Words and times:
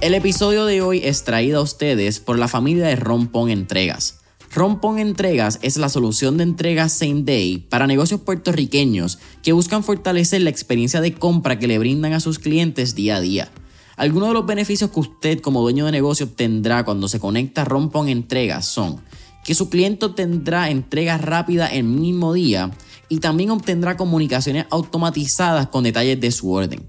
El 0.00 0.14
episodio 0.14 0.64
de 0.64 0.80
hoy 0.80 1.00
es 1.02 1.24
traído 1.24 1.58
a 1.58 1.62
ustedes 1.62 2.20
por 2.20 2.38
la 2.38 2.46
familia 2.46 2.86
de 2.86 2.94
Rompón 2.94 3.50
Entregas. 3.50 4.20
Rompón 4.54 5.00
Entregas 5.00 5.58
es 5.60 5.76
la 5.76 5.88
solución 5.88 6.36
de 6.36 6.44
entregas 6.44 6.92
same 6.92 7.22
day 7.24 7.58
para 7.58 7.88
negocios 7.88 8.20
puertorriqueños 8.20 9.18
que 9.42 9.52
buscan 9.52 9.82
fortalecer 9.82 10.42
la 10.42 10.50
experiencia 10.50 11.00
de 11.00 11.14
compra 11.14 11.58
que 11.58 11.66
le 11.66 11.80
brindan 11.80 12.12
a 12.12 12.20
sus 12.20 12.38
clientes 12.38 12.94
día 12.94 13.16
a 13.16 13.20
día. 13.20 13.50
Algunos 13.96 14.28
de 14.28 14.34
los 14.34 14.46
beneficios 14.46 14.92
que 14.92 15.00
usted 15.00 15.40
como 15.40 15.62
dueño 15.62 15.86
de 15.86 15.90
negocio 15.90 16.26
obtendrá 16.26 16.84
cuando 16.84 17.08
se 17.08 17.18
conecta 17.18 17.62
a 17.62 17.64
Rompón 17.64 18.08
Entregas 18.08 18.66
son 18.66 19.00
que 19.44 19.56
su 19.56 19.68
cliente 19.68 20.06
obtendrá 20.06 20.70
entregas 20.70 21.20
rápidas 21.22 21.72
el 21.72 21.82
mismo 21.82 22.32
día 22.34 22.70
y 23.08 23.18
también 23.18 23.50
obtendrá 23.50 23.96
comunicaciones 23.96 24.66
automatizadas 24.70 25.66
con 25.66 25.82
detalles 25.82 26.20
de 26.20 26.30
su 26.30 26.52
orden. 26.52 26.88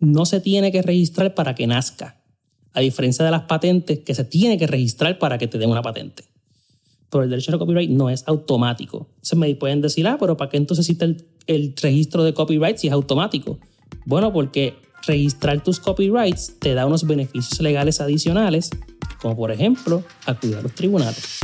no 0.00 0.26
se 0.26 0.40
tiene 0.40 0.72
que 0.72 0.82
registrar 0.82 1.34
para 1.34 1.54
que 1.54 1.66
nazca, 1.66 2.22
a 2.76 2.80
diferencia 2.80 3.24
de 3.24 3.30
las 3.30 3.42
patentes 3.42 4.00
que 4.00 4.14
se 4.14 4.22
tiene 4.24 4.58
que 4.58 4.66
registrar 4.66 5.18
para 5.18 5.38
que 5.38 5.48
te 5.48 5.56
den 5.56 5.70
una 5.70 5.80
patente. 5.80 6.24
Pero 7.10 7.24
el 7.24 7.30
derecho 7.30 7.50
de 7.50 7.58
copyright 7.58 7.90
no 7.90 8.10
es 8.10 8.22
automático. 8.28 9.08
Se 9.22 9.34
me 9.34 9.52
pueden 9.54 9.80
decir, 9.80 10.06
ah, 10.06 10.18
pero 10.20 10.36
¿para 10.36 10.50
qué 10.50 10.58
entonces 10.58 10.84
existe 10.84 11.06
el, 11.06 11.26
el 11.46 11.74
registro 11.80 12.22
de 12.22 12.34
copyright 12.34 12.76
si 12.76 12.88
es 12.88 12.92
automático? 12.92 13.58
Bueno, 14.04 14.30
porque 14.30 14.74
registrar 15.06 15.64
tus 15.64 15.80
copyrights 15.80 16.58
te 16.58 16.74
da 16.74 16.84
unos 16.84 17.06
beneficios 17.06 17.60
legales 17.60 18.02
adicionales, 18.02 18.68
como 19.22 19.36
por 19.36 19.50
ejemplo 19.50 20.04
acudir 20.26 20.56
a 20.56 20.62
los 20.62 20.72
tribunales. 20.72 21.40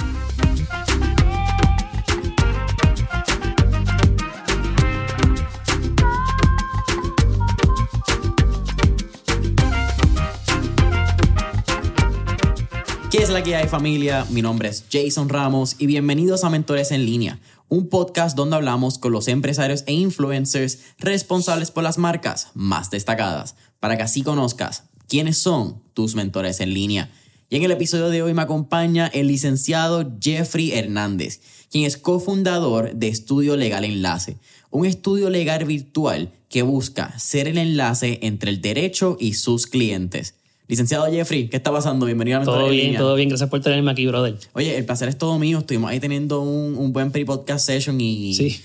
La 13.32 13.42
que 13.42 13.56
hay 13.56 13.66
familia? 13.66 14.26
Mi 14.28 14.42
nombre 14.42 14.68
es 14.68 14.84
Jason 14.92 15.30
Ramos 15.30 15.76
y 15.78 15.86
bienvenidos 15.86 16.44
a 16.44 16.50
Mentores 16.50 16.90
en 16.90 17.06
línea, 17.06 17.38
un 17.70 17.88
podcast 17.88 18.36
donde 18.36 18.56
hablamos 18.56 18.98
con 18.98 19.10
los 19.10 19.26
empresarios 19.26 19.84
e 19.86 19.94
influencers 19.94 20.80
responsables 20.98 21.70
por 21.70 21.82
las 21.82 21.96
marcas 21.96 22.50
más 22.52 22.90
destacadas, 22.90 23.54
para 23.80 23.96
que 23.96 24.02
así 24.02 24.22
conozcas 24.22 24.84
quiénes 25.08 25.38
son 25.38 25.82
tus 25.94 26.14
mentores 26.14 26.60
en 26.60 26.74
línea. 26.74 27.10
Y 27.48 27.56
en 27.56 27.62
el 27.62 27.70
episodio 27.70 28.10
de 28.10 28.20
hoy 28.20 28.34
me 28.34 28.42
acompaña 28.42 29.06
el 29.06 29.28
licenciado 29.28 30.12
Jeffrey 30.20 30.72
Hernández, 30.72 31.40
quien 31.70 31.84
es 31.86 31.96
cofundador 31.96 32.94
de 32.94 33.08
Estudio 33.08 33.56
Legal 33.56 33.84
Enlace, 33.84 34.36
un 34.70 34.84
estudio 34.84 35.30
legal 35.30 35.64
virtual 35.64 36.34
que 36.50 36.60
busca 36.60 37.18
ser 37.18 37.48
el 37.48 37.56
enlace 37.56 38.18
entre 38.20 38.50
el 38.50 38.60
derecho 38.60 39.16
y 39.18 39.34
sus 39.34 39.66
clientes. 39.66 40.34
Licenciado 40.68 41.06
Jeffrey, 41.10 41.48
¿qué 41.48 41.56
está 41.56 41.72
pasando? 41.72 42.06
Bienvenido 42.06 42.36
a 42.38 42.40
Mentor 42.40 42.54
Todo 42.54 42.66
en 42.66 42.72
bien, 42.72 42.84
Línea. 42.86 43.00
todo 43.00 43.14
bien. 43.14 43.28
Gracias 43.28 43.50
por 43.50 43.60
tenerme 43.60 43.90
aquí, 43.90 44.06
brother. 44.06 44.38
Oye, 44.54 44.78
el 44.78 44.84
placer 44.86 45.08
es 45.08 45.18
todo 45.18 45.38
mío. 45.38 45.58
Estuvimos 45.58 45.90
ahí 45.90 46.00
teniendo 46.00 46.40
un, 46.40 46.76
un 46.76 46.92
buen 46.92 47.10
pre-podcast 47.10 47.66
session 47.66 48.00
y 48.00 48.34
Sí. 48.34 48.60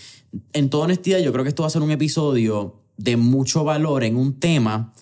en 0.54 0.70
toda 0.70 0.86
honestidad 0.86 1.20
yo 1.20 1.32
creo 1.34 1.44
que 1.44 1.50
esto 1.50 1.64
va 1.64 1.68
a 1.68 1.72
ser 1.72 1.82
un 1.82 1.92
episodio 1.92 2.76
de 2.98 3.18
mucho 3.18 3.64
valor 3.64 4.04
en 4.04 4.16
un 4.16 4.40
tema 4.40 4.94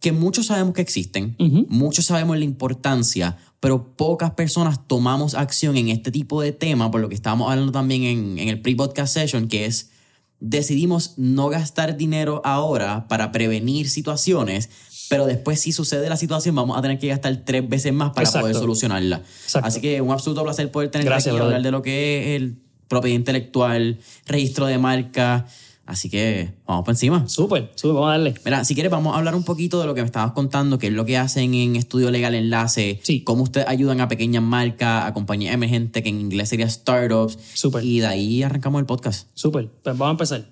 que 0.00 0.12
muchos 0.12 0.46
sabemos 0.46 0.74
que 0.74 0.82
existen, 0.82 1.34
muchos 1.68 2.04
sabemos 2.04 2.38
la 2.38 2.44
importancia, 2.44 3.38
pero 3.60 3.96
pocas 3.96 4.30
personas 4.32 4.86
tomamos 4.86 5.34
acción 5.34 5.76
en 5.76 5.88
este 5.88 6.12
tipo 6.12 6.40
de 6.42 6.52
tema, 6.52 6.90
por 6.90 7.00
lo 7.00 7.08
que 7.08 7.14
estábamos 7.14 7.50
hablando 7.50 7.72
también 7.72 8.02
en, 8.04 8.38
en 8.38 8.48
el 8.48 8.60
pre-podcast 8.60 9.12
session, 9.14 9.48
que 9.48 9.64
es 9.64 9.90
decidimos 10.38 11.14
no 11.16 11.48
gastar 11.48 11.96
dinero 11.96 12.42
ahora 12.44 13.08
para 13.08 13.32
prevenir 13.32 13.88
situaciones, 13.88 14.68
pero 15.08 15.26
después 15.26 15.60
si 15.60 15.72
sucede 15.72 16.08
la 16.08 16.16
situación 16.16 16.54
vamos 16.54 16.76
a 16.78 16.82
tener 16.82 16.98
que 16.98 17.08
gastar 17.08 17.36
tres 17.44 17.68
veces 17.68 17.92
más 17.92 18.10
para 18.10 18.22
Exacto. 18.22 18.40
poder 18.44 18.56
solucionarla. 18.56 19.16
Exacto. 19.44 19.68
Así 19.68 19.80
que 19.80 20.00
un 20.00 20.10
absoluto 20.12 20.42
placer 20.42 20.70
poder 20.70 20.90
tener 20.90 21.06
Gracias, 21.06 21.34
aquí 21.34 21.40
y 21.40 21.44
hablar 21.44 21.62
de 21.62 21.70
lo 21.70 21.82
que 21.82 22.34
es 22.36 22.42
el 22.42 22.56
propiedad 22.88 23.16
intelectual, 23.16 23.98
registro 24.26 24.66
de 24.66 24.78
marca. 24.78 25.46
Así 25.86 26.10
que 26.10 26.52
vamos 26.66 26.84
por 26.84 26.92
encima. 26.94 27.28
Súper, 27.28 27.70
súper, 27.76 27.94
vamos 27.94 28.08
a 28.08 28.10
darle. 28.12 28.34
Mira, 28.44 28.64
si 28.64 28.74
quieres 28.74 28.90
vamos 28.90 29.14
a 29.14 29.18
hablar 29.18 29.36
un 29.36 29.44
poquito 29.44 29.80
de 29.80 29.86
lo 29.86 29.94
que 29.94 30.00
me 30.00 30.06
estabas 30.06 30.32
contando, 30.32 30.78
que 30.78 30.88
es 30.88 30.92
lo 30.92 31.04
que 31.04 31.16
hacen 31.16 31.54
en 31.54 31.76
Estudio 31.76 32.10
Legal 32.10 32.34
Enlace, 32.34 32.98
Sí. 33.04 33.20
cómo 33.22 33.44
ustedes 33.44 33.68
ayudan 33.68 34.00
a 34.00 34.08
pequeñas 34.08 34.42
marcas, 34.42 35.04
a 35.06 35.12
compañías 35.14 35.54
emergentes, 35.54 36.02
que 36.02 36.08
en 36.08 36.20
inglés 36.20 36.48
sería 36.48 36.68
startups. 36.68 37.38
Súper. 37.54 37.84
Y 37.84 38.00
de 38.00 38.06
ahí 38.06 38.42
arrancamos 38.42 38.80
el 38.80 38.86
podcast. 38.86 39.28
Súper, 39.34 39.68
pues 39.68 39.96
vamos 39.96 40.08
a 40.08 40.10
empezar. 40.10 40.46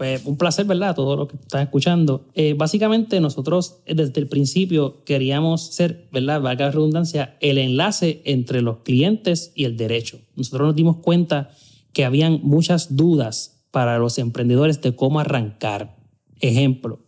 Pues 0.00 0.24
un 0.24 0.38
placer, 0.38 0.64
¿verdad? 0.64 0.94
Todo 0.94 1.14
lo 1.14 1.28
que 1.28 1.36
estás 1.36 1.60
escuchando. 1.60 2.24
Eh, 2.32 2.54
básicamente 2.54 3.20
nosotros 3.20 3.82
eh, 3.84 3.94
desde 3.94 4.18
el 4.18 4.28
principio 4.28 5.04
queríamos 5.04 5.74
ser, 5.74 6.08
¿verdad? 6.10 6.40
Valga 6.40 6.64
la 6.64 6.70
redundancia, 6.70 7.36
el 7.40 7.58
enlace 7.58 8.22
entre 8.24 8.62
los 8.62 8.78
clientes 8.78 9.52
y 9.54 9.66
el 9.66 9.76
derecho. 9.76 10.18
Nosotros 10.36 10.68
nos 10.68 10.74
dimos 10.74 10.96
cuenta 11.02 11.50
que 11.92 12.06
habían 12.06 12.40
muchas 12.42 12.96
dudas 12.96 13.66
para 13.70 13.98
los 13.98 14.16
emprendedores 14.16 14.80
de 14.80 14.96
cómo 14.96 15.20
arrancar. 15.20 15.98
Ejemplo, 16.40 17.00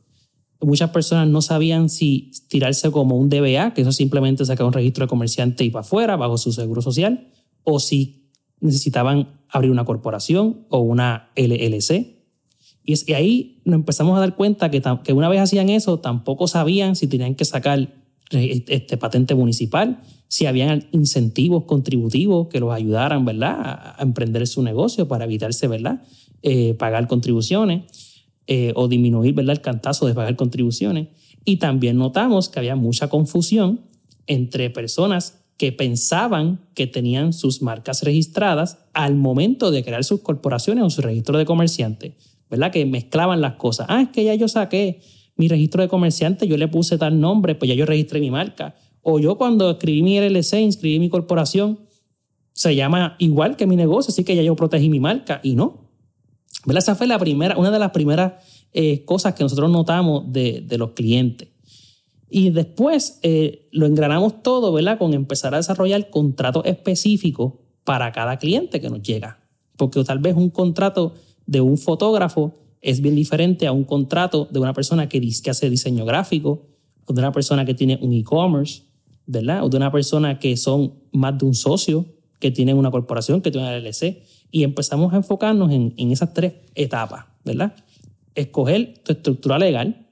muchas 0.60 0.90
personas 0.90 1.28
no 1.28 1.40
sabían 1.40 1.88
si 1.88 2.30
tirarse 2.48 2.90
como 2.90 3.16
un 3.16 3.30
DBA, 3.30 3.72
que 3.72 3.80
eso 3.80 3.92
simplemente 3.92 4.44
sacar 4.44 4.66
un 4.66 4.74
registro 4.74 5.06
de 5.06 5.08
comerciante 5.08 5.64
y 5.64 5.70
para 5.70 5.80
afuera, 5.80 6.16
bajo 6.16 6.36
su 6.36 6.52
seguro 6.52 6.82
social, 6.82 7.30
o 7.64 7.80
si 7.80 8.28
necesitaban 8.60 9.40
abrir 9.48 9.70
una 9.70 9.86
corporación 9.86 10.66
o 10.68 10.80
una 10.80 11.30
LLC. 11.36 12.20
Y, 12.84 13.12
ahí 13.12 13.60
nos 13.64 13.76
empezamos 13.76 14.16
a 14.16 14.20
dar 14.20 14.34
cuenta 14.34 14.70
que, 14.70 14.82
que 15.04 15.12
una 15.12 15.28
vez 15.28 15.40
hacían 15.40 15.68
eso, 15.68 16.00
tampoco 16.00 16.48
sabían 16.48 16.96
si 16.96 17.06
tenían 17.06 17.34
que 17.34 17.44
sacar 17.44 17.94
re- 18.30 18.64
este, 18.66 18.96
patente 18.96 19.34
municipal, 19.34 20.00
si 20.28 20.46
habían 20.46 20.88
incentivos 20.92 21.64
contributivos 21.64 22.48
que 22.48 22.58
los 22.58 22.72
ayudaran, 22.72 23.24
¿verdad?, 23.24 23.56
a, 23.60 24.02
emprender 24.02 24.46
su 24.46 24.62
negocio 24.62 25.06
para 25.06 25.24
evitarse, 25.24 25.68
¿verdad?, 25.68 26.02
Eh, 26.44 26.74
pagar 26.74 27.06
contribuciones 27.06 27.82
eh, 28.48 28.72
o 28.74 28.88
disminuir, 28.88 29.32
¿verdad?, 29.32 29.54
el 29.56 29.60
cantazo 29.60 30.06
de 30.06 30.14
pagar 30.14 30.34
contribuciones. 30.34 31.06
Y 31.44 31.58
también 31.58 31.98
notamos 31.98 32.48
que 32.48 32.58
había 32.58 32.74
mucha 32.74 33.06
confusión 33.08 33.80
entre 34.26 34.68
personas 34.70 35.44
que 35.56 35.70
pensaban 35.70 36.58
que 36.74 36.88
tenían 36.88 37.32
sus 37.32 37.62
marcas 37.62 38.02
registradas 38.02 38.78
al 38.92 39.14
momento 39.14 39.70
de 39.70 39.84
crear 39.84 40.02
sus 40.02 40.20
corporaciones 40.20 40.82
o 40.82 40.90
su 40.90 41.02
registro 41.02 41.38
de 41.38 41.44
comerciante, 41.44 42.16
¿verdad? 42.52 42.70
Que 42.70 42.84
mezclaban 42.84 43.40
las 43.40 43.54
cosas. 43.54 43.86
Ah, 43.88 44.02
es 44.02 44.10
que 44.10 44.24
ya 44.24 44.34
yo 44.34 44.46
saqué 44.46 45.00
mi 45.36 45.48
registro 45.48 45.80
de 45.80 45.88
comerciante, 45.88 46.46
yo 46.46 46.58
le 46.58 46.68
puse 46.68 46.98
tal 46.98 47.18
nombre, 47.18 47.54
pues 47.54 47.70
ya 47.70 47.74
yo 47.74 47.86
registré 47.86 48.20
mi 48.20 48.30
marca. 48.30 48.74
O 49.00 49.18
yo 49.18 49.38
cuando 49.38 49.70
escribí 49.70 50.02
mi 50.02 50.20
LLC, 50.20 50.60
inscribí 50.60 50.98
mi 50.98 51.08
corporación, 51.08 51.80
se 52.52 52.76
llama 52.76 53.16
igual 53.18 53.56
que 53.56 53.66
mi 53.66 53.74
negocio, 53.74 54.10
así 54.10 54.22
que 54.22 54.36
ya 54.36 54.42
yo 54.42 54.54
protegí 54.54 54.90
mi 54.90 55.00
marca. 55.00 55.40
Y 55.42 55.54
no. 55.54 55.88
¿Verdad? 56.66 56.82
Esa 56.82 56.94
fue 56.94 57.06
la 57.06 57.18
primera, 57.18 57.56
una 57.56 57.70
de 57.70 57.78
las 57.78 57.90
primeras 57.90 58.34
eh, 58.74 59.02
cosas 59.06 59.32
que 59.32 59.44
nosotros 59.44 59.70
notamos 59.70 60.30
de, 60.30 60.60
de 60.60 60.76
los 60.76 60.90
clientes. 60.90 61.48
Y 62.28 62.50
después 62.50 63.18
eh, 63.22 63.70
lo 63.72 63.86
engranamos 63.86 64.42
todo, 64.42 64.74
¿verdad? 64.74 64.98
Con 64.98 65.14
empezar 65.14 65.54
a 65.54 65.56
desarrollar 65.56 66.10
contratos 66.10 66.66
específicos 66.66 67.54
para 67.84 68.12
cada 68.12 68.36
cliente 68.36 68.78
que 68.78 68.90
nos 68.90 69.02
llega. 69.02 69.40
Porque 69.78 70.04
tal 70.04 70.18
vez 70.18 70.36
un 70.36 70.50
contrato 70.50 71.14
de 71.52 71.60
un 71.60 71.76
fotógrafo 71.76 72.54
es 72.80 73.02
bien 73.02 73.14
diferente 73.14 73.66
a 73.66 73.72
un 73.72 73.84
contrato 73.84 74.48
de 74.50 74.58
una 74.58 74.72
persona 74.72 75.06
que, 75.08 75.20
que 75.20 75.50
hace 75.50 75.68
diseño 75.68 76.06
gráfico, 76.06 76.66
o 77.04 77.12
de 77.12 77.20
una 77.20 77.30
persona 77.30 77.66
que 77.66 77.74
tiene 77.74 77.98
un 78.00 78.14
e-commerce, 78.14 78.84
¿verdad? 79.26 79.62
O 79.62 79.68
de 79.68 79.76
una 79.76 79.92
persona 79.92 80.38
que 80.38 80.56
son 80.56 80.94
más 81.12 81.36
de 81.36 81.44
un 81.44 81.54
socio, 81.54 82.06
que 82.40 82.50
tienen 82.50 82.78
una 82.78 82.90
corporación, 82.90 83.42
que 83.42 83.50
tienen 83.50 83.68
una 83.68 83.78
LLC, 83.78 84.22
y 84.50 84.64
empezamos 84.64 85.12
a 85.12 85.16
enfocarnos 85.16 85.70
en, 85.70 85.92
en 85.98 86.10
esas 86.10 86.32
tres 86.32 86.54
etapas, 86.74 87.26
¿verdad? 87.44 87.74
Escoger 88.34 88.94
tu 89.04 89.12
estructura 89.12 89.58
legal, 89.58 90.08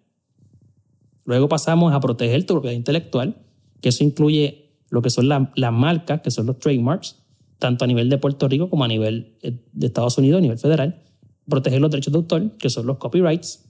luego 1.24 1.48
pasamos 1.48 1.94
a 1.94 2.00
proteger 2.00 2.44
tu 2.44 2.52
propiedad 2.52 2.76
intelectual, 2.76 3.36
que 3.80 3.88
eso 3.88 4.04
incluye 4.04 4.74
lo 4.90 5.00
que 5.00 5.08
son 5.08 5.26
las 5.28 5.72
marcas, 5.72 6.20
que 6.20 6.30
son 6.30 6.44
los 6.46 6.58
trademarks, 6.58 7.16
tanto 7.58 7.84
a 7.84 7.88
nivel 7.88 8.10
de 8.10 8.18
Puerto 8.18 8.46
Rico 8.46 8.68
como 8.68 8.84
a 8.84 8.88
nivel 8.88 9.36
eh, 9.42 9.56
de 9.72 9.86
Estados 9.86 10.18
Unidos, 10.18 10.38
a 10.38 10.42
nivel 10.42 10.58
federal, 10.58 11.02
proteger 11.50 11.82
los 11.82 11.90
derechos 11.90 12.12
de 12.12 12.18
autor, 12.18 12.56
que 12.56 12.70
son 12.70 12.86
los 12.86 12.96
copyrights, 12.96 13.66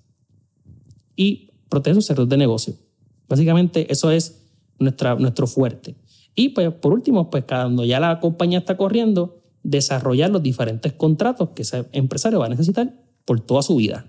y 1.17 1.51
proteger 1.69 1.97
sus 1.97 2.07
secretos 2.07 2.29
de 2.29 2.37
negocio. 2.37 2.75
Básicamente 3.29 3.91
eso 3.93 4.13
es 4.13 4.43
nuestra, 4.79 5.17
nuestro 5.17 5.49
fuerte. 5.49 5.97
Y 6.37 6.51
pues 6.51 6.73
por 6.73 6.93
último, 6.93 7.31
pues 7.31 7.45
cuando 7.45 7.85
ya 7.85 7.99
la 7.99 8.21
compañía 8.21 8.61
está 8.61 8.77
corriendo, 8.77 9.43
desarrollar 9.63 10.31
los 10.31 10.43
diferentes 10.43 10.93
contratos 10.93 11.51
que 11.55 11.63
ese 11.63 11.87
empresario 11.93 12.39
va 12.39 12.47
a 12.47 12.51
necesitar 12.51 12.95
por 13.25 13.41
toda 13.41 13.63
su 13.63 13.77
vida. 13.77 14.07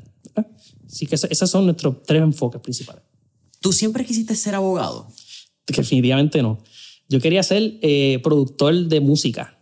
Así 0.88 1.06
que 1.06 1.16
esos 1.16 1.50
son 1.50 1.66
nuestros 1.66 2.04
tres 2.04 2.22
enfoques 2.22 2.62
principales. 2.62 3.04
¿Tú 3.60 3.72
siempre 3.72 4.06
quisiste 4.06 4.36
ser 4.36 4.56
abogado? 4.56 5.08
Definitivamente 5.68 6.42
no. 6.42 6.60
Yo 7.08 7.20
quería 7.20 7.44
ser 7.44 7.78
eh, 7.82 8.20
productor 8.24 8.88
de 8.88 9.00
música. 9.02 9.61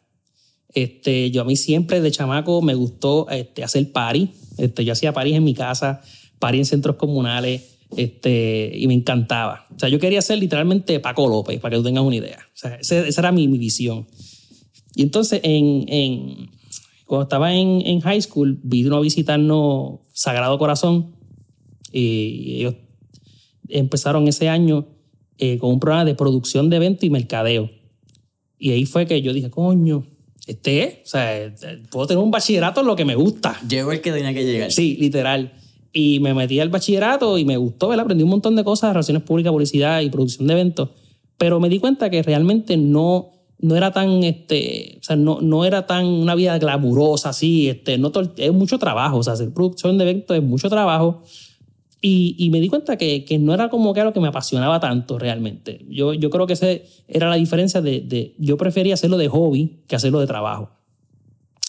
Este, 0.74 1.32
yo 1.32 1.42
a 1.42 1.46
mí 1.46 1.56
siempre 1.56 2.02
de 2.02 2.12
chamaco 2.12 2.62
me 2.62 2.74
gustó 2.76 3.28
este, 3.30 3.64
hacer 3.64 3.92
party. 3.92 4.30
Este, 4.58 4.86
yo 4.86 4.94
hacía 4.94 5.14
parties 5.14 5.38
en 5.38 5.44
mi 5.44 5.54
casa, 5.54 6.02
party 6.40 6.60
en 6.60 6.66
centros 6.66 6.96
comunales, 6.96 7.78
este, 7.96 8.72
y 8.76 8.88
me 8.88 8.94
encantaba. 8.94 9.66
O 9.76 9.80
sea, 9.80 9.90
yo 9.90 10.00
quería 10.00 10.22
ser 10.22 10.38
literalmente 10.38 11.00
Paco 11.00 11.28
López, 11.28 11.60
para 11.60 11.72
que 11.72 11.78
tú 11.78 11.84
tengas 11.84 12.04
una 12.04 12.16
idea. 12.16 12.40
O 12.54 12.58
sea, 12.58 12.76
esa, 12.76 13.08
era 13.20 13.32
mi, 13.32 13.48
mi, 13.48 13.58
visión. 13.58 14.08
Y 14.96 15.02
entonces, 15.02 15.42
en, 15.44 15.86
en, 15.88 16.50
cuando 17.06 17.24
estaba 17.24 17.54
en, 17.56 17.82
en 17.86 18.02
high 18.02 18.22
school, 18.22 18.60
vino 18.64 18.96
a 18.96 19.00
visitarnos 19.00 20.00
Sagrado 20.14 20.60
Corazón 20.60 21.16
y 21.92 22.58
ellos 22.58 22.76
empezaron 23.68 24.28
ese 24.28 24.50
año 24.50 24.88
eh, 25.38 25.58
con 25.58 25.72
un 25.72 25.80
programa 25.80 26.06
de 26.06 26.16
producción 26.16 26.70
de 26.70 26.78
eventos 26.78 27.04
y 27.04 27.10
mercadeo. 27.10 27.72
Y 28.58 28.72
ahí 28.72 28.86
fue 28.86 29.06
que 29.06 29.22
yo 29.22 29.34
dije, 29.34 29.50
coño, 29.50 30.06
este, 30.50 31.04
o 31.06 31.08
sea, 31.08 31.54
puedo 31.92 32.08
tener 32.08 32.24
un 32.24 32.32
bachillerato 32.32 32.82
en 32.82 32.88
lo 32.88 32.96
que 32.96 33.06
me 33.06 33.14
gusta. 33.14 33.56
Llegó 33.70 33.92
el 33.92 34.02
que 34.02 34.12
tenía 34.12 34.34
que 34.34 34.44
llegar. 34.44 34.72
Sí, 34.72 34.98
literal. 35.00 35.54
Y 35.94 36.20
me 36.22 36.34
metí 36.34 36.60
al 36.60 36.70
bachillerato 36.70 37.38
y 37.38 37.46
me 37.46 37.56
gustó, 37.56 37.90
¿verdad? 37.90 38.06
Aprendí 38.06 38.24
un 38.24 38.32
montón 38.32 38.56
de 38.56 38.64
cosas, 38.64 38.94
relaciones 38.94 39.22
públicas, 39.22 39.52
publicidad 39.52 40.02
y 40.02 40.10
producción 40.10 40.48
de 40.48 40.54
eventos. 40.54 40.90
Pero 41.38 41.60
me 41.60 41.70
di 41.70 41.78
cuenta 41.78 42.10
que 42.10 42.24
realmente 42.24 42.78
no, 42.78 43.30
no 43.60 43.76
era 43.76 43.92
tan, 43.92 44.24
este, 44.24 44.98
o 45.00 45.04
sea, 45.04 45.16
no, 45.16 45.40
no 45.40 45.66
era 45.66 45.86
tan 45.86 46.08
una 46.08 46.34
vida 46.34 46.58
glamurosa 46.58 47.30
así, 47.30 47.70
este, 47.70 48.00
no 48.00 48.12
es 48.38 48.52
mucho 48.52 48.80
trabajo, 48.80 49.18
o 49.18 49.24
sea, 49.24 49.34
hacer 49.34 49.54
producción 49.54 50.00
de 50.00 50.06
eventos 50.06 50.36
es 50.36 50.42
mucho 50.42 50.68
trabajo. 50.68 51.22
Y, 52.02 52.50
me 52.50 52.62
di 52.62 52.70
cuenta 52.70 52.98
que, 52.98 53.26
no 53.42 53.54
era 53.54 53.70
como 53.70 53.94
que 53.94 54.04
lo 54.04 54.14
que 54.14 54.22
me 54.22 54.30
apasionaba 54.30 54.80
tanto 54.80 55.20
realmente. 55.20 55.86
Yo, 55.90 56.14
yo 56.14 56.30
creo 56.30 56.48
que 56.48 56.54
esa 56.54 56.68
era 57.08 57.30
la 57.30 57.36
diferencia 57.36 57.82
de, 57.82 58.00
de, 58.00 58.36
yo 58.38 58.56
prefería 58.56 58.94
hacerlo 58.94 59.18
de 59.18 59.28
hobby 59.28 59.84
que 59.88 59.98
hacerlo 59.98 60.22
de 60.22 60.28
trabajo. 60.28 60.70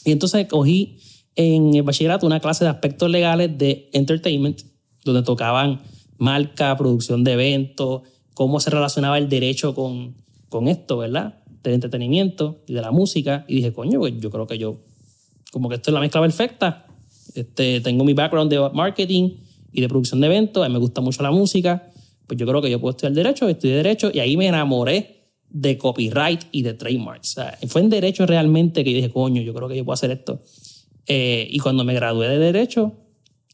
Y 0.05 0.13
entonces 0.13 0.47
cogí 0.47 0.99
en 1.35 1.75
el 1.75 1.83
bachillerato 1.83 2.27
una 2.27 2.39
clase 2.39 2.65
de 2.65 2.71
aspectos 2.71 3.11
legales 3.11 3.59
de 3.59 3.91
entertainment, 3.93 4.63
donde 5.05 5.23
tocaban 5.23 5.81
marca, 6.19 6.77
producción 6.77 7.25
de 7.25 7.33
eventos, 7.33 8.03
cómo 8.35 8.61
se 8.61 8.71
relacionaba 8.71 9.19
el 9.19 9.29
derecho 9.29 9.75
con, 9.75 10.15
con 10.49 10.69
esto, 10.69 10.99
¿verdad? 10.99 11.43
Del 11.63 11.75
entretenimiento 11.75 12.63
y 12.69 12.75
de 12.75 12.83
la 12.83 12.93
música. 12.93 13.45
Y 13.49 13.57
dije, 13.57 13.73
coño, 13.73 13.99
pues 13.99 14.15
yo 14.19 14.31
creo 14.31 14.47
que 14.47 14.59
yo, 14.59 14.77
como 15.51 15.69
que 15.69 15.77
esto 15.77 15.91
es 15.91 15.95
la 15.95 16.01
mezcla 16.01 16.21
perfecta. 16.21 16.87
Este, 17.35 17.81
tengo 17.81 18.05
mi 18.05 18.13
background 18.13 18.51
de 18.51 18.71
marketing 18.73 19.31
y 19.73 19.81
de 19.81 19.89
producción 19.89 20.21
de 20.21 20.27
eventos, 20.27 20.65
a 20.65 20.69
mí 20.69 20.73
me 20.73 20.79
gusta 20.79 21.01
mucho 21.01 21.23
la 21.23 21.31
música, 21.31 21.91
pues 22.27 22.39
yo 22.39 22.47
creo 22.47 22.63
que 22.63 22.71
yo 22.71 22.81
puedo 22.81 22.91
estudiar 22.91 23.13
derecho, 23.13 23.49
estudié 23.49 23.77
derecho 23.77 24.11
y 24.13 24.21
ahí 24.21 24.37
me 24.37 24.47
enamoré 24.47 25.21
de 25.49 25.77
copyright 25.79 26.45
y 26.53 26.63
de 26.63 26.75
trademarks. 26.75 27.37
Fue 27.67 27.81
en 27.81 27.91
derecho 27.91 28.25
realmente 28.27 28.85
que 28.85 28.93
yo 28.93 28.97
dije, 28.97 29.11
coño, 29.11 29.43
yo 29.43 29.53
creo 29.53 29.69
que 29.69 29.77
yo 29.77 29.85
puedo 29.85 29.95
hacer 29.95 30.13
esto. 30.13 30.41
Eh, 31.07 31.49
y 31.51 31.59
cuando 31.59 31.83
me 31.83 31.93
gradué 31.93 32.29
de 32.29 32.39
Derecho, 32.39 32.93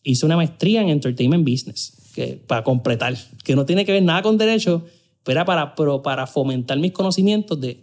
hice 0.02 0.26
una 0.26 0.36
maestría 0.36 0.82
en 0.82 0.90
Entertainment 0.90 1.48
Business, 1.48 2.12
que, 2.14 2.38
para 2.46 2.62
completar, 2.62 3.16
que 3.44 3.56
no 3.56 3.64
tiene 3.64 3.86
que 3.86 3.92
ver 3.92 4.02
nada 4.02 4.20
con 4.20 4.36
Derecho, 4.36 4.84
pero 5.24 5.42
para, 5.46 5.74
pero 5.74 6.02
para 6.02 6.26
fomentar 6.26 6.78
mis 6.78 6.92
conocimientos 6.92 7.58
de, 7.60 7.82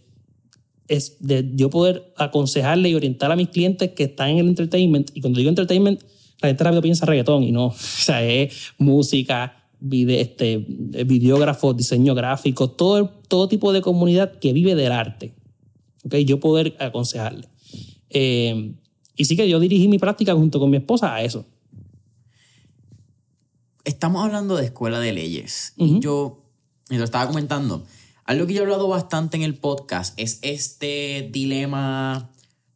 es, 0.88 1.18
de 1.20 1.50
yo 1.56 1.72
poder 1.72 2.14
aconsejarle 2.18 2.90
y 2.90 2.96
orientar 2.96 3.32
a 3.32 3.36
mis 3.36 3.50
clientes 3.50 3.92
que 3.94 4.04
están 4.04 4.30
en 4.30 4.38
el 4.40 4.48
entertainment. 4.50 5.10
Y 5.16 5.22
cuando 5.22 5.40
digo 5.40 5.50
entertainment, 5.50 6.04
la 6.44 6.50
gente 6.50 6.64
rápido 6.64 6.82
piensa 6.82 7.06
reggaetón 7.06 7.44
y 7.44 7.52
no. 7.52 7.68
O 7.74 7.74
sea, 7.76 8.24
es 8.24 8.74
música, 8.78 9.68
video, 9.80 10.20
este, 10.20 10.58
videógrafo, 10.58 11.74
diseño 11.74 12.14
gráfico, 12.16 12.70
todo, 12.70 13.10
todo 13.28 13.48
tipo 13.48 13.74
de 13.74 13.82
comunidad 13.82 14.40
que 14.40 14.54
vive 14.54 14.76
del 14.76 14.92
arte. 14.92 15.34
¿Okay? 16.06 16.26
Yo 16.26 16.40
poder 16.40 16.76
aconsejarle. 16.80 17.48
Eh, 18.10 18.76
y 19.16 19.26
sí 19.26 19.36
que 19.36 19.48
yo 19.48 19.60
dirigí 19.60 19.88
mi 19.88 20.00
práctica 20.00 20.34
junto 20.34 20.60
con 20.60 20.70
mi 20.70 20.78
esposa 20.78 21.14
a 21.14 21.22
eso. 21.22 21.46
Estamos 23.86 24.24
hablando 24.24 24.56
de 24.56 24.66
escuela 24.66 25.00
de 25.00 25.14
leyes. 25.14 25.74
Y 25.78 26.00
yo, 26.00 26.44
y 26.90 26.98
lo 26.98 27.04
estaba 27.04 27.28
comentando, 27.28 27.84
algo 28.26 28.48
que 28.48 28.54
yo 28.54 28.62
he 28.62 28.64
hablado 28.64 28.88
bastante 28.88 29.38
en 29.38 29.44
el 29.44 29.56
podcast 29.56 30.18
es 30.18 30.40
este 30.42 31.30
dilema 31.32 32.30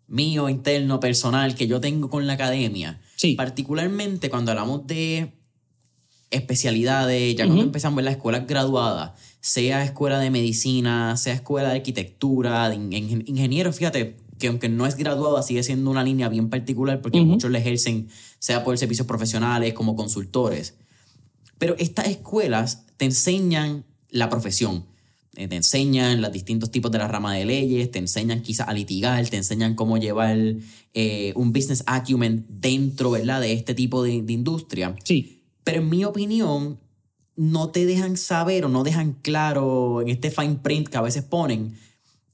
mío, 0.07 0.49
interno, 0.49 0.99
personal, 0.99 1.55
que 1.55 1.67
yo 1.67 1.79
tengo 1.79 2.09
con 2.09 2.27
la 2.27 2.33
academia. 2.33 3.01
Sí. 3.17 3.35
Particularmente 3.35 4.29
cuando 4.29 4.51
hablamos 4.51 4.87
de 4.87 5.33
especialidades, 6.29 7.35
ya 7.35 7.45
cuando 7.45 7.63
empezamos 7.63 7.99
en 7.99 8.05
la 8.05 8.11
escuela 8.11 8.39
graduada, 8.41 9.15
sea 9.41 9.83
escuela 9.83 10.19
de 10.19 10.29
medicina, 10.29 11.17
sea 11.17 11.33
escuela 11.33 11.69
de 11.69 11.77
arquitectura, 11.77 12.69
de 12.69 12.75
ingeniero, 12.75 13.73
fíjate, 13.73 14.17
que 14.37 14.47
aunque 14.47 14.69
no 14.69 14.85
es 14.85 14.95
graduada, 14.95 15.41
sigue 15.41 15.63
siendo 15.63 15.89
una 15.89 16.03
línea 16.03 16.29
bien 16.29 16.49
particular 16.49 17.01
porque 17.01 17.21
muchos 17.21 17.49
le 17.49 17.59
ejercen, 17.59 18.07
sea 18.39 18.63
por 18.63 18.77
servicios 18.77 19.07
profesionales, 19.07 19.73
como 19.73 19.95
consultores. 19.95 20.75
Pero 21.57 21.75
estas 21.79 22.07
escuelas 22.07 22.85
te 22.97 23.05
enseñan 23.05 23.85
la 24.09 24.29
profesión, 24.29 24.85
te 25.45 25.55
enseñan 25.55 26.21
los 26.21 26.31
distintos 26.31 26.71
tipos 26.71 26.91
de 26.91 26.97
la 26.97 27.07
rama 27.07 27.35
de 27.35 27.45
leyes, 27.45 27.91
te 27.91 27.99
enseñan 27.99 28.41
quizás 28.41 28.67
a 28.67 28.73
litigar, 28.73 29.27
te 29.29 29.37
enseñan 29.37 29.75
cómo 29.75 29.97
llevar 29.97 30.37
eh, 30.93 31.33
un 31.35 31.53
business 31.53 31.83
acumen 31.85 32.45
dentro 32.49 33.11
¿verdad? 33.11 33.41
de 33.41 33.53
este 33.53 33.75
tipo 33.75 34.01
de, 34.01 34.21
de 34.21 34.33
industria. 34.33 34.95
Sí. 35.03 35.43
Pero 35.63 35.81
en 35.81 35.89
mi 35.89 36.05
opinión, 36.05 36.79
no 37.35 37.69
te 37.69 37.85
dejan 37.85 38.17
saber 38.17 38.65
o 38.65 38.69
no 38.69 38.83
dejan 38.83 39.13
claro 39.21 40.01
en 40.01 40.09
este 40.09 40.31
fine 40.31 40.55
print 40.55 40.87
que 40.87 40.97
a 40.97 41.01
veces 41.01 41.23
ponen 41.23 41.75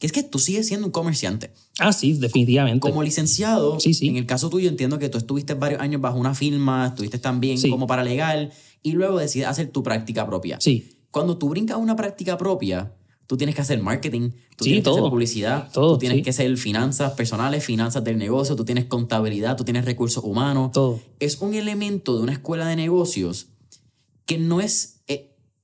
que 0.04 0.08
es 0.08 0.12
que 0.12 0.22
tú 0.22 0.38
sigues 0.38 0.68
siendo 0.68 0.88
un 0.88 0.92
comerciante. 0.92 1.52
Ah, 1.80 1.94
sí, 1.94 2.12
definitivamente. 2.12 2.82
Como 2.82 3.04
licenciado, 3.04 3.80
sí, 3.80 3.94
sí. 3.94 4.10
en 4.10 4.18
el 4.18 4.26
caso 4.26 4.50
tuyo 4.50 4.68
entiendo 4.68 5.00
que 5.00 5.08
tú 5.08 5.18
estuviste 5.18 5.54
varios 5.54 5.80
años 5.80 6.02
bajo 6.02 6.18
una 6.18 6.36
firma, 6.36 6.88
estuviste 6.88 7.20
también 7.20 7.58
como 7.70 7.88
paralegal 7.88 8.52
y 8.82 8.92
luego 8.92 9.18
decides 9.18 9.48
hacer 9.48 9.70
tu 9.70 9.82
práctica 9.82 10.28
propia. 10.28 10.58
Sí. 10.60 10.90
Cuando 11.10 11.38
tú 11.38 11.48
brincas 11.48 11.78
una 11.78 11.96
práctica 11.96 12.38
propia, 12.38 12.92
tú 13.28 13.38
tienes 13.38 13.56
que 13.56 13.62
hacer 13.62 13.82
marketing, 13.82 14.32
tú 14.56 14.66
tienes 14.66 14.84
todo. 14.84 14.96
que 14.96 15.00
hacer 15.02 15.10
publicidad, 15.10 15.72
todo, 15.72 15.94
tú 15.94 16.00
tienes 16.00 16.24
que 16.24 16.30
hacer 16.30 16.56
finanzas 16.58 17.14
personales, 17.14 17.64
finanzas 17.64 18.04
del 18.04 18.18
negocio, 18.18 18.56
tú 18.56 18.66
tienes 18.66 18.86
contabilidad, 18.86 19.58
tú 19.58 19.64
tienes 19.64 19.86
recursos 19.86 20.24
humanos. 20.24 20.72
Todo. 20.72 21.00
Es 21.20 21.42
un 21.42 21.54
elemento 21.54 22.16
de 22.18 22.24
una 22.24 22.34
escuela 22.34 22.68
de 22.68 22.76
negocios 22.76 23.48
que 24.26 24.38
no 24.38 24.62
es 24.62 24.94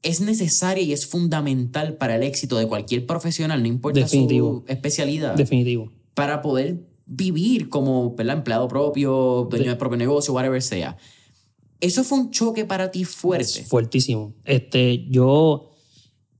es 0.01 0.21
necesaria 0.21 0.83
y 0.83 0.93
es 0.93 1.05
fundamental 1.07 1.97
para 1.97 2.15
el 2.15 2.23
éxito 2.23 2.57
de 2.57 2.67
cualquier 2.67 3.05
profesional, 3.05 3.61
no 3.61 3.67
importa 3.67 4.07
su 4.07 4.63
especialidad. 4.67 5.35
Definitivo. 5.35 5.91
Para 6.13 6.41
poder 6.41 6.85
vivir 7.05 7.69
como 7.69 8.15
empleado 8.17 8.67
propio, 8.67 9.47
dueño 9.49 9.71
de... 9.71 9.75
propio 9.75 9.97
negocio, 9.97 10.33
whatever 10.33 10.61
sea. 10.61 10.97
Eso 11.81 12.03
fue 12.03 12.19
un 12.19 12.31
choque 12.31 12.65
para 12.65 12.91
ti 12.91 13.03
fuerte. 13.03 13.63
fuertísimo. 13.63 14.33
Este, 14.43 15.05
yo, 15.09 15.68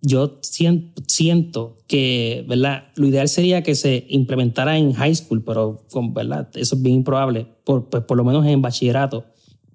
yo 0.02 0.40
siento, 0.42 1.78
que, 1.88 2.46
¿verdad? 2.48 2.86
Lo 2.96 3.08
ideal 3.08 3.28
sería 3.28 3.64
que 3.64 3.76
se 3.76 4.06
implementara 4.10 4.78
en 4.78 4.94
high 4.94 5.16
school, 5.16 5.44
pero, 5.44 5.86
¿verdad? 6.12 6.50
Eso 6.56 6.76
es 6.76 6.82
bien 6.82 6.98
improbable, 6.98 7.48
por, 7.64 7.90
pues, 7.90 8.04
por 8.04 8.18
lo 8.18 8.24
menos 8.24 8.46
en 8.46 8.62
bachillerato 8.62 9.26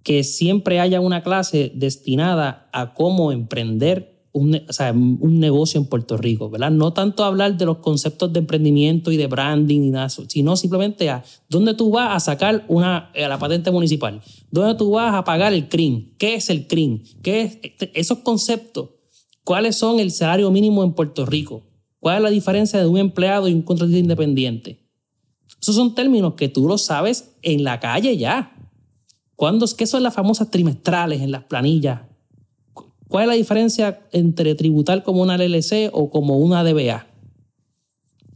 que 0.04 0.22
siempre 0.22 0.80
haya 0.80 1.00
una 1.00 1.22
clase 1.22 1.72
destinada 1.74 2.68
a 2.72 2.92
cómo 2.92 3.32
emprender 3.32 4.14
un, 4.32 4.60
o 4.68 4.72
sea, 4.72 4.92
un 4.92 5.38
negocio 5.38 5.80
en 5.80 5.86
Puerto 5.86 6.16
Rico, 6.16 6.50
¿verdad? 6.50 6.72
No 6.72 6.92
tanto 6.92 7.24
hablar 7.24 7.56
de 7.56 7.64
los 7.64 7.78
conceptos 7.78 8.32
de 8.32 8.40
emprendimiento 8.40 9.12
y 9.12 9.16
de 9.16 9.28
branding 9.28 9.82
y 9.82 9.90
nada, 9.90 10.08
sino 10.08 10.56
simplemente 10.56 11.08
a 11.08 11.22
dónde 11.48 11.74
tú 11.74 11.90
vas 11.90 12.14
a 12.14 12.20
sacar 12.20 12.64
una, 12.68 13.12
a 13.12 13.28
la 13.28 13.38
patente 13.38 13.70
municipal, 13.70 14.20
dónde 14.50 14.74
tú 14.74 14.90
vas 14.90 15.14
a 15.14 15.24
pagar 15.24 15.52
el 15.52 15.68
CRIM, 15.68 16.16
qué 16.18 16.34
es 16.34 16.50
el 16.50 16.66
CRIM, 16.66 17.02
qué 17.22 17.42
es 17.42 17.58
este, 17.62 17.98
esos 17.98 18.18
conceptos, 18.18 18.90
cuáles 19.44 19.76
son 19.76 20.00
el 20.00 20.10
salario 20.10 20.50
mínimo 20.50 20.82
en 20.82 20.92
Puerto 20.92 21.26
Rico, 21.26 21.62
cuál 22.00 22.16
es 22.16 22.22
la 22.22 22.30
diferencia 22.30 22.80
de 22.80 22.86
un 22.86 22.98
empleado 22.98 23.48
y 23.48 23.54
un 23.54 23.62
contratista 23.62 23.98
independiente. 23.98 24.80
Esos 25.60 25.76
son 25.76 25.94
términos 25.94 26.34
que 26.34 26.48
tú 26.48 26.66
los 26.66 26.84
sabes 26.84 27.36
en 27.42 27.64
la 27.64 27.80
calle 27.80 28.16
ya. 28.16 28.56
¿Cuándo, 29.36 29.66
¿Qué 29.76 29.86
son 29.86 30.02
las 30.02 30.14
famosas 30.14 30.50
trimestrales 30.50 31.20
en 31.22 31.30
las 31.30 31.44
planillas? 31.44 32.02
¿Cuál 33.08 33.24
es 33.24 33.28
la 33.28 33.34
diferencia 33.34 34.00
entre 34.12 34.54
tributar 34.54 35.02
como 35.02 35.22
una 35.22 35.36
LLC 35.36 35.90
o 35.92 36.10
como 36.10 36.38
una 36.38 36.64
DBA? 36.64 37.06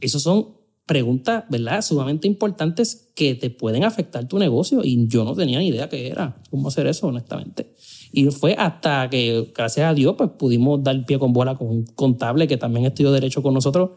Esas 0.00 0.22
son 0.22 0.58
preguntas, 0.86 1.44
¿verdad? 1.50 1.82
Sumamente 1.82 2.26
importantes 2.26 3.10
que 3.14 3.34
te 3.34 3.50
pueden 3.50 3.84
afectar 3.84 4.26
tu 4.26 4.38
negocio 4.38 4.82
y 4.82 5.06
yo 5.06 5.24
no 5.24 5.34
tenía 5.34 5.58
ni 5.58 5.68
idea 5.68 5.88
qué 5.88 6.08
era, 6.08 6.36
cómo 6.50 6.68
hacer 6.68 6.86
eso, 6.86 7.06
honestamente. 7.08 7.74
Y 8.12 8.26
fue 8.30 8.54
hasta 8.54 9.08
que, 9.10 9.52
gracias 9.54 9.90
a 9.90 9.94
Dios, 9.94 10.14
pues 10.16 10.30
pudimos 10.30 10.82
dar 10.82 11.04
pie 11.04 11.18
con 11.18 11.32
bola 11.32 11.56
con 11.56 11.68
un 11.68 11.84
contable 11.84 12.48
que 12.48 12.56
también 12.56 12.86
estudió 12.86 13.12
Derecho 13.12 13.42
con 13.42 13.54
nosotros, 13.54 13.90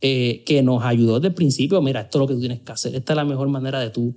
eh, 0.00 0.42
que 0.46 0.62
nos 0.62 0.84
ayudó 0.84 1.16
desde 1.16 1.28
el 1.28 1.34
principio. 1.34 1.82
Mira, 1.82 2.02
esto 2.02 2.18
es 2.18 2.20
lo 2.20 2.26
que 2.28 2.34
tú 2.34 2.40
tienes 2.40 2.60
que 2.60 2.72
hacer. 2.72 2.94
Esta 2.94 3.12
es 3.12 3.16
la 3.16 3.24
mejor 3.24 3.48
manera 3.48 3.80
de 3.80 3.90
tú, 3.90 4.14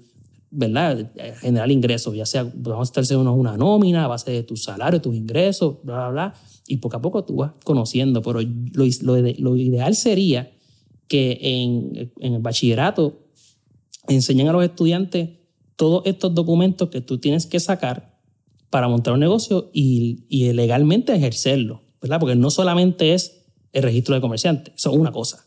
¿verdad? 0.52 1.12
Generar 1.40 1.72
ingresos, 1.72 2.16
ya 2.16 2.26
sea, 2.26 2.44
vamos 2.54 2.92
a 2.96 3.02
estar 3.02 3.18
una, 3.18 3.58
nómina 3.58 4.06
a 4.06 4.08
base 4.08 4.32
de 4.32 4.44
tu 4.44 4.56
salario, 4.56 5.02
tus 5.02 5.16
ingresos, 5.16 5.78
bla, 5.84 5.96
bla, 5.96 6.10
bla. 6.10 6.34
Y 6.68 6.78
poco 6.78 6.98
a 6.98 7.02
poco 7.02 7.24
tú 7.24 7.38
vas 7.38 7.52
conociendo. 7.64 8.22
Pero 8.22 8.42
lo, 8.42 8.86
lo, 9.02 9.34
lo 9.40 9.56
ideal 9.56 9.96
sería 9.96 10.52
que 11.08 11.40
en, 11.42 12.12
en 12.20 12.34
el 12.36 12.42
bachillerato 12.42 13.26
enseñan 14.08 14.48
a 14.50 14.54
los 14.54 14.64
estudiantes 14.64 15.30
todos 15.76 16.04
estos 16.06 16.34
documentos 16.36 16.90
que 16.90 17.02
tú 17.02 17.18
tienes 17.18 17.48
que 17.48 17.60
sacar 17.60 18.11
para 18.72 18.88
montar 18.88 19.14
un 19.14 19.20
negocio 19.20 19.70
y, 19.72 20.26
y, 20.30 20.52
legalmente 20.54 21.14
ejercerlo, 21.14 21.84
¿verdad? 22.02 22.20
Porque 22.20 22.36
no 22.36 22.50
solamente 22.50 23.14
es 23.14 23.44
el 23.72 23.84
registro 23.84 24.16
de 24.16 24.22
comerciante, 24.22 24.74
eso 24.76 24.92
es 24.92 24.98
una 24.98 25.12
cosa, 25.12 25.46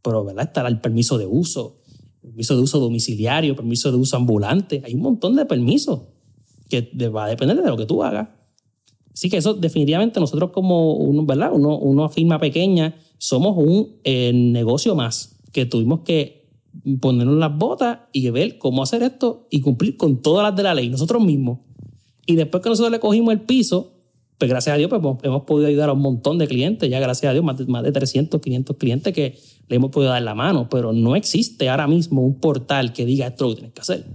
pero 0.00 0.24
¿verdad? 0.24 0.46
Está 0.46 0.66
el 0.66 0.80
permiso 0.80 1.18
de 1.18 1.26
uso, 1.26 1.82
permiso 2.22 2.56
de 2.56 2.62
uso 2.62 2.80
domiciliario, 2.80 3.54
permiso 3.54 3.90
de 3.90 3.98
uso 3.98 4.16
ambulante, 4.16 4.80
hay 4.86 4.94
un 4.94 5.02
montón 5.02 5.36
de 5.36 5.44
permisos 5.44 6.00
que 6.70 6.88
va 7.08 7.26
a 7.26 7.28
depender 7.28 7.60
de 7.60 7.68
lo 7.68 7.76
que 7.76 7.84
tú 7.84 8.02
hagas. 8.02 8.28
Así 9.12 9.28
que 9.28 9.36
eso 9.36 9.52
definitivamente 9.52 10.20
nosotros 10.20 10.52
como 10.52 10.94
uno, 10.94 11.26
¿verdad? 11.26 11.50
Uno, 11.52 11.76
una 11.76 12.08
firma 12.08 12.38
pequeña 12.38 12.96
somos 13.18 13.56
un 13.58 13.98
eh, 14.04 14.32
negocio 14.32 14.94
más 14.94 15.38
que 15.52 15.66
tuvimos 15.66 16.00
que 16.00 16.48
ponernos 17.00 17.36
las 17.36 17.56
botas 17.56 17.98
y 18.12 18.30
ver 18.30 18.58
cómo 18.58 18.82
hacer 18.82 19.02
esto 19.02 19.46
y 19.50 19.60
cumplir 19.60 19.96
con 19.96 20.22
todas 20.22 20.44
las 20.44 20.56
de 20.56 20.62
la 20.62 20.74
ley, 20.74 20.88
nosotros 20.88 21.22
mismos. 21.22 21.58
Y 22.26 22.36
después 22.36 22.62
que 22.62 22.68
nosotros 22.68 22.92
le 22.92 23.00
cogimos 23.00 23.32
el 23.32 23.40
piso, 23.40 23.92
pues 24.38 24.50
gracias 24.50 24.74
a 24.74 24.76
Dios 24.76 24.90
pues, 24.90 25.00
hemos, 25.22 25.42
podido 25.44 25.68
ayudar 25.68 25.88
a 25.88 25.92
un 25.92 26.00
montón 26.00 26.38
de 26.38 26.48
clientes, 26.48 26.88
ya 26.90 27.00
gracias 27.00 27.30
a 27.30 27.32
Dios, 27.32 27.44
más 27.44 27.58
de, 27.58 27.66
más 27.66 27.82
de 27.82 27.92
300, 27.92 28.40
500 28.40 28.76
clientes 28.76 29.12
que 29.12 29.38
le 29.68 29.76
hemos 29.76 29.90
podido 29.90 30.10
dar 30.10 30.22
la 30.22 30.34
mano, 30.34 30.68
pero 30.68 30.92
no 30.92 31.16
existe 31.16 31.68
ahora 31.68 31.86
mismo 31.86 32.22
un 32.22 32.40
portal 32.40 32.92
que 32.92 33.04
diga 33.04 33.28
esto 33.28 33.44
lo 33.44 33.50
que 33.50 33.56
tienes 33.56 33.74
que 33.74 33.80
hacer. 33.80 34.06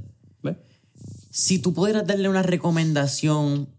Si 1.30 1.60
tú 1.60 1.72
pudieras 1.72 2.08
darle 2.08 2.30
una 2.30 2.42
recomendación 2.42 3.70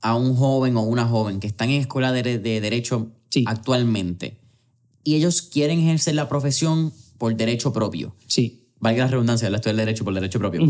a 0.00 0.16
un 0.16 0.34
joven 0.34 0.78
o 0.78 0.82
una 0.82 1.06
joven 1.06 1.40
que 1.40 1.46
están 1.46 1.68
en 1.68 1.82
escuela 1.82 2.10
de, 2.10 2.38
de 2.38 2.60
derecho 2.60 3.12
actualmente, 3.44 4.38
y 5.04 5.16
ellos 5.16 5.42
quieren 5.42 5.80
ejercer 5.80 6.14
la 6.14 6.28
profesión 6.28 6.92
por 7.18 7.36
derecho 7.36 7.72
propio. 7.72 8.14
Sí. 8.26 8.68
Valga 8.80 9.04
la 9.04 9.10
redundancia, 9.10 9.48
la 9.48 9.56
estudiar 9.56 9.76
derecho 9.76 10.04
por 10.04 10.14
derecho 10.14 10.38
propio. 10.38 10.62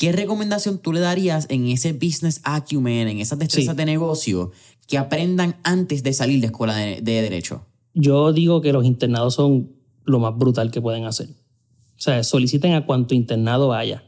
¿Qué 0.00 0.12
recomendación 0.12 0.78
tú 0.78 0.94
le 0.94 1.00
darías 1.00 1.44
en 1.50 1.66
ese 1.68 1.92
business 1.92 2.40
acumen, 2.44 3.06
en 3.06 3.18
esas 3.18 3.38
destrezas 3.38 3.76
de 3.76 3.84
negocio 3.84 4.50
que 4.88 4.96
aprendan 4.96 5.56
antes 5.62 6.02
de 6.02 6.14
salir 6.14 6.40
de 6.40 6.46
escuela 6.46 6.74
de, 6.74 7.02
derecho? 7.02 7.66
Yo 7.92 8.32
digo 8.32 8.62
que 8.62 8.72
los 8.72 8.86
internados 8.86 9.34
son 9.34 9.72
lo 10.06 10.18
más 10.18 10.34
brutal 10.38 10.70
que 10.70 10.80
pueden 10.80 11.04
hacer. 11.04 11.28
O 11.28 12.00
sea, 12.00 12.24
soliciten 12.24 12.72
a 12.72 12.86
cuanto 12.86 13.14
internado 13.14 13.68
vaya. 13.68 14.02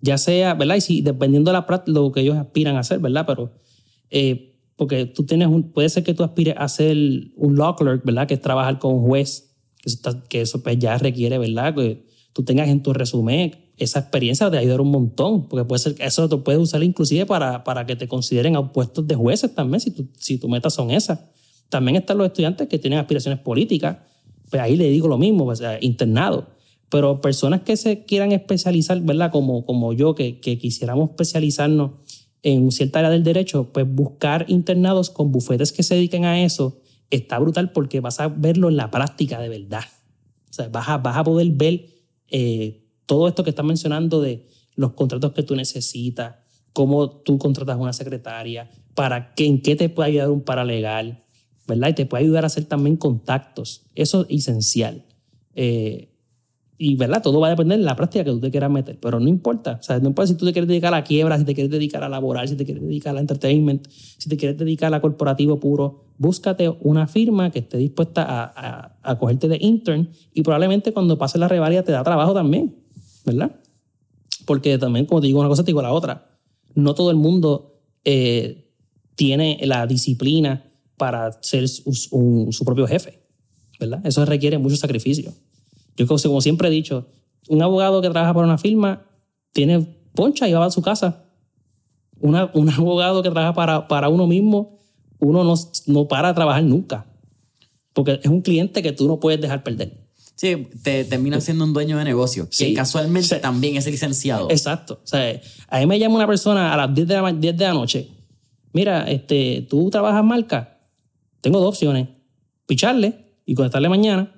Ya 0.00 0.18
sea, 0.18 0.54
¿verdad? 0.54 0.76
Y 0.76 0.80
si, 0.80 1.02
dependiendo 1.02 1.50
de 1.50 1.54
la 1.54 1.66
práctica, 1.66 1.98
lo 1.98 2.12
que 2.12 2.20
ellos 2.20 2.36
aspiran 2.36 2.76
a 2.76 2.80
hacer, 2.80 3.00
¿verdad? 3.00 3.24
Pero 3.26 3.50
eh, 4.10 4.56
porque 4.76 5.04
tú 5.04 5.26
tienes 5.26 5.48
un, 5.48 5.72
puede 5.72 5.88
ser 5.88 6.04
que 6.04 6.14
tú 6.14 6.22
aspires 6.22 6.54
a 6.56 6.68
ser 6.68 6.96
un 7.34 7.56
law 7.56 7.74
clerk, 7.74 8.04
¿verdad? 8.04 8.28
Que 8.28 8.34
es 8.34 8.40
trabajar 8.40 8.78
con 8.78 8.94
un 8.94 9.02
juez, 9.08 9.52
que 9.82 9.90
eso, 9.90 10.22
que 10.28 10.40
eso 10.42 10.62
pues 10.62 10.78
ya 10.78 10.96
requiere, 10.96 11.38
¿verdad? 11.38 11.74
Que 11.74 12.04
tú 12.34 12.44
tengas 12.44 12.68
en 12.68 12.82
tu 12.82 12.92
resumen 12.92 13.54
esa 13.78 14.00
experiencia 14.00 14.50
de 14.50 14.58
ayudar 14.58 14.82
un 14.82 14.90
montón, 14.90 15.48
porque 15.48 15.64
puede 15.64 15.78
ser 15.78 15.94
eso 16.00 16.28
tú 16.28 16.42
puedes 16.42 16.60
usar 16.60 16.82
inclusive 16.82 17.24
para, 17.24 17.64
para 17.64 17.86
que 17.86 17.96
te 17.96 18.06
consideren 18.06 18.56
a 18.56 18.72
puestos 18.72 19.06
de 19.06 19.14
jueces 19.14 19.54
también, 19.54 19.80
si, 19.80 19.92
tu, 19.92 20.06
si 20.18 20.36
tu 20.36 20.48
metas 20.48 20.74
son 20.74 20.90
esas. 20.90 21.20
También 21.70 21.96
están 21.96 22.18
los 22.18 22.26
estudiantes 22.26 22.68
que 22.68 22.78
tienen 22.78 22.98
aspiraciones 22.98 23.40
políticas, 23.40 23.98
pues 24.50 24.60
ahí 24.60 24.76
le 24.76 24.90
digo 24.90 25.08
lo 25.08 25.16
mismo, 25.16 25.54
sea, 25.56 25.78
internado. 25.80 26.48
Pero 26.90 27.20
personas 27.20 27.62
que 27.62 27.76
se 27.76 28.04
quieran 28.04 28.32
especializar, 28.32 29.00
¿verdad? 29.00 29.32
Como, 29.32 29.64
como 29.64 29.92
yo, 29.92 30.14
que, 30.14 30.40
que 30.40 30.58
quisiéramos 30.58 31.10
especializarnos 31.10 31.92
en 32.42 32.70
cierta 32.70 32.98
área 32.98 33.10
del 33.10 33.24
derecho, 33.24 33.70
pues 33.72 33.86
buscar 33.88 34.44
internados 34.48 35.08
con 35.08 35.32
bufetes 35.32 35.72
que 35.72 35.82
se 35.82 35.94
dediquen 35.94 36.24
a 36.24 36.44
eso 36.44 36.78
está 37.10 37.38
brutal 37.38 37.72
porque 37.72 38.00
vas 38.00 38.20
a 38.20 38.28
verlo 38.28 38.68
en 38.68 38.76
la 38.76 38.90
práctica 38.90 39.40
de 39.40 39.48
verdad. 39.48 39.84
O 40.50 40.52
sea, 40.52 40.68
vas 40.68 40.88
a, 40.88 40.98
vas 40.98 41.16
a 41.16 41.24
poder 41.24 41.48
ver 41.50 41.93
eh, 42.36 42.82
todo 43.06 43.28
esto 43.28 43.44
que 43.44 43.50
estás 43.50 43.64
mencionando 43.64 44.20
de 44.20 44.48
los 44.74 44.94
contratos 44.94 45.32
que 45.34 45.44
tú 45.44 45.54
necesitas, 45.54 46.34
cómo 46.72 47.08
tú 47.08 47.38
contratas 47.38 47.76
una 47.78 47.92
secretaria, 47.92 48.68
para 48.96 49.34
que, 49.34 49.46
en 49.46 49.62
qué 49.62 49.76
te 49.76 49.88
puede 49.88 50.08
ayudar 50.08 50.30
un 50.30 50.40
paralegal, 50.40 51.22
¿verdad? 51.68 51.90
Y 51.90 51.92
te 51.92 52.06
puede 52.06 52.24
ayudar 52.24 52.42
a 52.42 52.48
hacer 52.48 52.64
también 52.64 52.96
contactos. 52.96 53.86
Eso 53.94 54.26
es 54.28 54.48
esencial. 54.48 55.04
Eh, 55.54 56.13
y 56.86 56.96
verdad, 56.96 57.22
todo 57.22 57.40
va 57.40 57.46
a 57.46 57.50
depender 57.50 57.78
de 57.78 57.84
la 57.84 57.96
práctica 57.96 58.24
que 58.24 58.30
tú 58.30 58.40
te 58.40 58.50
quieras 58.50 58.70
meter, 58.70 58.98
pero 59.00 59.18
no 59.18 59.26
importa. 59.26 59.78
O 59.80 59.82
sea, 59.82 59.98
no 60.00 60.08
importa 60.08 60.26
si 60.26 60.34
tú 60.34 60.44
te 60.44 60.52
quieres 60.52 60.68
dedicar 60.68 60.92
a 60.92 60.98
la 60.98 61.02
quiebra, 61.02 61.38
si 61.38 61.44
te 61.46 61.54
quieres 61.54 61.70
dedicar 61.70 62.04
a 62.04 62.10
laboral, 62.10 62.46
si 62.46 62.56
te 62.56 62.66
quieres 62.66 62.82
dedicar 62.82 63.16
a 63.16 63.20
entertainment, 63.20 63.88
si 63.88 64.28
te 64.28 64.36
quieres 64.36 64.58
dedicar 64.58 64.92
a 64.92 65.00
corporativo 65.00 65.58
puro, 65.58 66.04
búscate 66.18 66.68
una 66.82 67.06
firma 67.06 67.50
que 67.50 67.60
esté 67.60 67.78
dispuesta 67.78 68.26
a, 68.28 68.98
a, 69.02 69.18
cogerte 69.18 69.48
de 69.48 69.56
intern 69.62 70.10
y 70.34 70.42
probablemente 70.42 70.92
cuando 70.92 71.16
pase 71.16 71.38
la 71.38 71.48
revalia 71.48 71.82
te 71.84 71.92
da 71.92 72.04
trabajo 72.04 72.34
también, 72.34 72.76
¿verdad? 73.24 73.56
Porque 74.44 74.76
también, 74.76 75.06
como 75.06 75.22
te 75.22 75.28
digo 75.28 75.40
una 75.40 75.48
cosa, 75.48 75.62
te 75.64 75.68
digo 75.68 75.80
la 75.80 75.92
otra. 75.92 76.38
No 76.74 76.94
todo 76.94 77.10
el 77.10 77.16
mundo 77.16 77.80
eh, 78.04 78.74
tiene 79.14 79.58
la 79.62 79.86
disciplina 79.86 80.70
para 80.98 81.32
ser 81.40 81.66
su, 81.66 82.48
su 82.50 82.64
propio 82.66 82.86
jefe, 82.86 83.22
¿verdad? 83.80 84.02
Eso 84.04 84.22
requiere 84.26 84.58
mucho 84.58 84.76
sacrificio. 84.76 85.32
Yo 85.96 86.06
como 86.06 86.40
siempre 86.40 86.68
he 86.68 86.70
dicho, 86.70 87.06
un 87.48 87.62
abogado 87.62 88.02
que 88.02 88.10
trabaja 88.10 88.34
para 88.34 88.46
una 88.46 88.58
firma 88.58 89.06
tiene 89.52 89.86
poncha 90.14 90.48
y 90.48 90.52
va 90.52 90.66
a 90.66 90.70
su 90.70 90.82
casa. 90.82 91.24
Una, 92.20 92.50
un 92.54 92.70
abogado 92.70 93.22
que 93.22 93.30
trabaja 93.30 93.54
para, 93.54 93.88
para 93.88 94.08
uno 94.08 94.26
mismo, 94.26 94.78
uno 95.18 95.44
no, 95.44 95.54
no 95.86 96.08
para 96.08 96.28
de 96.28 96.34
trabajar 96.34 96.64
nunca. 96.64 97.06
Porque 97.92 98.20
es 98.22 98.30
un 98.30 98.42
cliente 98.42 98.82
que 98.82 98.92
tú 98.92 99.06
no 99.06 99.20
puedes 99.20 99.40
dejar 99.40 99.62
perder. 99.62 100.04
Sí, 100.36 100.66
te 100.82 101.04
termina 101.04 101.40
siendo 101.40 101.64
un 101.64 101.72
dueño 101.72 101.96
de 101.96 102.04
negocio, 102.04 102.48
que 102.50 102.74
casualmente 102.74 103.36
también 103.36 103.76
es 103.76 103.86
licenciado. 103.86 104.50
Exacto. 104.50 105.00
O 105.04 105.06
sea, 105.06 105.40
a 105.68 105.78
mí 105.78 105.86
me 105.86 105.98
llama 105.98 106.16
una 106.16 106.26
persona 106.26 106.74
a 106.74 106.76
las 106.76 106.92
10 106.92 107.06
de 107.06 107.14
la, 107.14 107.32
10 107.32 107.56
de 107.56 107.64
la 107.64 107.72
noche. 107.72 108.08
Mira, 108.72 109.08
este, 109.08 109.64
¿tú 109.70 109.90
trabajas 109.90 110.24
marca? 110.24 110.80
Tengo 111.40 111.60
dos 111.60 111.68
opciones. 111.68 112.08
Picharle 112.66 113.36
y 113.46 113.54
contestarle 113.54 113.88
mañana 113.88 114.33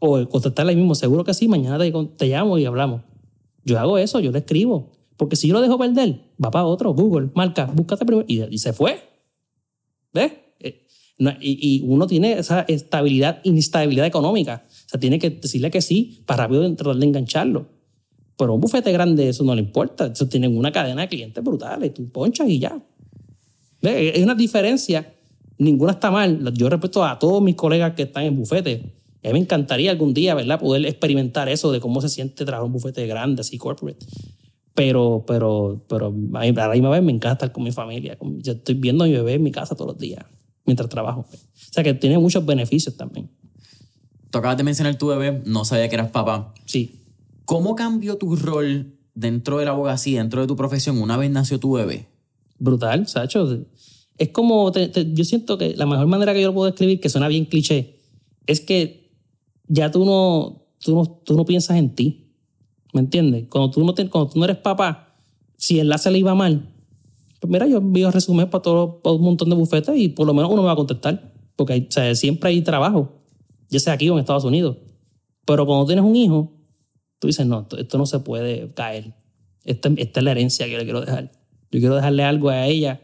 o 0.00 0.26
contestarle 0.28 0.74
mismo, 0.74 0.94
seguro 0.94 1.22
que 1.24 1.34
sí, 1.34 1.46
mañana 1.46 1.78
te, 1.78 1.92
te, 2.16 2.26
llamo 2.26 2.58
y 2.58 2.64
hablamos. 2.64 3.02
Yo 3.64 3.78
hago 3.78 3.98
eso, 3.98 4.18
yo 4.18 4.32
le 4.32 4.38
escribo. 4.38 4.90
Porque 5.16 5.36
si 5.36 5.48
yo 5.48 5.54
lo 5.54 5.60
dejo 5.60 5.78
perder, 5.78 6.18
va 6.42 6.50
para 6.50 6.64
otro, 6.64 6.94
Google, 6.94 7.28
marca, 7.34 7.66
búscate 7.66 8.06
primero. 8.06 8.24
Y, 8.26 8.56
se 8.58 8.72
fue. 8.72 8.98
¿Ves? 10.14 10.32
Eh, 10.58 10.86
y, 11.42 11.82
uno 11.86 12.06
tiene 12.06 12.32
esa 12.32 12.62
estabilidad, 12.62 13.40
inestabilidad 13.44 14.06
económica. 14.06 14.64
O 14.66 14.88
sea, 14.88 14.98
tiene 14.98 15.18
que 15.18 15.28
decirle 15.28 15.70
que 15.70 15.82
sí 15.82 16.22
para 16.24 16.44
rápido 16.44 16.74
tratar 16.74 16.96
de 16.96 17.06
engancharlo. 17.06 17.68
Pero 18.38 18.54
un 18.54 18.60
bufete 18.62 18.90
grande, 18.92 19.28
eso 19.28 19.44
no 19.44 19.54
le 19.54 19.60
importa. 19.60 20.06
Eso 20.06 20.26
tienen 20.26 20.56
una 20.56 20.72
cadena 20.72 21.02
de 21.02 21.08
clientes 21.08 21.44
brutales. 21.44 21.92
Tú 21.92 22.10
ponchas 22.10 22.48
y 22.48 22.58
ya. 22.58 22.82
¿Ves? 23.82 24.16
Es 24.16 24.24
una 24.24 24.34
diferencia. 24.34 25.14
Ninguna 25.58 25.92
está 25.92 26.10
mal. 26.10 26.54
Yo 26.54 26.70
respeto 26.70 27.04
a 27.04 27.18
todos 27.18 27.42
mis 27.42 27.54
colegas 27.56 27.92
que 27.92 28.04
están 28.04 28.24
en 28.24 28.36
bufete 28.36 28.99
a 29.22 29.28
mí 29.28 29.32
me 29.34 29.38
encantaría 29.40 29.90
algún 29.90 30.14
día, 30.14 30.34
¿verdad? 30.34 30.58
Poder 30.58 30.86
experimentar 30.86 31.48
eso 31.48 31.70
de 31.72 31.80
cómo 31.80 32.00
se 32.00 32.08
siente 32.08 32.44
trabajar 32.44 32.66
un 32.66 32.72
bufete 32.72 33.06
grande, 33.06 33.40
así 33.42 33.58
corporate. 33.58 34.04
Pero, 34.74 35.24
pero, 35.26 35.84
pero 35.88 36.06
a, 36.06 36.10
mí, 36.10 36.48
a 36.48 36.52
la 36.52 36.72
misma 36.72 36.90
vez 36.90 37.02
me 37.02 37.12
encanta 37.12 37.32
estar 37.32 37.52
con 37.52 37.64
mi 37.64 37.72
familia. 37.72 38.16
Yo 38.38 38.52
estoy 38.52 38.76
viendo 38.76 39.04
a 39.04 39.06
mi 39.06 39.12
bebé 39.12 39.34
en 39.34 39.42
mi 39.42 39.50
casa 39.50 39.74
todos 39.74 39.92
los 39.92 39.98
días 39.98 40.24
mientras 40.64 40.88
trabajo. 40.88 41.26
O 41.30 41.72
sea 41.72 41.82
que 41.82 41.94
tiene 41.94 42.18
muchos 42.18 42.46
beneficios 42.46 42.96
también. 42.96 43.28
Tú 44.30 44.38
acabas 44.38 44.56
de 44.56 44.62
mencionar 44.62 44.96
tu 44.96 45.08
bebé, 45.08 45.42
no 45.44 45.64
sabía 45.64 45.88
que 45.88 45.96
eras 45.96 46.10
papá. 46.10 46.54
Sí. 46.64 47.02
¿Cómo 47.44 47.74
cambió 47.74 48.16
tu 48.16 48.36
rol 48.36 48.94
dentro 49.14 49.58
de 49.58 49.64
la 49.64 49.72
abogacía, 49.72 50.20
dentro 50.20 50.40
de 50.40 50.46
tu 50.46 50.56
profesión, 50.56 51.02
una 51.02 51.16
vez 51.16 51.30
nació 51.30 51.58
tu 51.58 51.72
bebé? 51.72 52.06
Brutal, 52.58 53.08
Sacho. 53.08 53.66
Es 54.16 54.28
como, 54.28 54.72
yo 54.72 55.24
siento 55.24 55.58
que 55.58 55.74
la 55.74 55.86
mejor 55.86 56.06
manera 56.06 56.32
que 56.32 56.42
yo 56.42 56.48
lo 56.48 56.54
puedo 56.54 56.66
describir, 56.66 57.00
que 57.00 57.08
suena 57.08 57.26
bien 57.26 57.46
cliché, 57.46 57.96
es 58.46 58.60
que 58.60 58.99
ya 59.72 59.90
tú 59.90 60.04
no, 60.04 60.66
tú 60.80 60.94
no, 60.96 61.06
tú 61.24 61.36
no 61.36 61.44
piensas 61.44 61.76
en 61.78 61.94
ti. 61.94 62.26
¿Me 62.92 63.00
entiendes? 63.00 63.46
Cuando 63.48 63.70
tú 63.70 63.84
no, 63.84 63.94
te- 63.94 64.08
cuando 64.08 64.30
tú 64.30 64.38
no 64.40 64.44
eres 64.44 64.56
papá, 64.56 65.14
si 65.56 65.74
el 65.78 65.82
enlace 65.86 66.10
le 66.10 66.18
iba 66.18 66.34
mal, 66.34 66.74
pues 67.38 67.50
mira, 67.50 67.66
yo 67.68 67.78
envío 67.78 68.10
resumen 68.10 68.50
para, 68.50 68.62
todo, 68.62 69.00
para 69.00 69.14
un 69.14 69.22
montón 69.22 69.48
de 69.48 69.54
bufetes 69.54 69.96
y 69.96 70.08
por 70.08 70.26
lo 70.26 70.34
menos 70.34 70.50
uno 70.50 70.62
me 70.62 70.66
va 70.66 70.72
a 70.72 70.76
contestar. 70.76 71.32
Porque 71.54 71.86
o 71.88 71.92
sea, 71.92 72.14
siempre 72.16 72.50
hay 72.50 72.62
trabajo, 72.62 73.12
ya 73.68 73.78
sea 73.78 73.92
aquí 73.92 74.08
o 74.08 74.14
en 74.14 74.18
Estados 74.18 74.44
Unidos. 74.44 74.76
Pero 75.46 75.66
cuando 75.66 75.86
tienes 75.86 76.04
un 76.04 76.16
hijo, 76.16 76.52
tú 77.20 77.28
dices, 77.28 77.46
no, 77.46 77.66
esto, 77.78 77.96
no 77.98 78.06
se 78.06 78.18
puede 78.20 78.72
caer. 78.74 79.14
Esta, 79.64 79.88
esta 79.96 80.20
es 80.20 80.24
la 80.24 80.30
herencia 80.32 80.66
que 80.66 80.76
le 80.78 80.84
quiero 80.84 81.00
dejar. 81.00 81.30
Yo 81.70 81.78
quiero 81.78 81.94
dejarle 81.94 82.24
algo 82.24 82.48
a 82.48 82.66
ella 82.66 83.00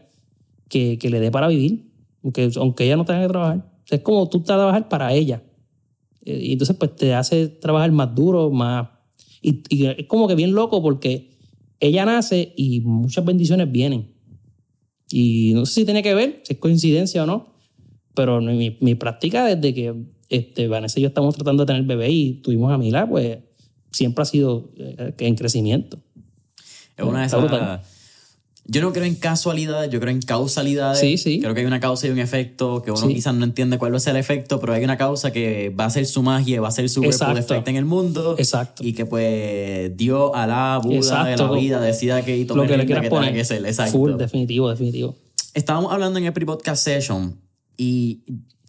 que, 0.67 0.97
que 0.99 1.09
le 1.09 1.19
dé 1.21 1.31
para 1.31 1.47
vivir, 1.47 1.93
aunque, 2.23 2.49
aunque 2.57 2.83
ella 2.85 2.97
no 2.97 3.05
tenga 3.05 3.21
que 3.21 3.29
trabajar. 3.29 3.57
O 3.59 3.87
sea, 3.87 3.97
es 3.99 4.03
como 4.03 4.27
tú 4.27 4.41
trabajar 4.41 4.89
para 4.89 5.13
ella. 5.13 5.41
Eh, 6.27 6.39
Y 6.47 6.51
entonces, 6.53 6.75
pues 6.77 6.95
te 6.95 7.13
hace 7.13 7.47
trabajar 7.47 7.91
más 7.91 8.13
duro, 8.13 8.51
más. 8.51 8.89
Y, 9.41 9.63
y 9.69 9.85
es 9.85 10.05
como 10.07 10.27
que 10.27 10.35
bien 10.35 10.53
loco 10.53 10.81
porque 10.81 11.37
ella 11.79 12.05
nace 12.05 12.53
y 12.55 12.81
muchas 12.81 13.23
bendiciones 13.23 13.71
vienen. 13.71 14.11
Y 15.09 15.53
no 15.53 15.65
sé 15.65 15.73
si 15.73 15.85
tiene 15.85 16.03
que 16.03 16.13
ver, 16.13 16.41
si 16.43 16.53
es 16.53 16.59
coincidencia 16.59 17.23
o 17.23 17.25
no, 17.25 17.53
pero 18.13 18.41
mi, 18.41 18.77
mi 18.81 18.95
práctica 18.95 19.45
desde 19.45 19.73
que 19.73 19.95
este, 20.27 20.67
Vanessa 20.67 20.99
y 20.99 21.03
yo 21.03 21.07
estamos 21.07 21.35
tratando 21.35 21.63
de 21.63 21.67
tener 21.67 21.83
bebé 21.83 22.09
y 22.09 22.33
tuvimos 22.41 22.71
a 22.73 22.77
Mila, 22.77 23.07
pues 23.07 23.37
siempre 23.91 24.23
ha 24.23 24.25
sido 24.25 24.71
eh, 24.75 25.13
en 25.17 25.35
crecimiento. 25.35 25.99
Es 26.97 27.05
una 27.05 27.21
de 27.21 27.27
esas. 27.27 27.96
Yo 28.69 28.81
no 28.81 28.91
creo 28.91 29.05
en 29.05 29.15
casualidades, 29.15 29.89
yo 29.89 29.99
creo 30.01 30.11
en 30.11 30.21
causalidades. 30.21 30.99
Sí, 30.99 31.17
sí. 31.17 31.39
Creo 31.39 31.53
que 31.53 31.61
hay 31.61 31.65
una 31.65 31.79
causa 31.79 32.05
y 32.07 32.09
un 32.09 32.19
efecto, 32.19 32.81
que 32.83 32.91
uno 32.91 32.99
Sí. 33.07 33.13
quizás 33.13 33.33
no 33.33 33.45
entiende 33.45 33.77
cuál 33.77 33.93
va 33.93 33.97
a 33.97 33.99
ser 34.01 34.15
el 34.15 34.19
efecto, 34.19 34.59
pero 34.59 34.73
hay 34.73 34.83
una 34.83 34.97
causa 34.97 35.31
que 35.31 35.69
va 35.69 35.85
a 35.85 35.89
ser 35.89 36.05
su 36.05 36.21
magia, 36.21 36.59
va 36.59 36.67
a 36.67 36.71
ser 36.71 36.89
su 36.89 37.01
Exacto. 37.03 37.35
defecto 37.35 37.69
en 37.69 37.77
el 37.77 37.85
mundo. 37.85 38.35
Exacto. 38.37 38.83
Y 38.85 38.91
que 38.93 39.05
pues 39.05 39.95
Dios, 39.95 40.31
Alá, 40.35 40.79
Buda, 40.83 41.23
de 41.25 41.37
la 41.37 41.51
vida, 41.51 41.79
decida 41.79 42.23
que 42.25 42.43
tome 42.45 42.63
Lo 42.63 42.67
que 42.69 42.77
le 42.77 42.85
quieras 42.85 43.03
que 43.03 43.09
poner. 43.09 43.33
que 43.33 43.45
ser. 43.45 43.65
Exacto. 43.65 43.93
Full, 43.93 44.17
definitivo, 44.17 44.69
definitivo. 44.69 45.15
Estábamos 45.53 45.93
hablando 45.93 46.19
en 46.19 46.25
el 46.25 46.33
pre-podcast 46.33 46.83
session 46.83 47.39
y 47.77 48.19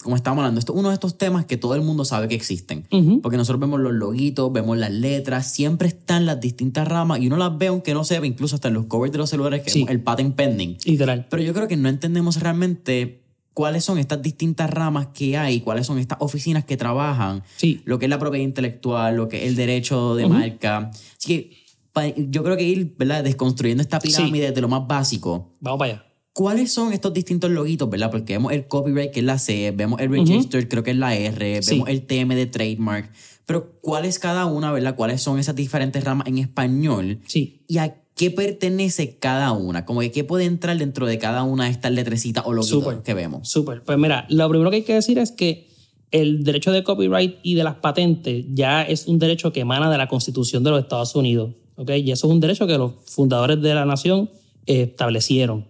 como 0.09 0.17
estábamos 0.17 0.41
hablando, 0.43 0.59
esto 0.59 0.73
es 0.73 0.79
uno 0.79 0.89
de 0.89 0.95
estos 0.95 1.19
temas 1.19 1.45
que 1.45 1.59
todo 1.59 1.75
el 1.75 1.83
mundo 1.83 2.03
sabe 2.07 2.29
que 2.29 2.35
existen. 2.35 2.87
Ujú. 2.91 3.21
Porque 3.21 3.37
nosotros 3.37 3.61
vemos 3.61 3.79
los 3.79 3.93
loguitos, 3.93 4.51
vemos 4.51 4.79
las 4.79 4.91
letras, 4.91 5.53
siempre 5.53 5.87
están 5.87 6.25
las 6.25 6.41
distintas 6.41 6.89
ramas 6.89 7.21
y 7.21 7.27
uno 7.27 7.37
las 7.37 7.59
ve 7.59 7.67
aunque 7.67 7.93
no 7.93 8.05
se 8.05 8.19
ve, 8.19 8.27
incluso 8.27 8.55
hasta 8.55 8.69
en 8.69 8.75
los 8.75 8.87
covers 8.87 9.13
de 9.13 9.19
los 9.19 9.29
celulares, 9.29 9.63
que 9.63 9.69
Sí. 9.71 9.83
es 9.83 9.91
el 9.91 10.01
patent 10.03 10.35
pending. 10.35 10.79
Literal. 10.87 11.27
Pero 11.29 11.43
yo 11.43 11.53
creo 11.53 11.69
que 11.69 11.77
no 11.77 11.91
entendemos 11.91 12.41
realmente 12.41 13.21
cuáles 13.53 13.85
son 13.85 13.99
estas 13.99 14.23
distintas 14.23 14.71
ramas 14.71 15.09
que 15.13 15.37
hay, 15.37 15.61
cuáles 15.61 15.87
son 15.87 15.99
estas 15.99 16.17
oficinas 16.23 16.65
que 16.65 16.79
trabajan, 16.79 17.43
Sí. 17.59 17.83
lo 17.85 17.99
que 17.99 18.07
es 18.07 18.11
la 18.11 18.19
propiedad 18.19 18.45
intelectual, 18.47 19.15
lo 19.15 19.29
que 19.29 19.43
es 19.43 19.49
el 19.51 19.57
derecho 19.57 20.15
de 20.15 20.27
marca. 20.27 20.91
Así 21.19 21.27
que 21.29 22.25
yo 22.31 22.43
creo 22.45 22.57
que 22.57 22.63
ir 22.63 22.95
¿verdad? 22.97 23.23
desconstruyendo 23.25 23.83
esta 23.83 23.99
pirámide 23.99 24.53
de 24.53 24.61
lo 24.63 24.69
más 24.69 24.87
básico. 24.87 25.53
Vamos 25.61 25.79
para 25.79 25.93
allá. 25.93 26.05
¿Cuáles 26.39 26.71
son 26.73 26.93
estos 26.93 27.13
distintos 27.13 27.51
loguitos, 27.51 27.91
verdad? 27.91 28.13
Porque 28.13 28.35
vemos 28.35 28.53
el 28.53 28.69
copyright, 28.69 29.11
que 29.11 29.19
es 29.19 29.27
la 29.27 29.39
C, 29.39 29.73
vemos 29.73 30.01
el 30.01 30.09
register, 30.09 30.69
creo 30.69 30.85
que 30.85 30.93
es 30.93 30.97
la 30.97 31.17
R, 31.17 31.61
Sí. 31.65 31.73
vemos 31.73 31.89
el 31.89 32.03
TM 32.07 32.37
de 32.37 32.47
trademark. 32.47 33.11
Pero, 33.45 33.73
¿cuál 33.81 34.05
es 34.05 34.21
cada 34.21 34.47
una, 34.47 34.71
verdad? 34.71 34.95
¿Cuáles 34.95 35.21
son 35.21 35.41
esas 35.41 35.57
diferentes 35.57 36.05
ramas 36.05 36.29
en 36.29 36.39
español? 36.39 37.19
Sí. 37.27 37.65
¿Y 37.67 37.79
a 37.79 37.97
qué 38.15 38.31
pertenece 38.31 39.19
cada 39.19 39.51
una? 39.51 39.85
Como 39.85 39.99
que 39.99 40.13
qué 40.13 40.23
puede 40.23 40.45
entrar 40.45 40.79
dentro 40.79 41.07
de 41.09 41.19
cada 41.19 41.43
una 41.43 41.65
de 41.65 41.71
estas 41.73 41.91
letrecitas 41.91 42.45
o 42.47 42.53
loguitos 42.53 43.03
que 43.03 43.15
vemos. 43.15 43.49
Súper. 43.49 43.83
Pues 43.83 43.99
mira, 43.99 44.25
lo 44.29 44.49
primero 44.49 44.71
que 44.71 44.77
hay 44.77 44.83
que 44.85 44.95
decir 44.95 45.19
es 45.19 45.33
que 45.33 45.67
el 46.13 46.45
derecho 46.45 46.71
de 46.71 46.85
copyright 46.85 47.39
y 47.43 47.57
de 47.57 47.65
las 47.65 47.75
patentes 47.79 48.45
ya 48.51 48.83
es 48.83 49.09
un 49.09 49.19
derecho 49.19 49.53
que 49.53 49.59
emana 49.59 49.91
de 49.91 49.99
la 49.99 50.07
Constitución 50.07 50.63
de 50.63 50.71
los 50.71 50.83
Estados 50.83 51.17
Unidos. 51.17 51.57
¿ok? 51.75 51.91
Y 51.97 52.13
eso 52.13 52.29
es 52.29 52.33
un 52.33 52.39
derecho 52.39 52.69
que 52.69 52.79
los 52.79 52.93
fundadores 53.07 53.61
de 53.61 53.75
la 53.75 53.85
nación 53.85 54.31
eh, 54.67 54.83
establecieron. 54.83 55.67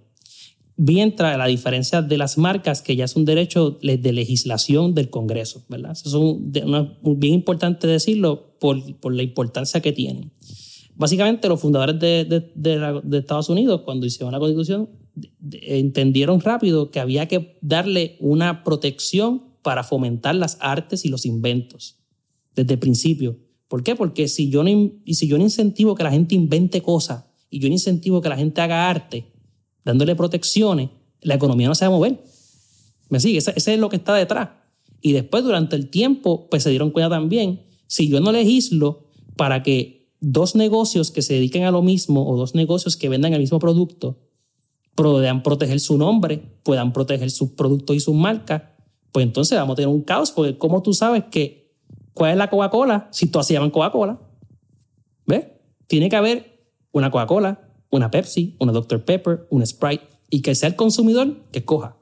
Mientras 0.81 1.37
la 1.37 1.47
diferencia 1.49 2.03
de 2.03 2.17
las 2.17 2.39
marcas, 2.39 2.83
que 2.83 2.95
ya 2.95 3.05
es 3.05 3.17
un 3.17 3.25
derecho 3.25 3.79
de 3.83 4.13
legislación 4.13 4.95
del 4.95 5.11
Congreso, 5.11 5.65
¿verdad? 5.69 5.91
Eso 5.93 6.09
es 6.09 6.15
un- 6.15 6.53
una- 6.65 6.97
bien 7.17 7.35
importante 7.35 7.89
decirlo 7.89 8.55
por, 8.61 8.97
por 9.01 9.13
la 9.13 9.25
importancia 9.25 9.81
que 9.81 9.91
tienen. 9.93 10.31
Básicamente, 10.95 11.49
los 11.49 11.61
fundadores 11.61 11.99
de, 11.99 12.25
de- 12.25 12.53
de 12.55 12.77
la- 12.77 13.01
de 13.01 13.19
Estados 13.19 13.49
Unidos, 13.49 13.81
cuando 13.85 14.07
hicieron 14.07 14.33
la 14.33 14.39
constitución, 14.39 14.89
entendieron 15.63 16.41
rápido 16.41 16.91
que 16.93 17.01
había 17.01 17.27
que 17.27 17.59
darle 17.61 18.17
una 18.21 18.63
protección 18.63 19.43
para 19.63 19.83
fomentar 19.83 20.37
las 20.37 20.59
artes 20.61 21.05
y 21.05 21.09
los 21.09 21.27
inventos 21.27 21.97
desde 22.55 22.75
el 22.75 22.79
principio. 22.79 23.37
¿Por 23.67 23.83
qué? 23.83 23.97
Porque 23.97 24.29
si 24.29 24.49
yo 24.49 24.63
no, 24.63 24.93
si 25.07 25.27
yo 25.29 25.37
no 25.39 25.45
incentivo 25.45 25.95
que 25.97 26.05
la 26.05 26.11
gente 26.13 26.37
invente 26.37 26.83
cosas 26.83 27.25
y 27.51 27.59
yo 27.59 27.69
no 27.69 27.75
incentivo 27.75 28.21
que 28.21 28.29
la 28.29 28.37
gente 28.37 28.61
haga 28.61 28.89
arte, 28.89 29.33
dándole 29.89 30.15
protecciones, 30.15 30.91
la 31.23 31.37
economía 31.37 31.67
no 31.67 31.75
se 31.75 31.87
va 31.87 31.89
a 31.89 31.97
mover. 31.97 32.23
¿Me 33.09 33.21
sigue? 33.21 33.39
Ese, 33.39 33.55
es 33.57 33.79
lo 33.79 33.89
que 33.89 33.97
está 33.97 34.15
detrás. 34.15 34.51
Y 35.01 35.13
después, 35.13 35.43
durante 35.45 35.77
el 35.77 35.89
tiempo, 35.89 36.47
pues 36.51 36.63
se 36.63 36.69
dieron 36.69 36.91
cuenta 36.91 37.09
también, 37.09 37.63
si 37.87 38.07
yo 38.07 38.21
no 38.21 38.31
legislo 38.31 39.07
para 39.37 39.63
que 39.63 40.13
dos 40.21 40.55
negocios 40.57 41.11
que 41.11 41.23
se 41.23 41.35
dediquen 41.35 41.65
a 41.65 41.71
lo 41.71 41.81
mismo 41.81 42.29
o 42.29 42.37
dos 42.37 42.55
negocios 42.55 42.99
que 42.99 43.09
vendan 43.09 43.33
el 43.33 43.41
mismo 43.41 43.59
producto 43.59 44.19
puedan 44.95 45.43
proteger 45.43 45.81
su 45.81 45.97
nombre, 45.97 46.43
puedan 46.65 46.93
proteger 46.93 47.31
sus 47.31 47.51
productos 47.53 47.97
y 47.97 48.01
sus 48.01 48.15
marcas, 48.15 48.63
pues 49.13 49.25
entonces 49.25 49.57
vamos 49.57 49.73
a 49.73 49.77
tener 49.77 49.89
un 49.89 50.03
caos, 50.03 50.33
porque 50.33 50.59
¿cómo 50.59 50.83
tú 50.83 50.93
sabes 50.93 51.25
que 51.31 51.73
cuál 52.13 52.33
es 52.33 52.37
la 52.37 52.51
Coca-Cola 52.51 53.09
si 53.11 53.29
todas 53.29 53.47
se 53.47 53.55
llaman 53.55 53.71
Coca-Cola? 53.71 54.21
¿Ves? 55.25 55.47
Tiene 55.87 56.11
que 56.11 56.17
haber 56.17 56.69
una 56.93 57.11
Coca-Cola, 57.11 57.68
una 57.91 58.11
Pepsi, 58.11 58.57
una 58.59 58.73
Dr. 58.73 59.05
Pepper, 59.05 59.47
una 59.51 59.67
Sprite, 59.67 60.05
y 60.31 60.43
que 60.43 60.55
sea 60.55 60.69
el 60.69 60.77
consumidor 60.77 61.37
que 61.51 61.61
escoja. 61.61 61.97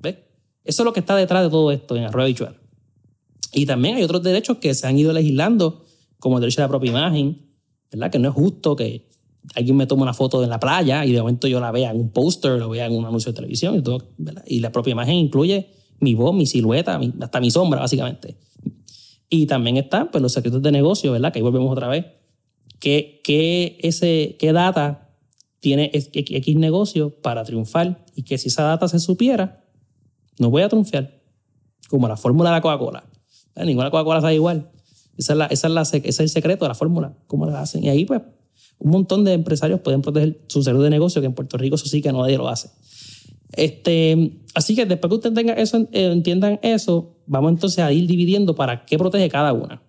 ¿Ves? 0.00 0.16
Eso 0.64 0.82
es 0.82 0.84
lo 0.84 0.92
que 0.92 1.00
está 1.00 1.16
detrás 1.16 1.42
de 1.42 1.50
todo 1.50 1.70
esto 1.70 1.96
en 1.96 2.04
Arroyo 2.04 2.26
Bichuela. 2.26 2.56
Y 3.52 3.66
también 3.66 3.96
hay 3.96 4.02
otros 4.02 4.22
derechos 4.22 4.58
que 4.58 4.74
se 4.74 4.86
han 4.86 4.98
ido 4.98 5.12
legislando, 5.12 5.84
como 6.18 6.38
el 6.38 6.42
derecho 6.42 6.60
a 6.62 6.64
la 6.64 6.68
propia 6.68 6.90
imagen, 6.90 7.50
¿verdad? 7.90 8.10
Que 8.10 8.18
no 8.18 8.28
es 8.28 8.34
justo 8.34 8.76
que 8.76 9.08
alguien 9.54 9.76
me 9.76 9.86
tome 9.86 10.02
una 10.02 10.14
foto 10.14 10.42
en 10.42 10.50
la 10.50 10.60
playa 10.60 11.04
y 11.04 11.12
de 11.12 11.20
momento 11.20 11.48
yo 11.48 11.60
la 11.60 11.72
vea 11.72 11.90
en 11.90 11.98
un 11.98 12.10
póster, 12.10 12.58
lo 12.58 12.70
vea 12.70 12.86
en 12.86 12.92
un 12.92 13.04
anuncio 13.04 13.32
de 13.32 13.36
televisión 13.36 13.76
y 13.76 13.82
todo. 13.82 13.98
Y 14.46 14.60
la 14.60 14.72
propia 14.72 14.92
imagen 14.92 15.16
incluye 15.16 15.68
mi 16.00 16.14
voz, 16.14 16.34
mi 16.34 16.46
silueta, 16.46 17.00
hasta 17.20 17.40
mi 17.40 17.50
sombra, 17.50 17.80
básicamente. 17.80 18.36
Y 19.28 19.46
también 19.46 19.76
están 19.76 20.10
pues, 20.10 20.20
los 20.22 20.32
secretos 20.32 20.62
de 20.62 20.72
negocio, 20.72 21.12
¿verdad? 21.12 21.32
Que 21.32 21.38
ahí 21.38 21.42
volvemos 21.42 21.70
otra 21.72 21.88
vez. 21.88 22.06
¿Qué, 22.78 23.20
qué, 23.22 23.78
ese, 23.82 24.36
qué 24.38 24.52
data 24.52 25.01
tiene 25.62 25.92
X, 25.94 26.56
negocio 26.56 27.10
para 27.22 27.44
triunfar? 27.44 28.04
Y 28.16 28.24
que 28.24 28.36
si 28.36 28.48
esa 28.48 28.64
data 28.64 28.88
se 28.88 28.98
supiera, 28.98 29.64
no 30.38 30.50
voy 30.50 30.62
a 30.62 30.68
triunfar. 30.68 31.22
Como 31.88 32.08
la 32.08 32.16
fórmula 32.16 32.50
de 32.50 32.56
la 32.56 32.60
Coca-Cola. 32.60 33.04
Ninguna 33.64 33.90
Coca-Cola 33.90 34.20
sabe 34.20 34.34
igual. 34.34 34.70
Esa 35.16 35.46
es, 35.46 35.64
ese 35.64 36.08
es 36.08 36.20
el 36.20 36.28
secreto 36.28 36.64
de 36.64 36.70
la 36.70 36.74
fórmula, 36.74 37.16
cómo 37.28 37.46
la 37.46 37.60
hacen. 37.60 37.84
Y 37.84 37.88
ahí, 37.88 38.04
pues, 38.04 38.22
un 38.78 38.90
montón 38.90 39.22
de 39.22 39.34
empresarios 39.34 39.80
pueden 39.80 40.02
proteger 40.02 40.42
su 40.48 40.64
secreto 40.64 40.82
de 40.82 40.90
negocio, 40.90 41.22
que 41.22 41.26
en 41.26 41.34
Puerto 41.34 41.56
Rico 41.58 41.76
eso 41.76 41.86
sí 41.86 42.02
que 42.02 42.12
nadie 42.12 42.36
lo 42.36 42.48
hace. 42.48 42.70
Este, 43.52 44.40
así 44.54 44.74
que 44.74 44.84
después 44.84 45.10
que 45.10 45.14
ustedes 45.14 45.34
tengan 45.36 45.58
eso, 45.60 45.86
eh, 45.92 46.10
entiendan 46.10 46.58
eso, 46.62 47.14
vamos 47.26 47.52
entonces 47.52 47.78
a 47.78 47.92
ir 47.92 48.08
dividiendo 48.08 48.56
para 48.56 48.84
qué 48.84 48.98
protege 48.98 49.28
cada 49.28 49.52
una. 49.52 49.80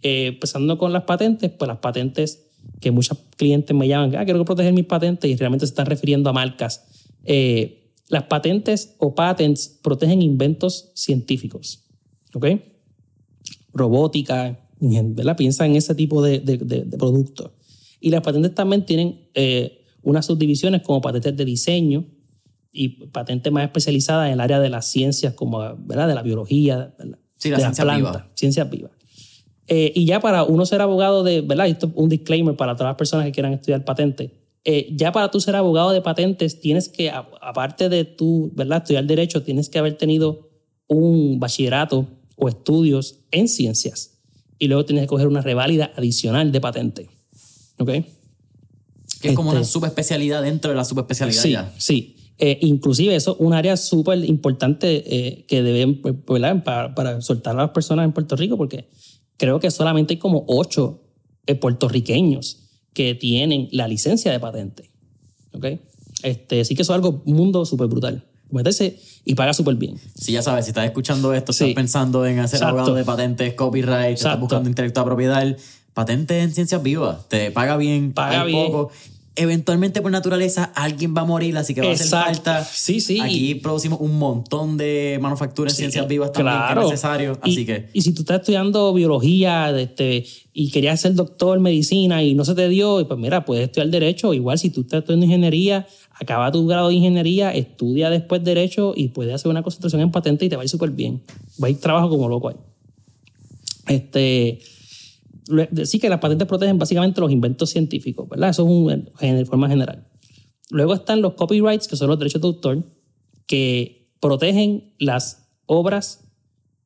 Eh, 0.00 0.28
empezando 0.28 0.78
con 0.78 0.94
las 0.94 1.02
patentes, 1.02 1.50
pues 1.50 1.68
las 1.68 1.78
patentes 1.78 2.45
que 2.80 2.90
muchos 2.90 3.18
clientes 3.36 3.74
me 3.76 3.88
llaman, 3.88 4.14
ah, 4.16 4.24
quiero 4.24 4.44
proteger 4.44 4.72
mis 4.72 4.84
patentes 4.86 5.30
y 5.30 5.36
realmente 5.36 5.66
se 5.66 5.70
están 5.70 5.86
refiriendo 5.86 6.30
a 6.30 6.32
marcas. 6.32 6.84
Eh, 7.24 7.92
las 8.08 8.24
patentes 8.24 8.94
o 8.98 9.14
patents 9.14 9.78
protegen 9.82 10.22
inventos 10.22 10.90
científicos, 10.94 11.84
¿ok? 12.34 12.46
Robótica, 13.72 14.58
¿verdad? 14.80 15.36
Piensa 15.36 15.66
en 15.66 15.76
ese 15.76 15.94
tipo 15.94 16.22
de, 16.22 16.40
de, 16.40 16.56
de- 16.58 16.84
de 16.84 16.96
productos. 16.98 17.50
Y 18.00 18.10
las 18.10 18.22
patentes 18.22 18.54
también 18.54 18.84
tienen 18.86 19.28
eh, 19.34 19.84
unas 20.02 20.26
subdivisiones 20.26 20.82
como 20.82 21.00
patentes 21.00 21.36
de 21.36 21.44
diseño 21.44 22.04
y 22.72 22.88
patentes 23.06 23.52
más 23.52 23.64
especializadas 23.64 24.26
en 24.28 24.34
el 24.34 24.40
área 24.40 24.60
de 24.60 24.68
las 24.70 24.86
ciencias, 24.86 25.34
como 25.34 25.58
¿verdad? 25.78 26.08
de 26.08 26.14
la 26.14 26.22
biología, 26.22 26.94
¿verdad? 26.98 27.18
Sí, 27.38 27.50
la 27.50 27.56
de 27.56 27.62
ciencia 27.64 27.84
plantas, 27.84 28.12
viva. 28.12 28.30
ciencias 28.34 28.70
vivas. 28.70 28.90
Eh, 29.68 29.92
y 29.94 30.06
ya 30.06 30.20
para 30.20 30.44
uno 30.44 30.64
ser 30.66 30.80
abogado 30.80 31.22
de, 31.24 31.40
¿verdad? 31.40 31.66
Esto 31.66 31.86
es 31.86 31.92
un 31.96 32.08
disclaimer 32.08 32.54
para 32.56 32.74
todas 32.76 32.90
las 32.90 32.96
personas 32.96 33.26
que 33.26 33.32
quieran 33.32 33.52
estudiar 33.52 33.84
patentes. 33.84 34.30
Eh, 34.64 34.88
ya 34.96 35.12
para 35.12 35.30
tú 35.30 35.40
ser 35.40 35.54
abogado 35.56 35.90
de 35.92 36.00
patentes, 36.02 36.60
tienes 36.60 36.88
que, 36.88 37.10
a- 37.10 37.26
aparte 37.40 37.88
de 37.88 38.04
tú, 38.04 38.50
¿verdad? 38.54 38.78
Estudiar 38.78 39.04
derecho, 39.06 39.42
tienes 39.42 39.68
que 39.68 39.78
haber 39.78 39.96
tenido 39.96 40.48
un 40.88 41.38
bachillerato 41.40 42.06
o 42.36 42.48
estudios 42.48 43.20
en 43.30 43.48
ciencias. 43.48 44.18
Y 44.58 44.68
luego 44.68 44.84
tienes 44.84 45.02
que 45.04 45.08
coger 45.08 45.26
una 45.28 45.40
reválida 45.40 45.92
adicional 45.96 46.50
de 46.52 46.60
patente. 46.60 47.08
¿Ok? 47.78 47.90
Que 49.20 49.28
es 49.28 49.34
como 49.34 49.50
Este- 49.50 49.58
una 49.58 49.64
subespecialidad 49.66 50.42
dentro 50.42 50.70
de 50.70 50.76
la 50.76 50.84
subespecialidad 50.84 51.42
Sí, 51.42 51.50
ya. 51.52 51.72
sí. 51.78 52.12
Eh, 52.38 52.58
inclusive 52.62 53.14
eso 53.16 53.32
es 53.32 53.36
un 53.40 53.54
área 53.54 53.76
súper 53.78 54.22
importante 54.24 55.02
eh, 55.06 55.44
que 55.48 55.62
deben, 55.62 56.02
pues, 56.02 56.14
¿verdad? 56.28 56.62
Para, 56.64 56.94
para 56.94 57.20
soltar 57.22 57.54
a 57.58 57.62
las 57.62 57.70
personas 57.70 58.04
en 58.04 58.12
Puerto 58.12 58.36
Rico, 58.36 58.56
porque 58.58 58.88
creo 59.36 59.60
que 59.60 59.70
solamente 59.70 60.14
hay 60.14 60.18
como 60.18 60.44
ocho 60.48 61.00
eh, 61.46 61.54
puertorriqueños 61.54 62.58
que 62.92 63.14
tienen 63.14 63.68
la 63.72 63.86
licencia 63.88 64.32
de 64.32 64.40
patente. 64.40 64.90
¿Ok? 65.52 65.66
Este, 66.22 66.60
así 66.60 66.74
que 66.74 66.82
eso 66.82 66.92
es 66.92 66.96
algo, 66.96 67.22
un 67.24 67.34
mundo 67.36 67.64
súper 67.64 67.86
brutal. 67.88 68.24
Meterse 68.50 68.98
y 69.24 69.34
paga 69.34 69.52
súper 69.52 69.74
bien. 69.74 69.96
Sí, 70.14 70.32
ya 70.32 70.40
sabes, 70.42 70.64
si 70.66 70.70
estás 70.70 70.84
escuchando 70.86 71.34
esto, 71.34 71.52
Sí. 71.52 71.64
estás 71.64 71.74
pensando 71.74 72.24
en 72.26 72.38
hacer 72.38 72.58
Exacto. 72.58 72.68
abogado 72.78 72.94
de 72.94 73.04
patentes, 73.04 73.54
copyright, 73.54 74.16
estás 74.16 74.38
buscando 74.40 74.68
intelecto 74.68 75.00
de 75.00 75.06
propiedad, 75.06 75.56
patentes 75.94 76.44
en 76.44 76.52
ciencias 76.54 76.82
vivas, 76.82 77.28
te 77.28 77.50
paga 77.50 77.76
bien, 77.76 78.12
Paga 78.12 78.44
bien. 78.44 78.66
poco. 78.70 78.90
Eventualmente, 79.38 80.00
por 80.00 80.10
naturaleza, 80.10 80.72
alguien 80.74 81.14
va 81.14 81.20
a 81.20 81.24
morir, 81.26 81.56
así 81.58 81.74
que 81.74 81.82
va 81.82 81.88
a 81.88 81.92
hacer 81.92 82.06
falta. 82.06 82.64
Sí, 82.64 83.00
sí. 83.00 83.20
Aquí 83.20 83.54
producimos 83.56 84.00
un 84.00 84.18
montón 84.18 84.78
de 84.78 85.18
manufacturas 85.20 85.74
en 85.74 85.76
ciencias 85.76 86.08
vivas 86.08 86.32
también 86.32 86.56
que 86.66 86.72
es 86.80 86.86
necesario, 86.86 87.38
Y- 87.44 87.50
así 87.52 87.66
que... 87.66 87.90
Y 87.92 88.00
si 88.00 88.12
tú 88.14 88.22
estás 88.22 88.40
estudiando 88.40 88.92
biología 88.94 89.70
este, 89.78 90.24
y 90.54 90.70
querías 90.70 91.00
ser 91.02 91.14
doctor 91.14 91.58
en 91.58 91.62
medicina 91.64 92.22
y 92.22 92.32
no 92.34 92.44
se 92.46 92.54
te 92.54 92.66
dio, 92.70 93.06
pues 93.06 93.20
mira, 93.20 93.44
puedes 93.44 93.64
estudiar 93.64 93.88
derecho. 93.90 94.32
Igual 94.32 94.58
si 94.58 94.70
tú 94.70 94.80
estás 94.80 95.00
estudiando 95.00 95.26
ingeniería, 95.26 95.86
acaba 96.18 96.50
tu 96.50 96.66
grado 96.66 96.88
de 96.88 96.94
ingeniería, 96.94 97.50
estudia 97.52 98.08
después 98.08 98.42
derecho 98.42 98.94
y 98.96 99.08
puedes 99.08 99.34
hacer 99.34 99.50
una 99.50 99.62
concentración 99.62 100.00
en 100.00 100.10
patente 100.10 100.46
y 100.46 100.48
te 100.48 100.56
va 100.56 100.62
a 100.62 100.64
ir 100.64 100.70
súper 100.70 100.90
bien. 100.90 101.20
Va 101.62 101.66
a 101.66 101.70
ir 101.70 101.78
trabajo 101.78 102.08
como 102.08 102.26
loco 102.28 102.48
ahí. 102.48 102.56
Este, 103.88 104.60
sí 105.84 105.98
que 105.98 106.08
las 106.08 106.18
patentes 106.20 106.46
protegen 106.48 106.78
básicamente 106.78 107.20
los 107.20 107.30
inventos 107.30 107.70
científicos, 107.70 108.28
¿verdad? 108.28 108.50
Eso 108.50 108.64
es 108.64 108.68
un, 108.70 109.08
en 109.20 109.46
forma 109.46 109.68
general. 109.68 110.06
Luego 110.70 110.94
están 110.94 111.22
los 111.22 111.34
copyrights, 111.34 111.86
que 111.88 111.96
son 111.96 112.08
los 112.08 112.18
derechos 112.18 112.40
de 112.42 112.48
autor, 112.48 112.84
que 113.46 114.10
protegen 114.20 114.94
las 114.98 115.48
obras 115.66 116.24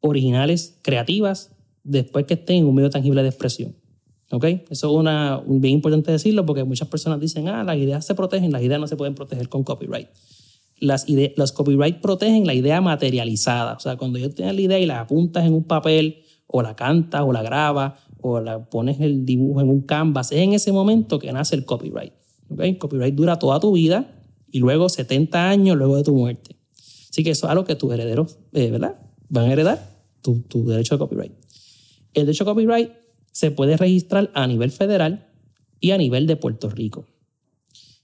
originales 0.01 0.79
creativas 0.83 1.53
después 1.83 2.27
que 2.27 2.35
estén 2.35 2.57
en 2.59 2.67
un 2.67 2.75
medio 2.75 2.91
tangible 2.91 3.23
de 3.23 3.29
expresión. 3.29 3.77
¿Ok? 4.33 4.45
Eso 4.45 4.91
es 4.91 4.97
una, 4.97 5.39
un- 5.39 5.61
bien 5.61 5.75
importante 5.75 6.13
decirlo 6.13 6.47
porque 6.47 6.63
muchas 6.65 6.89
personas 6.89 7.19
dicen, 7.19 7.49
ah, 7.49 7.65
las 7.65 7.77
ideas 7.77 8.05
se 8.07 8.15
protegen, 8.15 8.53
las 8.53 8.63
ideas 8.63 8.81
no 8.81 8.87
se 8.87 8.97
pueden 8.97 9.15
proteger 9.15 9.49
con 9.49 9.65
copyright. 9.65 10.09
Las 10.79 11.09
ide- 11.09 11.35
los 11.37 11.51
copyright 11.53 12.01
protegen 12.01 12.47
la 12.47 12.55
idea 12.55 12.81
materializada. 12.81 13.75
O 13.75 13.81
sea, 13.81 13.97
cuando 13.97 14.19
yo 14.19 14.31
tengo 14.33 14.53
la 14.53 14.61
idea 14.61 14.79
y 14.79 14.87
la 14.87 15.01
apuntas 15.01 15.45
en 15.45 15.53
un 15.55 15.65
papel, 15.65 16.23
o 16.47 16.63
la 16.63 16.75
cantas, 16.77 17.23
o 17.23 17.33
la 17.33 17.43
grabas, 17.43 17.95
o 18.23 18.41
la 18.41 18.69
pones 18.69 19.01
el 19.01 19.25
dibujo 19.25 19.61
en 19.61 19.69
un 19.69 19.83
canvas, 19.83 20.33
es 20.33 20.39
en 20.39 20.53
ese 20.53 20.73
momento 20.73 21.19
que 21.19 21.33
nace 21.33 21.57
el 21.57 21.65
copyright. 21.65 22.13
¿Ok? 22.49 22.61
El 22.61 22.79
copyright 22.79 23.15
dura 23.15 23.39
toda 23.39 23.61
tu 23.61 23.73
vida 23.73 24.15
y 24.51 24.59
luego 24.59 24.89
70 24.89 25.49
años 25.49 25.77
luego 25.77 25.97
de 25.97 26.05
tu 26.05 26.15
muerte. 26.15 26.57
Así 27.11 27.25
que 27.25 27.31
eso 27.31 27.47
es 27.47 27.51
algo 27.51 27.65
que 27.65 27.75
tus 27.75 27.93
herederos, 27.93 28.39
eh, 28.53 28.71
¿verdad? 28.71 28.97
Van 29.29 29.49
a 29.49 29.53
heredar 29.53 30.05
tu, 30.23 30.41
tu 30.43 30.67
derecho 30.67 30.95
de 30.95 30.99
copyright. 30.99 31.33
El 32.15 32.27
derecho 32.27 32.45
de 32.45 32.51
copyright 32.51 32.91
se 33.33 33.51
puede 33.51 33.77
registrar 33.77 34.31
a 34.35 34.47
nivel 34.47 34.71
federal 34.71 35.29
y 35.81 35.93
a 35.93 35.99
nivel 35.99 36.27
de 36.27 36.37
Puerto 36.37 36.69
Rico. 36.69 37.07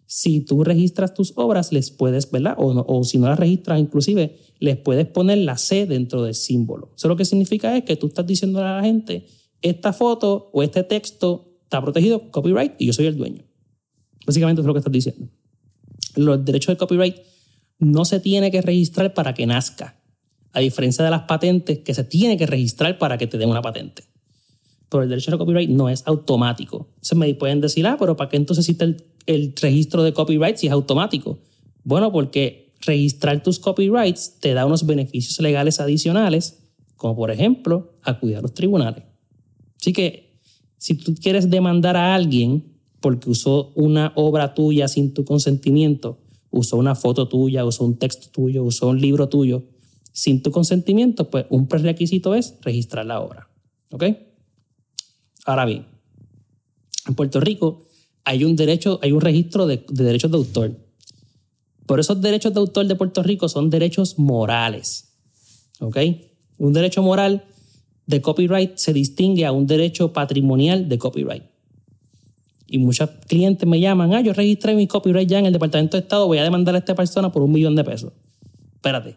Si 0.06 0.40
tú 0.40 0.62
registras 0.62 1.14
tus 1.14 1.32
obras, 1.36 1.72
les 1.72 1.90
puedes, 1.90 2.30
¿verdad? 2.30 2.54
O, 2.58 2.84
o 2.86 3.04
si 3.04 3.18
no 3.18 3.28
las 3.28 3.38
registras, 3.38 3.80
inclusive, 3.80 4.36
les 4.60 4.76
puedes 4.76 5.06
poner 5.06 5.38
la 5.38 5.58
C 5.58 5.86
dentro 5.86 6.22
del 6.22 6.34
símbolo. 6.34 6.92
Eso 6.96 7.08
lo 7.08 7.16
que 7.16 7.24
significa 7.24 7.76
es 7.76 7.84
que 7.84 7.96
tú 7.96 8.06
estás 8.06 8.26
diciendo 8.26 8.60
a 8.60 8.76
la 8.76 8.82
gente, 8.82 9.26
esta 9.68 9.92
foto 9.92 10.50
o 10.52 10.62
este 10.62 10.82
texto 10.82 11.58
está 11.64 11.82
protegido 11.82 12.30
copyright 12.30 12.74
y 12.78 12.86
yo 12.86 12.92
soy 12.92 13.06
el 13.06 13.16
dueño. 13.16 13.44
Básicamente 14.26 14.60
es 14.60 14.66
lo 14.66 14.72
que 14.72 14.78
estás 14.78 14.92
diciendo. 14.92 15.28
Los 16.16 16.44
derechos 16.44 16.74
de 16.74 16.76
copyright 16.76 17.16
no 17.78 18.04
se 18.04 18.20
tiene 18.20 18.50
que 18.50 18.62
registrar 18.62 19.14
para 19.14 19.34
que 19.34 19.46
nazca, 19.46 20.00
a 20.52 20.60
diferencia 20.60 21.04
de 21.04 21.10
las 21.10 21.22
patentes 21.22 21.80
que 21.80 21.94
se 21.94 22.04
tiene 22.04 22.36
que 22.36 22.46
registrar 22.46 22.98
para 22.98 23.18
que 23.18 23.26
te 23.26 23.38
den 23.38 23.50
una 23.50 23.62
patente. 23.62 24.04
Pero 24.88 25.02
el 25.02 25.08
derecho 25.08 25.30
de 25.30 25.38
copyright 25.38 25.68
no 25.68 25.88
es 25.88 26.06
automático. 26.06 26.88
Se 27.00 27.14
me 27.14 27.32
pueden 27.34 27.60
decir, 27.60 27.86
ah, 27.86 27.96
pero 27.98 28.16
¿para 28.16 28.30
qué 28.30 28.36
entonces 28.36 28.64
existe 28.64 28.84
el, 28.84 29.04
el 29.26 29.54
registro 29.60 30.02
de 30.02 30.12
copyright 30.12 30.56
si 30.56 30.68
es 30.68 30.72
automático? 30.72 31.38
Bueno, 31.84 32.12
porque 32.12 32.72
registrar 32.86 33.42
tus 33.42 33.58
copyrights 33.58 34.38
te 34.40 34.54
da 34.54 34.64
unos 34.64 34.86
beneficios 34.86 35.40
legales 35.40 35.80
adicionales, 35.80 36.62
como 36.96 37.16
por 37.16 37.30
ejemplo 37.30 37.92
acudir 38.02 38.36
a 38.36 38.42
los 38.42 38.54
tribunales. 38.54 39.04
Así 39.86 39.92
que 39.92 40.36
si 40.78 40.94
tú 40.94 41.14
quieres 41.14 41.48
demandar 41.48 41.96
a 41.96 42.16
alguien 42.16 42.76
porque 42.98 43.30
usó 43.30 43.70
una 43.76 44.12
obra 44.16 44.52
tuya 44.52 44.88
sin 44.88 45.14
tu 45.14 45.24
consentimiento, 45.24 46.18
usó 46.50 46.76
una 46.76 46.96
foto 46.96 47.28
tuya, 47.28 47.64
usó 47.64 47.84
un 47.84 47.96
texto 47.96 48.26
tuyo, 48.32 48.64
usó 48.64 48.88
un 48.88 49.00
libro 49.00 49.28
tuyo, 49.28 49.62
sin 50.12 50.42
tu 50.42 50.50
consentimiento, 50.50 51.30
pues 51.30 51.46
un 51.50 51.68
prerequisito 51.68 52.34
es 52.34 52.56
registrar 52.62 53.06
la 53.06 53.20
obra. 53.20 53.48
¿Ok? 53.92 54.06
Ahora 55.44 55.64
bien, 55.64 55.86
en 57.06 57.14
Puerto 57.14 57.38
Rico 57.38 57.84
hay 58.24 58.42
un 58.42 58.56
derecho, 58.56 58.98
hay 59.02 59.12
un 59.12 59.20
registro 59.20 59.68
de, 59.68 59.86
de 59.88 60.02
derechos 60.02 60.32
de 60.32 60.36
autor. 60.36 60.76
Por 61.86 62.00
esos 62.00 62.20
derechos 62.20 62.52
de 62.52 62.58
autor 62.58 62.88
de 62.88 62.96
Puerto 62.96 63.22
Rico 63.22 63.48
son 63.48 63.70
derechos 63.70 64.18
morales. 64.18 65.12
¿Ok? 65.78 65.96
Un 66.58 66.72
derecho 66.72 67.04
moral 67.04 67.44
de 68.06 68.20
copyright 68.20 68.76
se 68.76 68.92
distingue 68.92 69.44
a 69.44 69.52
un 69.52 69.66
derecho 69.66 70.12
patrimonial 70.12 70.88
de 70.88 70.98
copyright. 70.98 71.44
Y 72.68 72.78
muchos 72.78 73.10
clientes 73.28 73.68
me 73.68 73.78
llaman, 73.80 74.12
ah, 74.14 74.20
yo 74.20 74.32
registré 74.32 74.74
mi 74.74 74.86
copyright 74.86 75.28
ya 75.28 75.38
en 75.38 75.46
el 75.46 75.52
Departamento 75.52 75.96
de 75.96 76.02
Estado, 76.02 76.26
voy 76.26 76.38
a 76.38 76.42
demandar 76.42 76.74
a 76.74 76.78
esta 76.78 76.94
persona 76.94 77.30
por 77.30 77.42
un 77.42 77.52
millón 77.52 77.76
de 77.76 77.84
pesos. 77.84 78.12
Espérate. 78.74 79.16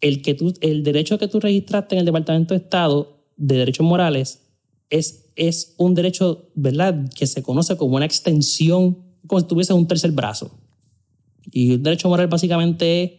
El, 0.00 0.22
que 0.22 0.34
tú, 0.34 0.52
el 0.60 0.82
derecho 0.82 1.18
que 1.18 1.28
tú 1.28 1.38
registraste 1.38 1.94
en 1.94 2.00
el 2.00 2.06
Departamento 2.06 2.54
de 2.54 2.60
Estado 2.60 3.26
de 3.36 3.56
Derechos 3.56 3.86
Morales 3.86 4.42
es, 4.90 5.30
es 5.36 5.74
un 5.78 5.94
derecho, 5.94 6.50
¿verdad?, 6.54 7.08
que 7.14 7.26
se 7.26 7.42
conoce 7.42 7.76
como 7.76 7.96
una 7.96 8.04
extensión, 8.04 8.98
como 9.26 9.40
si 9.40 9.46
tuviese 9.46 9.72
un 9.74 9.86
tercer 9.86 10.12
brazo. 10.12 10.58
Y 11.50 11.74
el 11.74 11.82
derecho 11.82 12.08
moral 12.08 12.28
básicamente 12.28 13.02
es 13.04 13.12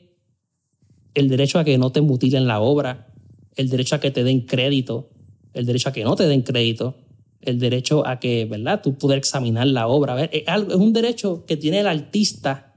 el 1.14 1.30
derecho 1.30 1.60
a 1.60 1.64
que 1.64 1.78
no 1.78 1.92
te 1.92 2.02
mutilen 2.02 2.48
la 2.48 2.60
obra, 2.60 3.13
el 3.56 3.70
derecho 3.70 3.96
a 3.96 4.00
que 4.00 4.12
te 4.12 4.24
den 4.24 4.42
crédito, 4.42 5.10
el 5.54 5.66
derecho 5.66 5.90
a 5.90 5.92
que 5.94 6.04
no 6.04 6.16
te 6.16 6.28
den 6.28 6.42
crédito, 6.42 6.96
el 7.42 7.60
derecho 7.60 8.08
a 8.08 8.20
que, 8.20 8.46
¿verdad?, 8.46 8.82
tú 8.82 8.98
poder 8.98 9.18
examinar 9.18 9.68
la 9.68 9.88
obra. 9.88 10.14
A 10.14 10.16
ver, 10.16 10.30
Es, 10.34 10.48
algo- 10.48 10.72
es 10.72 10.78
un 10.78 10.94
derecho 10.94 11.46
que 11.46 11.58
tiene 11.58 11.80
el 11.80 11.88
artista 11.88 12.74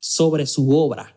sobre 0.00 0.46
su 0.46 0.70
obra, 0.76 1.16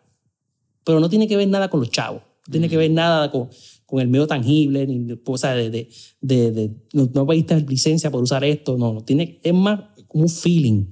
pero 0.84 1.00
no 1.00 1.10
tiene 1.10 1.28
que 1.28 1.36
ver 1.38 1.48
nada 1.48 1.70
con 1.70 1.80
los 1.80 1.90
chavos, 1.90 2.22
no 2.48 2.52
tiene 2.52 2.70
que 2.70 2.78
ver 2.78 2.92
nada 2.92 3.32
con, 3.32 3.50
con 3.86 4.00
el 4.02 4.08
medio 4.08 4.28
tangible, 4.28 4.86
ni, 4.88 5.14
o 5.26 5.38
sea, 5.38 5.56
de, 5.56 5.70
de, 5.70 5.90
de, 6.22 6.52
de- 6.52 6.72
no, 6.94 7.10
no 7.14 7.26
pediste 7.28 7.60
licencia 7.62 8.12
por 8.12 8.22
usar 8.22 8.44
esto, 8.44 8.78
no, 8.78 8.94
no 8.94 9.04
tiene, 9.04 9.40
es 9.44 9.54
más 9.54 9.80
como 10.08 10.24
un 10.24 10.30
feeling, 10.30 10.86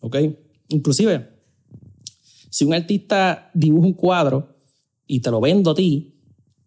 ¿ok? 0.00 0.16
Inclusive, 0.68 1.28
si 2.50 2.64
un 2.64 2.74
artista 2.74 3.50
dibuja 3.54 3.86
un 3.86 3.94
cuadro 3.94 4.56
y 5.06 5.20
te 5.20 5.30
lo 5.30 5.40
vendo 5.40 5.70
a 5.70 5.74
ti 5.74 6.19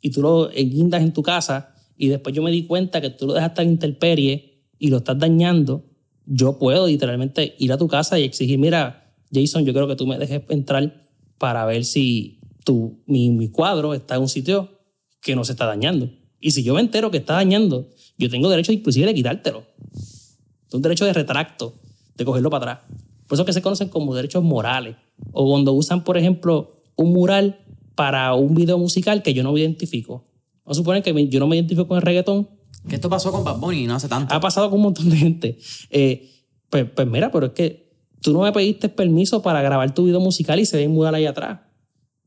y 0.03 0.11
tú 0.11 0.21
lo 0.21 0.49
guindas 0.49 1.01
en 1.01 1.13
tu 1.13 1.23
casa 1.23 1.73
y 1.97 2.09
después 2.09 2.35
yo 2.35 2.43
me 2.43 2.51
di 2.51 2.67
cuenta 2.67 2.99
que 2.99 3.09
tú 3.09 3.25
lo 3.25 3.33
dejaste 3.33 3.61
en 3.61 3.69
intemperie 3.69 4.65
y 4.77 4.89
lo 4.89 4.97
estás 4.97 5.17
dañando, 5.17 5.85
yo 6.25 6.59
puedo 6.59 6.87
literalmente 6.87 7.55
ir 7.57 7.71
a 7.71 7.77
tu 7.77 7.87
casa 7.87 8.19
y 8.19 8.23
exigir, 8.23 8.59
mira, 8.59 9.15
Jason, 9.33 9.65
yo 9.65 9.73
creo 9.73 9.87
que 9.87 9.95
tú 9.95 10.05
me 10.05 10.19
dejes 10.19 10.41
entrar 10.49 11.07
para 11.37 11.65
ver 11.65 11.85
si 11.85 12.41
tu, 12.65 13.01
mi, 13.07 13.29
mi 13.29 13.47
cuadro 13.47 13.93
está 13.93 14.15
en 14.15 14.23
un 14.23 14.29
sitio 14.29 14.81
que 15.21 15.35
no 15.35 15.45
se 15.45 15.53
está 15.53 15.65
dañando. 15.65 16.11
Y 16.41 16.51
si 16.51 16.63
yo 16.63 16.73
me 16.73 16.81
entero 16.81 17.09
que 17.09 17.17
está 17.17 17.35
dañando, 17.35 17.87
yo 18.17 18.29
tengo 18.29 18.49
derecho 18.49 18.73
inclusive 18.73 19.05
de 19.05 19.13
quitártelo. 19.13 19.63
Es 19.93 20.73
un 20.73 20.81
derecho 20.81 21.05
de 21.05 21.13
retracto, 21.13 21.75
de 22.17 22.25
cogerlo 22.25 22.49
para 22.49 22.73
atrás. 22.73 22.97
Por 23.27 23.37
eso 23.37 23.45
que 23.45 23.53
se 23.53 23.61
conocen 23.61 23.87
como 23.87 24.13
derechos 24.13 24.43
morales. 24.43 24.97
O 25.31 25.49
cuando 25.49 25.71
usan, 25.71 26.03
por 26.03 26.17
ejemplo, 26.17 26.73
un 26.97 27.13
mural 27.13 27.62
para 27.95 28.33
un 28.33 28.55
video 28.55 28.77
musical 28.77 29.23
que 29.23 29.33
yo 29.33 29.43
no 29.43 29.53
me 29.53 29.59
identifico. 29.59 30.25
Vamos 30.65 30.77
a 30.77 30.79
suponer 30.79 31.03
que 31.03 31.27
yo 31.27 31.39
no 31.39 31.47
me 31.47 31.55
identifico 31.55 31.87
con 31.87 31.97
el 31.97 32.03
reggaetón. 32.03 32.49
Que 32.87 32.95
esto 32.95 33.09
pasó 33.09 33.31
con 33.31 33.43
Bad 33.43 33.59
Bunny 33.59 33.85
no 33.85 33.95
hace 33.95 34.07
tanto. 34.07 34.33
Ha 34.33 34.39
pasado 34.39 34.69
con 34.69 34.79
un 34.79 34.83
montón 34.83 35.09
de 35.09 35.17
gente. 35.17 35.57
Eh, 35.89 36.29
pues, 36.69 36.85
pues 36.93 37.07
mira, 37.07 37.31
pero 37.31 37.47
es 37.47 37.51
que 37.53 37.93
tú 38.21 38.33
no 38.33 38.41
me 38.41 38.51
pediste 38.51 38.89
permiso 38.89 39.41
para 39.41 39.61
grabar 39.61 39.93
tu 39.93 40.05
video 40.05 40.19
musical 40.19 40.59
y 40.59 40.65
se 40.65 40.77
ve 40.77 40.87
un 40.87 40.93
mural 40.93 41.15
ahí 41.15 41.25
atrás. 41.25 41.59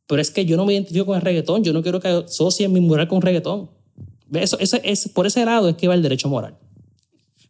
Pero 0.07 0.23
es 0.23 0.31
que 0.31 0.45
yo 0.45 0.57
no 0.57 0.65
me 0.65 0.75
identifico 0.75 1.07
con 1.07 1.17
el 1.17 1.23
reggaetón. 1.23 1.65
Yo 1.65 1.73
no 1.73 1.83
quiero 1.83 2.01
que 2.01 2.09
asocien 2.09 2.73
mi 2.73 2.81
mural 2.81 3.09
con 3.09 3.21
reggaetón. 3.23 3.71
Eso, 4.33 4.59
eso, 4.59 4.79
es, 4.83 5.09
por 5.09 5.27
ese 5.27 5.45
lado 5.45 5.69
es 5.69 5.77
que 5.77 5.89
va 5.89 5.95
el 5.95 6.03
derecho 6.03 6.29
moral. 6.29 6.59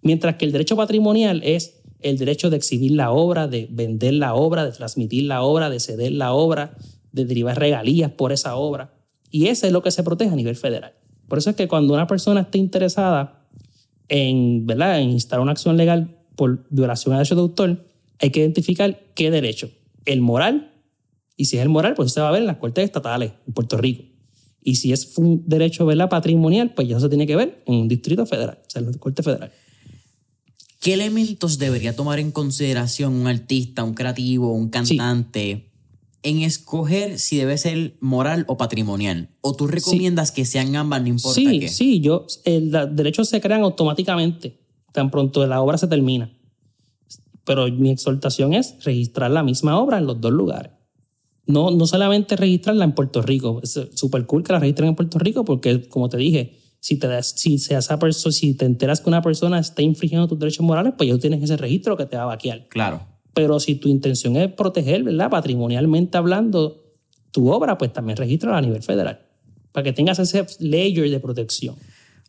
Mientras 0.03 0.37
que 0.37 0.45
el 0.45 0.53
derecho 0.53 0.77
patrimonial 0.77 1.43
es 1.45 1.81
el 2.01 2.19
derecho 2.19 2.51
de 2.51 2.57
exhibir 2.57 2.93
la 2.93 3.11
obra, 3.11 3.49
de 3.49 3.67
vender 3.71 4.15
la 4.15 4.35
obra, 4.35 4.65
de 4.65 4.73
transmitir 4.73 5.25
la 5.25 5.43
obra, 5.43 5.71
de 5.71 5.81
ceder 5.81 6.13
la 6.13 6.33
obra, 6.33 6.77
de 7.17 7.25
derivar 7.25 7.59
regalías 7.59 8.13
por 8.13 8.31
esa 8.31 8.55
obra. 8.55 8.95
Y 9.31 9.47
ese 9.47 9.67
es 9.67 9.73
lo 9.73 9.83
que 9.83 9.91
se 9.91 10.05
protege 10.05 10.31
a 10.31 10.37
nivel 10.37 10.55
federal. 10.55 10.93
Por 11.27 11.39
eso 11.39 11.51
es 11.51 11.57
que 11.57 11.67
cuando 11.67 11.95
una 11.95 12.07
persona 12.07 12.43
esté 12.43 12.59
interesada 12.59 13.49
en, 14.09 14.67
¿verdad? 14.67 15.01
en 15.01 15.11
instalar 15.11 15.43
una 15.43 15.53
acción 15.53 15.77
legal 15.77 16.17
por 16.37 16.67
violación 16.71 17.15
a 17.15 17.19
derechos 17.19 17.37
de 17.37 17.43
autor, 17.43 17.87
hay 18.21 18.31
que 18.31 18.41
identificar 18.41 19.01
qué 19.15 19.31
derecho. 19.31 19.71
El 20.05 20.21
moral, 20.21 20.73
y 21.37 21.47
si 21.47 21.57
es 21.57 21.63
el 21.63 21.71
moral, 21.71 21.95
pues 21.95 22.13
se 22.13 22.21
va 22.21 22.29
a 22.29 22.33
ver 22.33 22.43
en 22.43 22.47
las 22.47 22.59
cortes 22.59 22.85
estatales 22.85 23.33
en 23.47 23.53
Puerto 23.55 23.77
Rico. 23.79 24.05
Y 24.63 24.77
si 24.77 24.93
es 24.93 25.17
un 25.17 25.43
derecho 25.47 25.87
¿verdad? 25.87 26.09
patrimonial, 26.09 26.75
pues 26.75 26.87
ya 26.87 26.97
eso 26.97 27.07
se 27.07 27.09
tiene 27.09 27.27
que 27.27 27.35
ver 27.35 27.63
en 27.67 27.75
un 27.75 27.89
distrito 27.89 28.27
federal, 28.27 28.59
o 28.61 28.71
sea, 28.71 28.81
en 28.83 28.93
la 28.93 28.99
corte 28.99 29.23
federal. 29.23 29.51
¿qué 30.87 30.95
elementos 30.95 31.59
debería 31.59 31.97
tomar 31.97 32.21
en 32.21 32.31
consideración 32.31 33.15
un 33.15 33.27
artista, 33.27 33.83
un 33.83 33.95
creativo, 33.95 34.53
un 34.53 34.69
cantante 34.69 35.66
en 36.27 36.43
escoger 36.43 37.21
si 37.21 37.37
debe 37.37 37.57
ser 37.57 37.97
moral 38.01 38.45
o 38.49 38.57
patrimonial? 38.57 39.31
¿O 39.43 39.55
tú 39.55 39.69
recomiendas 39.69 40.33
que 40.33 40.45
sean 40.45 40.75
ambas, 40.75 41.03
no 41.03 41.09
importa 41.09 41.35
sí, 41.35 41.61
qué? 41.61 41.69
Sí, 41.69 42.01
yo, 42.01 42.27
el, 42.45 42.73
los 42.73 42.97
derechos 42.97 43.29
se 43.29 43.41
crean 43.41 43.63
automáticamente, 43.63 44.59
tan 44.93 45.11
pronto 45.13 45.47
la 45.47 45.63
obra 45.63 45.79
se 45.79 45.87
termina. 45.87 46.37
Pero 47.45 47.69
mi 47.71 47.93
exhortación 47.93 48.55
es 48.55 48.75
registrar 48.85 49.31
la 49.31 49.45
misma 49.45 49.79
obra 49.79 49.99
en 49.99 50.07
los 50.07 50.21
dos 50.21 50.33
lugares. 50.33 50.73
No, 51.47 51.71
no 51.71 51.87
solamente 51.87 52.35
registrarla 52.35 52.85
en 52.85 52.93
Puerto 52.93 53.23
Rico. 53.23 53.61
Es 53.63 53.81
súper 53.95 54.27
cool 54.27 54.43
que 54.43 54.53
la 54.53 54.59
registren 54.59 54.89
en 54.89 54.97
Puerto 54.97 55.21
Rico 55.21 55.45
porque, 55.45 55.89
como 55.89 56.09
te 56.09 56.17
dije, 56.17 56.59
si 56.81 56.99
te, 56.99 57.07
das, 57.07 57.35
si, 57.37 57.55
esa 57.55 57.99
persona, 58.01 58.33
si 58.33 58.55
te 58.55 58.65
enteras 58.65 59.01
que 59.01 59.09
una 59.09 59.23
persona 59.23 59.61
está 59.61 59.81
infringiendo 59.81 60.27
tus 60.27 60.41
derechos 60.41 60.67
morales, 60.67 60.95
pues 60.99 61.09
ya 61.09 61.17
tienes 61.19 61.41
ese 61.45 61.57
registro 61.57 61.97
que 61.97 62.07
te 62.07 62.17
va 62.17 62.25
a 62.25 62.27
vaquear. 62.27 62.67
Claro. 62.67 63.16
Pero 63.37 63.61
si 63.61 63.75
tu 63.75 63.89
intención 63.91 64.35
es 64.37 64.51
proteger, 64.51 65.03
¿verdad? 65.05 65.29
Patrimonialmente 65.29 66.17
hablando, 66.17 66.83
tu 67.33 67.51
obra, 67.53 67.77
pues 67.77 67.93
también 67.93 68.17
registra 68.17 68.57
a 68.57 68.63
nivel 68.63 68.83
federal. 68.83 69.21
Para 69.73 69.85
que 69.85 69.93
tengas 69.93 70.19
ese 70.19 70.47
layer 70.61 71.11
de 71.11 71.21
protección. 71.21 71.75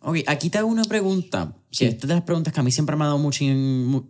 Ok, 0.02 0.17
aquí 0.28 0.50
te 0.50 0.58
hago 0.58 0.67
una 0.67 0.84
pregunta. 0.84 1.56
Sí. 1.72 1.86
Esta 1.86 2.06
es 2.06 2.08
de 2.10 2.13
las 2.15 2.24
preguntas 2.24 2.54
que 2.54 2.60
a 2.60 2.63
mí 2.63 2.72
siempre 2.72 2.98
me 2.98 3.06
ha 3.06 3.08
dado 3.08 3.20
mucho... 3.20 3.46
in- 3.46 4.06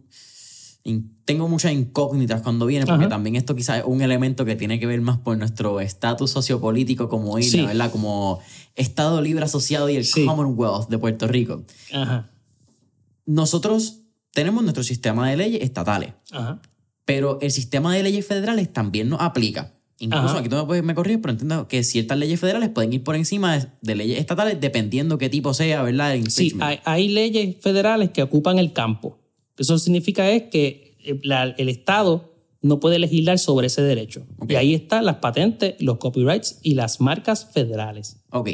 in- 0.85 1.15
tengo 1.23 1.47
muchas 1.47 1.71
incógnitas 1.71 2.41
cuando 2.41 2.65
viene, 2.65 2.87
porque 2.87 3.03
Ajá. 3.03 3.09
también 3.09 3.35
esto 3.35 3.53
quizás 3.55 3.77
es 3.79 3.83
un 3.85 4.01
elemento 4.01 4.43
que 4.43 4.55
tiene 4.55 4.79
que 4.79 4.87
ver 4.87 5.01
más 5.01 5.19
por 5.19 5.37
nuestro 5.37 5.79
estatus 5.81 6.31
sociopolítico 6.31 7.09
como 7.09 7.37
isla, 7.37 7.61
Sí. 7.61 7.67
¿verdad? 7.67 7.91
Como 7.91 8.39
Estado 8.75 9.21
Libre 9.21 9.45
Asociado 9.45 9.87
y 9.89 9.97
el 9.97 10.05
Sí. 10.05 10.25
Commonwealth 10.25 10.89
de 10.89 10.97
Puerto 10.97 11.27
Rico. 11.27 11.63
Ajá. 11.93 12.31
Nosotros 13.25 13.99
tenemos 14.33 14.63
nuestro 14.63 14.83
sistema 14.83 15.29
de 15.29 15.37
leyes 15.37 15.61
estatales, 15.61 16.13
Ajá. 16.31 16.61
Pero 17.07 17.39
el 17.41 17.51
sistema 17.51 17.95
de 17.95 18.03
leyes 18.03 18.27
federales 18.27 18.71
también 18.71 19.07
nos 19.09 19.21
aplica. 19.21 19.73
Incluso 19.99 20.25
Ajá. 20.27 20.39
aquí 20.39 20.49
tú 20.49 20.57
me, 20.57 20.65
puedes- 20.65 20.83
me 20.83 20.93
corriges, 20.93 21.19
pero 21.21 21.31
entiendo 21.31 21.67
que 21.69 21.81
ciertas 21.83 22.17
leyes 22.19 22.37
federales 22.39 22.69
pueden 22.69 22.91
ir 22.93 23.01
por 23.03 23.15
encima 23.15 23.57
de, 23.57 23.67
de 23.81 23.95
leyes 23.95 24.19
estatales 24.19 24.59
dependiendo 24.59 25.17
qué 25.17 25.29
tipo 25.29 25.53
sea, 25.55 25.81
¿verdad? 25.83 26.13
El 26.13 26.29
Sí, 26.29 26.53
hay, 26.59 26.79
hay 26.83 27.07
leyes 27.07 27.55
federales 27.61 28.11
que 28.11 28.21
ocupan 28.21 28.59
el 28.59 28.73
campo. 28.73 29.17
Eso 29.57 29.79
significa 29.79 30.29
es 30.29 30.43
que 30.51 30.97
eh, 31.03 31.19
la- 31.23 31.45
el 31.57 31.69
Estado 31.69 32.35
no 32.61 32.79
puede 32.81 32.99
legislar 32.99 33.39
sobre 33.39 33.67
ese 33.67 33.81
derecho. 33.81 34.27
Y 34.49 34.55
ahí 34.55 34.73
están 34.75 35.05
las 35.05 35.15
patentes, 35.15 35.75
los 35.79 35.97
copyrights 35.99 36.59
y 36.61 36.75
las 36.75 36.99
marcas 36.99 37.49
federales. 37.53 38.17
Ok. 38.31 38.49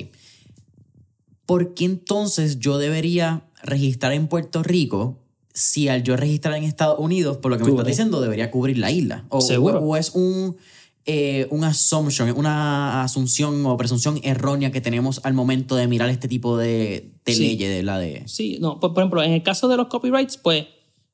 ¿Por 1.46 1.74
qué 1.74 1.86
entonces 1.86 2.60
yo 2.60 2.78
debería 2.78 3.50
registrar 3.64 4.14
en 4.14 4.28
Puerto 4.28 4.64
Rico 4.64 5.23
si 5.54 5.88
al 5.88 6.04
yo 6.04 6.16
registrar 6.18 6.56
en 6.56 6.64
Estados 6.64 6.98
Unidos, 7.00 7.38
por 7.38 7.52
lo 7.52 7.58
que 7.58 7.64
me 7.64 7.70
estás 7.72 7.86
diciendo, 7.86 8.22
debería 8.22 8.50
cubrir 8.52 8.78
la 8.78 8.92
isla? 8.92 9.26
O, 9.30 9.40
Seguro. 9.42 9.80
o 9.80 9.96
es 9.96 10.12
un, 10.16 10.58
eh, 11.06 11.48
un 11.52 11.64
assumption, 11.64 12.32
una 12.38 13.04
asunción 13.04 13.66
o 13.66 13.78
presunción 13.78 14.20
errónea 14.24 14.72
que 14.72 14.82
tenemos 14.82 15.22
al 15.24 15.34
momento 15.34 15.76
de 15.76 15.88
mirar 15.88 16.10
este 16.10 16.28
tipo 16.28 16.58
de, 16.58 17.12
de 17.26 17.34
Sí. 17.34 17.40
leyes, 17.48 17.70
de 17.70 17.84
la 17.84 18.00
de... 18.00 18.24
Sí, 18.28 18.58
no, 18.60 18.80
por, 18.80 18.94
por 18.94 19.04
ejemplo, 19.04 19.22
en 19.24 19.32
el 19.34 19.44
caso 19.44 19.68
de 19.68 19.78
los 19.78 19.88
copyrights, 19.88 20.38
pues, 20.38 20.66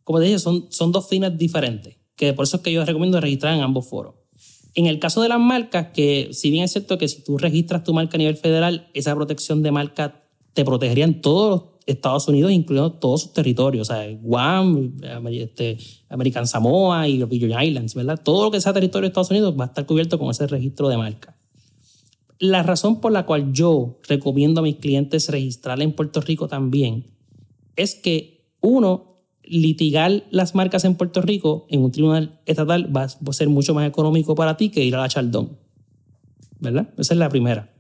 como 0.04 0.20
te 0.20 0.26
dije, 0.26 0.40
son, 0.40 0.68
son 0.70 0.92
dos 0.92 1.08
fines 1.10 1.38
diferentes, 1.38 1.98
que 2.16 2.34
por 2.34 2.44
eso 2.46 2.58
es 2.58 2.64
que 2.64 2.72
yo 2.72 2.84
recomiendo 2.86 3.20
registrar 3.20 3.54
en 3.56 3.62
ambos 3.62 3.88
foros. 3.88 4.16
En 4.76 4.86
el 4.86 5.00
caso 5.00 5.22
de 5.22 5.30
las 5.30 5.40
marcas, 5.40 5.88
que 5.94 6.30
si 6.32 6.52
bien 6.52 6.64
es 6.64 6.72
cierto 6.72 6.98
que 6.98 7.08
si 7.08 7.22
tú 7.24 7.38
registras 7.38 7.84
tu 7.84 7.94
marca 7.94 8.16
a 8.16 8.20
nivel 8.20 8.38
federal, 8.38 8.88
esa 8.94 9.14
protección 9.16 9.64
de 9.64 9.72
marca 9.72 10.24
te 10.54 10.64
protegería 10.64 11.06
en 11.06 11.22
todos 11.22 11.50
los 11.50 11.69
Estados 11.92 12.28
Unidos, 12.28 12.52
incluyendo 12.52 12.92
todos 12.94 13.22
sus 13.24 13.34
territorios, 13.34 13.90
o 13.90 13.94
sea, 13.94 14.06
Guam, 14.22 14.94
este, 15.32 15.78
American 16.10 16.48
Samoa 16.48 17.08
y 17.08 17.18
los 17.18 17.30
Virgin 17.30 17.60
Islands, 17.60 17.96
¿verdad? 17.96 18.20
Todo 18.24 18.46
lo 18.46 18.52
que 18.52 18.62
sea 18.62 18.74
territorio 18.74 19.04
de 19.04 19.08
Estados 19.08 19.32
Unidos 19.32 19.56
va 19.60 19.66
a 19.66 19.68
estar 19.68 19.86
cubierto 19.86 20.18
con 20.20 20.30
ese 20.30 20.48
registro 20.48 20.88
de 20.90 20.98
marca. 20.98 21.36
La 22.40 22.64
razón 22.64 23.02
por 23.02 23.12
la 23.12 23.26
cual 23.26 23.52
yo 23.52 24.00
recomiendo 24.08 24.62
a 24.62 24.64
mis 24.64 24.76
clientes 24.78 25.28
registrar 25.30 25.82
en 25.82 25.92
Puerto 25.94 26.22
Rico 26.22 26.48
también 26.48 27.06
es 27.76 27.96
que, 27.96 28.46
uno, 28.62 29.18
litigar 29.44 30.24
las 30.32 30.54
marcas 30.56 30.86
en 30.86 30.96
Puerto 30.96 31.22
Rico 31.22 31.66
en 31.70 31.82
un 31.82 31.92
tribunal 31.92 32.40
estatal 32.46 32.96
va 32.96 33.04
a 33.04 33.34
ser 33.34 33.50
mucho 33.50 33.74
más 33.74 33.88
económico 33.88 34.36
para 34.36 34.56
ti 34.58 34.70
que 34.70 34.84
ir 34.86 34.96
a 34.96 35.00
la 35.02 35.10
Chaldón. 35.10 35.58
¿Verdad? 36.60 36.90
Esa 36.98 37.14
es 37.14 37.18
la 37.18 37.30
primera. 37.30 37.74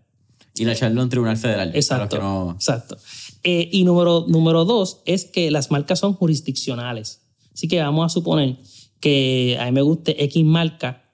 Y 0.56 0.66
la 0.66 0.74
echarlo 0.74 1.02
en 1.04 1.10
Tribunal 1.10 1.38
Federal. 1.38 1.72
Exacto. 1.76 2.18
no- 2.20 2.52
Exacto. 2.52 2.98
Eh, 3.44 3.70
y 3.72 3.84
número, 3.84 4.26
número 4.28 4.66
dos 4.66 5.02
es 5.06 5.26
que 5.26 5.52
las 5.52 5.72
marcas 5.72 6.00
son 6.00 6.14
jurisdiccionales. 6.14 7.26
Así 7.54 7.68
que 7.68 7.80
vamos 7.80 8.06
a 8.06 8.10
suponer 8.10 8.58
que 9.00 9.58
a 9.60 9.66
mí 9.66 9.72
me 9.72 9.82
guste 9.82 10.24
X 10.26 10.44
marca 10.46 11.10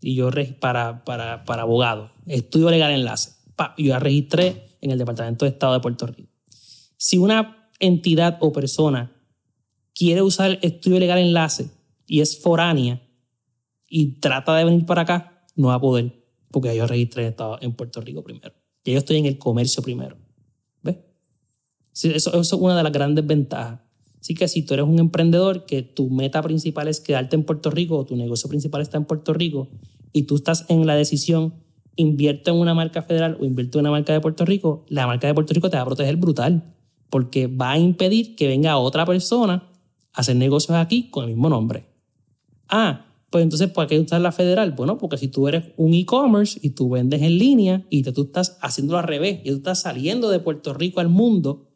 y 0.00 0.16
yo 0.16 0.30
para, 0.58 1.04
para, 1.04 1.44
para 1.44 1.62
abogado, 1.62 2.10
estudio 2.26 2.70
legal 2.70 2.92
enlace. 2.92 3.32
Y 3.76 3.84
yo 3.84 3.92
la 3.92 4.00
registré 4.00 4.76
en 4.80 4.90
el 4.90 4.98
Departamento 4.98 5.44
de 5.44 5.50
Estado 5.52 5.74
de 5.74 5.80
Puerto 5.80 6.06
Rico. 6.06 6.28
Si 6.96 7.18
una 7.18 7.70
entidad 7.78 8.38
o 8.40 8.52
persona 8.52 9.12
quiere 9.94 10.22
usar 10.22 10.58
estudio 10.62 10.98
legal 10.98 11.18
enlace 11.18 11.70
y 12.06 12.20
es 12.20 12.40
foránea 12.40 13.02
y 13.88 14.20
trata 14.20 14.56
de 14.56 14.64
venir 14.64 14.86
para 14.86 15.02
acá, 15.02 15.46
no 15.54 15.68
va 15.68 15.74
a 15.74 15.80
poder, 15.80 16.24
porque 16.50 16.74
yo 16.74 16.86
registré 16.86 17.34
en, 17.60 17.74
Puerto 17.74 18.00
Rico 18.00 18.22
primero. 18.24 18.54
Ya 18.84 18.92
yo 18.94 18.98
estoy 18.98 19.18
en 19.18 19.26
el 19.26 19.38
comercio 19.38 19.82
primero. 19.82 20.16
Eso, 21.92 22.40
es 22.40 22.52
una 22.52 22.76
de 22.76 22.82
las 22.82 22.92
grandes 22.92 23.26
ventajas. 23.26 23.80
Así 24.20 24.34
que 24.34 24.46
si 24.48 24.62
tú 24.62 24.74
eres 24.74 24.86
un 24.86 24.98
emprendedor 24.98 25.66
que 25.66 25.82
tu 25.82 26.08
meta 26.08 26.42
principal 26.42 26.88
es 26.88 27.00
quedarte 27.00 27.36
en 27.36 27.44
Puerto 27.44 27.70
Rico 27.70 27.98
o 27.98 28.04
tu 28.04 28.16
negocio 28.16 28.48
principal 28.48 28.80
está 28.80 28.96
en 28.96 29.04
Puerto 29.04 29.32
Rico 29.34 29.68
y 30.12 30.24
tú 30.24 30.36
estás 30.36 30.64
en 30.68 30.86
la 30.86 30.94
decisión 30.94 31.54
invierte 31.96 32.50
en 32.50 32.56
una 32.56 32.74
marca 32.74 33.02
federal 33.02 33.36
o 33.40 33.44
invierte 33.44 33.78
en 33.78 33.80
una 33.80 33.90
marca 33.90 34.12
de 34.12 34.20
Puerto 34.20 34.44
Rico, 34.44 34.84
la 34.88 35.06
marca 35.06 35.26
de 35.26 35.34
Puerto 35.34 35.52
Rico 35.52 35.70
te 35.70 35.76
va 35.76 35.82
a 35.82 35.86
proteger 35.86 36.16
brutal 36.16 36.74
porque 37.10 37.46
va 37.46 37.72
a 37.72 37.78
impedir 37.78 38.34
que 38.36 38.46
venga 38.46 38.78
otra 38.78 39.04
persona 39.04 39.68
a 40.14 40.20
hacer 40.20 40.36
negocios 40.36 40.76
aquí 40.78 41.10
con 41.10 41.24
el 41.24 41.30
mismo 41.30 41.48
nombre. 41.48 41.86
Ah, 42.68 43.06
pues 43.28 43.42
entonces, 43.42 43.70
¿para 43.70 43.88
qué 43.88 43.98
usar 43.98 44.20
la 44.20 44.32
federal? 44.32 44.72
Bueno, 44.72 44.98
porque 44.98 45.18
si 45.18 45.28
tú 45.28 45.48
eres 45.48 45.64
un 45.76 45.94
e-commerce 45.94 46.58
y 46.62 46.70
tú 46.70 46.90
vendes 46.90 47.22
en 47.22 47.38
línea 47.38 47.86
y 47.90 48.02
tú 48.02 48.22
estás 48.22 48.58
haciéndolo 48.60 48.98
al 48.98 49.04
revés 49.04 49.40
y 49.44 49.50
tú 49.50 49.56
estás 49.56 49.80
saliendo 49.80 50.30
de 50.30 50.38
Puerto 50.38 50.74
Rico 50.74 51.00
al 51.00 51.08
mundo, 51.08 51.71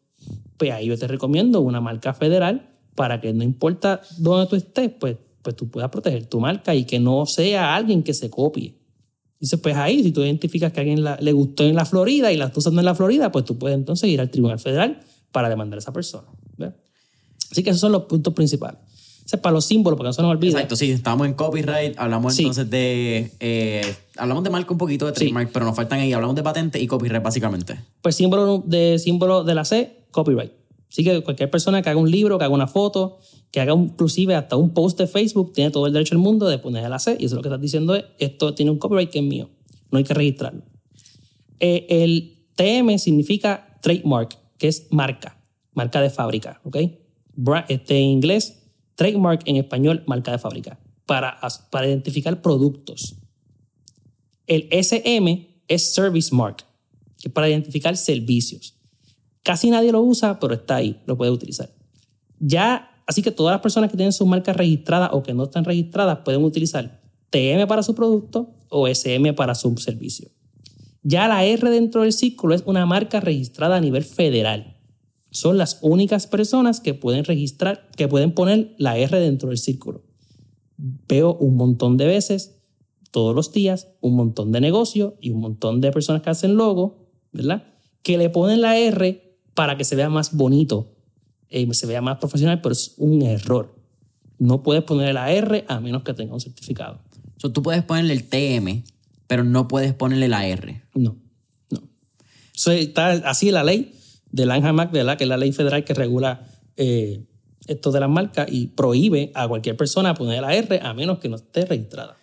pues 0.56 0.70
ahí 0.72 0.86
yo 0.86 0.98
te 0.98 1.06
recomiendo 1.06 1.60
una 1.60 1.80
marca 1.80 2.14
federal 2.14 2.70
para 2.94 3.20
que 3.20 3.32
no 3.32 3.42
importa 3.44 4.00
dónde 4.18 4.46
tú 4.48 4.56
estés, 4.56 4.90
pues, 4.98 5.16
pues 5.42 5.54
tú 5.56 5.68
puedas 5.70 5.90
proteger 5.90 6.26
tu 6.26 6.40
marca 6.40 6.74
y 6.74 6.84
que 6.84 6.98
no 6.98 7.26
sea 7.26 7.74
alguien 7.76 8.02
que 8.02 8.14
se 8.14 8.30
copie. 8.30 8.74
Dices, 9.38 9.60
pues 9.60 9.76
ahí, 9.76 10.02
si 10.02 10.12
tú 10.12 10.22
identificas 10.22 10.72
que 10.72 10.80
a 10.80 10.82
alguien 10.82 11.04
la- 11.04 11.18
le 11.20 11.32
gustó 11.32 11.62
en 11.64 11.74
la 11.74 11.84
Florida 11.84 12.32
y 12.32 12.36
la 12.36 12.46
está 12.46 12.58
usando 12.60 12.80
en 12.80 12.86
la 12.86 12.94
Florida, 12.94 13.30
pues 13.30 13.44
tú 13.44 13.58
puedes 13.58 13.76
entonces 13.76 14.08
ir 14.08 14.20
al 14.20 14.30
Tribunal 14.30 14.58
Federal 14.58 15.00
para 15.30 15.48
demandar 15.50 15.76
a 15.76 15.80
esa 15.80 15.92
persona. 15.92 16.26
Así 17.50 17.62
que 17.62 17.70
esos 17.70 17.80
son 17.80 17.92
los 17.92 18.02
puntos 18.04 18.34
principales. 18.34 18.80
Ese 19.24 19.36
es 19.36 19.42
para 19.42 19.52
los 19.54 19.64
símbolos, 19.64 19.96
porque 19.96 20.08
no 20.08 20.12
se 20.12 20.22
nos 20.22 20.30
olvide. 20.30 20.52
Exacto, 20.52 20.76
sí, 20.76 20.90
estamos 20.90 21.26
en 21.26 21.34
copyright, 21.34 21.94
hablamos 21.98 22.34
Sí. 22.34 22.42
entonces 22.42 22.68
de... 22.70 23.32
eh, 23.40 23.94
hablamos 24.16 24.44
de 24.44 24.50
marca 24.50 24.70
un 24.72 24.78
poquito 24.78 25.06
de 25.06 25.12
Sí. 25.12 25.16
trademark, 25.16 25.50
pero 25.52 25.64
nos 25.64 25.74
faltan 25.76 26.00
ahí, 26.00 26.12
hablamos 26.12 26.34
de 26.36 26.42
patente 26.42 26.80
y 26.80 26.86
copyright 26.86 27.22
básicamente. 27.22 27.76
Pues 28.02 28.14
símbolo 28.16 28.62
de, 28.66 28.98
símbolo 28.98 29.42
de 29.44 29.54
la 29.54 29.64
C, 29.64 30.05
copyright. 30.16 30.52
Así 30.90 31.04
que 31.04 31.22
cualquier 31.22 31.50
persona 31.50 31.82
que 31.82 31.90
haga 31.90 32.00
un 32.00 32.10
libro, 32.10 32.38
que 32.38 32.44
haga 32.44 32.54
una 32.54 32.66
foto, 32.66 33.18
que 33.50 33.60
haga 33.60 33.74
inclusive 33.74 34.34
hasta 34.34 34.56
un 34.56 34.72
post 34.72 34.98
de 34.98 35.06
Facebook, 35.06 35.52
tiene 35.52 35.70
todo 35.70 35.86
el 35.86 35.92
derecho 35.92 36.14
del 36.14 36.22
mundo 36.22 36.48
de 36.48 36.58
poner 36.58 36.88
la 36.88 36.98
C. 36.98 37.16
Y 37.20 37.26
eso 37.26 37.36
lo 37.36 37.42
que 37.42 37.48
estás 37.48 37.60
diciendo 37.60 37.94
es, 37.94 38.04
esto 38.18 38.54
tiene 38.54 38.70
un 38.70 38.78
copyright 38.78 39.10
que 39.10 39.18
es 39.18 39.24
mío. 39.24 39.50
No 39.90 39.98
hay 39.98 40.04
que 40.04 40.14
registrarlo. 40.14 40.62
Eh, 41.60 41.86
el 41.88 42.46
TM 42.54 42.98
significa 42.98 43.78
trademark, 43.82 44.38
que 44.58 44.68
es 44.68 44.86
marca, 44.90 45.38
marca 45.74 46.00
de 46.00 46.10
fábrica, 46.10 46.60
¿ok? 46.64 46.76
Este, 47.68 47.98
en 47.98 48.04
inglés, 48.04 48.62
trademark 48.94 49.42
en 49.46 49.56
español, 49.56 50.02
marca 50.06 50.32
de 50.32 50.38
fábrica, 50.38 50.78
para, 51.04 51.38
para 51.70 51.86
identificar 51.86 52.40
productos. 52.40 53.16
El 54.46 54.68
SM 54.70 55.62
es 55.68 55.92
Service 55.92 56.34
Mark, 56.34 56.64
que 57.20 57.28
es 57.28 57.32
para 57.32 57.48
identificar 57.48 57.96
servicios. 57.96 58.75
Casi 59.46 59.70
nadie 59.70 59.92
lo 59.92 60.02
usa, 60.02 60.40
pero 60.40 60.54
está 60.54 60.74
ahí, 60.74 61.00
lo 61.06 61.16
puede 61.16 61.30
utilizar. 61.30 61.70
Ya, 62.40 62.90
así 63.06 63.22
que 63.22 63.30
todas 63.30 63.52
las 63.54 63.60
personas 63.60 63.92
que 63.92 63.96
tienen 63.96 64.12
sus 64.12 64.26
marcas 64.26 64.56
registradas 64.56 65.10
o 65.12 65.22
que 65.22 65.34
no 65.34 65.44
están 65.44 65.64
registradas 65.64 66.18
pueden 66.24 66.42
utilizar 66.42 67.00
TM 67.30 67.68
para 67.68 67.84
su 67.84 67.94
producto 67.94 68.56
o 68.70 68.88
SM 68.88 69.34
para 69.34 69.54
su 69.54 69.76
servicio. 69.76 70.30
Ya 71.04 71.28
la 71.28 71.44
R 71.44 71.70
dentro 71.70 72.02
del 72.02 72.12
círculo 72.12 72.56
es 72.56 72.64
una 72.66 72.86
marca 72.86 73.20
registrada 73.20 73.76
a 73.76 73.80
nivel 73.80 74.02
federal. 74.02 74.78
Son 75.30 75.58
las 75.58 75.78
únicas 75.80 76.26
personas 76.26 76.80
que 76.80 76.94
pueden 76.94 77.24
registrar, 77.24 77.88
que 77.96 78.08
pueden 78.08 78.34
poner 78.34 78.74
la 78.78 78.98
R 78.98 79.16
dentro 79.20 79.50
del 79.50 79.58
círculo. 79.58 80.02
Veo 80.76 81.36
un 81.36 81.54
montón 81.54 81.96
de 81.96 82.06
veces, 82.06 82.56
todos 83.12 83.32
los 83.32 83.52
días, 83.52 83.92
un 84.00 84.16
montón 84.16 84.50
de 84.50 84.60
negocios 84.60 85.12
y 85.20 85.30
un 85.30 85.38
montón 85.38 85.80
de 85.80 85.92
personas 85.92 86.22
que 86.22 86.30
hacen 86.30 86.56
logo, 86.56 87.06
¿verdad? 87.30 87.62
Que 88.02 88.18
le 88.18 88.28
ponen 88.28 88.60
la 88.60 88.76
R 88.76 89.25
para 89.56 89.76
que 89.76 89.82
se 89.82 89.96
vea 89.96 90.08
más 90.08 90.36
bonito 90.36 90.92
eh, 91.48 91.66
se 91.74 91.86
vea 91.86 92.00
más 92.00 92.18
profesional, 92.18 92.60
pero 92.60 92.72
es 92.72 92.94
un 92.98 93.22
error. 93.22 93.74
No 94.38 94.62
puedes 94.62 94.82
ponerle 94.82 95.12
la 95.12 95.32
R 95.32 95.64
a 95.68 95.80
menos 95.80 96.02
que 96.02 96.12
tenga 96.12 96.34
un 96.34 96.40
certificado. 96.40 97.00
So, 97.38 97.52
tú 97.52 97.62
puedes 97.62 97.82
ponerle 97.82 98.12
el 98.14 98.24
TM, 98.24 98.84
pero 99.26 99.44
no 99.44 99.68
puedes 99.68 99.94
ponerle 99.94 100.28
la 100.28 100.46
R. 100.46 100.82
No, 100.94 101.16
no. 101.70 101.82
So, 102.52 102.72
está 102.72 103.10
así 103.10 103.50
la 103.50 103.64
ley 103.64 103.94
del 104.30 104.50
ANJAMAC, 104.50 104.90
¿verdad? 104.90 105.16
que 105.16 105.24
es 105.24 105.28
la 105.28 105.36
ley 105.36 105.52
federal 105.52 105.84
que 105.84 105.94
regula 105.94 106.46
eh, 106.76 107.24
esto 107.66 107.92
de 107.92 108.00
las 108.00 108.10
marcas 108.10 108.48
y 108.50 108.68
prohíbe 108.68 109.32
a 109.34 109.48
cualquier 109.48 109.76
persona 109.76 110.14
poner 110.14 110.42
la 110.42 110.54
R 110.54 110.80
a 110.82 110.94
menos 110.94 111.18
que 111.18 111.28
no 111.28 111.36
esté 111.36 111.64
registrada. 111.64 112.16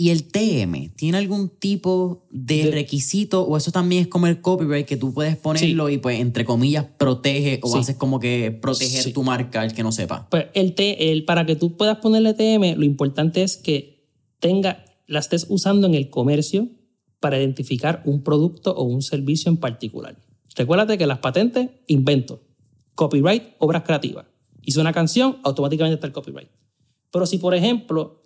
¿Y 0.00 0.10
el 0.10 0.28
TM 0.30 0.90
tiene 0.94 1.18
algún 1.18 1.48
tipo 1.48 2.24
de, 2.30 2.66
De- 2.66 2.70
requisito 2.70 3.42
o 3.42 3.56
eso 3.56 3.72
también 3.72 4.02
es 4.02 4.08
como 4.08 4.28
el 4.28 4.40
copyright 4.40 4.86
que 4.86 4.96
tú 4.96 5.12
puedes 5.12 5.36
ponerlo 5.36 5.90
y 5.90 5.98
pues 5.98 6.20
entre 6.20 6.44
comillas 6.44 6.84
protege 6.96 7.58
o 7.64 7.72
Sí. 7.72 7.78
haces 7.80 7.96
como 7.96 8.20
que 8.20 8.52
proteger 8.52 9.02
Sí. 9.02 9.12
tu 9.12 9.24
marca 9.24 9.64
el 9.64 9.74
que 9.74 9.82
no 9.82 9.90
sepa? 9.90 10.28
Pues 10.30 10.46
el, 10.54 10.76
T, 10.76 11.10
el 11.10 11.24
para 11.24 11.44
que 11.46 11.56
tú 11.56 11.76
puedas 11.76 11.98
ponerle 11.98 12.32
TM, 12.32 12.76
lo 12.76 12.84
importante 12.84 13.42
es 13.42 13.56
que 13.56 14.06
tenga, 14.38 14.84
la 15.08 15.18
estés 15.18 15.46
usando 15.48 15.88
en 15.88 15.94
el 15.96 16.10
comercio 16.10 16.68
para 17.18 17.36
identificar 17.36 18.00
un 18.06 18.22
producto 18.22 18.72
o 18.76 18.84
un 18.84 19.02
servicio 19.02 19.50
en 19.50 19.56
particular. 19.56 20.16
Recuérdate 20.54 20.96
que 20.96 21.08
las 21.08 21.18
patentes, 21.18 21.70
invento, 21.88 22.40
copyright, 22.94 23.42
obras 23.58 23.82
creativas. 23.82 24.26
Hice 24.62 24.80
una 24.80 24.92
canción, 24.92 25.38
automáticamente 25.42 25.94
está 25.94 26.06
el 26.06 26.12
copyright. 26.12 26.50
Pero 27.10 27.26
si, 27.26 27.38
por 27.38 27.54
ejemplo, 27.56 28.22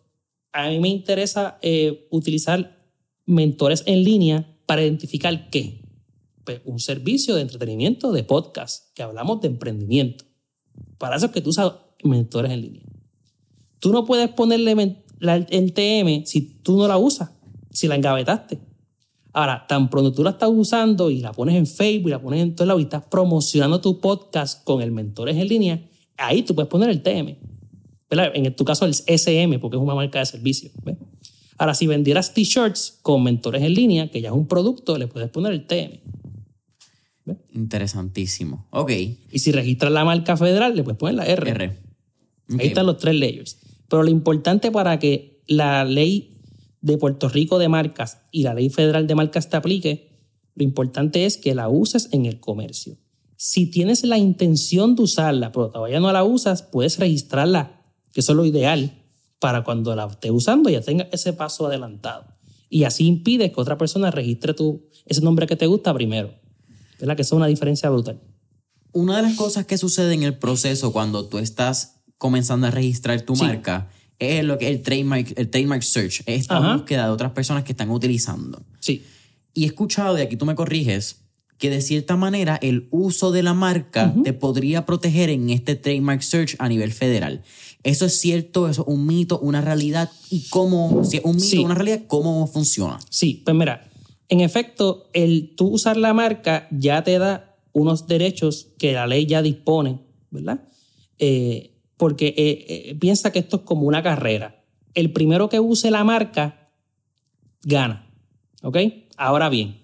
a 0.52 0.68
mí 0.68 0.78
me 0.78 0.88
interesa 0.88 1.58
eh, 1.62 2.06
utilizar 2.10 2.78
mentores 3.26 3.82
en 3.86 4.04
línea 4.04 4.56
para 4.66 4.82
identificar 4.82 5.50
qué. 5.50 5.82
Pues 6.44 6.60
un 6.64 6.80
servicio 6.80 7.34
de 7.34 7.42
entretenimiento 7.42 8.12
de 8.12 8.24
podcast, 8.24 8.92
que 8.94 9.02
hablamos 9.02 9.40
de 9.40 9.48
emprendimiento. 9.48 10.24
Para 10.98 11.16
eso 11.16 11.26
es 11.26 11.32
que 11.32 11.40
tú 11.40 11.50
usas 11.50 11.72
mentores 12.02 12.52
en 12.52 12.62
línea. 12.62 12.82
Tú 13.78 13.92
no 13.92 14.04
puedes 14.04 14.28
ponerle 14.28 14.96
el 15.20 15.72
TM 15.72 16.24
si 16.26 16.60
tú 16.62 16.76
no 16.76 16.88
la 16.88 16.98
usas, 16.98 17.30
si 17.70 17.88
la 17.88 17.96
engavetaste. 17.96 18.60
Ahora, 19.32 19.66
tan 19.66 19.88
pronto 19.88 20.12
tú 20.12 20.22
la 20.22 20.30
estás 20.30 20.50
usando 20.52 21.10
y 21.10 21.20
la 21.20 21.32
pones 21.32 21.56
en 21.56 21.66
Facebook 21.66 22.08
y 22.08 22.10
la 22.10 22.20
pones 22.20 22.42
en 22.42 22.54
todo 22.54 22.66
lado 22.66 22.80
y 22.80 22.82
estás 22.82 23.04
promocionando 23.06 23.80
tu 23.80 23.98
podcast 23.98 24.62
con 24.64 24.82
el 24.82 24.92
mentores 24.92 25.36
en 25.36 25.48
línea, 25.48 25.88
ahí 26.18 26.42
tú 26.42 26.54
puedes 26.54 26.68
poner 26.68 26.90
el 26.90 27.02
TM. 27.02 27.38
¿Verdad? 28.12 28.33
En 28.35 28.55
tu 28.55 28.64
caso 28.64 28.85
el 28.85 28.92
SM, 28.92 29.59
porque 29.59 29.77
es 29.77 29.83
una 29.83 29.94
marca 29.94 30.18
de 30.18 30.27
servicio. 30.27 30.70
¿ves? 30.85 30.96
Ahora, 31.57 31.75
si 31.75 31.87
vendieras 31.87 32.35
t-shirts 32.35 32.98
con 33.01 33.22
mentores 33.22 33.62
en 33.62 33.72
línea, 33.72 34.11
que 34.11 34.20
ya 34.20 34.29
es 34.29 34.35
un 34.35 34.46
producto, 34.46 34.98
le 34.98 35.07
puedes 35.07 35.31
poner 35.31 35.53
el 35.53 35.66
TM. 35.66 36.01
Interesantísimo. 37.55 38.66
Ok. 38.70 38.90
Y 38.90 39.38
si 39.38 39.53
registras 39.53 39.92
la 39.92 40.05
marca 40.05 40.37
federal, 40.37 40.77
le 40.77 40.83
puedes 40.83 40.98
poner 40.98 41.14
la 41.14 41.25
R. 41.25 41.51
R. 41.51 41.79
Ahí 42.59 42.66
están 42.66 42.85
los 42.85 42.98
tres 42.98 43.14
layers. 43.14 43.59
Pero 43.88 44.03
lo 44.03 44.11
importante 44.11 44.70
para 44.70 44.98
que 44.98 45.42
la 45.46 45.85
ley 45.85 46.38
de 46.83 46.98
Puerto 46.98 47.29
Rico 47.29 47.59
de 47.59 47.68
marcas 47.68 48.18
y 48.31 48.42
la 48.42 48.53
ley 48.53 48.68
federal 48.68 49.07
de 49.07 49.14
marcas 49.14 49.48
te 49.48 49.57
aplique, 49.57 50.11
lo 50.55 50.64
importante 50.64 51.25
es 51.25 51.38
que 51.38 51.55
la 51.55 51.68
uses 51.68 52.09
en 52.12 52.27
el 52.27 52.40
comercio. 52.40 52.98
Si 53.37 53.70
tienes 53.70 54.05
la 54.05 54.18
intención 54.18 54.96
de 54.96 55.03
usarla, 55.03 55.51
pero 55.53 55.70
todavía 55.70 56.01
no 56.01 56.12
la 56.12 56.25
usas, 56.25 56.62
puedes 56.62 56.98
registrarla, 56.98 57.81
que 58.12 58.20
eso 58.20 58.33
es 58.33 58.37
lo 58.37 58.44
ideal, 58.44 58.98
para 59.38 59.64
cuando 59.64 59.94
la 59.96 60.07
estés 60.07 60.31
usando 60.31 60.70
ya 60.70 60.81
tenga 60.81 61.09
ese 61.12 61.33
paso 61.33 61.66
adelantado. 61.66 62.25
Y 62.70 62.85
así 62.85 63.07
impides 63.07 63.53
que 63.53 63.61
otra 63.61 63.77
persona 63.77 64.11
registre 64.11 64.55
tu, 64.55 64.88
ese 65.07 65.20
nombre 65.20 65.46
que 65.46 65.57
te 65.57 65.66
gusta 65.66 65.92
primero. 65.92 66.33
¿Verdad? 67.01 67.16
Que 67.16 67.22
eso 67.22 67.35
es 67.35 67.38
una 67.38 67.46
diferencia 67.48 67.90
brutal. 67.90 68.20
Una 68.92 69.16
de 69.16 69.22
las 69.22 69.35
cosas 69.35 69.66
que 69.66 69.77
sucede 69.79 70.14
en 70.14 70.22
el 70.22 70.38
proceso 70.38 70.92
cuando 70.92 71.27
tú 71.27 71.38
estás 71.38 71.96
comenzando 72.18 72.68
a 72.68 72.70
registrar 72.70 73.20
tu 73.22 73.35
Sí. 73.35 73.42
marca 73.44 73.90
es 74.18 74.44
lo 74.44 74.57
que 74.59 74.68
el 74.68 74.83
trademark, 74.83 75.33
el 75.37 75.51
trademark 75.51 75.83
search, 75.83 76.20
es 76.27 76.42
esta 76.42 76.59
Ajá. 76.59 76.77
búsqueda 76.77 77.07
de 77.07 77.11
otras 77.11 77.33
personas 77.33 77.64
que 77.64 77.72
están 77.72 77.90
utilizando. 77.90 78.62
Sí. 78.79 79.05
Y 79.53 79.64
he 79.64 79.66
escuchado, 79.66 80.16
y 80.16 80.20
aquí 80.20 80.37
tú 80.37 80.46
me 80.46 80.55
corriges, 80.55 81.16
que 81.59 81.70
de 81.70 81.81
cierta 81.81 82.16
manera 82.16 82.57
el 82.62 82.87
uso 82.90 83.33
de 83.33 83.42
la 83.42 83.55
marca 83.55 84.14
te 84.25 84.33
podría 84.33 84.87
proteger 84.87 85.29
en 85.31 85.51
este 85.51 85.75
trademark 85.75 86.22
search 86.22 86.55
a 86.59 86.68
nivel 86.68 86.92
federal. 86.92 87.42
¿Eso 87.82 88.06
es 88.06 88.20
cierto? 88.20 88.68
¿Eso 88.68 88.82
es 88.82 88.88
un 88.88 89.06
mito, 89.06 89.38
una 89.40 89.60
realidad? 89.60 90.10
¿Y 90.30 90.48
cómo, 90.48 91.04
si 91.04 91.16
es 91.16 91.24
un 91.24 91.34
mito, 91.36 91.46
Sí. 91.48 91.58
una 91.58 91.74
realidad, 91.74 92.02
cómo 92.06 92.46
funciona? 92.46 92.98
Sí, 93.10 93.42
pues 93.44 93.56
mira, 93.56 93.90
en 94.28 94.40
efecto, 94.40 95.08
el 95.12 95.54
tú 95.56 95.66
usar 95.68 95.96
la 95.96 96.14
marca 96.14 96.68
ya 96.70 97.02
te 97.02 97.18
da 97.18 97.56
unos 97.72 98.06
derechos 98.06 98.68
que 98.78 98.92
la 98.92 99.06
ley 99.06 99.26
ya 99.26 99.42
dispone, 99.42 99.98
¿verdad? 100.30 100.62
Eh, 101.18 101.74
porque 101.96 102.28
eh, 102.36 102.66
eh, 102.68 102.94
piensa 102.94 103.32
que 103.32 103.40
esto 103.40 103.58
es 103.58 103.62
como 103.62 103.82
una 103.86 104.02
carrera. 104.02 104.64
El 104.94 105.12
primero 105.12 105.48
que 105.48 105.58
use 105.60 105.90
la 105.90 106.04
marca 106.04 106.70
gana, 107.62 108.10
¿ok? 108.62 108.76
Ahora 109.16 109.48
bien, 109.48 109.82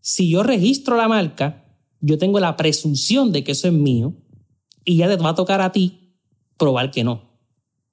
si 0.00 0.30
yo 0.30 0.42
registro 0.42 0.96
la 0.96 1.08
marca, 1.08 1.64
yo 2.00 2.18
tengo 2.18 2.40
la 2.40 2.56
presunción 2.56 3.32
de 3.32 3.44
que 3.44 3.52
eso 3.52 3.68
es 3.68 3.74
mío 3.74 4.14
y 4.84 4.96
ya 4.96 5.08
te 5.08 5.16
va 5.16 5.30
a 5.30 5.34
tocar 5.34 5.60
a 5.60 5.72
ti 5.72 6.07
probar 6.58 6.90
que 6.90 7.04
no. 7.04 7.22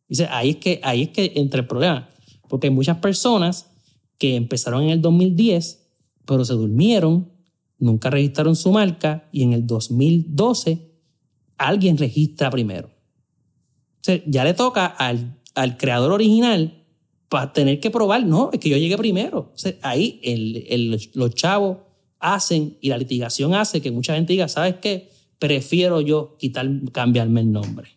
Dice, 0.10 0.28
ahí 0.30 0.49
es 0.51 0.56
que, 0.58 0.80
ahí 0.84 1.04
es 1.04 1.10
que 1.10 1.32
entra 1.36 1.62
el 1.62 1.67
problema. 1.67 2.10
Porque 2.49 2.67
hay 2.67 2.73
muchas 2.73 2.97
personas 2.97 3.71
que 4.17 4.36
empezaron 4.36 4.84
en 4.84 4.89
el 4.89 5.01
2010, 5.01 5.88
pero 6.25 6.43
se 6.45 6.54
durmieron, 6.54 7.32
nunca 7.80 8.10
registraron 8.10 8.56
su 8.56 8.71
marca 8.71 9.28
y 9.32 9.43
en 9.43 9.54
el 9.54 9.65
2012 9.67 10.91
alguien 11.58 11.97
registra 11.97 12.49
primero. 12.49 12.89
Ya 14.28 14.43
le 14.43 14.54
toca 14.54 14.86
al, 14.86 15.39
al 15.56 15.78
creador 15.78 16.12
original 16.12 16.84
para 17.28 17.54
tener 17.54 17.80
que 17.80 17.89
probar, 17.89 18.23
no, 18.25 18.51
es 18.54 18.60
que 18.60 18.69
yo 18.69 18.78
llegué 18.78 18.97
primero. 18.97 19.51
Ahí 19.82 20.19
el- 20.23 20.65
el- 20.69 21.10
los 21.15 21.34
chavos 21.34 21.78
hacen 22.19 22.78
y 22.82 22.89
la 22.89 22.97
litigación 22.99 23.56
hace 23.56 23.82
que 23.82 23.89
mucha 23.91 24.13
gente 24.15 24.34
diga, 24.34 24.47
¿sabes 24.47 24.75
qué? 24.82 25.10
Prefiero 25.39 26.01
yo 26.01 26.38
quitar, 26.38 26.69
cambiarme 26.91 27.41
el 27.41 27.51
nombre. 27.51 27.89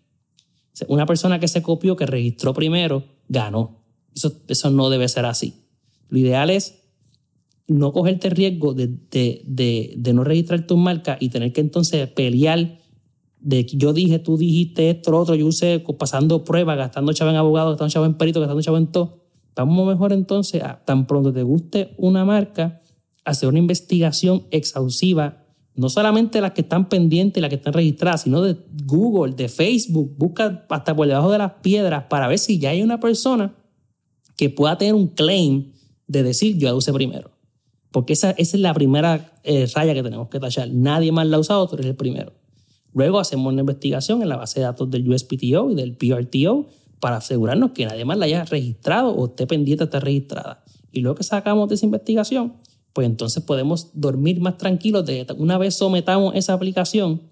Una 0.89 1.07
persona 1.07 1.41
que 1.41 1.49
se 1.49 1.63
copió, 1.63 1.97
que 1.97 2.07
registró 2.07 2.55
primero, 2.55 3.05
ganó. 3.29 3.83
Eso, 4.15 4.33
eso 4.49 4.71
no 4.71 4.91
debe 4.91 5.09
ser 5.09 5.25
así. 5.25 5.55
Lo 6.09 6.19
ideal 6.19 6.51
es 6.51 6.75
no 7.67 7.93
cogerte 7.93 8.31
riesgo 8.31 8.73
de, 8.75 8.87
de- 9.11 9.43
de- 9.97 10.13
no 10.15 10.25
registrar 10.25 10.67
tu 10.67 10.77
marca 10.77 11.19
y 11.21 11.29
tener 11.29 11.53
que 11.53 11.61
entonces 11.61 12.09
pelear 12.09 12.79
de 13.41 13.67
que 13.67 13.77
yo 13.77 13.93
dije, 13.93 14.19
tú 14.19 14.37
dijiste 14.37 14.91
esto, 14.91 15.11
lo 15.11 15.21
otro, 15.21 15.35
yo 15.35 15.47
usé 15.47 15.85
pasando 15.99 16.45
pruebas, 16.45 16.77
gastando 16.79 17.13
chavo 17.13 17.31
en 17.31 17.37
abogado, 17.37 17.71
gastando 17.71 17.91
chavo 17.93 18.07
en 18.07 18.15
perito, 18.15 18.41
gastando 18.41 18.63
chavo 18.63 18.79
en 18.79 18.87
todo. 18.89 19.25
Vamos 19.55 19.87
mejor 19.87 20.13
entonces 20.13 20.63
tan 20.87 21.07
pronto 21.07 21.33
te 21.33 21.43
guste 21.43 21.95
una 21.99 22.25
marca, 22.25 22.81
hacer 23.25 23.49
una 23.49 23.59
investigación 23.59 24.45
exhaustiva, 24.51 25.45
no 25.79 25.89
solamente 25.89 26.41
las 26.41 26.53
que 26.53 26.63
están 26.63 26.89
pendientes 26.89 27.39
y 27.39 27.41
las 27.41 27.51
que 27.51 27.55
están 27.55 27.73
registradas, 27.73 28.23
sino 28.23 28.43
de 28.43 28.57
Google, 28.85 29.35
de 29.35 29.49
Facebook, 29.49 30.13
busca 30.19 30.67
hasta 30.69 30.97
por 30.97 31.07
debajo 31.07 31.31
de 31.31 31.39
las 31.39 31.53
piedras 31.63 32.07
para 32.11 32.27
ver 32.27 32.41
si 32.41 32.59
ya 32.59 32.71
hay 32.71 32.83
una 32.83 32.99
persona 32.99 33.55
que 34.37 34.51
pueda 34.51 34.77
tener 34.77 34.95
un 34.95 35.07
claim 35.07 35.71
de 36.09 36.25
decir 36.25 36.59
yo 36.59 36.67
la 36.67 36.75
usé 36.75 36.93
primero. 36.93 37.31
Porque 37.93 38.15
esa, 38.15 38.33
esa 38.33 38.57
es 38.57 38.61
la 38.61 38.75
primera 38.75 39.39
eh, 39.45 39.69
raya 39.73 39.95
que 39.95 40.03
tenemos 40.03 40.29
que 40.29 40.41
tachar. 40.41 40.69
Nadie 40.69 41.13
más 41.13 41.29
la 41.29 41.37
ha 41.37 41.41
usado, 41.41 41.69
tú 41.69 41.77
eres 41.77 41.87
el 41.87 41.95
primero. 41.95 42.33
Luego 42.93 43.21
hacemos 43.21 43.53
una 43.53 43.61
investigación 43.61 44.21
en 44.21 44.31
la 44.31 44.37
base 44.37 44.59
de 44.59 44.67
datos 44.67 44.91
del 44.91 45.09
USPTO 45.09 45.71
y 45.71 45.75
del 45.77 45.97
PRTO 45.97 46.67
para 46.99 47.19
asegurarnos 47.19 47.71
que 47.71 47.87
nadie 47.87 48.05
más 48.05 48.19
la 48.19 48.25
haya 48.25 48.45
registrado 48.45 49.11
o 49.11 49.27
esté 49.27 49.47
pendiente 49.47 49.85
de 49.85 49.87
estar 49.87 50.03
registrada. 50.03 50.65
Y 50.91 51.03
luego 51.03 51.15
que 51.15 51.23
sacamos 51.23 51.69
de 51.69 51.77
esa 51.77 51.87
investigación, 51.87 52.55
pues 52.99 53.07
entonces 53.07 53.45
podemos 53.45 53.91
dormir 53.95 54.41
más 54.41 54.57
tranquilos 54.59 55.07
de 55.07 55.25
que 55.25 55.33
una 55.35 55.57
vez 55.57 55.77
sometamos 55.77 56.35
esa 56.35 56.53
aplicación, 56.53 57.23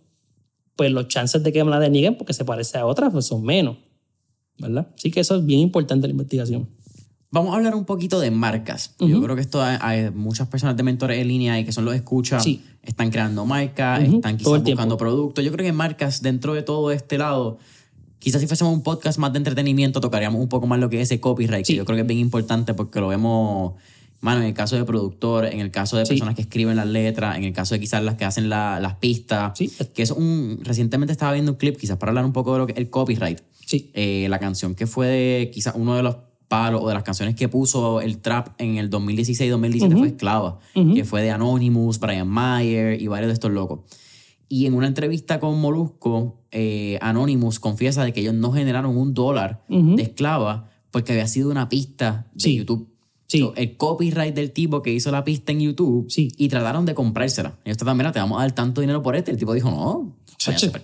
pues 0.77 0.93
los 0.93 1.09
chances 1.09 1.43
de 1.43 1.53
que 1.53 1.65
me 1.65 1.73
la 1.73 1.81
denieguen 1.81 2.17
porque 2.17 2.33
se 2.35 2.45
parece 2.45 2.79
a 2.79 2.87
otra 2.87 3.11
pues 3.11 3.27
son 3.27 3.43
menos. 3.43 3.77
¿Verdad? 4.59 4.87
Así 4.97 5.11
que 5.11 5.19
eso 5.19 5.35
es 5.35 5.45
bien 5.45 5.59
importante 5.59 6.07
en 6.07 6.11
la 6.11 6.13
investigación. 6.13 6.69
Vamos 7.33 7.53
a 7.53 7.57
hablar 7.57 7.75
un 7.75 7.85
poquito 7.85 8.21
de 8.21 8.31
marcas. 8.31 8.95
Yo 9.01 9.21
creo 9.21 9.35
que 9.35 9.41
esto 9.43 9.61
hay, 9.61 10.09
muchas 10.13 10.47
personas 10.47 10.77
de 10.77 10.85
mentores 10.85 11.19
en 11.21 11.27
línea 11.27 11.59
y 11.59 11.65
que 11.65 11.73
son 11.73 11.85
los 11.85 11.97
escuchas, 11.97 12.45
Sí. 12.45 12.63
están 12.85 13.11
creando 13.11 13.45
marcas, 13.45 14.07
Ujú, 14.07 14.17
están 14.19 14.39
todo 14.39 14.55
quizás 14.55 14.67
buscando 14.67 14.97
productos. 14.97 15.45
Yo 15.45 15.51
creo 15.51 15.67
que 15.67 15.73
marcas 15.73 16.23
dentro 16.23 16.55
de 16.55 16.63
todo 16.63 16.93
este 16.93 17.19
lado, 17.19 17.59
quizás 18.21 18.41
si 18.41 18.47
fuésemos 18.47 18.73
un 18.73 18.85
podcast 18.85 19.19
más 19.19 19.33
de 19.33 19.39
entretenimiento, 19.39 20.01
tocaríamos 20.01 20.41
un 20.41 20.49
poco 20.49 20.69
más 20.69 20.79
lo 20.79 20.89
que 20.89 21.01
es 21.01 21.11
ese 21.11 21.19
copyright, 21.19 21.67
Sí. 21.67 21.73
que 21.73 21.79
yo 21.79 21.85
creo 21.85 21.97
que 21.97 22.03
es 22.03 22.07
bien 22.07 22.21
importante 22.21 22.73
porque 22.73 23.01
lo 23.01 23.09
vemos, 23.09 23.73
mano, 24.21 24.41
en 24.41 24.47
el 24.49 24.55
caso 24.55 24.77
de 24.77 24.85
productor, 24.85 25.45
en 25.47 25.61
el 25.61 25.71
caso 25.71 25.97
de 25.97 26.07
Sí. 26.07 26.13
personas 26.15 26.35
que 26.35 26.43
escriben 26.43 26.77
las 26.77 26.87
letras, 26.87 27.37
en 27.37 27.45
el 27.45 27.53
caso 27.53 27.75
de 27.75 27.81
quizás 27.81 28.03
las 28.03 28.15
que 28.17 28.25
hacen 28.25 28.49
la- 28.49 28.81
las 28.81 28.95
pistas. 28.97 29.53
Sí. 29.57 29.71
Que 29.95 30.03
es 30.03 30.11
un, 30.11 30.61
recientemente 30.63 31.13
estaba 31.13 31.33
viendo 31.33 31.53
un 31.53 31.59
clip, 31.59 31.77
quizás 31.77 31.97
para 31.99 32.11
hablar 32.11 32.25
un 32.25 32.33
poco 32.33 32.53
de 32.55 32.59
lo 32.61 32.67
que 32.67 32.73
el 32.75 32.89
copyright. 32.91 33.41
Sí. 33.65 33.91
Eh, 33.95 34.27
la 34.31 34.39
canción 34.39 34.75
que 34.75 34.87
fue 34.87 35.07
de 35.09 35.51
quizás 35.53 35.75
uno 35.77 35.95
de 35.97 36.03
los 36.03 36.17
palos 36.49 36.81
o 36.83 36.89
de 36.89 36.95
las 36.95 37.03
canciones 37.03 37.35
que 37.35 37.49
puso 37.49 38.01
el 38.01 38.19
trap 38.19 38.49
en 38.59 38.77
el 38.77 38.89
2016-2017 38.89 39.97
fue 39.99 40.09
Esclava, 40.09 40.61
que 40.95 41.05
fue 41.05 41.23
de 41.23 41.31
Anonymous, 41.33 41.99
Brian 41.99 42.29
Mayer 42.29 43.01
y 43.03 43.07
varios 43.09 43.29
de 43.29 43.33
estos 43.35 43.51
locos. 43.51 43.81
Y 44.49 44.67
en 44.67 44.75
una 44.75 44.87
entrevista 44.87 45.41
con 45.41 45.61
Molusco, 45.61 46.39
eh, 46.53 46.99
Anonymous 47.03 47.59
confiesa 47.59 48.05
de 48.05 48.13
que 48.13 48.21
ellos 48.21 48.35
no 48.35 48.53
generaron 48.53 48.97
un 48.97 49.13
dólar 49.13 49.65
Ujú. 49.69 49.97
de 49.97 50.05
esclava 50.05 50.71
porque 50.93 51.13
había 51.13 51.27
sido 51.27 51.51
una 51.51 51.69
pista 51.69 52.29
de 52.35 52.41
Sí. 52.41 52.57
YouTube. 52.57 52.89
Sí. 53.29 53.41
So, 53.41 53.55
el 53.57 53.77
copyright 53.77 54.35
del 54.35 54.53
tipo 54.53 54.83
que 54.83 54.93
hizo 54.93 55.11
la 55.11 55.25
pista 55.25 55.51
en 55.53 55.61
YouTube 55.61 56.07
Sí. 56.09 56.29
y 56.37 56.49
trataron 56.49 56.85
de 56.87 56.95
comprársela. 56.95 57.59
Y 57.65 57.71
esto 57.71 57.85
también, 57.85 58.13
te 58.13 58.19
vamos 58.21 58.39
a 58.39 58.43
dar 58.43 58.53
tanto 58.53 58.81
dinero 58.81 59.03
por 59.03 59.17
este. 59.17 59.33
El 59.33 59.37
tipo 59.37 59.53
dijo, 59.53 59.71
no, 59.71 60.17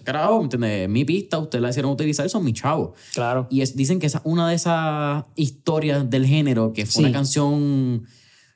carajo, 0.03 0.39
¿me 0.39 0.45
entiendes? 0.45 0.89
Mi 0.89 1.05
pista, 1.05 1.39
ustedes 1.39 1.63
la 1.63 1.71
hicieron 1.71 1.93
utilizar, 1.93 2.29
son 2.29 2.45
mis 2.45 2.55
chavos. 2.55 2.91
Claro. 3.15 3.47
Y 3.51 3.61
es, 3.61 3.77
dicen 3.77 4.01
que 4.01 4.07
esa 4.07 4.21
una 4.25 4.49
de 4.49 4.55
esas 4.57 5.25
historias 5.37 6.09
del 6.11 6.27
género, 6.27 6.73
que 6.73 6.85
fue 6.85 6.93
Sí. 6.95 7.01
una 7.01 7.13
canción 7.13 8.05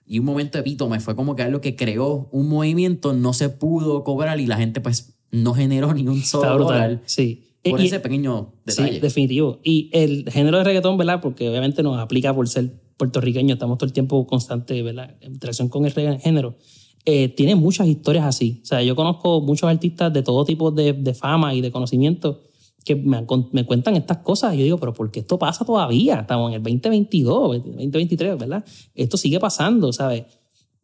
y 0.05 0.19
un 0.19 0.25
momento 0.25 0.59
epítome, 0.59 0.99
fue 1.01 1.15
como 1.15 1.37
que 1.37 1.43
algo 1.43 1.61
que 1.61 1.77
creó 1.77 2.29
un 2.33 2.49
movimiento, 2.49 3.13
no 3.13 3.33
se 3.33 3.49
pudo 3.51 4.03
cobrar 4.05 4.41
y 4.41 4.47
la 4.47 4.57
gente 4.57 4.81
pues 4.81 5.17
no 5.31 5.55
generó 5.55 5.93
ni 5.95 6.07
un 6.09 6.23
solo 6.23 6.65
dólar 6.65 7.03
Sí. 7.07 7.45
por 7.63 7.81
Y- 7.81 7.87
ese 7.87 8.01
pequeño 8.01 8.53
Sí, 8.67 8.83
detalle. 8.83 9.01
definitivo. 9.01 9.61
Y 9.63 9.91
el 9.93 10.29
género 10.31 10.59
de 10.59 10.65
reggaetón, 10.65 10.97
¿verdad? 10.97 11.21
Porque 11.21 11.49
obviamente 11.49 11.83
nos 11.85 11.99
aplica 12.01 12.35
por 12.35 12.49
ser 12.49 12.81
puertorriqueños, 12.97 13.57
estamos 13.57 13.79
todo 13.79 13.87
el 13.87 13.93
tiempo 13.93 14.27
constante, 14.27 14.83
¿verdad? 14.83 15.17
En 15.21 15.33
interacción 15.35 15.69
con 15.69 15.85
el 15.87 15.93
género. 15.93 16.57
Eh, 17.05 17.29
tiene 17.29 17.55
muchas 17.55 17.87
historias 17.87 18.25
así. 18.25 18.61
O 18.63 18.67
sea, 18.67 18.83
yo 18.83 18.97
conozco 18.97 19.41
muchos 19.41 19.69
artistas 19.69 20.13
de 20.13 20.23
todo 20.23 20.45
tipo 20.45 20.71
de, 20.71 20.93
de 20.93 21.15
fama 21.15 21.55
y 21.55 21.61
de 21.61 21.71
conocimiento 21.71 22.43
que 22.85 22.97
me, 22.97 23.25
me 23.53 23.65
cuentan 23.65 23.97
estas 23.97 24.19
cosas. 24.19 24.55
Y 24.55 24.59
yo 24.59 24.65
digo, 24.65 24.79
pero 24.79 24.93
¿por 24.93 25.11
qué 25.11 25.21
esto 25.21 25.39
pasa 25.39 25.65
todavía? 25.65 26.21
Estamos 26.21 26.51
en 26.51 26.57
el 26.57 26.63
2022, 26.63 27.65
2023, 27.65 28.39
¿verdad? 28.39 28.65
Esto 28.95 29.17
sigue 29.17 29.39
pasando, 29.39 29.93
¿sabes? 29.93 30.25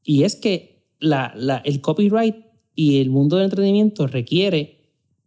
Y 0.05 0.23
es 0.25 0.37
que 0.37 0.87
la, 1.01 1.33
la- 1.37 1.59
el 1.65 1.81
copyright 1.81 2.37
y 2.75 2.99
el 3.01 3.11
mundo 3.11 3.37
del 3.37 3.45
entretenimiento 3.47 4.07
requiere 4.07 4.79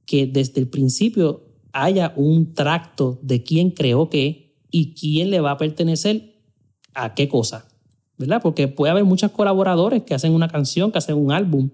que 0.05 0.27
desde 0.27 0.61
el 0.61 0.67
principio 0.69 1.43
haya 1.73 2.13
un 2.15 2.53
tracto 2.53 3.19
de 3.21 3.43
quién 3.43 3.71
creó 3.71 4.09
qué 4.09 4.55
y 4.71 4.93
quién 4.93 5.29
le 5.29 5.41
va 5.41 5.51
a 5.51 5.57
pertenecer 5.57 6.34
a 6.95 7.13
qué 7.13 7.27
cosa, 7.27 7.67
¿verdad? 8.17 8.41
Porque 8.41 8.67
puede 8.67 8.91
haber 8.91 9.05
muchos 9.05 9.31
colaboradores 9.31 10.03
que 10.03 10.15
hacen 10.15 10.33
una 10.33 10.47
canción, 10.47 10.91
que 10.91 10.97
hacen 10.97 11.17
un 11.17 11.31
álbum, 11.31 11.69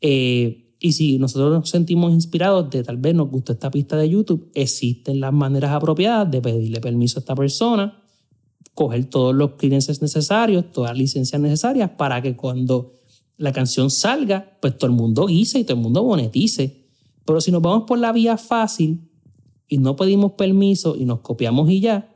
eh, 0.00 0.70
y 0.82 0.92
si 0.92 1.18
nosotros 1.18 1.50
nos 1.50 1.68
sentimos 1.68 2.10
inspirados 2.12 2.70
de 2.70 2.82
tal 2.82 2.96
vez 2.96 3.14
nos 3.14 3.30
gustó 3.30 3.52
esta 3.52 3.70
pista 3.70 3.96
de 3.96 4.08
YouTube, 4.08 4.50
existen 4.54 5.20
las 5.20 5.32
maneras 5.32 5.72
apropiadas 5.72 6.30
de 6.30 6.40
pedirle 6.40 6.80
permiso 6.80 7.18
a 7.18 7.20
esta 7.20 7.34
persona, 7.34 8.02
coger 8.72 9.04
todos 9.04 9.34
los 9.34 9.52
clearances 9.52 10.00
necesarios, 10.00 10.72
todas 10.72 10.92
las 10.92 10.98
licencias 10.98 11.40
necesarias 11.40 11.90
para 11.98 12.22
que 12.22 12.34
cuando 12.34 12.94
la 13.36 13.52
canción 13.52 13.90
salga, 13.90 14.56
pues 14.62 14.78
todo 14.78 14.90
el 14.90 14.96
mundo 14.96 15.26
guise 15.26 15.58
y 15.58 15.64
todo 15.64 15.76
el 15.76 15.82
mundo 15.82 16.02
monetice. 16.02 16.86
Pero 17.26 17.42
si 17.42 17.52
nos 17.52 17.60
vamos 17.60 17.84
por 17.86 17.98
la 17.98 18.12
vía 18.12 18.38
fácil 18.38 19.10
y 19.68 19.76
no 19.76 19.96
pedimos 19.96 20.32
permiso 20.32 20.96
y 20.96 21.04
nos 21.04 21.20
copiamos 21.20 21.68
y 21.68 21.80
ya, 21.80 22.09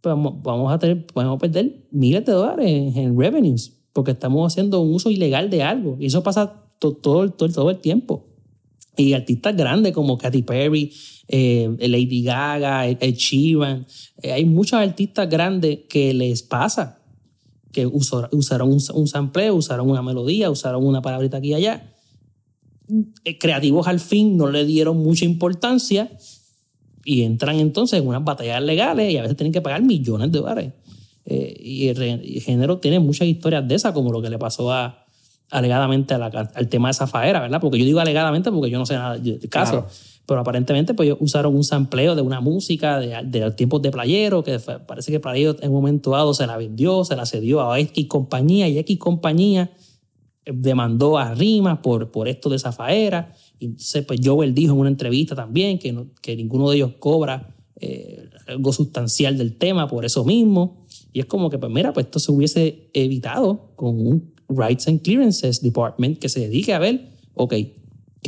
pues 0.00 0.14
vamos, 0.14 0.42
vamos 0.42 0.72
a 0.72 0.78
tener, 0.78 1.06
podemos 1.06 1.38
perder 1.40 1.86
miles 1.90 2.24
de 2.24 2.32
dólares 2.32 2.66
en, 2.68 2.96
en 2.96 3.18
revenues 3.18 3.74
porque 3.92 4.12
estamos 4.12 4.52
haciendo 4.52 4.80
un 4.80 4.94
uso 4.94 5.10
ilegal 5.10 5.50
de 5.50 5.62
algo. 5.62 5.96
Y 5.98 6.06
eso 6.06 6.22
pasa 6.22 6.64
to- 6.78 6.92
todo, 6.94 7.28
todo, 7.30 7.48
todo 7.48 7.70
el 7.70 7.78
tiempo. 7.78 8.26
Y 8.96 9.12
artistas 9.12 9.56
grandes 9.56 9.92
como 9.92 10.16
Katy 10.18 10.42
Perry, 10.42 10.92
eh, 11.28 11.68
Lady 11.80 12.22
Gaga, 12.22 12.86
Ed 12.88 13.14
Sheeran, 13.14 13.86
eh, 14.22 14.32
hay 14.32 14.44
muchos 14.44 14.74
artistas 14.74 15.28
grandes 15.28 15.80
que 15.88 16.14
les 16.14 16.42
pasa 16.42 17.00
que 17.72 17.86
usó- 17.86 18.28
usaron 18.32 18.72
un, 18.72 18.80
un 18.94 19.06
sampleo, 19.08 19.54
usaron 19.56 19.90
una 19.90 20.02
melodía, 20.02 20.50
usaron 20.50 20.84
una 20.86 21.02
palabrita 21.02 21.36
aquí 21.38 21.48
y 21.48 21.54
allá. 21.54 21.92
Eh, 23.24 23.36
creativos 23.38 23.86
al 23.86 24.00
fin 24.00 24.36
no 24.36 24.50
le 24.50 24.64
dieron 24.64 24.96
mucha 24.96 25.24
importancia 25.24 26.10
y 27.10 27.22
entran 27.22 27.58
entonces 27.58 27.98
en 28.00 28.06
unas 28.06 28.22
batallas 28.22 28.62
legales 28.62 29.10
y 29.10 29.16
a 29.16 29.22
veces 29.22 29.34
tienen 29.36 29.52
que 29.52 29.62
pagar 29.62 29.82
millones 29.82 30.30
de 30.30 30.38
dólares. 30.40 30.72
Eh, 31.24 31.56
y 31.58 31.88
el, 31.88 32.02
el 32.02 32.42
género 32.42 32.78
tiene 32.78 32.98
muchas 33.00 33.26
historias 33.28 33.66
de 33.66 33.74
esas, 33.76 33.92
como 33.92 34.12
lo 34.12 34.20
que 34.20 34.28
le 34.28 34.38
pasó 34.38 34.70
a, 34.70 35.06
alegadamente 35.50 36.12
a 36.12 36.18
la 36.18 36.26
al 36.26 36.68
tema 36.68 36.88
de 36.88 36.94
Zafaera, 36.94 37.40
¿verdad? 37.40 37.60
Porque 37.62 37.78
yo 37.78 37.84
digo 37.86 38.00
alegadamente 38.00 38.52
porque 38.52 38.70
yo 38.70 38.78
no 38.78 38.84
sé 38.84 38.94
nada 38.94 39.16
del 39.16 39.40
caso. 39.48 39.72
Claro. 39.72 39.88
Pero 40.26 40.40
aparentemente 40.40 40.92
pues 40.92 41.06
ellos 41.06 41.18
usaron 41.22 41.56
un 41.56 41.64
sampleo 41.64 42.14
de 42.14 42.20
una 42.20 42.42
música 42.42 43.00
de, 43.00 43.16
de 43.24 43.40
los 43.40 43.56
tiempos 43.56 43.80
de 43.80 43.90
Playero, 43.90 44.44
que 44.44 44.58
fue- 44.58 44.78
parece 44.78 45.10
que 45.10 45.20
Playero 45.20 45.56
en 45.62 45.70
un 45.70 45.76
momento 45.76 46.10
dado 46.10 46.34
se 46.34 46.46
la 46.46 46.58
vendió, 46.58 47.02
se 47.04 47.16
la 47.16 47.24
cedió 47.24 47.72
a 47.72 47.80
X 47.80 48.06
compañía 48.06 48.68
y 48.68 48.76
X 48.78 48.98
compañía 48.98 49.70
demandó 50.52 51.18
a 51.18 51.34
Rimas 51.34 51.78
por, 51.78 52.10
por 52.10 52.28
esto 52.28 52.48
de 52.48 52.58
Zafaera. 52.58 53.34
Y 53.58 53.66
entonces 53.66 54.04
pues 54.04 54.20
Joel 54.22 54.54
dijo 54.54 54.72
en 54.74 54.80
una 54.80 54.88
entrevista 54.88 55.34
también 55.34 55.78
que, 55.78 55.92
no- 55.92 56.08
que 56.22 56.36
ninguno 56.36 56.70
de 56.70 56.76
ellos 56.76 56.92
cobra 56.98 57.54
eh, 57.80 58.28
algo 58.46 58.72
sustancial 58.72 59.36
del 59.38 59.56
tema 59.56 59.86
por 59.88 60.04
eso 60.04 60.24
mismo. 60.24 60.84
Y 61.12 61.20
es 61.20 61.26
como 61.26 61.48
que, 61.50 61.58
pues 61.58 61.72
mira, 61.72 61.92
pues 61.92 62.06
esto 62.06 62.18
se 62.18 62.32
hubiese 62.32 62.90
evitado 62.92 63.72
con 63.76 63.98
un 64.06 64.34
Rights 64.48 64.88
and 64.88 65.02
Clearances 65.02 65.62
Department 65.62 66.18
que 66.18 66.28
se 66.28 66.40
dedique 66.40 66.72
a 66.72 66.78
ver, 66.78 67.10
ok, 67.34 67.54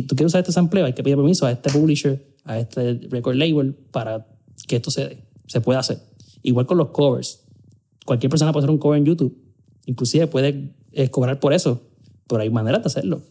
tú 0.06 0.14
quieres 0.16 0.26
usar 0.26 0.40
este 0.40 0.52
sampleo, 0.52 0.86
hay 0.86 0.92
que 0.92 1.02
pedir 1.02 1.16
permiso 1.16 1.46
a 1.46 1.50
este 1.52 1.70
publisher, 1.70 2.26
a 2.44 2.58
este 2.58 2.94
record 3.10 3.36
label 3.36 3.74
para 3.90 4.26
que 4.66 4.76
esto 4.76 4.90
se, 4.90 5.18
se 5.46 5.60
pueda 5.60 5.78
hacer. 5.80 5.98
Igual 6.42 6.66
con 6.66 6.78
los 6.78 6.88
covers. 6.88 7.42
Cualquier 8.06 8.30
persona 8.30 8.52
puede 8.52 8.64
hacer 8.64 8.70
un 8.70 8.78
cover 8.78 8.98
en 8.98 9.04
YouTube. 9.04 9.36
Inclusive 9.86 10.26
puede 10.26 10.74
eh, 10.92 11.08
cobrar 11.10 11.38
por 11.40 11.52
eso, 11.52 11.82
pero 12.30 12.42
hay 12.42 12.50
maneras 12.50 12.82
de 12.82 12.86
hacerlo. 12.86 13.22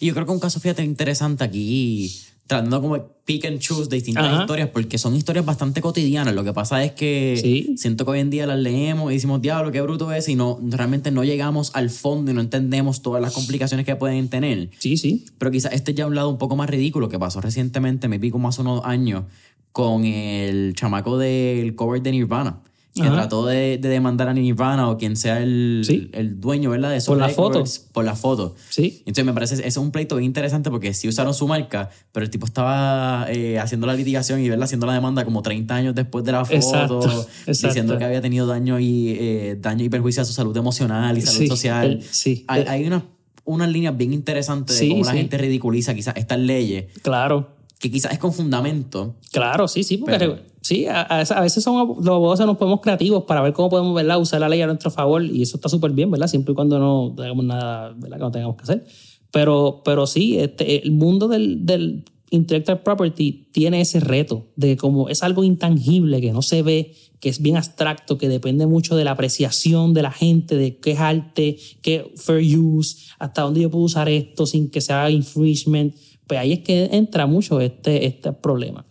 Y 0.00 0.06
yo 0.06 0.14
creo 0.14 0.26
que 0.26 0.32
un 0.32 0.40
caso, 0.40 0.58
fíjate, 0.60 0.82
interesante 0.84 1.44
aquí, 1.44 2.12
tratando 2.46 2.80
como 2.80 2.96
pick 3.24 3.44
and 3.44 3.58
choose 3.58 3.90
de 3.90 3.96
distintas 3.96 4.24
Ajá. 4.24 4.40
historias, 4.40 4.70
porque 4.70 4.96
son 4.96 5.14
historias 5.14 5.44
bastante 5.44 5.82
cotidianas. 5.82 6.34
Lo 6.34 6.44
que 6.44 6.52
pasa 6.54 6.82
es 6.82 6.92
que 6.92 7.38
Sí. 7.42 7.74
siento 7.76 8.04
que 8.06 8.12
hoy 8.12 8.20
en 8.20 8.30
día 8.30 8.46
las 8.46 8.58
leemos 8.58 9.10
y 9.10 9.16
decimos, 9.16 9.42
diablo, 9.42 9.70
qué 9.70 9.82
bruto 9.82 10.10
es, 10.12 10.28
y 10.28 10.34
no, 10.34 10.58
realmente 10.62 11.10
no 11.10 11.24
llegamos 11.24 11.72
al 11.74 11.90
fondo 11.90 12.30
y 12.30 12.34
no 12.34 12.40
entendemos 12.40 13.02
todas 13.02 13.20
las 13.20 13.34
complicaciones 13.34 13.84
que 13.84 13.96
pueden 13.96 14.28
tener. 14.28 14.70
Sí, 14.78 14.96
sí. 14.96 15.26
Pero 15.36 15.50
quizás 15.50 15.72
este 15.74 15.92
ya 15.92 16.06
un 16.06 16.14
lado 16.14 16.30
un 16.30 16.38
poco 16.38 16.56
más 16.56 16.70
ridículo 16.70 17.08
que 17.10 17.18
pasó 17.18 17.40
recientemente, 17.42 18.08
me 18.08 18.18
como 18.30 18.48
hace 18.48 18.62
unos 18.62 18.82
años, 18.84 19.24
con 19.72 20.04
el 20.04 20.72
chamaco 20.74 21.18
del 21.18 21.74
cover 21.74 22.00
de 22.02 22.12
Nirvana. 22.12 22.60
Que 23.02 23.08
Ajá. 23.08 23.16
trató 23.16 23.46
de, 23.46 23.78
de 23.78 23.88
demandar 23.88 24.28
a 24.28 24.32
Nirvana 24.32 24.88
o 24.90 24.98
quien 24.98 25.16
sea 25.16 25.42
el, 25.42 25.82
Sí. 25.84 26.10
el 26.12 26.40
dueño, 26.40 26.70
¿verdad? 26.70 26.90
De 26.90 27.00
Por 27.00 27.18
records, 27.18 27.78
Por 27.92 28.04
la 28.04 28.14
foto. 28.14 28.54
Sí. 28.70 28.98
Entonces 29.00 29.24
me 29.24 29.32
parece, 29.32 29.54
ese 29.54 29.66
es 29.66 29.76
un 29.76 29.90
pleito 29.90 30.16
bien 30.16 30.26
interesante 30.26 30.70
porque 30.70 30.92
sí 30.94 31.08
usaron 31.08 31.34
su 31.34 31.46
marca, 31.48 31.90
pero 32.12 32.24
el 32.24 32.30
tipo 32.30 32.46
estaba 32.46 33.26
eh, 33.30 33.58
haciendo 33.58 33.86
la 33.86 33.94
litigación 33.94 34.40
y 34.40 34.48
¿verdad? 34.48 34.64
haciendo 34.64 34.86
la 34.86 34.94
demanda 34.94 35.24
como 35.24 35.42
30 35.42 35.74
años 35.74 35.94
después 35.94 36.24
de 36.24 36.32
la 36.32 36.44
foto, 36.44 36.56
Exacto, 36.56 37.00
exacto. 37.46 37.66
diciendo 37.68 37.98
que 37.98 38.04
había 38.04 38.20
tenido 38.20 38.46
daño 38.46 38.78
y, 38.80 39.16
eh, 39.18 39.56
daño 39.60 39.84
y 39.84 39.88
perjuicio 39.88 40.22
a 40.22 40.24
su 40.24 40.32
salud 40.32 40.56
emocional 40.56 41.16
y 41.16 41.20
salud 41.22 41.38
Sí, 41.38 41.46
social. 41.48 41.86
el- 41.92 42.02
sí. 42.02 42.44
Hay, 42.48 42.64
hay 42.68 42.86
unas 42.86 43.02
unas 43.44 43.70
líneas 43.70 43.96
bien 43.96 44.12
interesantes 44.12 44.76
de 44.78 44.84
Sí, 44.84 44.90
cómo 44.90 45.04
la 45.04 45.12
gente 45.12 45.38
ridiculiza 45.38 45.94
quizás 45.94 46.14
estas 46.18 46.38
leyes, 46.38 46.84
Claro. 47.00 47.56
Que 47.78 47.90
quizás 47.90 48.12
es 48.12 48.18
con 48.18 48.32
fundamento, 48.32 49.14
Claro, 49.30 49.68
sí, 49.68 49.82
sí, 49.84 49.98
porque 49.98 50.18
Pero- 50.18 50.38
sí, 50.62 50.86
a, 50.86 51.02
a- 51.02 51.40
veces 51.40 51.62
somos, 51.62 51.98
los 51.98 52.08
abogados 52.08 52.44
nos 52.46 52.56
ponemos 52.56 52.80
creativos 52.80 53.24
para 53.24 53.40
ver 53.42 53.52
cómo 53.52 53.68
podemos 53.70 53.94
¿verdad? 53.94 54.20
usar 54.20 54.40
la 54.40 54.48
ley 54.48 54.60
a 54.62 54.66
nuestro 54.66 54.90
favor 54.90 55.24
y 55.24 55.42
eso 55.42 55.56
está 55.58 55.68
súper 55.68 55.92
bien, 55.92 56.10
¿verdad? 56.10 56.26
Siempre 56.26 56.52
y 56.52 56.54
cuando 56.54 56.78
no 56.78 57.14
hagamos 57.22 57.44
nada 57.44 57.94
¿verdad? 57.96 58.16
que 58.16 58.22
no 58.24 58.30
tengamos 58.32 58.56
que 58.56 58.62
hacer. 58.64 58.86
Pero, 59.30 59.82
pero 59.84 60.06
sí, 60.06 60.38
este, 60.38 60.82
el 60.82 60.90
mundo 60.92 61.28
del, 61.28 61.64
del 61.66 62.04
intellectual 62.30 62.82
property 62.82 63.48
tiene 63.52 63.80
ese 63.80 64.00
reto 64.00 64.48
de 64.56 64.76
como 64.76 65.08
es 65.08 65.22
algo 65.22 65.44
intangible 65.44 66.20
que 66.20 66.32
no 66.32 66.42
se 66.42 66.62
ve, 66.62 66.94
que 67.20 67.28
es 67.28 67.40
bien 67.40 67.56
abstracto, 67.56 68.16
que 68.18 68.28
depende 68.28 68.66
mucho 68.66 68.96
de 68.96 69.04
la 69.04 69.12
apreciación 69.12 69.92
de 69.94 70.02
la 70.02 70.10
gente, 70.12 70.56
de 70.56 70.78
qué 70.78 70.92
es 70.92 70.98
arte, 71.00 71.58
qué 71.82 72.12
fair 72.16 72.58
use, 72.58 72.96
hasta 73.18 73.42
dónde 73.42 73.60
yo 73.60 73.70
puedo 73.70 73.84
usar 73.84 74.08
esto 74.08 74.46
sin 74.46 74.70
que 74.70 74.80
sea 74.80 75.10
infringement. 75.10 75.94
Pues 76.28 76.38
ahí 76.38 76.52
es 76.52 76.60
que 76.60 76.90
entra 76.92 77.26
mucho 77.26 77.60
este, 77.60 78.06
este 78.06 78.32
problema. 78.32 78.86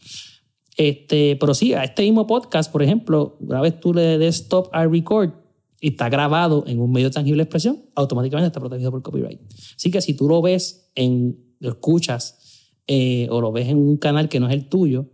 Este, 0.76 1.36
pero 1.38 1.54
sí, 1.54 1.74
a 1.74 1.84
este 1.84 2.04
mismo 2.04 2.28
podcast, 2.28 2.72
por 2.72 2.84
ejemplo, 2.84 3.38
una 3.40 3.62
vez 3.62 3.80
tú 3.80 3.94
le 3.94 4.18
des 4.18 4.36
stop 4.36 4.70
a 4.74 4.86
record 4.86 5.32
y 5.80 5.90
está 5.90 6.10
grabado 6.10 6.64
en 6.68 6.80
un 6.80 6.92
medio 6.92 7.12
tangible 7.12 7.38
de 7.38 7.44
expresión, 7.44 7.86
automáticamente 7.96 8.48
está 8.48 8.60
protegido 8.60 8.92
por 8.92 9.02
copyright. 9.02 9.40
Así 9.76 9.92
que 9.92 10.02
si 10.02 10.16
tú 10.16 10.28
lo 10.28 10.42
ves 10.42 10.92
en, 10.96 11.56
lo 11.60 11.70
escuchas 11.70 12.74
eh, 12.88 13.28
o 13.30 13.42
lo 13.42 13.52
ves 13.52 13.68
en 13.68 13.78
un 13.78 13.98
canal 13.98 14.30
que 14.30 14.40
no 14.40 14.48
es 14.48 14.54
el 14.54 14.70
tuyo, 14.70 15.10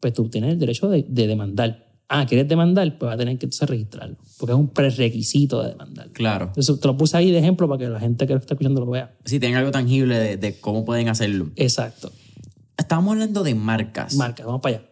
pues 0.00 0.12
tú 0.12 0.28
tienes 0.28 0.52
el 0.52 0.58
derecho 0.58 0.88
de, 0.88 1.04
de 1.08 1.26
demandar. 1.26 1.89
Ah, 2.12 2.26
¿quieres 2.26 2.48
demandar? 2.48 2.98
Pues 2.98 3.08
va 3.08 3.12
a 3.14 3.16
tener 3.16 3.38
que 3.38 3.46
entonces 3.46 3.68
registrarlo, 3.68 4.16
porque 4.36 4.52
es 4.52 4.58
un 4.58 4.68
prerequisito 4.68 5.62
de 5.62 5.68
demandar. 5.70 6.10
claro. 6.10 6.52
Eso 6.56 6.76
te 6.76 6.88
lo 6.88 6.96
puse 6.96 7.16
ahí 7.16 7.30
de 7.30 7.38
ejemplo 7.38 7.68
para 7.68 7.78
que 7.78 7.88
la 7.88 8.00
gente 8.00 8.26
que 8.26 8.32
lo 8.32 8.40
está 8.40 8.54
escuchando 8.54 8.80
lo 8.84 8.90
vea. 8.90 9.16
Si 9.24 9.38
tienen 9.38 9.56
algo 9.58 9.70
tangible 9.70 10.18
de, 10.18 10.36
de 10.36 10.58
cómo 10.58 10.84
pueden 10.84 11.08
hacerlo. 11.08 11.50
Exacto. 11.54 12.10
Estábamos 12.76 13.12
hablando 13.12 13.44
de 13.44 13.54
marcas. 13.54 14.16
Marca, 14.16 14.44
vamos 14.44 14.60
para 14.60 14.76
allá. 14.78 14.86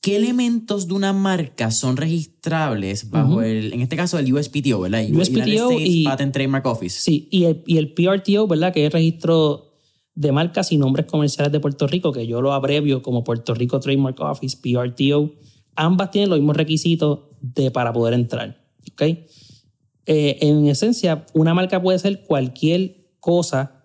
¿Qué 0.00 0.16
elementos 0.16 0.86
de 0.88 0.94
una 0.94 1.12
marca 1.12 1.70
son 1.72 1.96
registrables 1.96 3.10
bajo 3.10 3.42
el, 3.42 3.72
en 3.72 3.80
este 3.80 3.96
caso, 3.96 4.18
el 4.18 4.32
USPTO, 4.32 4.80
¿verdad? 4.80 5.02
USPTO 5.12 5.72
y- 5.80 6.04
Patent 6.04 6.32
Trademark 6.32 6.64
Office. 6.66 7.00
Sí, 7.00 7.28
y 7.30 7.44
el, 7.44 7.62
y 7.66 7.76
el 7.78 7.92
PRTO, 7.92 8.46
¿verdad? 8.46 8.72
Que 8.72 8.80
es 8.82 8.86
el 8.86 8.92
registro 8.92 9.72
de 10.14 10.32
marcas 10.32 10.70
y 10.72 10.78
nombres 10.78 11.06
comerciales 11.06 11.52
de 11.52 11.60
Puerto 11.60 11.86
Rico, 11.86 12.12
que 12.12 12.26
yo 12.26 12.40
lo 12.40 12.52
abrevio 12.52 13.02
como 13.02 13.24
Puerto 13.24 13.52
Rico 13.54 13.80
Trademark 13.80 14.18
Office, 14.20 14.56
PRTO, 14.62 15.32
ambas 15.76 16.10
tienen 16.10 16.30
los 16.30 16.38
mismos 16.38 16.56
requisitos 16.56 17.20
de, 17.40 17.70
para 17.70 17.92
poder 17.92 18.14
entrar. 18.14 18.64
¿okay? 18.92 19.26
Eh, 20.06 20.38
en 20.40 20.66
esencia, 20.66 21.26
una 21.34 21.54
marca 21.54 21.80
puede 21.80 21.98
ser 21.98 22.24
cualquier 22.24 23.10
cosa 23.20 23.82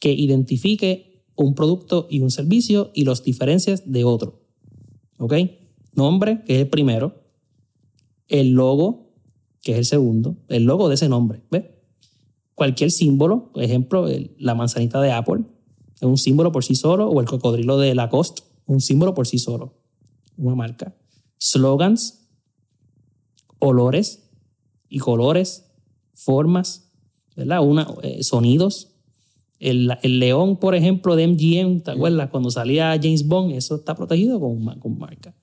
que 0.00 0.12
identifique 0.12 1.24
un 1.36 1.54
producto 1.54 2.06
y 2.10 2.20
un 2.20 2.30
servicio 2.30 2.90
y 2.94 3.04
los 3.04 3.24
diferencias 3.24 3.90
de 3.90 4.04
otro. 4.04 4.40
Nombre, 5.94 6.42
que 6.44 6.54
es 6.54 6.60
el 6.60 6.68
primero. 6.68 7.24
El 8.28 8.50
logo, 8.50 9.12
que 9.62 9.72
es 9.72 9.78
el 9.78 9.84
segundo. 9.84 10.36
El 10.48 10.64
logo 10.64 10.88
de 10.88 10.94
ese 10.94 11.08
nombre. 11.08 11.42
Cualquier 12.54 12.90
símbolo, 12.90 13.50
por 13.52 13.62
ejemplo, 13.62 14.06
la 14.38 14.54
manzanita 14.54 15.00
de 15.00 15.12
Apple, 15.12 15.44
es 15.96 16.02
un 16.02 16.16
símbolo 16.16 16.52
por 16.52 16.64
sí 16.64 16.74
solo, 16.74 17.08
o 17.08 17.20
el 17.20 17.26
cocodrilo 17.26 17.78
de 17.78 17.94
Lacoste, 17.94 18.42
un 18.66 18.80
símbolo 18.80 19.14
por 19.14 19.26
sí 19.26 19.38
solo. 19.38 19.74
Una 20.36 20.54
marca. 20.54 20.94
Slogans, 21.40 22.28
olores 23.58 24.30
y 24.88 24.98
colores, 24.98 25.66
formas, 26.14 26.92
¿verdad? 27.34 27.62
Una, 27.62 27.88
eh, 28.02 28.22
sonidos. 28.22 28.88
El, 29.58 29.96
el, 30.02 30.18
león, 30.20 30.56
por 30.56 30.74
ejemplo, 30.74 31.16
de 31.16 31.26
MGM, 31.26 31.80
¿te 31.80 31.90
acuerdas? 31.90 32.30
Cuando 32.30 32.50
salía 32.50 32.98
James 33.00 33.26
Bond, 33.26 33.52
eso 33.52 33.76
está 33.76 33.94
protegido 33.94 34.40
con, 34.40 34.64
con 34.78 34.98
marca. 34.98 35.34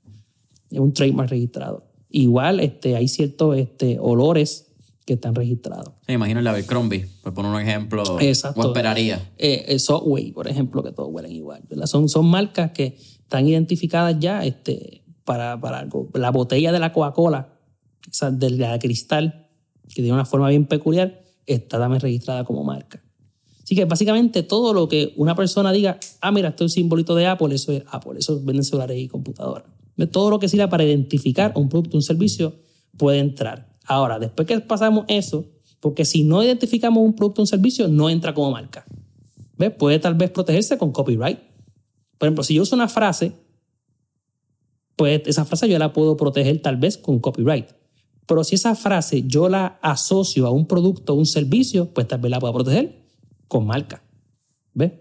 Es 0.72 0.80
un 0.80 0.92
trademark 0.92 1.30
registrado. 1.30 1.84
Igual 2.10 2.60
este, 2.60 2.96
hay 2.96 3.08
ciertos 3.08 3.58
este, 3.58 4.00
olores 4.00 4.68
que 5.06 5.14
están 5.14 5.36
registrados. 5.36 5.94
Sí, 6.06 6.14
imagino 6.14 6.40
el 6.40 6.48
Abercrombie, 6.48 7.08
por 7.24 7.34
poner 7.34 7.52
un 7.52 7.62
ejemplo. 7.62 8.20
Exacto. 8.20 8.62
O 8.62 8.68
esperaría. 8.68 9.32
Eh, 9.38 9.66
el 9.70 9.80
Subway, 9.80 10.32
por 10.32 10.48
ejemplo, 10.48 10.84
que 10.84 10.92
todos 10.92 11.10
huelen 11.12 11.32
igual. 11.32 11.62
Son, 11.86 12.10
son 12.10 12.26
marcas 12.26 12.72
que 12.72 12.98
están 12.98 13.48
identificadas 13.48 14.18
ya 14.20 14.44
este, 14.44 15.04
para, 15.28 15.60
para. 15.60 15.88
La 16.14 16.32
botella 16.32 16.72
de 16.72 16.80
la 16.80 16.94
Coca-Cola, 16.94 17.50
de 18.32 18.50
la 18.52 18.80
cristal, 18.80 19.50
que 19.90 20.02
tiene 20.02 20.14
una 20.14 20.26
forma 20.26 20.48
bien 20.48 20.66
peculiar, 20.66 21.22
está 21.46 21.78
también 21.78 22.00
registrada 22.00 22.46
como 22.46 22.64
marca. 22.64 23.04
Así 23.62 23.76
que 23.76 23.84
básicamente 23.84 24.44
todo 24.44 24.74
lo 24.74 24.88
que 24.88 25.14
una 25.18 25.36
persona 25.36 25.74
diga, 25.74 26.00
ah, 26.22 26.32
mira, 26.32 26.50
este 26.50 26.64
es 26.64 26.72
un 26.72 26.74
simbolito 26.74 27.14
de 27.14 27.28
Apple, 27.28 27.54
eso 27.54 27.74
es 27.74 27.84
Apple, 27.92 28.14
eso 28.18 28.42
venden 28.42 28.64
celulares 28.64 28.98
y 28.98 29.10
computadoras. 29.10 29.66
Todo 30.12 30.30
lo 30.30 30.40
que 30.40 30.48
sirva 30.48 30.70
para 30.70 30.86
identificar 30.86 31.52
un 31.56 31.68
producto, 31.68 31.98
un 31.98 32.04
servicio, 32.04 32.56
puede 32.96 33.20
entrar. 33.20 33.76
Ahora, 33.86 34.20
después 34.20 34.48
que 34.48 34.58
pasamos 34.62 35.04
eso, 35.10 35.46
porque 35.82 36.06
si 36.06 36.24
no 36.24 36.42
identificamos 36.42 37.04
un 37.04 37.14
producto 37.14 37.42
o 37.42 37.44
un 37.44 37.48
servicio, 37.48 37.90
no 37.90 38.10
entra 38.10 38.34
como 38.34 38.52
marca. 38.52 38.86
¿Ves? 39.58 39.72
Puede 39.72 40.00
tal 40.00 40.16
vez 40.16 40.32
protegerse 40.32 40.78
con 40.78 40.94
copyright. 40.94 41.40
Por 42.18 42.28
ejemplo, 42.28 42.46
si 42.46 42.54
yo 42.54 42.62
uso 42.62 42.76
una 42.76 42.88
frase, 42.88 43.34
pues 44.98 45.22
esa 45.28 45.46
frase 45.46 45.70
yo 45.70 45.80
la 45.80 45.94
puedo 45.94 46.18
proteger 46.18 46.62
tal 46.62 46.76
vez 46.76 46.98
con 46.98 47.20
copyright. 47.20 47.68
Pero 48.26 48.44
si 48.44 48.56
esa 48.56 48.76
frase 48.76 49.24
yo 49.26 49.48
la 49.48 49.80
asocio 49.82 50.46
a 50.48 50.52
un 50.52 50.68
producto 50.68 51.14
o 51.14 51.16
un 51.16 51.26
servicio, 51.26 51.94
pues 51.94 52.08
tal 52.08 52.20
vez 52.20 52.32
la 52.32 52.40
puedo 52.40 52.54
proteger 52.54 53.06
con 53.48 53.66
marca. 53.66 54.04
¿Ves? 54.74 54.94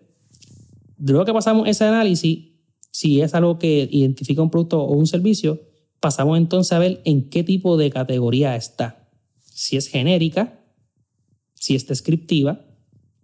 Luego 0.99 1.25
que 1.25 1.33
pasamos 1.33 1.67
ese 1.67 1.85
análisis, 1.85 2.53
si 2.91 3.21
es 3.21 3.35
algo 3.35 3.59
que 3.59 3.89
identifica 3.91 4.43
un 4.43 4.51
producto 4.51 4.81
o 4.83 4.95
un 4.95 5.07
servicio, 5.07 5.61
pasamos 5.99 6.39
entonces 6.39 6.73
a 6.73 6.79
ver 6.79 7.01
en 7.05 7.29
qué 7.29 7.43
tipo 7.43 7.77
de 7.77 7.91
categoría 7.91 8.55
está. 8.55 9.11
Si 9.43 9.77
es 9.77 9.89
genérica, 9.89 10.63
si 11.55 11.75
es 11.75 11.87
descriptiva, 11.87 12.65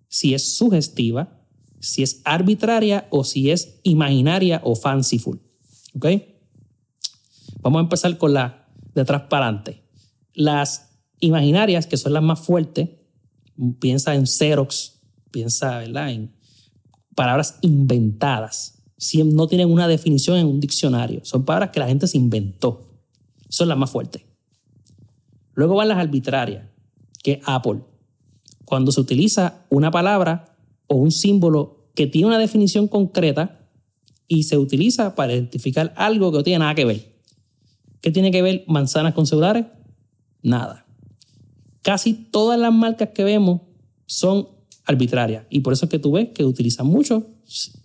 si 0.09 0.35
es 0.35 0.57
sugestiva, 0.57 1.47
si 1.81 2.03
es 2.03 2.23
arbitraria 2.25 3.07
o 3.11 3.25
si 3.25 3.51
es 3.51 3.81
imaginaria 3.83 4.63
o 4.65 4.75
fanciful. 4.75 5.41
¿Ok? 5.95 6.07
Vamos 7.63 7.79
a 7.79 7.83
empezar 7.83 8.19
con 8.19 8.35
la 8.35 8.67
de 8.95 9.05
transparente. 9.05 9.83
Las 10.35 10.99
imaginarias, 11.21 11.87
que 11.87 11.97
son 11.97 12.13
las 12.13 12.23
más 12.23 12.41
fuertes, 12.41 12.91
piensa 13.79 14.15
en 14.15 14.27
Xerox, 14.27 15.01
piensa 15.31 15.79
¿verdad? 15.79 16.11
en 16.11 16.35
palabras 17.15 17.59
inventadas. 17.61 18.83
Si 18.97 19.23
no 19.23 19.47
tienen 19.47 19.71
una 19.71 19.89
definición 19.89 20.39
en 20.39 20.47
un 20.47 20.61
diccionario. 20.61 21.25
Son 21.25 21.45
palabras 21.45 21.71
que 21.71 21.81
la 21.81 21.89
gente 21.89 22.07
se 22.07 22.19
inventó. 22.19 22.89
Son 23.49 23.69
las 23.69 23.79
más 23.79 23.91
fuertes. 23.91 24.23
Luego 25.55 25.75
van 25.75 25.89
las 25.89 25.99
arbitrarias, 25.99 26.65
que 27.23 27.33
es 27.33 27.39
Apple. 27.45 27.81
Cuando 28.65 28.91
se 28.93 29.01
utiliza 29.01 29.65
una 29.71 29.91
palabra 29.91 30.57
o 30.87 30.97
un 30.97 31.11
símbolo 31.11 31.91
que 31.95 32.07
tiene 32.07 32.29
una 32.29 32.39
definición 32.39 32.89
concreta 32.89 33.69
y 34.29 34.45
se 34.45 34.57
utiliza 34.57 35.15
para 35.15 35.35
identificar 35.35 35.93
algo 35.97 36.31
que 36.31 36.39
no 36.39 36.43
tiene 36.43 36.61
nada 36.61 36.75
que 36.75 36.85
ver. 36.85 37.12
¿Qué 38.03 38.11
tiene 38.11 38.31
que 38.31 38.43
ver 38.43 38.65
manzanas 38.67 39.15
con 39.15 39.27
celulares? 39.27 39.65
nada. 40.43 40.87
Casi 41.83 42.15
todas 42.15 42.59
las 42.59 42.73
marcas 42.73 43.11
que 43.15 43.25
vemos 43.25 43.63
son 44.07 44.49
arbitrarias 44.85 45.47
y 45.49 45.61
por 45.61 45.73
eso 45.73 45.87
es 45.87 45.91
que 45.91 45.99
tú 45.99 46.13
ves 46.13 46.29
que 46.35 46.45
utilizan 46.45 46.87
muchos 46.87 47.23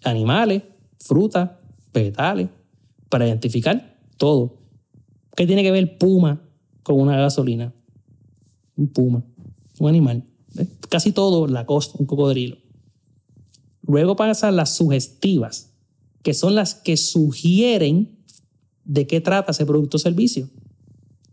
animales, 0.03 0.63
frutas, 0.99 1.51
vegetales 1.93 2.49
para 3.09 3.28
identificar 3.28 3.97
todo. 4.18 4.57
¿Qué 5.36 5.45
tiene 5.45 5.63
que 5.63 5.72
ver 5.72 5.97
puma 5.97 6.41
con 6.84 6.99
una 6.99 7.18
gasolina? 7.18 7.74
Un 8.76 8.88
puma, 8.88 9.24
un 9.80 9.89
animal. 9.89 10.24
Casi 10.89 11.11
todo, 11.11 11.47
la 11.47 11.65
costa, 11.65 11.97
un 11.99 12.05
cocodrilo. 12.05 12.57
Luego 13.84 14.15
pasan 14.15 14.55
las 14.55 14.76
sugestivas, 14.76 15.74
que 16.24 16.34
son 16.34 16.55
las 16.55 16.76
que 16.76 16.97
sugieren 16.97 18.16
de 18.88 19.05
qué 19.05 19.21
trata 19.21 19.51
ese 19.51 19.65
producto 19.65 19.97
o 19.97 19.99
servicio. 19.99 20.49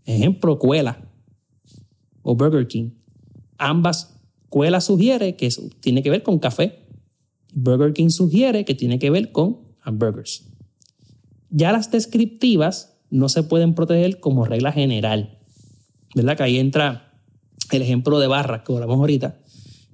Ejemplo, 0.05 0.59
cuela 0.59 1.09
o 2.22 2.34
Burger 2.34 2.66
King. 2.66 2.90
Ambas 3.57 4.20
escuelas 4.42 4.84
sugiere 4.84 5.36
que 5.36 5.48
tiene 5.80 6.02
que 6.02 6.11
ver 6.11 6.22
con 6.22 6.38
café. 6.38 6.80
Burger 7.55 7.92
King 7.92 8.11
sugiere 8.11 8.64
que 8.64 8.74
tiene 8.74 8.98
que 8.98 9.11
ver 9.11 9.30
con 9.30 9.61
hamburgers. 9.82 10.44
Ya 11.50 11.70
las 11.70 11.90
descriptivas 11.90 12.98
no 13.11 13.28
se 13.28 13.44
pueden 13.44 13.74
proteger 13.74 14.18
como 14.18 14.44
regla 14.44 14.72
general. 14.72 15.38
¿Verdad? 16.14 16.36
Que 16.36 16.42
ahí 16.42 16.59
entra 16.59 17.20
el 17.70 17.82
ejemplo 17.82 18.18
de 18.18 18.26
barras 18.26 18.62
que 18.62 18.72
hablamos 18.72 18.96
ahorita. 18.96 19.38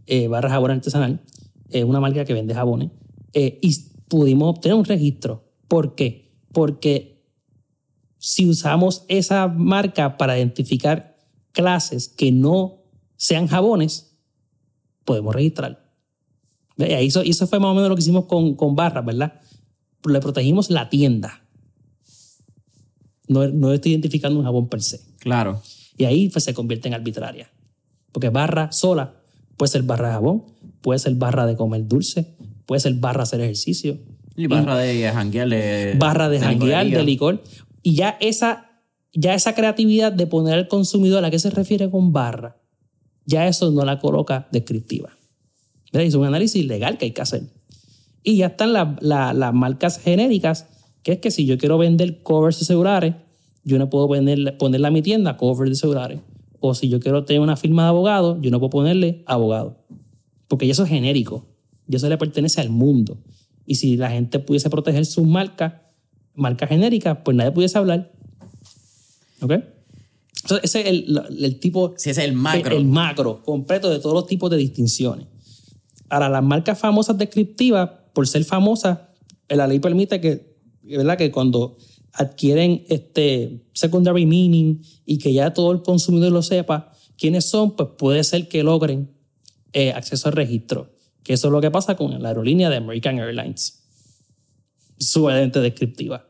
Eh, 0.07 0.29
barra 0.29 0.49
jabón 0.49 0.71
artesanal. 0.71 1.21
Es 1.69 1.85
una 1.85 2.01
marca 2.01 2.25
que 2.25 2.33
vende 2.33 2.55
jabones. 2.55 2.91
Eh, 3.35 3.59
y 3.61 3.77
pudimos 4.09 4.57
obtener 4.57 4.77
un 4.77 4.85
registro. 4.85 5.45
¿Por 5.69 5.95
qué? 5.95 6.33
Porque 6.53 7.20
si 8.21 8.47
usamos 8.47 9.07
esa 9.09 9.49
marca 9.49 10.19
para 10.19 10.37
identificar 10.37 11.17
clases 11.53 12.07
que 12.07 12.31
no 12.31 12.83
sean 13.17 13.47
jabones, 13.47 14.15
podemos 15.07 15.35
registrar. 15.35 15.91
Eso, 16.77 17.23
eso 17.23 17.47
fue 17.47 17.59
más 17.59 17.71
o 17.71 17.75
menos 17.75 17.89
lo 17.89 17.97
que 17.97 18.03
hicimos 18.03 18.27
con, 18.27 18.55
con 18.57 18.77
barras, 18.77 19.07
¿verdad? 19.07 19.41
Le 20.07 20.21
protegimos 20.21 20.69
la 20.69 20.91
tienda. 20.91 21.43
No, 23.27 23.49
no 23.49 23.73
estoy 23.73 23.93
identificando 23.93 24.39
un 24.39 24.45
jabón 24.45 24.69
per 24.69 24.83
se. 24.83 25.01
Claro. 25.19 25.63
Y 25.97 26.05
ahí 26.05 26.29
pues, 26.29 26.45
se 26.45 26.53
convierte 26.53 26.89
en 26.89 26.95
arbitraria. 26.95 27.51
Porque 28.13 28.29
barra 28.29 28.71
sola 28.71 29.15
puede 29.57 29.73
ser 29.73 29.83
barra 29.83 30.09
de 30.09 30.15
jabón, 30.15 30.45
puede 30.83 30.99
ser 30.99 31.15
barra 31.15 31.47
de 31.47 31.57
comer 31.57 31.89
dulce, 31.89 32.35
puede 32.67 32.81
ser 32.81 32.95
barra 32.95 33.19
de 33.19 33.23
hacer 33.23 33.41
ejercicio. 33.41 33.99
Y 34.37 34.47
barra 34.47 34.77
de 34.77 35.11
janguear 35.11 35.49
de... 35.49 35.95
Barra 35.99 36.29
de, 36.29 36.39
janguear, 36.39 36.87
de 36.87 37.03
licor. 37.03 37.43
Y 37.83 37.95
ya 37.95 38.17
esa 38.21 38.71
ya 39.13 39.35
esa 39.35 39.55
creatividad 39.55 40.13
de 40.13 40.27
poner 40.27 40.55
al 40.55 40.69
consumidor 40.69 41.19
a 41.19 41.23
la 41.23 41.31
que 41.31 41.39
se 41.39 41.51
refiere 41.51 41.91
con 41.91 42.13
barra, 42.13 42.57
ya 43.27 43.47
eso 43.49 43.71
no 43.71 43.85
la 43.85 43.99
coloca 43.99 44.49
descriptiva. 44.53 45.11
Es 45.93 46.15
un 46.15 46.27
análisis 46.27 46.65
legal 46.65 46.99
que 46.99 47.07
hay 47.07 47.11
que 47.13 47.23
hacer. 47.23 47.43
Y 48.23 48.37
ya 48.37 48.49
están 48.49 48.73
las 48.73 49.55
marcas 49.55 49.99
genéricas, 49.99 50.67
que 51.03 51.13
es 51.13 51.19
que 51.19 51.31
si 51.31 51.47
yo 51.47 51.59
quiero 51.59 51.79
vender 51.79 52.23
covers 52.23 52.61
de 52.61 52.65
celulares, 52.65 53.15
yo 53.65 53.79
no 53.79 53.91
puedo 53.91 54.07
ponerle, 54.09 54.53
ponerle 54.53 54.87
a 54.87 54.91
mi 54.91 55.03
tienda 55.03 55.37
covers 55.37 55.71
de 55.71 55.77
celulares. 55.77 56.21
O 56.61 56.75
si 56.75 56.89
yo 56.89 57.01
quiero 57.01 57.25
tener 57.25 57.41
una 57.41 57.57
firma 57.57 57.85
de 57.85 57.89
abogado, 57.89 58.41
yo 58.41 58.51
no 58.51 58.59
puedo 58.59 58.71
ponerle 58.71 59.25
abogado. 59.27 59.85
Porque 60.47 60.69
eso 60.71 60.85
es 60.85 60.91
genérico. 60.91 61.47
Y 61.89 61.97
eso 61.97 62.09
le 62.09 62.19
pertenece 62.19 62.61
al 62.61 62.69
mundo. 62.69 63.19
Y 63.67 63.77
si 63.77 63.97
la 63.97 64.11
gente 64.11 64.39
pudiese 64.39 64.71
proteger 64.71 65.07
sus 65.07 65.27
marcas, 65.27 65.73
marcas 66.41 66.69
genéricas, 66.69 67.19
pues 67.25 67.37
nadie 67.37 67.53
pudiese 67.53 67.79
hablar. 67.79 68.11
¿Ok? 69.41 69.53
Entonces, 70.43 70.75
ese 70.75 70.81
es 70.81 70.87
el, 70.89 71.61
tipo. 71.61 71.95
Sí, 71.97 72.11
ese 72.11 72.23
es 72.23 72.29
el 72.29 72.35
macro. 72.35 72.77
El, 72.77 72.87
macro 72.87 73.43
completo 73.43 73.91
de 73.91 73.99
todos 73.99 74.15
los 74.15 74.27
tipos 74.27 74.51
de 74.51 74.57
distinciones. 74.57 75.27
Ahora, 76.09 76.29
las 76.29 76.43
marcas 76.43 76.79
famosas 76.79 77.17
descriptivas, 77.19 77.91
por 78.13 78.27
ser 78.27 78.45
famosas, 78.45 78.99
la 79.49 79.67
ley 79.67 79.79
permite 79.79 80.21
que, 80.21 80.57
¿verdad? 80.83 81.17
que 81.19 81.31
cuando 81.31 81.77
adquieren 82.13 82.85
este 82.89 83.63
secondary 83.73 84.27
meaning 84.27 84.83
y 85.07 85.19
que 85.19 85.33
ya 85.33 85.53
todo 85.53 85.73
el 85.73 85.83
consumidor 85.83 86.33
lo 86.33 86.43
sepa 86.43 86.93
quiénes 87.17 87.45
son, 87.45 87.77
pues 87.77 87.91
puede 87.97 88.25
ser 88.25 88.49
que 88.49 88.63
logren 88.63 89.11
eh, 89.73 89.93
acceso 89.93 90.29
al 90.29 90.35
registro. 90.35 90.91
Que 91.23 91.35
eso 91.35 91.49
es 91.49 91.53
lo 91.53 91.61
que 91.61 91.71
pasa 91.71 91.97
con 91.97 92.21
la 92.23 92.29
aerolínea 92.29 92.71
de 92.71 92.77
American 92.77 93.19
Airlines. 93.19 93.85
Sumamente 94.99 95.61
descriptiva. 95.61 96.30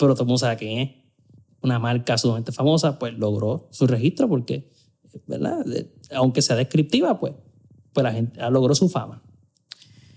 Pero 0.00 0.14
todo 0.14 0.22
el 0.22 0.28
mundo 0.28 0.38
sabe 0.38 0.56
que 0.56 0.82
es 0.82 0.90
una 1.60 1.78
marca 1.78 2.16
sumamente 2.16 2.52
famosa, 2.52 2.98
pues 2.98 3.12
logró 3.18 3.68
su 3.70 3.86
registro 3.86 4.28
porque, 4.28 4.72
¿verdad? 5.26 5.62
Aunque 6.14 6.40
sea 6.40 6.56
descriptiva, 6.56 7.20
pues, 7.20 7.34
pues 7.92 8.02
la 8.02 8.12
gente 8.12 8.40
logró 8.50 8.74
su 8.74 8.88
fama. 8.88 9.22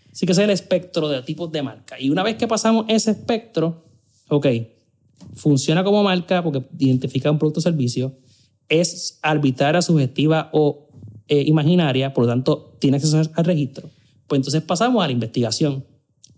Así 0.09 0.25
que 0.25 0.31
ese 0.31 0.41
es 0.41 0.45
el 0.45 0.51
espectro 0.51 1.09
de 1.09 1.21
tipos 1.21 1.51
de 1.51 1.61
marca. 1.61 1.99
Y 1.99 2.09
una 2.11 2.23
vez 2.23 2.37
que 2.37 2.47
pasamos 2.47 2.85
ese 2.87 3.11
espectro, 3.11 3.83
ok, 4.29 4.47
funciona 5.35 5.83
como 5.83 6.01
marca 6.01 6.41
porque 6.41 6.63
identifica 6.79 7.29
un 7.29 7.37
producto 7.37 7.59
o 7.59 7.63
servicio, 7.63 8.15
es 8.69 9.19
arbitraria, 9.21 9.81
subjetiva 9.81 10.49
o 10.53 10.87
eh, 11.27 11.43
imaginaria, 11.45 12.13
por 12.13 12.23
lo 12.23 12.29
tanto 12.29 12.77
tiene 12.79 12.97
acceso 12.97 13.21
al 13.33 13.45
registro. 13.45 13.89
Pues 14.27 14.39
entonces 14.39 14.61
pasamos 14.61 15.03
a 15.03 15.07
la 15.07 15.13
investigación 15.13 15.85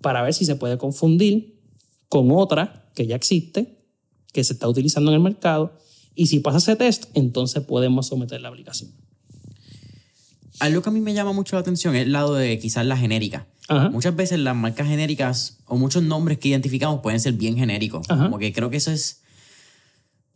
para 0.02 0.24
ver 0.24 0.34
si 0.34 0.46
se 0.46 0.56
puede 0.56 0.80
confundir 0.80 1.62
con 2.10 2.32
otra 2.32 2.85
que 2.96 3.06
ya 3.06 3.16
existe, 3.16 3.78
que 4.34 4.44
se 4.44 4.54
está 4.54 4.68
utilizando 4.68 5.12
en 5.12 5.16
el 5.16 5.22
mercado, 5.22 5.78
y 6.16 6.28
si 6.28 6.40
pasa 6.40 6.58
ese 6.58 6.76
test, 6.76 7.06
entonces 7.14 7.64
podemos 7.64 8.08
someter 8.08 8.42
la 8.42 8.50
aplicación. 8.50 8.92
Algo 10.60 10.82
que 10.82 10.90
a 10.90 10.92
mí 10.92 11.02
me 11.02 11.14
llama 11.14 11.34
mucho 11.34 11.58
la 11.58 11.60
atención 11.60 11.96
es 11.96 12.04
el 12.04 12.14
lado 12.14 12.34
de 12.34 12.58
quizás 12.60 12.86
la 12.86 12.98
genérica. 12.98 13.48
Muchas 13.92 14.16
veces 14.16 14.40
las 14.40 14.56
marcas 14.56 14.88
genéricas 14.88 15.58
o 15.66 15.76
muchos 15.76 16.04
nombres 16.04 16.38
que 16.38 16.50
identificamos 16.50 17.02
pueden 17.02 17.20
ser 17.20 17.34
bien 17.34 17.58
genéricos. 17.58 18.08
Como 18.08 18.38
que 18.38 18.54
creo 18.54 18.70
que 18.70 18.78
eso 18.78 18.92
es. 18.92 19.22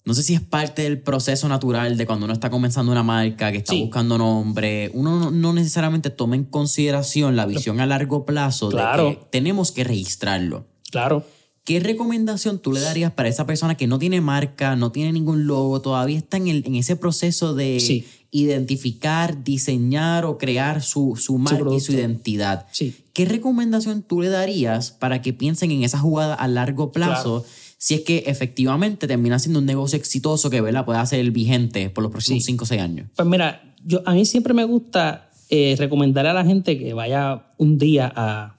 No 0.06 0.14
sé 0.16 0.24
si 0.24 0.34
es 0.34 0.42
parte 0.42 0.82
del 0.82 1.00
proceso 1.00 1.48
natural 1.48 1.96
de 1.96 2.06
cuando 2.08 2.26
uno 2.26 2.34
está 2.34 2.50
comenzando 2.50 2.92
una 2.92 3.04
marca, 3.04 3.52
que 3.52 3.60
está 3.60 3.76
buscando 3.76 4.18
nombre. 4.18 4.90
Uno 4.94 5.30
no, 5.30 5.54
necesariamente 5.54 6.10
toma 6.10 6.36
en 6.36 6.46
consideración 6.46 7.36
la 7.36 7.46
visión 7.46 7.80
a 7.80 7.86
largo 7.86 8.26
plazo 8.26 8.70
claro. 8.70 9.06
de 9.06 9.18
que 9.18 9.26
tenemos 9.30 9.72
que 9.72 9.84
registrarlo. 9.84 10.66
Claro. 10.90 11.24
¿Qué 11.64 11.80
recomendación 11.80 12.60
tú 12.60 12.72
le 12.72 12.80
darías 12.80 13.12
para 13.12 13.30
esa 13.30 13.46
persona 13.46 13.76
que 13.76 13.88
no 13.88 14.00
tiene 14.00 14.22
marca, 14.22 14.76
no 14.76 14.92
tiene 14.92 15.12
ningún 15.12 15.46
logo, 15.46 15.82
todavía 15.82 16.18
está 16.18 16.38
en, 16.38 16.48
el, 16.48 16.64
en 16.66 16.76
ese 16.76 16.96
proceso 16.96 17.54
de 17.54 18.06
identificar, 18.32 19.44
diseñar 19.44 20.26
o 20.26 20.38
crear 20.38 20.82
su, 20.82 21.16
su 21.16 21.38
marca 21.38 21.74
y 21.76 21.80
su 21.80 21.94
identidad? 21.94 22.68
¿Qué 23.14 23.26
recomendación 23.26 24.04
tú 24.04 24.22
le 24.22 24.30
darías 24.30 24.92
para 24.92 25.22
que 25.22 25.34
piensen 25.34 25.72
en 25.72 25.84
esa 25.84 26.00
jugada 26.00 26.34
a 26.36 26.48
largo 26.48 26.92
plazo? 26.92 27.46
Si 27.78 27.94
es 27.94 28.02
que 28.02 28.24
efectivamente 28.28 29.08
termina 29.08 29.40
siendo 29.40 29.60
un 29.60 29.66
negocio 29.66 29.98
exitoso 29.98 30.50
que 30.50 30.62
¿verdad? 30.62 30.86
pueda 30.86 31.06
ser 31.06 31.30
vigente 31.32 31.90
por 31.90 32.04
los 32.04 32.12
próximos 32.12 32.44
5 32.44 32.64
o 32.64 32.68
6 32.68 32.82
años. 32.82 33.10
Pues 33.16 33.28
mira, 33.28 33.74
yo, 33.86 34.02
a 34.06 34.14
mí 34.14 34.26
siempre 34.26 34.54
me 34.54 34.66
gusta 34.66 35.30
eh, 35.50 35.76
recomendar 35.80 36.28
a 36.28 36.34
la 36.34 36.46
gente 36.46 36.78
que 36.78 36.94
vaya 36.94 37.54
un 37.58 37.78
día 37.78 38.12
a, 38.14 38.58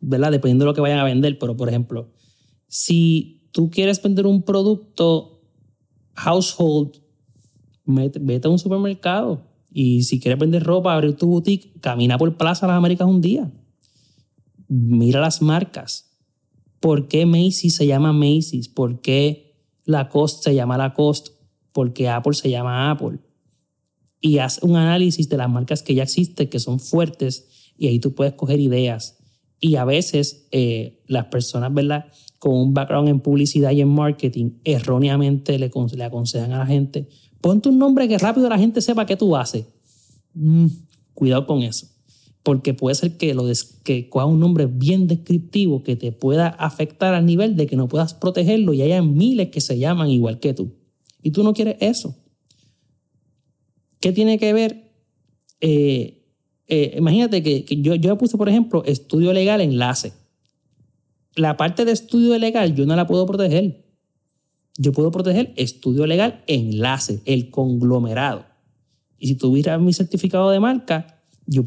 ¿verdad? 0.00 0.32
Dependiendo 0.32 0.64
de 0.64 0.70
lo 0.70 0.74
que 0.74 0.80
vayan 0.80 0.98
a 0.98 1.04
vender, 1.04 1.38
pero 1.38 1.56
por 1.56 1.68
ejemplo, 1.68 2.10
si 2.68 3.48
tú 3.52 3.70
quieres 3.70 4.02
vender 4.02 4.26
un 4.26 4.42
producto 4.42 5.42
household, 6.14 7.00
vete 7.86 8.48
a 8.48 8.50
un 8.50 8.58
supermercado. 8.58 9.46
Y 9.72 10.04
si 10.04 10.20
quieres 10.20 10.38
vender 10.38 10.62
ropa, 10.62 10.94
abrir 10.94 11.16
tu 11.16 11.26
boutique, 11.26 11.80
camina 11.80 12.16
por 12.16 12.36
Plaza 12.36 12.66
Las 12.66 12.76
Américas 12.76 13.08
un 13.08 13.20
día. 13.20 13.52
Mira 14.68 15.20
las 15.20 15.42
marcas. 15.42 16.16
¿Por 16.80 17.08
qué 17.08 17.26
Macy's 17.26 17.76
se 17.76 17.86
llama 17.86 18.12
Macy's? 18.12 18.68
¿Por 18.68 19.00
qué 19.00 19.56
Lacoste 19.84 20.50
se 20.50 20.54
llama 20.54 20.78
Lacoste? 20.78 21.32
¿Por 21.72 21.92
qué 21.92 22.08
Apple 22.08 22.34
se 22.34 22.50
llama 22.50 22.90
Apple? 22.90 23.18
Y 24.20 24.38
haz 24.38 24.62
un 24.62 24.76
análisis 24.76 25.28
de 25.28 25.36
las 25.36 25.50
marcas 25.50 25.82
que 25.82 25.94
ya 25.94 26.04
existen, 26.04 26.48
que 26.48 26.60
son 26.60 26.80
fuertes, 26.80 27.72
y 27.76 27.88
ahí 27.88 27.98
tú 27.98 28.14
puedes 28.14 28.34
coger 28.34 28.60
ideas. 28.60 29.18
Y 29.60 29.76
a 29.76 29.84
veces 29.84 30.46
eh, 30.52 31.02
las 31.06 31.26
personas, 31.26 31.72
¿verdad? 31.74 32.06
Con 32.44 32.56
un 32.56 32.74
background 32.74 33.08
en 33.08 33.20
publicidad 33.20 33.70
y 33.70 33.80
en 33.80 33.88
marketing, 33.88 34.50
erróneamente 34.64 35.58
le, 35.58 35.70
aconsejan 36.04 36.52
a 36.52 36.58
la 36.58 36.66
gente, 36.66 37.08
ponte 37.40 37.70
un 37.70 37.78
nombre 37.78 38.06
que 38.06 38.18
rápido 38.18 38.50
la 38.50 38.58
gente 38.58 38.82
sepa 38.82 39.06
qué 39.06 39.16
tú 39.16 39.34
haces. 39.34 39.64
Mm, 40.34 40.66
cuidado 41.14 41.46
con 41.46 41.62
eso, 41.62 41.86
porque 42.42 42.74
puede 42.74 42.96
ser 42.96 43.16
que, 43.16 43.32
lo 43.32 43.44
que 43.82 44.10
coja 44.10 44.26
un 44.26 44.40
nombre 44.40 44.66
bien 44.66 45.06
descriptivo 45.06 45.82
que 45.82 45.96
te 45.96 46.12
pueda 46.12 46.48
afectar 46.48 47.14
al 47.14 47.24
nivel 47.24 47.56
de 47.56 47.66
que 47.66 47.76
no 47.76 47.88
puedas 47.88 48.12
protegerlo 48.12 48.74
y 48.74 48.82
haya 48.82 49.00
miles 49.00 49.48
que 49.48 49.62
se 49.62 49.78
llaman 49.78 50.10
igual 50.10 50.38
que 50.38 50.52
tú. 50.52 50.74
Y 51.22 51.30
tú 51.30 51.44
no 51.44 51.54
quieres 51.54 51.76
eso. 51.80 52.14
¿Qué 54.00 54.12
tiene 54.12 54.38
que 54.38 54.52
ver? 54.52 54.92
Eh, 55.62 56.26
eh, 56.66 56.94
imagínate 56.98 57.42
que, 57.42 57.64
yo, 57.80 57.94
yo 57.94 58.18
puse, 58.18 58.36
por 58.36 58.50
ejemplo, 58.50 58.84
estudio 58.84 59.32
legal 59.32 59.62
enlace 59.62 60.12
la 61.36 61.56
parte 61.56 61.84
de 61.84 61.92
estudio 61.92 62.38
legal 62.38 62.74
yo 62.74 62.86
no 62.86 62.96
la 62.96 63.06
puedo 63.06 63.26
proteger. 63.26 63.84
Yo 64.76 64.92
puedo 64.92 65.10
proteger 65.10 65.52
estudio 65.56 66.06
legal 66.06 66.42
enlace, 66.46 67.20
el 67.26 67.50
conglomerado. 67.50 68.44
Y 69.18 69.28
si 69.28 69.34
tuviera 69.36 69.78
mi 69.78 69.92
certificado 69.92 70.50
de 70.50 70.60
marca, 70.60 71.22
yo 71.46 71.62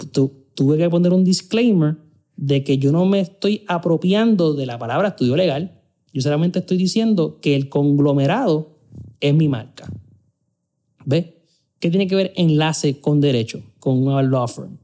tuve 0.56 0.78
que 0.78 0.90
poner 0.90 1.14
un 1.14 1.24
disclaimer 1.24 1.98
de 2.36 2.64
que 2.64 2.78
yo 2.78 2.92
no 2.92 3.06
me 3.06 3.20
estoy 3.20 3.64
apropiando 3.68 4.54
de 4.54 4.66
la 4.66 4.78
palabra 4.78 5.10
estudio 5.10 5.36
legal. 5.36 5.80
Yo 6.14 6.22
solamente 6.22 6.60
estoy 6.60 6.78
diciendo 6.78 7.40
que 7.42 7.56
el 7.56 7.70
conglomerado 7.70 8.78
es 9.20 9.34
mi 9.34 9.48
marca. 9.48 9.92
¿Ves? 11.06 11.28
¿Qué 11.80 11.90
tiene 11.90 12.08
que 12.08 12.16
ver 12.16 12.34
enlace 12.36 13.00
con 13.00 13.22
derecho, 13.22 13.62
con 13.80 14.08
un 14.08 14.32
law 14.32 14.48
firm? 14.48 14.78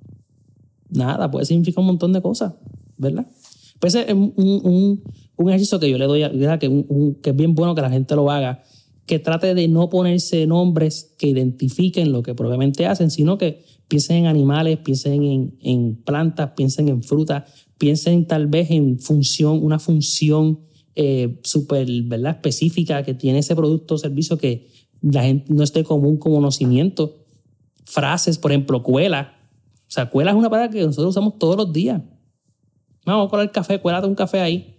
Nada, 0.89 1.29
puede 1.29 1.45
significar 1.45 1.81
un 1.81 1.87
montón 1.87 2.13
de 2.13 2.21
cosas, 2.21 2.53
¿verdad? 2.97 3.27
Pues 3.83 3.95
es 3.95 4.13
un, 4.13 4.33
un, 5.35 5.49
ejercicio 5.49 5.77
que 5.77 5.89
yo 5.89 5.97
le 5.97 6.05
doy, 6.05 6.21
que, 6.57 6.85
que 7.21 7.29
es 7.31 7.35
bien 7.35 7.53
bueno 7.53 7.75
que 7.75 7.81
la 7.81 7.89
gente 7.89 8.15
lo 8.15 8.31
haga, 8.31 8.63
que 9.05 9.19
trate 9.19 9.53
de 9.55 9.67
no 9.67 9.89
ponerse 9.89 10.47
nombres 10.47 11.13
que 11.17 11.27
identifiquen 11.27 12.13
lo 12.13 12.23
que 12.23 12.33
probablemente 12.33 12.85
hacen, 12.85 13.11
sino 13.11 13.37
que 13.37 13.61
piensen 13.89 14.19
en 14.19 14.27
animales, 14.27 14.77
piensen 14.77 15.23
en, 15.25 15.57
en 15.59 15.95
plantas, 15.97 16.51
piensen 16.55 16.87
en 16.87 17.03
frutas, 17.03 17.43
piensen 17.77 18.25
tal 18.25 18.47
vez 18.47 18.71
en 18.71 18.99
función, 18.99 19.61
una 19.61 19.79
función 19.79 20.61
eh, 20.95 21.41
súper 21.43 21.85
¿verdad? 22.03 22.37
específica 22.37 23.03
que 23.03 23.13
tiene 23.13 23.39
ese 23.39 23.53
producto 23.53 23.95
o 23.95 23.97
servicio 23.97 24.37
que 24.37 24.69
la 25.01 25.23
gente 25.23 25.53
no 25.53 25.61
esté 25.61 25.83
común 25.83 26.15
conocimiento. 26.15 27.25
Frases, 27.83 28.37
por 28.37 28.53
ejemplo, 28.53 28.81
cuela. 28.81 29.33
O 29.89 29.91
sea, 29.91 30.09
cuela 30.09 30.31
es 30.31 30.37
una 30.37 30.49
palabra 30.49 30.71
que 30.71 30.85
nosotros 30.85 31.09
usamos 31.09 31.37
todos 31.37 31.57
los 31.57 31.73
días 31.73 32.01
vamos 33.05 33.27
a 33.27 33.29
colar 33.29 33.51
café, 33.51 33.79
cuélate 33.79 34.07
un 34.07 34.15
café 34.15 34.41
ahí. 34.41 34.75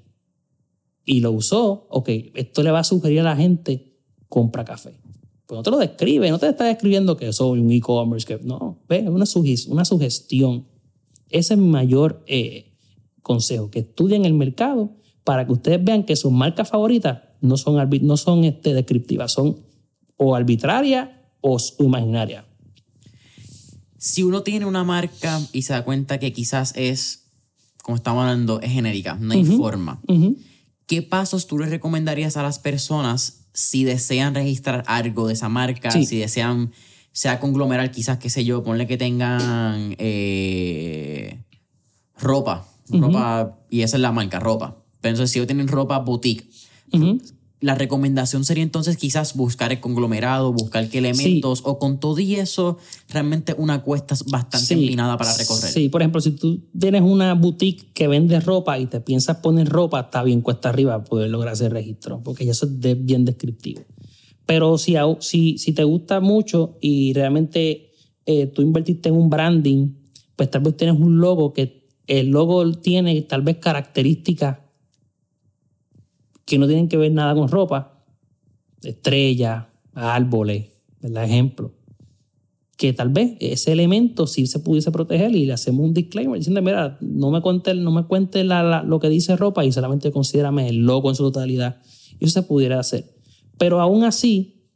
Y 1.05 1.21
lo 1.21 1.33
usó, 1.33 1.87
ok, 1.91 2.09
esto 2.35 2.63
le 2.63 2.71
va 2.71 2.81
a 2.81 2.85
sugerir 2.85 3.21
a 3.21 3.25
la 3.25 3.37
gente, 3.37 3.99
compra 4.29 4.65
café. 4.65 5.01
Pues 5.47 5.59
no 5.59 5.63
te 5.63 5.71
lo 5.71 5.79
describe, 5.79 6.31
no 6.31 6.39
te 6.39 6.49
está 6.49 6.65
describiendo 6.65 7.17
que 7.17 7.33
soy 7.33 7.61
un 7.61 7.71
e-commerce, 7.71 8.41
no, 8.43 8.83
es 8.89 9.07
una, 9.07 9.27
una 9.69 9.85
sugestión. 9.85 10.67
Ese 11.29 11.55
es 11.55 11.61
mi 11.61 11.69
mayor 11.69 12.25
eh, 12.27 12.75
consejo, 13.21 13.71
que 13.71 13.81
estudien 13.81 14.25
el 14.25 14.35
mercado 14.35 14.93
para 15.25 15.47
que 15.47 15.53
ustedes 15.53 15.83
vean 15.83 16.05
que 16.05 16.17
sus 16.17 16.33
marcas 16.33 16.69
favoritas 16.69 17.23
no 17.41 17.57
son, 17.57 17.77
no 18.03 18.17
son 18.17 18.45
este, 18.45 18.73
descriptivas, 18.73 19.33
son 19.33 19.61
o 20.17 20.35
arbitrarias 20.35 21.11
o 21.41 21.59
imaginarias. 21.81 22.45
Si 23.99 24.23
uno 24.23 24.43
tiene 24.43 24.67
una 24.67 24.85
marca 24.85 25.41
y 25.53 25.63
se 25.63 25.73
da 25.73 25.85
cuenta 25.85 26.19
que 26.19 26.33
quizás 26.33 26.75
es 26.77 27.24
como 27.85 27.97
estamos 27.97 28.23
hablando, 28.23 28.63
es 28.63 28.73
genérica, 28.73 29.19
no 29.21 29.35
hay 29.35 29.45
forma. 29.45 30.01
¿Qué 30.87 31.03
pasos 31.03 31.47
tú 31.47 31.59
le 31.59 31.67
recomendarías 31.67 32.39
a 32.39 32.43
las 32.43 32.59
personas 32.59 33.45
si 33.53 33.85
desean 33.85 34.35
registrar 34.35 34.85
algo 34.87 35.27
de 35.27 35.35
esa 35.35 35.51
marca, 35.51 35.91
si 35.91 36.17
desean, 36.17 36.73
sea 37.13 37.39
conglomerar, 37.41 37.91
quizás, 37.91 38.19
qué 38.19 38.31
sé 38.31 38.43
yo, 38.43 38.65
ponle 38.65 38.87
que 38.87 38.97
tengan 38.97 39.95
eh, 39.99 41.43
ropa, 42.19 42.67
ropa, 42.89 43.59
y 43.69 43.83
esa 43.83 43.99
es 43.99 44.01
la 44.01 44.13
marca, 44.13 44.41
ropa. 44.41 44.77
Pero 45.03 45.11
entonces, 45.11 45.33
si 45.33 45.39
ellos 45.39 45.47
tienen 45.47 45.69
ropa 45.69 45.99
boutique, 45.99 46.49
la 47.65 47.75
recomendación 47.75 48.45
sería 48.45 48.63
entonces 48.63 48.99
quizás 48.99 49.35
buscar 49.35 49.73
el 49.73 49.81
conglomerado, 49.81 50.53
buscar 50.53 50.87
qué 50.91 50.99
elementos, 50.99 51.63
o 51.65 51.79
con 51.79 51.99
todo 51.99 52.19
y 52.19 52.35
eso, 52.35 52.77
realmente 53.09 53.55
una 53.57 53.83
cuesta 53.83 54.15
bastante 54.27 54.75
empinada 54.75 55.17
para 55.17 55.35
recorrer. 55.35 55.73
Sí, 55.73 55.89
por 55.89 56.03
ejemplo, 56.03 56.21
si 56.21 56.33
tú 56.33 56.61
tienes 56.79 57.01
una 57.01 57.33
boutique 57.33 57.91
que 57.95 58.07
vende 58.07 58.39
ropa 58.41 58.79
y 58.79 58.85
te 58.85 59.01
piensas 59.01 59.39
poner 59.39 59.67
ropa, 59.67 60.01
está 60.01 60.23
bien 60.23 60.43
cuesta 60.43 60.69
arriba 60.69 61.03
poder 61.05 61.31
lograr 61.31 61.55
ese 61.55 61.71
registro, 61.71 62.21
porque 62.23 62.45
eso 62.51 62.67
es 62.67 63.05
bien 63.07 63.25
descriptivo. 63.25 63.81
Pero 64.45 64.77
si, 64.77 64.97
si, 65.21 65.57
si 65.57 65.73
te 65.73 65.85
gusta 65.85 66.21
mucho 66.21 66.77
y 66.83 67.15
realmente 67.15 67.93
eh, 68.27 68.47
tú 68.49 68.61
invertiste 68.61 69.09
en 69.09 69.15
un 69.15 69.31
branding, 69.31 69.89
pues 70.37 70.51
tal 70.51 70.61
vez 70.61 70.77
tienes 70.77 71.01
un 71.01 71.19
logo 71.19 71.55
que 71.55 71.89
el 72.09 72.29
logo 72.29 72.71
tiene 72.73 73.23
tal 73.23 73.41
vez 73.41 73.57
características 73.57 74.59
que 76.45 76.59
no 76.59 76.67
tienen 76.67 76.89
que 76.89 76.97
ver 76.97 77.13
nada 77.13 77.35
con 77.35 77.49
ropa, 77.49 78.05
estrellas, 78.83 79.67
árboles, 79.95 80.67
¿verdad? 81.01 81.25
Ejemplo. 81.25 81.73
que 82.77 82.93
tal 82.93 83.09
vez 83.09 83.37
ese 83.41 83.73
elemento 83.73 84.27
sí 84.27 84.47
se 84.47 84.59
pudiese 84.59 84.91
proteger 84.91 85.35
y 85.35 85.47
le 85.47 85.53
hacemos 85.53 85.87
un 85.87 85.95
disclaimer 85.95 86.39
diciendo, 86.39 86.61
mira, 86.61 86.99
no 87.01 87.31
me 87.31 87.41
cuente, 87.41 87.73
no 87.75 87.93
me 87.93 88.05
cuente 88.05 88.43
lo 88.45 89.01
que 89.01 89.09
dice 89.09 89.37
ropa 89.37 89.65
y 89.65 89.73
solamente 89.73 90.11
considérame 90.11 90.69
el 90.69 90.79
logo 90.79 91.09
en 91.09 91.15
su 91.15 91.23
totalidad. 91.23 91.81
Y 92.19 92.25
eso 92.25 92.41
se 92.41 92.43
pudiera 92.43 92.81
hacer. 92.81 93.15
Pero 93.59 93.81
aún 93.81 94.03
así, 94.03 94.69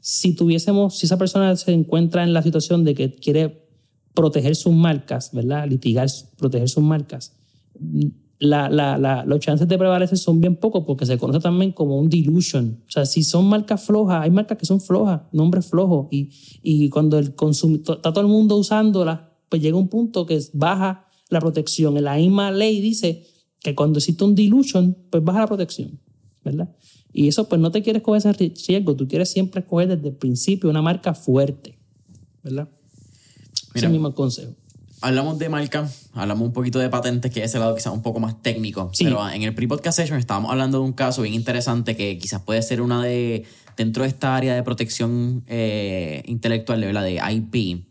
si 0.00 0.34
tuviésemos, 0.34 0.98
si 0.98 1.06
esa 1.06 1.16
persona 1.16 1.56
se 1.56 1.72
encuentra 1.72 2.24
en 2.24 2.32
la 2.34 2.42
situación 2.42 2.84
de 2.84 2.94
que 2.94 3.14
quiere 3.14 3.68
proteger 4.14 4.54
sus 4.54 4.74
marcas, 4.74 5.30
¿verdad? 5.32 5.66
Litigar, 5.66 6.08
proteger 6.36 6.68
sus 6.68 6.82
marcas, 6.82 7.36
la, 8.40 8.70
la, 8.70 8.96
la, 8.96 9.24
los 9.26 9.38
chances 9.38 9.68
de 9.68 9.76
prevalecer 9.76 10.16
son 10.16 10.40
bien 10.40 10.56
pocos 10.56 10.84
porque 10.86 11.04
se 11.04 11.18
conoce 11.18 11.40
también 11.40 11.72
como 11.72 11.98
un 11.98 12.08
dilution. 12.08 12.82
O 12.88 12.90
sea, 12.90 13.04
si 13.04 13.22
son 13.22 13.46
marcas 13.46 13.82
flojas, 13.82 14.22
hay 14.22 14.30
marcas 14.30 14.56
que 14.56 14.64
son 14.64 14.80
flojas, 14.80 15.20
nombres 15.30 15.66
flojos, 15.66 16.08
y, 16.10 16.30
y 16.62 16.88
cuando 16.88 17.18
el 17.18 17.34
consumidor, 17.34 17.96
está 17.96 18.12
todo 18.12 18.22
el 18.22 18.30
mundo 18.30 18.56
usándolas, 18.56 19.20
pues 19.50 19.60
llega 19.60 19.76
un 19.76 19.88
punto 19.88 20.24
que 20.24 20.40
baja 20.54 21.06
la 21.28 21.38
protección. 21.38 21.98
En 21.98 22.04
la 22.04 22.16
misma 22.16 22.50
ley 22.50 22.80
dice 22.80 23.26
que 23.60 23.74
cuando 23.74 23.98
existe 23.98 24.24
un 24.24 24.34
dilution, 24.34 24.96
pues 25.10 25.22
baja 25.22 25.40
la 25.40 25.46
protección, 25.46 26.00
¿verdad? 26.42 26.74
Y 27.12 27.28
eso, 27.28 27.46
pues 27.46 27.60
no 27.60 27.70
te 27.70 27.82
quieres 27.82 28.02
coger 28.02 28.20
ese 28.20 28.32
riesgo, 28.32 28.96
tú 28.96 29.06
quieres 29.06 29.30
siempre 29.30 29.60
escoger 29.60 29.88
desde 29.88 30.08
el 30.08 30.14
principio 30.14 30.70
una 30.70 30.80
marca 30.80 31.12
fuerte, 31.12 31.78
¿verdad? 32.42 32.70
Mira, 33.74 33.74
ese 33.74 33.86
es 33.86 33.92
mi 33.92 33.98
mismo 33.98 34.14
consejo 34.14 34.54
hablamos 35.00 35.38
de 35.38 35.48
marca, 35.48 35.88
hablamos 36.12 36.46
un 36.46 36.52
poquito 36.52 36.78
de 36.78 36.88
patentes, 36.88 37.32
que 37.32 37.42
es 37.42 37.54
el 37.54 37.60
lado 37.60 37.74
quizás 37.74 37.92
un 37.92 38.02
poco 38.02 38.20
más 38.20 38.40
técnico. 38.42 38.90
Pero 38.98 39.28
en 39.28 39.42
el 39.42 39.54
pre-podcast 39.54 39.96
session 39.96 40.18
estábamos 40.18 40.50
hablando 40.50 40.78
de 40.78 40.84
un 40.84 40.92
caso 40.92 41.22
bien 41.22 41.34
interesante 41.34 41.96
que 41.96 42.18
quizás 42.18 42.42
puede 42.42 42.62
ser 42.62 42.80
una 42.80 43.02
de, 43.02 43.44
dentro 43.76 44.02
de 44.02 44.08
esta 44.08 44.36
área 44.36 44.54
de 44.54 44.62
protección 44.62 45.44
eh, 45.46 46.22
intelectual, 46.26 46.80
de, 46.80 46.92
de 46.92 47.20
IP. 47.32 47.84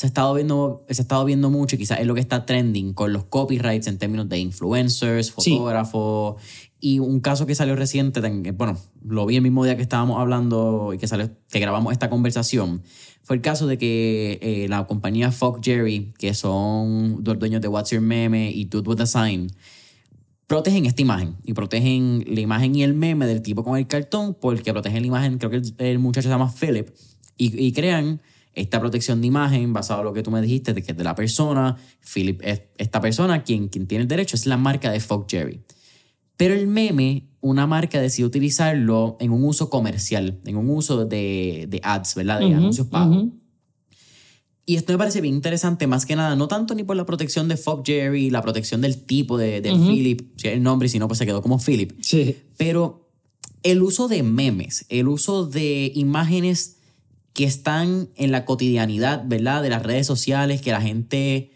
Se 0.00 0.06
ha, 0.06 0.08
estado 0.08 0.32
viendo, 0.32 0.82
se 0.88 1.02
ha 1.02 1.04
estado 1.04 1.26
viendo 1.26 1.50
mucho 1.50 1.76
y 1.76 1.78
quizás 1.78 2.00
es 2.00 2.06
lo 2.06 2.14
que 2.14 2.22
está 2.22 2.46
trending 2.46 2.94
con 2.94 3.12
los 3.12 3.24
copyrights 3.24 3.86
en 3.86 3.98
términos 3.98 4.30
de 4.30 4.38
influencers, 4.38 5.30
fotógrafos. 5.30 6.40
Y 6.80 7.00
un 7.00 7.20
caso 7.20 7.44
que 7.44 7.54
salió 7.54 7.76
reciente, 7.76 8.22
bueno, 8.52 8.78
lo 9.04 9.26
vi 9.26 9.36
el 9.36 9.42
mismo 9.42 9.62
día 9.62 9.76
que 9.76 9.82
estábamos 9.82 10.18
hablando 10.18 10.94
y 10.94 10.96
que, 10.96 11.06
salió, 11.06 11.28
que 11.50 11.60
grabamos 11.60 11.92
esta 11.92 12.08
conversación, 12.08 12.82
fue 13.24 13.36
el 13.36 13.42
caso 13.42 13.66
de 13.66 13.76
que 13.76 14.38
eh, 14.40 14.68
la 14.70 14.86
compañía 14.86 15.32
Fuck 15.32 15.62
Jerry, 15.62 16.14
que 16.16 16.32
son 16.32 17.22
los 17.22 17.38
dueños 17.38 17.60
de 17.60 17.68
What's 17.68 17.90
Your 17.90 18.00
Meme 18.00 18.50
y 18.50 18.64
Dude 18.64 18.88
with 18.88 18.96
the 18.96 19.06
Sign, 19.06 19.48
protegen 20.46 20.86
esta 20.86 21.02
imagen 21.02 21.36
y 21.44 21.52
protegen 21.52 22.24
la 22.26 22.40
imagen 22.40 22.74
y 22.74 22.84
el 22.84 22.94
meme 22.94 23.26
del 23.26 23.42
tipo 23.42 23.64
con 23.64 23.76
el 23.76 23.86
cartón 23.86 24.34
porque 24.40 24.72
protegen 24.72 25.02
la 25.02 25.08
imagen, 25.08 25.36
creo 25.36 25.50
que 25.50 25.60
el, 25.76 25.98
muchacho 25.98 26.28
se 26.28 26.32
llama 26.32 26.50
Philip, 26.50 26.88
y, 27.36 27.72
crean 27.72 28.22
esta 28.60 28.80
protección 28.80 29.20
de 29.20 29.26
imagen 29.26 29.72
basado 29.72 30.00
en 30.00 30.06
lo 30.06 30.12
que 30.12 30.22
tú 30.22 30.30
me 30.30 30.40
dijiste 30.42 30.74
de 30.74 30.82
que 30.82 30.92
es 30.92 30.96
de 30.96 31.04
la 31.04 31.14
persona, 31.14 31.76
Philip 32.00 32.40
es 32.44 32.62
esta 32.76 33.00
persona, 33.00 33.42
quien, 33.42 33.68
quien 33.68 33.86
tiene 33.86 34.02
el 34.02 34.08
derecho 34.08 34.36
es 34.36 34.46
la 34.46 34.56
marca 34.56 34.90
de 34.90 35.00
Fuck 35.00 35.30
Jerry. 35.30 35.60
Pero 36.36 36.54
el 36.54 36.66
meme, 36.66 37.28
una 37.40 37.66
marca 37.66 38.00
decidió 38.00 38.26
utilizarlo 38.26 39.16
en 39.20 39.30
un 39.30 39.44
uso 39.44 39.68
comercial, 39.70 40.40
en 40.44 40.56
un 40.56 40.70
uso 40.70 41.04
de, 41.04 41.66
de 41.68 41.80
ads, 41.82 42.14
¿verdad? 42.14 42.40
De 42.40 42.54
anuncios 42.54 42.86
pagos. 42.86 43.26
Y 44.66 44.76
esto 44.76 44.92
me 44.92 44.98
parece 44.98 45.20
bien 45.20 45.34
interesante, 45.34 45.86
más 45.86 46.06
que 46.06 46.14
nada, 46.16 46.36
no 46.36 46.46
tanto 46.46 46.74
ni 46.74 46.84
por 46.84 46.96
la 46.96 47.04
protección 47.04 47.48
de 47.48 47.56
Fuck 47.56 47.84
Jerry, 47.84 48.30
la 48.30 48.40
protección 48.40 48.80
del 48.80 49.02
tipo 49.02 49.36
de, 49.36 49.60
Philip, 49.62 50.20
si 50.36 50.48
el 50.48 50.62
nombre, 50.62 50.88
si 50.88 50.98
no, 50.98 51.08
pues 51.08 51.18
se 51.18 51.26
quedó 51.26 51.42
como 51.42 51.58
Philip. 51.58 51.92
Sí. 52.00 52.36
Pero 52.56 53.10
el 53.62 53.82
uso 53.82 54.06
de 54.06 54.22
memes, 54.22 54.86
el 54.88 55.08
uso 55.08 55.44
de 55.44 55.90
imágenes 55.94 56.76
que 57.32 57.44
están 57.44 58.08
en 58.16 58.32
la 58.32 58.44
cotidianidad, 58.44 59.24
¿verdad? 59.26 59.62
De 59.62 59.70
las 59.70 59.82
redes 59.82 60.06
sociales, 60.06 60.60
que 60.60 60.72
la 60.72 60.80
gente, 60.80 61.52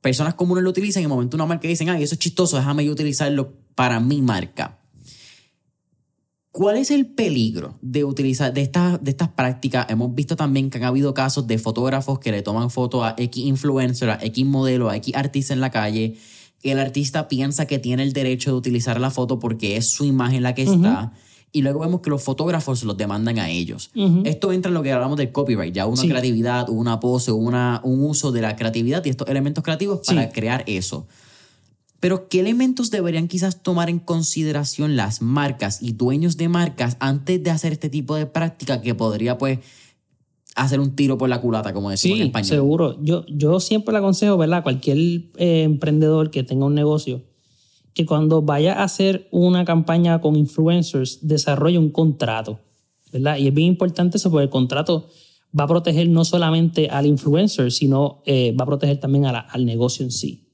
personas 0.00 0.34
comunes 0.34 0.64
lo 0.64 0.70
utilizan, 0.70 1.00
en 1.00 1.04
el 1.04 1.10
momento 1.10 1.36
una 1.36 1.46
marca 1.46 1.68
dicen, 1.68 1.88
ay, 1.90 2.02
eso 2.02 2.14
es 2.14 2.18
chistoso, 2.18 2.56
déjame 2.56 2.84
yo 2.84 2.92
utilizarlo 2.92 3.52
para 3.74 4.00
mi 4.00 4.22
marca. 4.22 4.78
¿Cuál 6.52 6.76
es 6.76 6.90
el 6.90 7.06
peligro 7.06 7.78
de 7.80 8.04
utilizar 8.04 8.52
de 8.52 8.60
estas, 8.60 9.02
de 9.02 9.10
estas 9.10 9.28
prácticas? 9.28 9.86
Hemos 9.88 10.14
visto 10.14 10.36
también 10.36 10.68
que 10.68 10.76
han 10.76 10.84
habido 10.84 11.14
casos 11.14 11.46
de 11.46 11.56
fotógrafos 11.56 12.18
que 12.18 12.30
le 12.30 12.42
toman 12.42 12.70
fotos 12.70 13.04
a 13.04 13.14
X 13.16 13.42
influencer, 13.42 14.10
a 14.10 14.18
X 14.22 14.44
modelo, 14.44 14.90
a 14.90 14.96
X 14.96 15.14
artista 15.16 15.54
en 15.54 15.60
la 15.60 15.70
calle. 15.70 16.18
El 16.62 16.78
artista 16.78 17.26
piensa 17.26 17.64
que 17.66 17.78
tiene 17.78 18.02
el 18.02 18.12
derecho 18.12 18.50
de 18.50 18.56
utilizar 18.58 19.00
la 19.00 19.10
foto 19.10 19.38
porque 19.38 19.78
es 19.78 19.88
su 19.88 20.04
imagen 20.04 20.42
la 20.42 20.54
que 20.54 20.64
está. 20.64 21.14
Y 21.54 21.60
luego 21.60 21.80
vemos 21.80 22.00
que 22.00 22.08
los 22.08 22.22
fotógrafos 22.22 22.82
los 22.82 22.96
demandan 22.96 23.38
a 23.38 23.50
ellos. 23.50 23.90
Esto 24.24 24.52
entra 24.52 24.70
en 24.70 24.74
lo 24.74 24.82
que 24.82 24.90
hablamos 24.90 25.18
del 25.18 25.32
copyright, 25.32 25.74
ya 25.74 25.86
una 25.86 26.00
creatividad, 26.00 26.70
una 26.70 26.98
pose, 26.98 27.30
una, 27.30 27.80
un 27.84 28.02
uso 28.04 28.32
de 28.32 28.40
la 28.40 28.56
creatividad 28.56 29.04
y 29.04 29.10
estos 29.10 29.28
elementos 29.28 29.62
creativos 29.62 30.00
para 30.06 30.30
crear 30.30 30.64
eso. 30.66 31.06
Pero 32.00 32.28
¿qué 32.28 32.40
elementos 32.40 32.90
deberían 32.90 33.28
quizás 33.28 33.62
tomar 33.62 33.88
en 33.88 34.00
consideración 34.00 34.96
las 34.96 35.22
marcas 35.22 35.80
y 35.82 35.92
dueños 35.92 36.36
de 36.36 36.48
marcas 36.48 36.96
antes 36.98 37.40
de 37.40 37.50
hacer 37.50 37.72
este 37.72 37.90
tipo 37.90 38.16
de 38.16 38.26
práctica 38.26 38.80
que 38.80 38.94
podría 38.96 39.38
pues 39.38 39.60
hacer 40.56 40.80
un 40.80 40.96
tiro 40.96 41.16
por 41.16 41.28
la 41.28 41.40
culata, 41.40 41.72
como 41.72 41.90
decimos 41.90 42.18
en 42.18 42.26
español? 42.26 42.48
seguro. 42.48 42.98
Yo, 43.02 43.24
yo 43.26 43.60
siempre 43.60 43.92
le 43.92 43.98
aconsejo, 43.98 44.36
¿verdad? 44.36 44.64
Cualquier 44.64 44.98
eh, 44.98 45.62
emprendedor 45.62 46.30
que 46.30 46.42
tenga 46.42 46.66
un 46.66 46.74
negocio, 46.74 47.22
que 47.94 48.06
cuando 48.06 48.42
vaya 48.42 48.74
a 48.74 48.84
hacer 48.84 49.28
una 49.30 49.64
campaña 49.64 50.20
con 50.20 50.36
influencers, 50.36 51.26
desarrolle 51.26 51.78
un 51.78 51.90
contrato, 51.90 52.60
¿verdad? 53.12 53.36
Y 53.36 53.48
es 53.48 53.54
bien 53.54 53.68
importante 53.68 54.16
eso 54.16 54.30
porque 54.30 54.44
el 54.44 54.50
contrato 54.50 55.08
va 55.58 55.64
a 55.64 55.68
proteger 55.68 56.08
no 56.08 56.24
solamente 56.24 56.88
al 56.88 57.06
influencer, 57.06 57.70
sino 57.70 58.22
eh, 58.24 58.52
va 58.58 58.64
a 58.64 58.66
proteger 58.66 58.98
también 58.98 59.26
al 59.26 59.66
negocio 59.66 60.04
en 60.04 60.10
sí. 60.10 60.48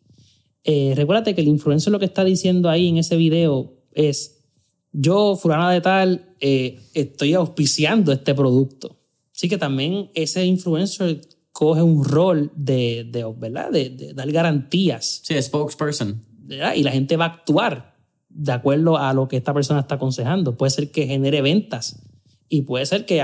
Eh, 0.65 0.93
recuérdate 0.97 1.35
que 1.35 1.41
el 1.41 1.49
influencer 1.49 1.93
lo 1.93 1.99
que 1.99 2.05
está 2.05 2.25
diciendo 2.25 2.69
ahí 2.69 2.89
en 2.89 2.99
ese 2.99 3.17
video 3.17 3.79
es, 3.93 4.45
yo, 4.93 5.37
fulana 5.37 5.71
de 5.71 5.81
tal, 5.81 6.35
eh, 6.41 6.81
estoy 6.95 7.35
auspiciando 7.35 8.13
este 8.13 8.35
producto. 8.35 8.99
Así 9.35 9.49
que 9.49 9.57
también 9.57 10.11
ese 10.15 10.45
influencer 10.45 11.21
coge 11.53 11.83
un 11.83 12.05
rol 12.05 12.51
de, 12.55 13.09
de 13.11 13.25
¿verdad? 13.37 13.71
De, 13.71 14.13
dar 14.15 14.31
garantías. 14.31 15.21
Sí, 15.23 15.41
spokesperson. 15.41 16.23
Y 16.49 16.83
la 16.83 16.91
gente 16.91 17.17
va 17.17 17.27
a 17.27 17.29
actuar 17.29 17.95
de 18.29 18.53
acuerdo 18.53 18.97
a 18.97 19.13
lo 19.13 19.29
que 19.29 19.37
esta 19.37 19.53
persona 19.53 19.81
está 19.81 19.97
aconsejando. 19.97 20.57
Puede 20.57 20.71
ser 20.71 20.91
que 20.91 21.07
genere 21.07 21.43
ventas 21.43 22.03
y 22.49 22.63
puede 22.63 22.87
ser 22.87 23.05
que, 23.05 23.23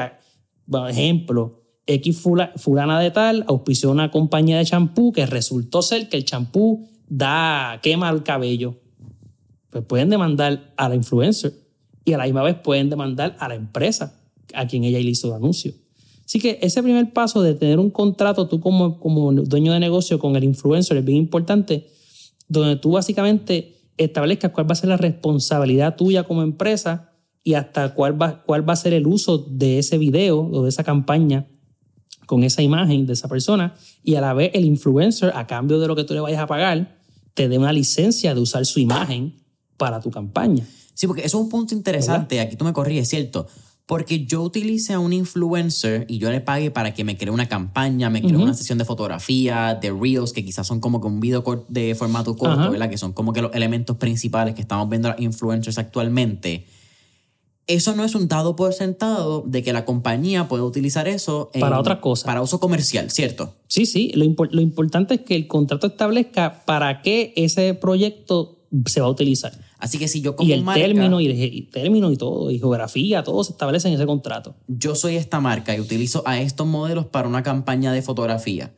por 0.68 0.90
ejemplo, 0.90 1.62
X 1.86 2.22
fulana 2.56 3.00
de 3.00 3.10
tal 3.10 3.44
auspició 3.48 3.90
una 3.90 4.10
compañía 4.10 4.58
de 4.58 4.64
champú 4.64 5.12
que 5.12 5.26
resultó 5.26 5.82
ser 5.82 6.08
que 6.08 6.16
el 6.16 6.24
champú 6.24 6.88
da, 7.08 7.78
quema 7.82 8.10
el 8.10 8.22
cabello, 8.22 8.76
pues 9.70 9.84
pueden 9.84 10.08
demandar 10.08 10.72
a 10.76 10.88
la 10.88 10.94
influencer 10.94 11.52
y 12.04 12.12
a 12.12 12.18
la 12.18 12.24
misma 12.24 12.42
vez 12.42 12.56
pueden 12.56 12.90
demandar 12.90 13.36
a 13.38 13.48
la 13.48 13.54
empresa 13.54 14.20
a 14.54 14.66
quien 14.66 14.84
ella 14.84 14.98
hizo 14.98 15.28
el 15.28 15.34
anuncio. 15.34 15.72
Así 16.24 16.38
que 16.38 16.58
ese 16.62 16.82
primer 16.82 17.12
paso 17.12 17.42
de 17.42 17.54
tener 17.54 17.78
un 17.78 17.90
contrato 17.90 18.48
tú 18.48 18.60
como, 18.60 18.98
como 18.98 19.32
dueño 19.32 19.72
de 19.72 19.80
negocio 19.80 20.18
con 20.18 20.36
el 20.36 20.44
influencer 20.44 20.96
es 20.96 21.04
bien 21.04 21.18
importante, 21.18 21.86
donde 22.54 22.76
tú 22.76 22.92
básicamente 22.92 23.76
establezcas 23.96 24.50
cuál 24.52 24.68
va 24.68 24.72
a 24.72 24.76
ser 24.76 24.88
la 24.88 24.96
responsabilidad 24.96 25.96
tuya 25.96 26.24
como 26.24 26.42
empresa 26.42 27.12
y 27.42 27.54
hasta 27.54 27.94
cuál 27.94 28.20
va, 28.20 28.42
cuál 28.44 28.68
va 28.68 28.72
a 28.72 28.76
ser 28.76 28.94
el 28.94 29.06
uso 29.06 29.38
de 29.38 29.78
ese 29.78 29.98
video 29.98 30.40
o 30.40 30.62
de 30.62 30.68
esa 30.70 30.82
campaña 30.82 31.46
con 32.26 32.42
esa 32.42 32.62
imagen 32.62 33.06
de 33.06 33.12
esa 33.12 33.28
persona 33.28 33.74
y 34.02 34.14
a 34.14 34.20
la 34.20 34.32
vez 34.32 34.50
el 34.54 34.64
influencer, 34.64 35.32
a 35.34 35.46
cambio 35.46 35.78
de 35.78 35.86
lo 35.86 35.94
que 35.94 36.04
tú 36.04 36.14
le 36.14 36.20
vayas 36.20 36.40
a 36.40 36.46
pagar, 36.46 36.96
te 37.34 37.48
dé 37.48 37.58
una 37.58 37.72
licencia 37.72 38.34
de 38.34 38.40
usar 38.40 38.64
su 38.64 38.80
imagen 38.80 39.34
para 39.76 40.00
tu 40.00 40.10
campaña. 40.10 40.66
Sí, 40.94 41.06
porque 41.06 41.24
eso 41.24 41.38
es 41.38 41.44
un 41.44 41.50
punto 41.50 41.74
interesante. 41.74 42.40
Aquí 42.40 42.56
tú 42.56 42.64
me 42.64 42.72
corriges, 42.72 43.08
¿cierto? 43.08 43.46
Porque 43.86 44.24
yo 44.24 44.42
utilice 44.42 44.94
a 44.94 44.98
un 44.98 45.12
influencer 45.12 46.06
y 46.08 46.18
yo 46.18 46.30
le 46.30 46.40
pague 46.40 46.70
para 46.70 46.94
que 46.94 47.04
me 47.04 47.18
cree 47.18 47.30
una 47.30 47.48
campaña, 47.48 48.08
me 48.08 48.22
cree 48.22 48.36
una 48.36 48.54
sesión 48.54 48.78
de 48.78 48.86
fotografía, 48.86 49.74
de 49.74 49.92
reels, 49.92 50.32
que 50.32 50.42
quizás 50.42 50.66
son 50.66 50.80
como 50.80 51.02
que 51.02 51.06
un 51.06 51.20
video 51.20 51.66
de 51.68 51.94
formato 51.94 52.34
corto, 52.34 52.70
¿verdad? 52.70 52.88
Que 52.88 52.96
son 52.96 53.12
como 53.12 53.34
que 53.34 53.42
los 53.42 53.54
elementos 53.54 53.98
principales 53.98 54.54
que 54.54 54.62
estamos 54.62 54.88
viendo 54.88 55.10
los 55.10 55.20
influencers 55.20 55.76
actualmente 55.76 56.66
eso 57.66 57.96
no 57.96 58.04
es 58.04 58.14
un 58.14 58.28
dado 58.28 58.56
por 58.56 58.72
sentado 58.72 59.42
de 59.46 59.62
que 59.62 59.72
la 59.72 59.84
compañía 59.84 60.48
puede 60.48 60.62
utilizar 60.62 61.08
eso 61.08 61.50
para 61.58 61.80
otra 61.80 62.00
cosa. 62.00 62.26
Para 62.26 62.42
uso 62.42 62.60
comercial, 62.60 63.10
¿cierto? 63.10 63.54
Sí, 63.68 63.86
sí. 63.86 64.12
Lo, 64.14 64.26
lo, 64.50 64.60
importante 64.60 65.14
es 65.14 65.20
que 65.22 65.34
el 65.34 65.46
contrato 65.46 65.86
establezca 65.86 66.64
para 66.66 67.00
qué 67.00 67.32
ese 67.36 67.74
proyecto 67.74 68.58
se 68.86 69.00
va 69.00 69.06
a 69.06 69.10
utilizar. 69.10 69.52
Así 69.78 69.98
que 69.98 70.08
si 70.08 70.20
yo 70.20 70.36
como 70.36 70.48
y 70.48 70.52
el 70.52 70.64
término 70.64 71.20
y 71.20 71.26
el 71.26 71.68
término 71.70 72.10
y 72.10 72.16
todo, 72.16 72.50
y 72.50 72.58
geografía, 72.58 73.22
todo 73.22 73.42
se 73.44 73.52
establece 73.52 73.88
en 73.88 73.94
ese 73.94 74.06
contrato. 74.06 74.54
Yo 74.68 74.94
soy 74.94 75.16
esta 75.16 75.40
marca 75.40 75.76
y 75.76 75.80
utilizo 75.80 76.22
a 76.26 76.40
estos 76.40 76.66
modelos 76.66 77.06
para 77.06 77.28
una 77.28 77.42
campaña 77.42 77.92
de 77.92 78.02
fotografía. 78.02 78.72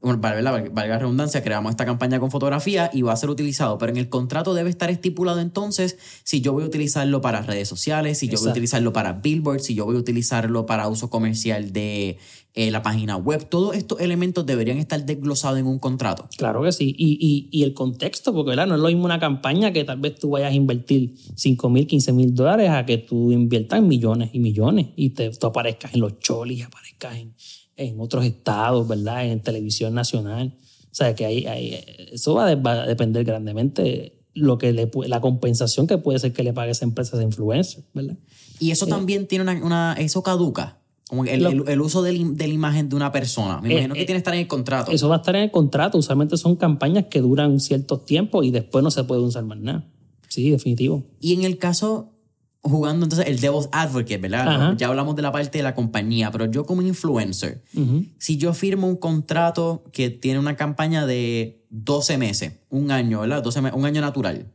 bueno, 0.00 0.20
valga 0.20 0.40
la, 0.40 0.98
redundancia, 0.98 1.42
creamos 1.42 1.70
esta 1.70 1.84
campaña 1.84 2.20
con 2.20 2.30
fotografía 2.30 2.88
y 2.92 3.02
va 3.02 3.12
a 3.12 3.16
ser 3.16 3.30
utilizado, 3.30 3.78
pero 3.78 3.90
en 3.90 3.98
el 3.98 4.08
contrato 4.08 4.54
debe 4.54 4.70
estar 4.70 4.90
estipulado 4.90 5.40
entonces 5.40 5.98
si 6.22 6.40
yo 6.40 6.52
voy 6.52 6.62
a 6.62 6.66
utilizarlo 6.66 7.20
para 7.20 7.42
redes 7.42 7.68
sociales, 7.68 8.18
si 8.18 8.28
yo 8.28 8.38
voy 8.38 8.48
a 8.48 8.50
utilizarlo 8.52 8.92
para 8.92 9.14
billboards, 9.14 9.64
si 9.64 9.74
yo 9.74 9.84
voy 9.84 9.96
a 9.96 9.98
utilizarlo 9.98 10.66
para 10.66 10.88
uso 10.88 11.10
comercial 11.10 11.72
de 11.72 12.18
eh, 12.60 12.70
la 12.70 12.82
página 12.82 13.16
web. 13.16 13.48
Todos 13.48 13.76
estos 13.76 14.00
elementos 14.00 14.44
deberían 14.44 14.78
estar 14.78 15.04
desglosados 15.06 15.58
en 15.58 15.66
un 15.66 15.78
contrato. 15.78 16.28
Claro 16.36 16.62
que 16.62 16.72
sí. 16.72 16.94
Y, 16.98 17.18
y, 17.20 17.48
y 17.58 17.62
el 17.62 17.72
contexto, 17.74 18.32
porque 18.34 18.50
¿verdad? 18.50 18.66
no 18.66 18.74
es 18.74 18.80
lo 18.80 18.88
mismo 18.88 19.04
una 19.04 19.20
campaña 19.20 19.72
que 19.72 19.84
tal 19.84 20.00
vez 20.00 20.16
tú 20.18 20.30
vayas 20.30 20.50
a 20.50 20.54
invertir 20.54 21.14
5 21.36 21.70
mil, 21.70 21.86
15 21.86 22.12
mil 22.12 22.34
dólares 22.34 22.70
a 22.70 22.84
que 22.84 22.98
tú 22.98 23.30
inviertas 23.32 23.80
millones 23.82 24.30
y 24.32 24.40
millones 24.40 24.88
y 24.96 25.10
te, 25.10 25.30
tú 25.30 25.46
aparezcas 25.46 25.94
en 25.94 26.00
los 26.00 26.18
cholis, 26.18 26.64
aparezcas 26.64 27.16
en, 27.16 27.34
en 27.76 28.00
otros 28.00 28.24
estados, 28.24 28.88
¿verdad? 28.88 29.24
En 29.26 29.40
televisión 29.40 29.94
nacional. 29.94 30.58
O 30.90 30.94
sea, 30.98 31.14
que 31.14 31.24
ahí, 31.26 31.46
ahí- 31.46 31.78
eso 32.12 32.34
va, 32.34 32.46
de- 32.46 32.56
va 32.56 32.72
a 32.82 32.86
depender 32.86 33.24
grandemente 33.24 34.14
lo 34.34 34.56
que 34.58 34.72
le, 34.72 34.90
la 35.06 35.20
compensación 35.20 35.86
que 35.86 35.98
puede 35.98 36.18
ser 36.18 36.32
que 36.32 36.42
le 36.42 36.52
pague 36.52 36.70
esa 36.72 36.84
empresa 36.84 37.16
de 37.16 37.24
influencer, 37.24 37.84
¿verdad? 37.94 38.16
Y 38.60 38.70
eso 38.72 38.86
también 38.86 39.26
tiene 39.28 39.42
una, 39.42 39.64
una- 39.64 39.94
Eso 39.98 40.22
caduca. 40.22 40.77
Como 41.08 41.24
el, 41.24 41.42
Lo- 41.42 41.48
el- 41.50 41.68
el 41.68 41.80
uso 41.80 42.02
de 42.02 42.12
la, 42.12 42.46
imagen 42.46 42.88
de 42.88 42.96
una 42.96 43.10
persona. 43.12 43.60
Me 43.62 43.68
Eh, 43.68 43.72
imagino 43.72 43.94
que 43.94 44.02
eh, 44.02 44.04
tiene 44.06 44.16
que 44.16 44.18
estar 44.18 44.34
en 44.34 44.40
el 44.40 44.46
contrato. 44.48 44.92
Eso 44.92 45.08
va 45.08 45.16
a 45.16 45.18
estar 45.18 45.34
en 45.36 45.42
el 45.44 45.50
contrato. 45.50 45.96
Usualmente 45.98 46.36
son 46.36 46.56
campañas 46.56 47.06
que 47.10 47.20
duran 47.20 47.60
ciertos 47.60 48.04
tiempos 48.04 48.44
y 48.44 48.50
después 48.50 48.84
no 48.84 48.90
se 48.90 49.04
puede 49.04 49.22
usar 49.22 49.44
más 49.44 49.58
nada. 49.58 49.86
Sí, 50.28 50.50
definitivo. 50.50 51.04
Y 51.20 51.32
en 51.32 51.44
el 51.44 51.56
caso, 51.56 52.12
jugando 52.60 53.06
entonces 53.06 53.26
el 53.28 53.40
devil's 53.40 53.68
advocate, 53.72 54.18
¿verdad? 54.18 54.46
Ajá. 54.48 54.74
Ya 54.76 54.88
hablamos 54.88 55.16
de 55.16 55.22
la 55.22 55.32
parte 55.32 55.56
de 55.58 55.64
la 55.64 55.74
compañía, 55.74 56.30
pero 56.30 56.44
yo 56.50 56.66
como 56.66 56.82
influencer, 56.82 57.62
Ujú. 57.74 58.04
si 58.18 58.36
yo 58.36 58.52
firmo 58.52 58.86
un 58.86 58.96
contrato 58.96 59.84
que 59.92 60.10
tiene 60.10 60.38
una 60.38 60.56
campaña 60.56 61.06
de 61.06 61.64
12 61.70 62.18
meses, 62.18 62.52
un 62.68 62.90
año, 62.90 63.20
¿verdad? 63.20 63.42
12 63.42 63.62
me- 63.62 63.72
un 63.72 63.86
año 63.86 64.02
natural. 64.02 64.52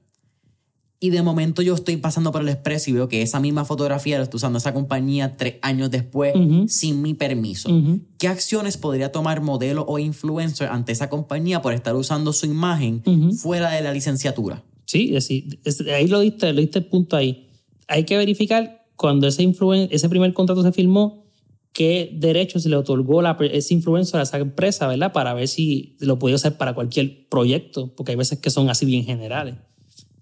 Y 1.04 1.10
de 1.10 1.22
momento 1.22 1.62
yo 1.62 1.74
estoy 1.76 1.98
pasando 1.98 2.32
por 2.32 2.44
el 2.44 2.48
expreso 2.48 2.90
y 2.90 2.94
veo 2.94 3.10
que 3.10 3.22
esa 3.22 3.42
misma 3.42 3.66
fotografía 3.66 4.16
la 4.18 4.24
está 4.24 4.38
usando 4.38 4.58
esa 4.58 4.74
compañía 4.74 5.36
tres 5.36 5.56
años 5.62 5.92
después 5.92 6.34
Ujú. 6.34 6.70
sin 6.70 7.02
mi 7.02 7.14
permiso. 7.14 7.68
Ujú. 7.76 8.00
¿Qué 8.18 8.30
acciones 8.30 8.78
podría 8.78 9.12
tomar 9.12 9.42
modelo 9.42 9.84
o 9.86 10.00
influencer 10.00 10.70
ante 10.70 10.94
esa 10.94 11.10
compañía 11.10 11.62
por 11.62 11.74
estar 11.74 11.94
usando 11.94 12.32
su 12.32 12.46
imagen 12.46 13.04
Ujú. 13.06 13.34
fuera 13.34 13.72
de 13.72 13.82
la 13.82 13.92
licenciatura? 13.92 14.64
Sí, 14.86 15.14
es 15.14 15.30
es- 15.30 15.82
ahí 15.94 16.08
lo 16.08 16.22
diste, 16.22 16.54
lo 16.54 16.62
diste 16.62 16.80
el 16.80 16.86
punto 16.86 17.18
ahí. 17.18 17.50
Hay 17.90 18.06
que 18.06 18.16
verificar 18.16 18.86
cuando 18.96 19.28
ese, 19.28 19.44
influen- 19.44 19.90
ese 19.92 20.08
primer 20.08 20.32
contrato 20.34 20.64
se 20.64 20.72
firmó, 20.72 21.26
qué 21.74 22.12
derechos 22.18 22.64
se 22.64 22.70
le 22.70 22.78
otorgó 22.78 23.22
la, 23.22 23.36
ese 23.52 23.74
influencer 23.74 24.22
a 24.22 24.24
esa 24.24 24.38
empresa, 24.38 24.88
¿verdad? 24.88 25.12
Para 25.12 25.34
ver 25.34 25.50
si 25.50 25.98
lo 26.00 26.18
podía 26.18 26.36
usar 26.38 26.58
para 26.58 26.74
cualquier 26.74 27.28
proyecto, 27.28 27.94
porque 27.94 28.14
hay 28.14 28.18
veces 28.18 28.40
que 28.40 28.50
son 28.52 28.70
así 28.70 28.86
bien 28.86 29.04
generales. 29.04 29.56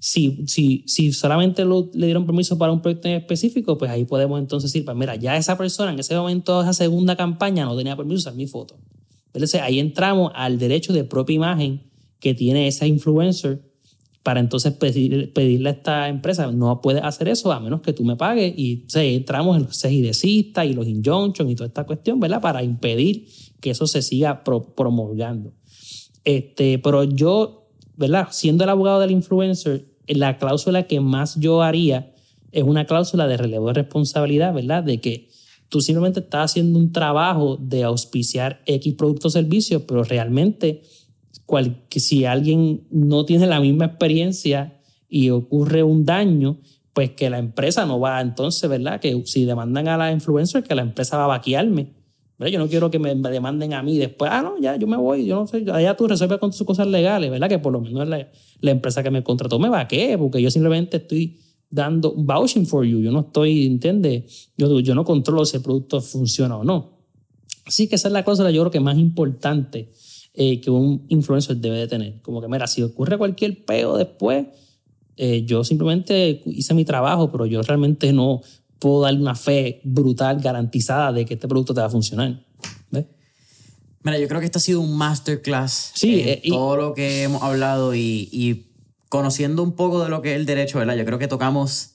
Si, 0.04 0.45
si, 0.47 0.84
si 0.88 1.14
solamente 1.14 1.64
le 1.64 2.06
dieron 2.08 2.26
permiso 2.26 2.58
para 2.58 2.72
un 2.72 2.82
proyecto 2.82 3.08
en 3.08 3.14
específico, 3.18 3.78
pues 3.78 3.91
ahí 3.91 4.04
podemos 4.04 4.39
entonces 4.39 4.74
decir, 4.74 4.84
pues 4.84 4.97
mira, 4.97 5.16
ya 5.16 5.38
esa 5.38 5.56
persona 5.60 5.91
en 5.93 5.99
ese 5.99 6.16
momento, 6.16 6.60
esa 6.60 6.74
segunda 6.74 7.16
campaña, 7.16 7.66
no 7.66 7.78
tenía 7.78 7.95
permiso 7.95 8.18
usar 8.18 8.34
mi 8.34 8.47
foto. 8.47 8.80
Entonces 9.32 9.62
ahí 9.62 9.78
entramos 9.80 10.32
al 10.34 10.58
derecho 10.58 10.91
de 10.91 11.04
propia 11.04 11.36
imagen 11.36 11.84
que 12.20 12.34
tiene 12.34 12.68
esa 12.68 12.88
influencer 12.88 13.62
para 14.24 14.39
entonces 14.39 14.74
pedir- 14.74 15.34
pedirle 15.34 15.70
a 15.70 15.74
esta 15.74 16.10
empresa, 16.10 16.52
no 16.52 16.82
puedes 16.82 17.04
hacer 17.04 17.28
eso 17.30 17.52
a 17.52 17.60
menos 17.60 17.82
que 17.82 17.93
tú 17.93 18.04
me 18.04 18.16
pagues. 18.16 18.54
Y 18.58 18.88
o 18.95 18.99
entramos 18.99 19.56
en 19.58 19.64
los 19.66 19.78
cegidecistas 19.80 20.66
y 20.66 20.74
los 20.74 20.88
injunctions 20.88 21.52
y 21.52 21.56
toda 21.56 21.68
esta 21.68 21.86
cuestión, 21.86 22.20
¿verdad? 22.20 22.41
Para 22.41 22.64
impedir 22.64 23.28
que 23.60 23.70
eso 23.70 23.86
se 23.86 24.02
siga 24.02 24.43
pro- 24.43 24.74
promulgando. 24.76 25.54
Este, 26.24 26.80
pero 26.80 27.04
yo, 27.04 27.68
¿verdad? 27.97 28.30
Siendo 28.32 28.64
el 28.64 28.70
abogado 28.72 28.99
del 28.99 29.12
influencer, 29.12 29.91
la 30.16 30.38
cláusula 30.38 30.84
que 30.88 30.99
más 30.99 31.39
yo 31.39 31.62
haría 31.62 32.14
es 32.51 32.64
una 32.64 32.86
cláusula 32.86 33.28
de 33.28 33.38
relevo 33.38 33.68
de 33.68 33.74
responsabilidad, 33.74 34.53
¿verdad? 34.53 34.84
De 34.84 34.99
que 34.99 35.30
tú 35.70 35.80
simplemente 35.82 36.20
estás 36.20 36.51
haciendo 36.51 36.78
un 36.80 36.91
trabajo 36.91 37.57
de 37.57 37.84
auspiciar 37.84 38.62
X 38.66 38.93
producto 38.95 39.30
o 39.30 39.32
servicio, 39.32 39.86
pero 39.88 40.03
realmente 40.03 40.82
cual- 41.45 41.82
que 41.89 41.99
si 41.99 42.26
alguien 42.26 42.82
no 42.91 43.26
tiene 43.26 43.47
la 43.47 43.59
misma 43.59 43.86
experiencia 43.86 44.80
y 45.09 45.30
ocurre 45.30 45.84
un 45.84 46.05
daño, 46.05 46.59
pues 46.93 47.12
que 47.12 47.30
la 47.30 47.38
empresa 47.39 47.86
no 47.86 47.99
va 47.99 48.20
entonces, 48.20 48.70
¿verdad? 48.70 48.99
Que 48.99 49.22
si 49.26 49.45
demandan 49.45 49.88
a 49.88 49.97
la 49.97 50.12
influencer, 50.12 50.64
que 50.64 50.76
la 50.76 50.82
empresa 50.82 51.18
va 51.18 51.24
a 51.26 51.28
vaquearme. 51.28 51.93
¿Verdad? 52.42 52.54
Yo 52.54 52.60
no 52.60 52.68
quiero 52.68 52.89
que 52.89 52.98
me 52.98 53.14
demanden 53.14 53.74
a 53.74 53.84
mí 53.84 54.00
después, 54.00 54.32
ah, 54.34 54.42
no, 54.42 54.60
ya, 54.60 54.76
yo 54.76 54.88
me 54.88 54.98
voy, 54.98 55.26
yo 55.28 55.36
no 55.36 55.46
sé, 55.46 55.64
allá 55.72 55.96
tú 55.96 56.08
resuelves 56.08 56.39
con 56.39 56.50
tus 56.50 56.64
cosas 56.64 56.88
legales, 56.88 57.30
¿verdad? 57.30 57.48
Que 57.48 57.60
por 57.60 57.72
lo 57.72 57.80
menos 57.80 58.08
la, 58.08 58.28
la 58.62 58.72
empresa 58.72 59.04
que 59.04 59.12
me 59.12 59.24
contrató 59.24 59.60
me 59.60 59.70
vaquee, 59.70 60.18
porque 60.18 60.42
yo 60.42 60.50
simplemente 60.50 60.98
estoy 60.98 61.38
dando 61.70 62.16
vouching 62.16 62.66
for 62.66 62.84
you, 62.84 63.00
yo 63.00 63.12
no 63.12 63.20
estoy, 63.20 63.68
¿entiendes? 63.68 64.50
Yo, 64.58 64.80
yo 64.80 64.96
no 64.96 65.06
controlo 65.06 65.46
si 65.46 65.58
el 65.58 65.64
producto 65.64 66.02
funciona 66.02 66.58
o 66.58 66.64
no. 66.64 66.98
Así 67.66 67.88
que 67.88 67.94
esa 67.94 68.08
es 68.08 68.14
la 68.14 68.24
cláusula, 68.24 68.50
yo 68.50 68.64
creo 68.64 68.72
que 68.72 68.80
más 68.80 68.98
importante 68.98 69.92
eh, 70.34 70.60
que 70.62 70.72
un 70.72 71.06
influencer 71.10 71.58
debe 71.58 71.78
de 71.78 71.88
tener. 71.88 72.22
Como 72.24 72.42
que, 72.42 72.48
mira, 72.48 72.66
si 72.66 72.82
ocurre 72.82 73.20
cualquier 73.20 73.66
peo 73.66 73.98
después, 73.98 74.48
eh, 75.16 75.44
yo 75.46 75.64
simplemente 75.64 76.42
hice 76.46 76.74
mi 76.74 76.86
trabajo, 76.86 77.32
pero 77.32 77.46
yo 77.46 77.62
realmente 77.62 78.12
no 78.12 78.42
puedo 78.82 79.02
darle 79.04 79.22
una 79.22 79.36
fe 79.36 79.80
brutal, 79.84 80.42
garantizada 80.42 81.14
de 81.14 81.24
que 81.24 81.36
este 81.36 81.48
producto 81.48 81.74
te 81.76 81.82
va 81.82 81.86
a 81.88 81.90
funcionar. 81.92 82.44
¿Ves? 82.90 83.06
Mira, 84.04 84.18
yo 84.18 84.28
creo 84.28 84.40
que 84.40 84.48
esto 84.48 84.58
ha 84.58 84.62
sido 84.62 84.82
un 84.82 84.98
masterclass. 84.98 85.92
Sí, 85.94 86.22
en 86.22 86.28
eh, 86.30 86.42
y- 86.44 86.50
todo 86.50 86.76
lo 86.76 86.94
que 86.96 87.22
hemos 87.24 87.44
hablado 87.44 87.94
y, 87.94 88.28
y 88.32 88.72
conociendo 89.08 89.62
un 89.62 89.74
poco 89.74 90.04
de 90.04 90.10
lo 90.10 90.24
que 90.24 90.32
es 90.32 90.36
el 90.38 90.48
derecho, 90.48 90.80
¿verdad? 90.80 90.96
Yo 90.96 91.06
creo 91.06 91.20
que 91.20 91.28
tocamos, 91.28 91.92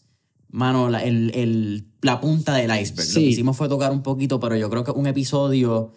mano, 0.48 0.88
la, 0.88 1.02
el- 1.02 1.32
el- 1.34 1.88
la 2.02 2.20
punta 2.20 2.54
del 2.54 2.70
iceberg. 2.70 3.08
Lo 3.08 3.14
que 3.14 3.20
hicimos 3.30 3.56
fue 3.56 3.68
tocar 3.68 3.90
un 3.90 4.02
poquito, 4.04 4.38
pero 4.38 4.54
yo 4.56 4.70
creo 4.70 4.84
que 4.84 4.92
un 4.92 5.08
episodio 5.08 5.92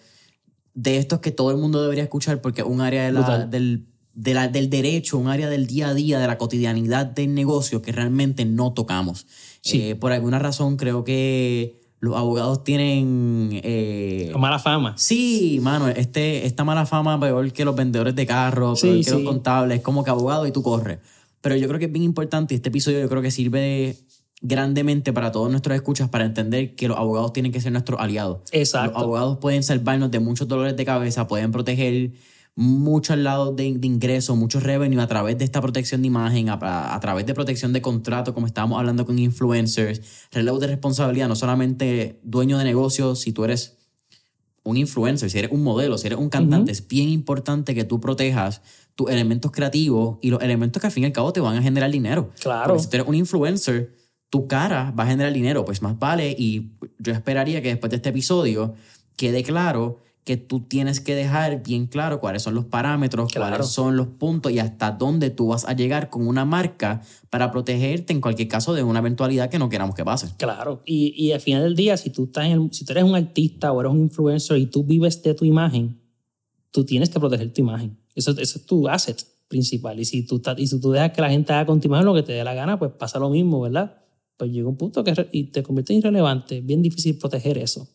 de 0.73 0.97
estos 0.97 1.19
que 1.19 1.29
todo 1.31 1.51
el 1.51 1.57
mundo 1.57 1.83
debería 1.83 2.03
escuchar 2.03 2.41
porque 2.41 2.61
es 2.61 2.67
un 2.67 2.81
área 2.81 3.03
de 3.05 3.11
la- 3.11 3.45
del, 3.45 3.85
de 4.15 4.33
la- 4.33 4.47
del 4.47 4.71
derecho, 4.71 5.19
un 5.19 5.27
área 5.27 5.49
del 5.49 5.67
día 5.67 5.89
a 5.89 5.93
día, 5.93 6.17
de 6.19 6.25
la 6.25 6.39
cotidianidad 6.39 7.05
del 7.05 7.35
negocio 7.35 7.83
que 7.83 7.91
realmente 7.91 8.43
no 8.45 8.73
tocamos. 8.73 9.27
Sí. 9.61 9.81
Eh, 9.89 9.95
por 9.95 10.11
alguna 10.11 10.39
razón 10.39 10.77
creo 10.77 11.03
que 11.03 11.79
los 11.99 12.15
abogados 12.15 12.63
tienen... 12.63 13.49
eh, 13.63 14.31
mala 14.37 14.57
fama. 14.59 14.93
Sí, 14.97 15.59
mano, 15.61 15.89
este, 15.89 16.45
esta 16.45 16.63
mala 16.63 16.85
fama 16.85 17.19
peor 17.19 17.51
que 17.51 17.65
los 17.65 17.75
vendedores 17.75 18.15
de 18.15 18.25
carros, 18.25 18.79
Sí, 18.79 18.87
peor 18.87 18.97
que 18.97 19.03
sí. 19.03 19.11
los 19.11 19.23
contables, 19.23 19.81
como 19.81 20.03
que 20.03 20.09
abogado 20.09 20.47
y 20.47 20.51
tú 20.51 20.63
corres. 20.63 20.99
Pero 21.41 21.55
yo 21.57 21.67
creo 21.67 21.79
que 21.79 21.85
es 21.85 21.91
bien 21.91 22.03
importante 22.03 22.53
y 22.53 22.57
este 22.57 22.69
episodio 22.69 22.99
yo 23.01 23.09
creo 23.09 23.21
que 23.21 23.31
sirve 23.31 23.97
grandemente 24.41 25.11
para 25.11 25.31
todos 25.31 25.49
nuestros 25.51 25.75
escuchas 25.75 26.07
para 26.09 26.23
entender 26.25 26.75
que 26.75 26.87
los 26.87 26.97
abogados 26.97 27.33
tienen 27.33 27.51
que 27.51 27.59
ser 27.59 27.73
nuestros 27.73 27.99
aliados. 27.99 28.39
Exacto. 28.51 28.93
Los 28.93 29.03
abogados 29.03 29.37
pueden 29.39 29.63
salvarnos 29.63 30.09
de 30.11 30.19
muchos 30.19 30.47
dolores 30.47 30.77
de 30.77 30.85
cabeza, 30.85 31.27
pueden 31.27 31.51
proteger 31.51 32.11
muchos 32.59 33.17
lados 33.17 33.55
de, 33.55 33.73
de 33.77 33.87
ingresos, 33.87 34.35
muchos 34.35 34.63
revenue 34.63 34.99
a 34.99 35.07
través 35.07 35.37
de 35.37 35.45
esta 35.45 35.61
protección 35.61 36.01
de 36.01 36.07
imagen, 36.07 36.49
a, 36.49 36.99
través 36.99 37.25
de 37.25 37.33
protección 37.33 37.71
de 37.71 37.81
contrato, 37.81 38.33
como 38.33 38.47
estábamos 38.47 38.77
hablando 38.77 39.05
con 39.05 39.17
influencers, 39.17 40.27
relevo 40.29 40.59
de 40.59 40.67
responsabilidad, 40.67 41.29
no 41.29 41.37
solamente 41.37 42.19
dueño 42.21 42.57
de 42.57 42.65
negocios, 42.65 43.21
si 43.21 43.31
tú 43.31 43.45
eres 43.45 43.77
un 44.63 44.75
influencer, 44.75 45.29
si 45.29 45.39
eres 45.39 45.51
un 45.53 45.63
modelo, 45.63 45.97
si 45.97 46.07
eres 46.07 46.19
un 46.19 46.27
cantante, 46.27 46.73
es 46.73 46.85
bien 46.85 47.07
importante 47.07 47.73
que 47.73 47.85
tú 47.85 48.01
protejas 48.01 48.61
tus 48.93 49.09
elementos 49.09 49.51
creativos 49.51 50.17
y 50.21 50.29
los 50.29 50.41
elementos 50.43 50.81
que 50.81 50.87
al 50.87 50.91
fin 50.91 51.03
y 51.03 51.05
al 51.05 51.13
cabo 51.13 51.31
te 51.31 51.39
van 51.39 51.55
a 51.55 51.61
generar 51.61 51.89
dinero. 51.89 52.31
Claro. 52.41 52.73
Porque 52.73 52.83
si 52.83 52.89
tú 52.89 52.97
eres 52.97 53.07
un 53.07 53.15
influencer, 53.15 53.95
tu 54.29 54.47
cara 54.47 54.91
va 54.91 55.05
a 55.05 55.07
generar 55.07 55.31
dinero, 55.31 55.63
pues 55.63 55.81
más 55.81 55.97
vale. 55.97 56.35
Y 56.37 56.73
yo 56.99 57.13
esperaría 57.13 57.61
que 57.61 57.69
después 57.69 57.89
de 57.89 57.95
este 57.95 58.09
episodio 58.09 58.73
quede 59.15 59.43
claro 59.43 60.01
que 60.25 60.37
tú 60.37 60.59
tienes 60.61 60.99
que 60.99 61.15
dejar 61.15 61.63
bien 61.63 61.87
claro 61.87 62.19
cuáles 62.19 62.43
son 62.43 62.53
los 62.53 62.65
parámetros, 62.65 63.31
Claro. 63.31 63.55
cuáles 63.55 63.71
son 63.71 63.97
los 63.97 64.07
puntos 64.07 64.51
y 64.51 64.59
hasta 64.59 64.91
dónde 64.91 65.31
tú 65.31 65.47
vas 65.47 65.65
a 65.65 65.73
llegar 65.73 66.09
con 66.11 66.27
una 66.27 66.45
marca 66.45 67.01
para 67.31 67.51
protegerte 67.51 68.13
en 68.13 68.21
cualquier 68.21 68.47
caso 68.47 68.73
de 68.73 68.83
una 68.83 68.99
eventualidad 68.99 69.49
que 69.49 69.57
no 69.57 69.69
queramos 69.69 69.95
que 69.95 70.05
pase. 70.05 70.27
Claro, 70.37 70.83
y, 70.85 71.13
y 71.17 71.31
al 71.31 71.39
final 71.41 71.63
del 71.63 71.75
día, 71.75 71.97
si 71.97 72.11
tú, 72.11 72.25
estás 72.25 72.45
en 72.45 72.51
el- 72.51 72.69
si 72.73 72.85
tú 72.85 72.91
eres 72.91 73.03
un 73.05 73.15
artista 73.15 73.71
o 73.71 73.79
eres 73.81 73.91
un 73.91 74.01
influencer 74.01 74.57
y 74.57 74.67
tú 74.67 74.83
vives 74.83 75.23
de 75.23 75.33
tu 75.33 75.45
imagen, 75.45 75.99
tú 76.71 76.85
tienes 76.85 77.09
que 77.09 77.19
proteger 77.19 77.51
tu 77.51 77.61
imagen. 77.61 77.97
Eso, 78.13 78.31
eso 78.31 78.59
es 78.59 78.65
tu 78.65 78.87
asset 78.87 79.25
principal. 79.47 79.99
Y 79.99 80.05
si, 80.05 80.25
tú 80.27 80.35
estás- 80.35 80.59
y 80.59 80.67
si 80.67 80.79
tú 80.79 80.91
dejas 80.91 81.11
que 81.11 81.21
la 81.21 81.29
gente 81.31 81.53
haga 81.53 81.65
con 81.65 81.81
tu 81.81 81.87
imagen 81.87 82.05
lo 82.05 82.13
que 82.13 82.21
te 82.21 82.33
dé 82.33 82.43
la 82.43 82.53
gana, 82.53 82.77
pues 82.77 82.91
pasa 82.91 83.17
lo 83.17 83.31
mismo, 83.31 83.61
¿verdad? 83.61 83.95
Pues 84.37 84.51
llega 84.51 84.69
un 84.69 84.77
punto 84.77 85.03
que 85.03 85.27
y 85.31 85.45
te 85.45 85.63
convierte 85.63 85.93
en 85.93 85.99
irrelevante. 85.99 86.61
Bien 86.61 86.81
difícil 86.83 87.17
proteger 87.17 87.57
eso. 87.57 87.89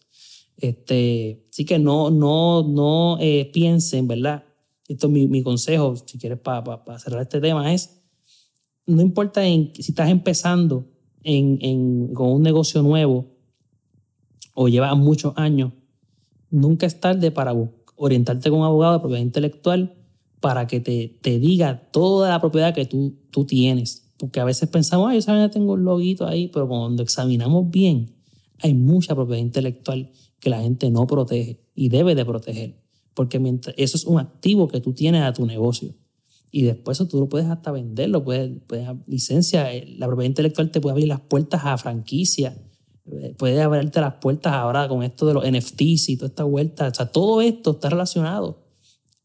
Este, 0.57 1.47
así 1.51 1.65
que 1.65 1.79
no, 1.79 2.11
no, 2.11 2.63
no 2.63 3.19
eh, 3.21 3.51
piensen, 3.53 4.07
¿verdad? 4.07 4.45
Esto 4.89 5.07
es 5.07 5.13
mi, 5.13 5.27
mi 5.27 5.43
consejo, 5.43 5.97
si 5.97 6.19
quieres, 6.19 6.39
para 6.39 6.99
cerrar 6.99 7.23
este 7.23 7.41
tema, 7.41 7.73
es 7.73 8.01
no 8.87 9.01
importa 9.03 9.45
en, 9.47 9.73
si 9.75 9.93
estás 9.93 10.11
empezando 10.11 10.87
en, 11.23 11.59
en- 11.63 12.15
con 12.15 12.29
un 12.31 12.43
negocio 12.43 12.83
nuevo 12.83 13.27
o 14.55 14.69
llevas 14.69 14.97
muchos 14.97 15.33
años, 15.37 15.73
nunca 16.51 16.87
es 16.87 17.01
tarde 17.01 17.31
para, 17.31 17.55
orientarte 17.97 18.51
con 18.51 18.61
un 18.61 18.65
abogado 18.67 18.95
de 18.95 19.01
propiedad 19.01 19.23
intelectual 19.23 19.95
para 20.41 20.67
que 20.67 20.81
te, 20.81 21.19
te 21.23 21.39
diga 21.39 21.89
toda 21.91 22.29
la 22.29 22.41
propiedad 22.41 22.75
que 22.75 22.85
tú, 22.85 23.15
tú 23.31 23.45
tienes. 23.47 24.13
Porque 24.19 24.41
a 24.41 24.45
veces 24.45 24.69
pensamos, 24.69 25.09
ay, 25.11 25.17
yo 25.17 25.23
sabía 25.23 25.51
tengo 25.51 25.73
un 25.73 25.85
loguito 25.85 26.27
ahí, 26.27 26.49
pero 26.49 26.69
cuando 26.69 27.03
examinamos 27.03 27.71
bien, 27.71 28.14
hay 28.61 28.75
mucha 28.75 29.15
propiedad 29.15 29.41
intelectual 29.41 30.11
que 30.41 30.51
la 30.51 30.61
gente 30.61 30.91
no 30.91 31.07
protege 31.07 31.61
y 31.75 31.89
debe 31.89 32.15
de 32.15 32.25
proteger. 32.25 32.83
Porque 33.15 33.41
eso 33.77 33.97
es 33.97 34.05
un 34.05 34.19
activo 34.19 34.69
que 34.69 34.81
tú 34.81 34.93
tienes 34.93 35.23
a 35.23 35.33
tu 35.33 35.47
negocio. 35.47 35.95
Y 36.51 36.63
después 36.63 36.99
eso 36.99 37.09
tú 37.09 37.19
lo 37.19 37.29
puedes 37.29 37.49
hasta 37.49 37.73
venderlo, 37.73 38.23
puedes, 38.25 38.51
puedes 38.67 38.89
licencia, 39.07 39.75
eh, 39.75 39.97
la 39.99 40.07
propiedad 40.07 40.29
intelectual 40.29 40.71
te 40.71 40.81
puede 40.81 40.93
abrir 40.93 41.09
las 41.09 41.21
puertas 41.21 41.63
a 41.65 41.77
franquicia, 41.79 42.57
eh, 43.07 43.35
puede 43.37 43.61
abrirte 43.61 44.01
las 44.01 44.15
puertas 44.15 44.53
ahora 44.53 44.89
con 44.89 45.03
esto 45.03 45.27
de 45.27 45.35
los 45.35 45.45
NFTs 45.45 46.11
y 46.11 46.17
toda 46.17 46.29
esta 46.29 46.45
vuelta. 46.45 46.89
O 46.89 46.95
sea, 46.95 47.11
todo 47.11 47.41
esto 47.41 47.73
está 47.73 47.91
relacionado 47.91 48.65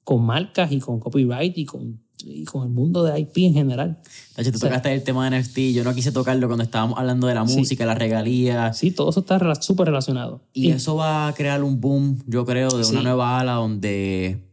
con 0.04 0.24
marcas 0.24 0.72
y 0.72 0.80
con 0.80 1.00
copyright 1.00 1.56
y 1.56 1.66
con, 1.66 2.02
y 2.24 2.44
con 2.46 2.64
el 2.64 2.70
mundo 2.70 3.04
de 3.04 3.20
IP 3.20 3.38
en 3.38 3.54
general. 3.54 4.00
Tacho, 4.36 4.52
tú 4.52 4.60
tocaste 4.60 4.94
el 4.94 5.04
tema 5.04 5.30
de 5.30 5.40
NFT, 5.40 5.58
yo 5.74 5.84
no 5.84 5.94
quise 5.94 6.12
tocarlo 6.12 6.48
cuando 6.48 6.64
estábamos 6.64 7.00
hablando 7.00 7.28
de 7.28 7.36
la 7.36 7.44
música, 7.44 7.86
la 7.86 7.96
regalía. 7.96 8.74
Sí, 8.74 8.92
todo 8.92 9.10
eso 9.10 9.22
está 9.22 9.56
súper 9.56 9.88
relacionado. 9.88 10.42
Y, 10.54 10.72
eso 10.72 10.96
va 10.96 11.28
a 11.28 11.34
crear 11.34 11.64
un 11.64 11.80
boom, 11.80 12.22
yo 12.28 12.46
creo, 12.46 12.70
de 12.70 12.86
una 12.86 13.02
nueva 13.02 13.40
ala 13.40 13.54
donde 13.54 14.49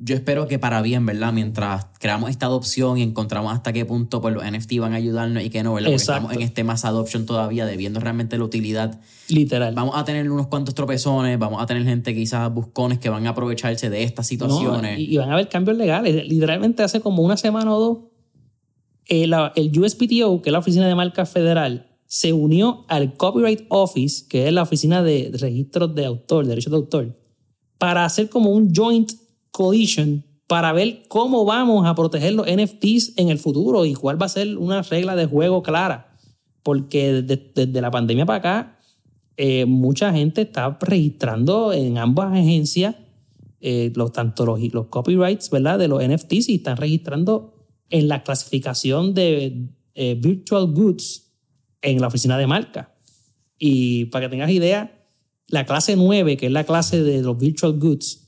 yo 0.00 0.14
espero 0.14 0.46
que 0.46 0.60
para 0.60 0.80
bien, 0.80 1.04
¿verdad? 1.04 1.32
Mientras 1.32 1.86
creamos 1.98 2.30
esta 2.30 2.46
adopción 2.46 2.98
y 2.98 3.02
encontramos 3.02 3.52
hasta 3.52 3.72
qué 3.72 3.84
punto 3.84 4.20
pues, 4.20 4.32
los 4.32 4.44
NFT 4.44 4.78
van 4.78 4.92
a 4.92 4.96
ayudarnos 4.96 5.42
y 5.42 5.50
que 5.50 5.62
no, 5.64 5.74
¿verdad? 5.74 5.88
Porque 5.88 5.96
estamos 5.96 6.32
en 6.32 6.42
este 6.42 6.62
más 6.62 6.84
adoption 6.84 7.26
todavía, 7.26 7.66
de 7.66 7.76
viendo 7.76 7.98
realmente 7.98 8.38
la 8.38 8.44
utilidad. 8.44 9.00
Literal. 9.28 9.74
Vamos 9.74 9.96
a 9.96 10.04
tener 10.04 10.30
unos 10.30 10.46
cuantos 10.46 10.74
tropezones, 10.74 11.36
vamos 11.38 11.60
a 11.60 11.66
tener 11.66 11.84
gente 11.84 12.14
quizás 12.14 12.52
buscones 12.52 12.98
que 12.98 13.08
van 13.08 13.26
a 13.26 13.30
aprovecharse 13.30 13.90
de 13.90 14.04
estas 14.04 14.28
situaciones. 14.28 15.00
y, 15.00 15.16
van 15.16 15.30
a 15.30 15.34
haber 15.34 15.48
cambios 15.48 15.76
legales. 15.76 16.26
Literalmente 16.28 16.84
hace 16.84 17.00
como 17.00 17.22
una 17.22 17.36
semana 17.36 17.74
o 17.74 17.80
dos, 17.80 17.98
el, 19.06 19.34
el 19.56 19.78
USPTO, 19.78 20.42
que 20.42 20.50
es 20.50 20.52
la 20.52 20.60
Oficina 20.60 20.86
de 20.86 20.94
Marca 20.94 21.26
Federal, 21.26 21.88
se 22.06 22.32
unió 22.32 22.84
al 22.88 23.14
Copyright 23.14 23.66
Office, 23.68 24.26
que 24.28 24.46
es 24.46 24.52
la 24.52 24.62
oficina 24.62 25.02
de 25.02 25.30
registros 25.38 25.94
de 25.94 26.06
autor, 26.06 26.44
de 26.44 26.50
derechos 26.50 26.70
de 26.70 26.76
autor, 26.76 27.18
para 27.76 28.04
hacer 28.04 28.28
como 28.30 28.50
un 28.50 28.72
joint 28.74 29.12
Coalition 29.58 30.24
para 30.46 30.72
ver 30.72 31.02
cómo 31.08 31.44
vamos 31.44 31.84
a 31.84 31.96
proteger 31.96 32.32
los 32.32 32.46
NFTs 32.46 33.14
en 33.16 33.28
el 33.28 33.40
futuro 33.40 33.84
y 33.84 33.94
cuál 33.94 34.20
va 34.20 34.26
a 34.26 34.28
ser 34.28 34.56
una 34.56 34.82
regla 34.82 35.16
de 35.16 35.26
juego 35.26 35.64
clara. 35.64 36.16
Porque 36.62 37.22
desde, 37.22 37.80
la 37.80 37.90
pandemia 37.90 38.24
para 38.24 38.38
acá, 38.38 38.78
eh, 39.36 39.66
mucha 39.66 40.12
gente 40.12 40.42
está 40.42 40.78
registrando 40.80 41.72
en 41.72 41.98
ambas 41.98 42.32
agencias 42.32 42.94
eh, 43.60 43.92
los, 43.96 44.12
tanto 44.12 44.46
los, 44.46 44.60
los, 44.72 44.86
copyrights 44.86 45.50
¿verdad? 45.50 45.76
de 45.76 45.88
los 45.88 46.06
NFTs 46.06 46.48
y 46.50 46.54
están 46.56 46.76
registrando 46.76 47.66
en 47.90 48.06
la 48.06 48.22
clasificación 48.22 49.12
de 49.14 49.70
eh, 49.96 50.14
virtual 50.14 50.72
goods 50.72 51.32
en 51.82 52.00
la 52.00 52.06
oficina 52.06 52.38
de 52.38 52.46
marca. 52.46 52.94
Y 53.58 54.04
para 54.06 54.26
que 54.26 54.30
tengas 54.30 54.50
idea, 54.50 55.04
la 55.48 55.66
clase 55.66 55.96
9, 55.96 56.36
que 56.36 56.46
es 56.46 56.52
la 56.52 56.62
clase 56.62 57.02
de 57.02 57.22
los 57.22 57.36
virtual 57.36 57.76
goods, 57.76 58.27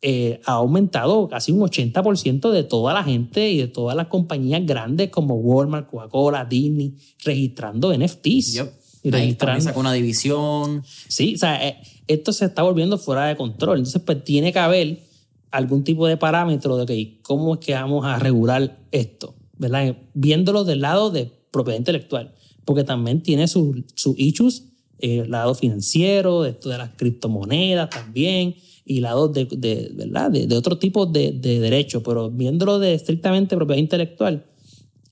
eh, 0.00 0.40
ha 0.44 0.52
aumentado 0.52 1.28
casi 1.28 1.50
un 1.50 1.60
80% 1.60 2.50
de 2.50 2.62
toda 2.62 2.94
la 2.94 3.02
gente 3.02 3.50
y 3.50 3.58
de 3.58 3.66
todas 3.66 3.96
las 3.96 4.06
compañías 4.06 4.64
grandes 4.64 5.10
como 5.10 5.34
Walmart, 5.34 5.88
Coca-Cola, 5.88 6.44
Disney, 6.44 6.94
registrando 7.24 7.92
NFTs. 7.96 8.64
Y 9.02 9.10
registrando. 9.10 9.62
sacó 9.62 9.80
una 9.80 9.92
división. 9.92 10.82
Sí, 11.08 11.34
o 11.34 11.38
sea, 11.38 11.66
eh, 11.66 11.78
esto 12.06 12.32
se 12.32 12.44
está 12.44 12.62
volviendo 12.62 12.98
fuera 12.98 13.26
de 13.26 13.36
control. 13.36 13.78
Entonces, 13.78 14.02
pues 14.02 14.22
tiene 14.22 14.52
que 14.52 14.58
haber 14.58 15.02
algún 15.50 15.82
tipo 15.82 16.06
de 16.06 16.16
parámetro 16.16 16.76
de 16.76 16.86
que, 16.86 17.20
cómo 17.22 17.54
es 17.54 17.60
que 17.60 17.74
vamos 17.74 18.04
a 18.04 18.18
regular 18.18 18.78
esto, 18.92 19.34
¿verdad? 19.56 19.96
Viéndolo 20.14 20.64
del 20.64 20.80
lado 20.80 21.10
de 21.10 21.30
propiedad 21.50 21.78
intelectual, 21.78 22.34
porque 22.64 22.84
también 22.84 23.22
tiene 23.22 23.48
sus 23.48 23.76
su 23.94 24.14
issues, 24.18 24.64
eh, 24.98 25.20
el 25.20 25.30
lado 25.30 25.54
financiero, 25.54 26.44
esto 26.44 26.68
de 26.68 26.78
las 26.78 26.90
criptomonedas 26.96 27.88
también, 27.88 28.56
y 28.88 29.00
lados 29.00 29.32
de, 29.32 29.44
de, 29.44 29.92
¿verdad? 29.94 30.30
de, 30.30 30.46
de 30.46 30.56
otro 30.56 30.78
tipo 30.78 31.06
de, 31.06 31.32
de 31.32 31.60
derechos, 31.60 32.02
pero 32.04 32.30
viéndolo 32.30 32.78
de 32.78 32.94
estrictamente 32.94 33.54
propiedad 33.54 33.78
intelectual, 33.78 34.46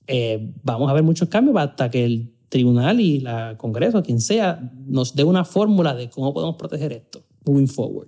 eh, 0.07 0.51
vamos 0.63 0.89
a 0.89 0.93
ver 0.93 1.03
muchos 1.03 1.29
cambios 1.29 1.55
hasta 1.57 1.89
que 1.91 2.03
el 2.03 2.33
tribunal 2.49 2.99
y 2.99 3.19
la 3.19 3.57
Congreso, 3.57 4.01
quien 4.03 4.21
sea, 4.21 4.71
nos 4.85 5.15
dé 5.15 5.23
una 5.23 5.45
fórmula 5.45 5.93
de 5.93 6.09
cómo 6.09 6.33
podemos 6.33 6.55
proteger 6.55 6.93
esto, 6.93 7.23
moving 7.45 7.67
forward. 7.67 8.07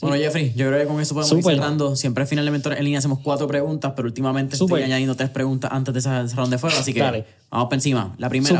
Bueno, 0.00 0.16
Jeffrey, 0.16 0.54
yo 0.56 0.66
creo 0.68 0.80
que 0.80 0.86
con 0.86 0.98
eso 0.98 1.14
podemos 1.14 1.32
ir 1.36 1.44
cerrando. 1.44 1.94
Siempre 1.94 2.24
finalmente 2.24 2.70
en 2.70 2.84
línea 2.84 2.98
hacemos 2.98 3.18
cuatro 3.18 3.46
preguntas, 3.46 3.92
pero 3.94 4.08
últimamente 4.08 4.56
estoy 4.56 4.82
añadiendo 4.82 5.14
tres 5.14 5.28
preguntas 5.28 5.70
antes 5.72 5.92
de 5.92 6.00
esa 6.00 6.26
ronda 6.28 6.56
de 6.56 6.58
fuego, 6.58 6.76
así 6.78 6.94
que 6.94 7.02
vamos 7.02 7.66
para 7.66 7.74
encima. 7.74 8.14
La 8.18 8.30
primera, 8.30 8.58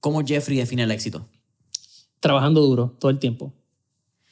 ¿cómo 0.00 0.24
Jeffrey 0.24 0.58
define 0.58 0.82
el 0.82 0.90
éxito? 0.90 1.28
Trabajando 2.18 2.62
duro 2.62 2.96
todo 2.98 3.12
el 3.12 3.20
tiempo. 3.20 3.52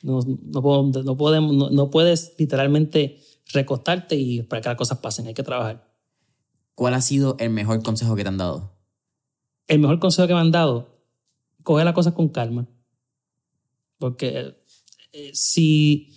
No, 0.04 0.20
no, 0.20 1.16
podemos, 1.16 1.72
no, 1.72 1.90
puedes 1.90 2.34
literalmente 2.38 3.18
recostarte 3.54 4.16
y 4.16 4.42
para 4.42 4.60
que 4.60 4.68
las 4.68 4.76
cosas 4.76 4.98
pasen, 4.98 5.26
hay 5.26 5.32
que 5.32 5.42
trabajar. 5.42 5.90
¿Cuál 6.74 6.92
ha 6.92 7.00
sido 7.00 7.36
el 7.38 7.48
mejor 7.48 7.82
consejo 7.82 8.14
que 8.14 8.22
te 8.22 8.28
han 8.28 8.36
dado? 8.36 8.76
El 9.66 9.78
mejor 9.78 10.00
consejo 10.00 10.28
que 10.28 10.34
me 10.34 10.40
han 10.40 10.50
dado, 10.50 11.00
coge 11.62 11.86
las 11.86 11.94
cosas 11.94 12.12
con 12.12 12.28
calma. 12.28 12.68
Porque 13.96 14.54
eh, 15.12 15.30
si, 15.32 16.12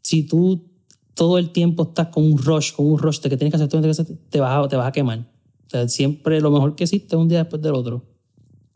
si 0.00 0.26
tú 0.26 0.72
todo 1.14 1.38
el 1.38 1.50
tiempo 1.50 1.84
estás 1.84 2.08
con 2.08 2.24
un 2.24 2.38
rush, 2.38 2.72
con 2.72 2.86
un 2.86 2.98
rush 2.98 3.20
de 3.20 3.30
que 3.30 3.36
tienes 3.36 3.52
que 3.52 3.56
hacer, 3.56 3.68
todo, 3.68 3.82
te 3.82 4.40
vas 4.40 4.64
a, 4.64 4.68
te 4.68 4.76
vas 4.76 4.88
a 4.88 4.90
quemar. 4.90 5.30
siempre 5.86 6.40
lo 6.40 6.50
mejor 6.50 6.74
que 6.74 6.82
existe 6.82 7.14
es 7.14 7.20
un 7.22 7.28
día 7.28 7.38
después 7.38 7.62
del 7.62 7.74
otro. 7.74 8.04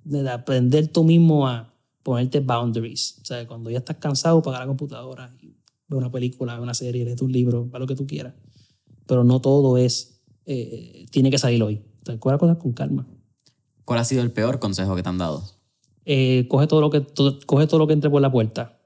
De 0.05 0.31
aprender 0.31 0.87
tú 0.87 1.03
mismo 1.03 1.49
a, 1.49 1.76
ponerte 2.07 2.39
boundaries. 2.39 3.19
O 3.21 3.25
sea, 3.25 3.49
cuando 3.49 3.69
ya 3.69 3.79
estás 3.79 3.97
cansado, 3.97 4.41
pagar 4.41 4.61
la 4.61 4.69
computadora 4.69 5.35
y 5.43 5.57
ver 5.89 5.99
una 5.99 6.09
película, 6.09 6.53
ver 6.53 6.63
una 6.63 6.73
serie, 6.73 7.05
leer 7.05 7.21
un 7.21 7.33
libro, 7.33 7.69
para 7.69 7.81
lo 7.81 7.89
que 7.89 7.97
tú 7.97 8.07
quieras. 8.07 8.33
Pero 9.09 9.25
no 9.25 9.41
todo 9.41 9.77
es, 9.77 10.23
eh, 10.45 11.07
tiene 11.11 11.33
que 11.33 11.39
salir 11.39 11.61
hoy. 11.65 11.83
Entonces, 11.99 12.21
coge 12.21 12.35
las 12.35 12.39
cosas 12.39 12.59
con 12.59 12.73
calma. 12.75 13.09
¿Cuál 13.85 13.99
ha 13.99 14.05
sido 14.05 14.23
el 14.23 14.31
peor 14.31 14.61
consejo 14.61 14.95
que 14.95 15.03
te 15.03 15.09
han 15.09 15.19
dado? 15.19 15.43
Eh, 16.05 16.47
coge, 16.49 16.69
todo 16.69 16.81
lo 16.81 16.91
que, 16.91 17.05
coge 17.45 17.67
todo 17.67 17.81
lo 17.81 17.89
que 17.89 17.95
entre 17.95 18.09
por 18.09 18.23
la 18.23 18.31
puerta. 18.31 18.81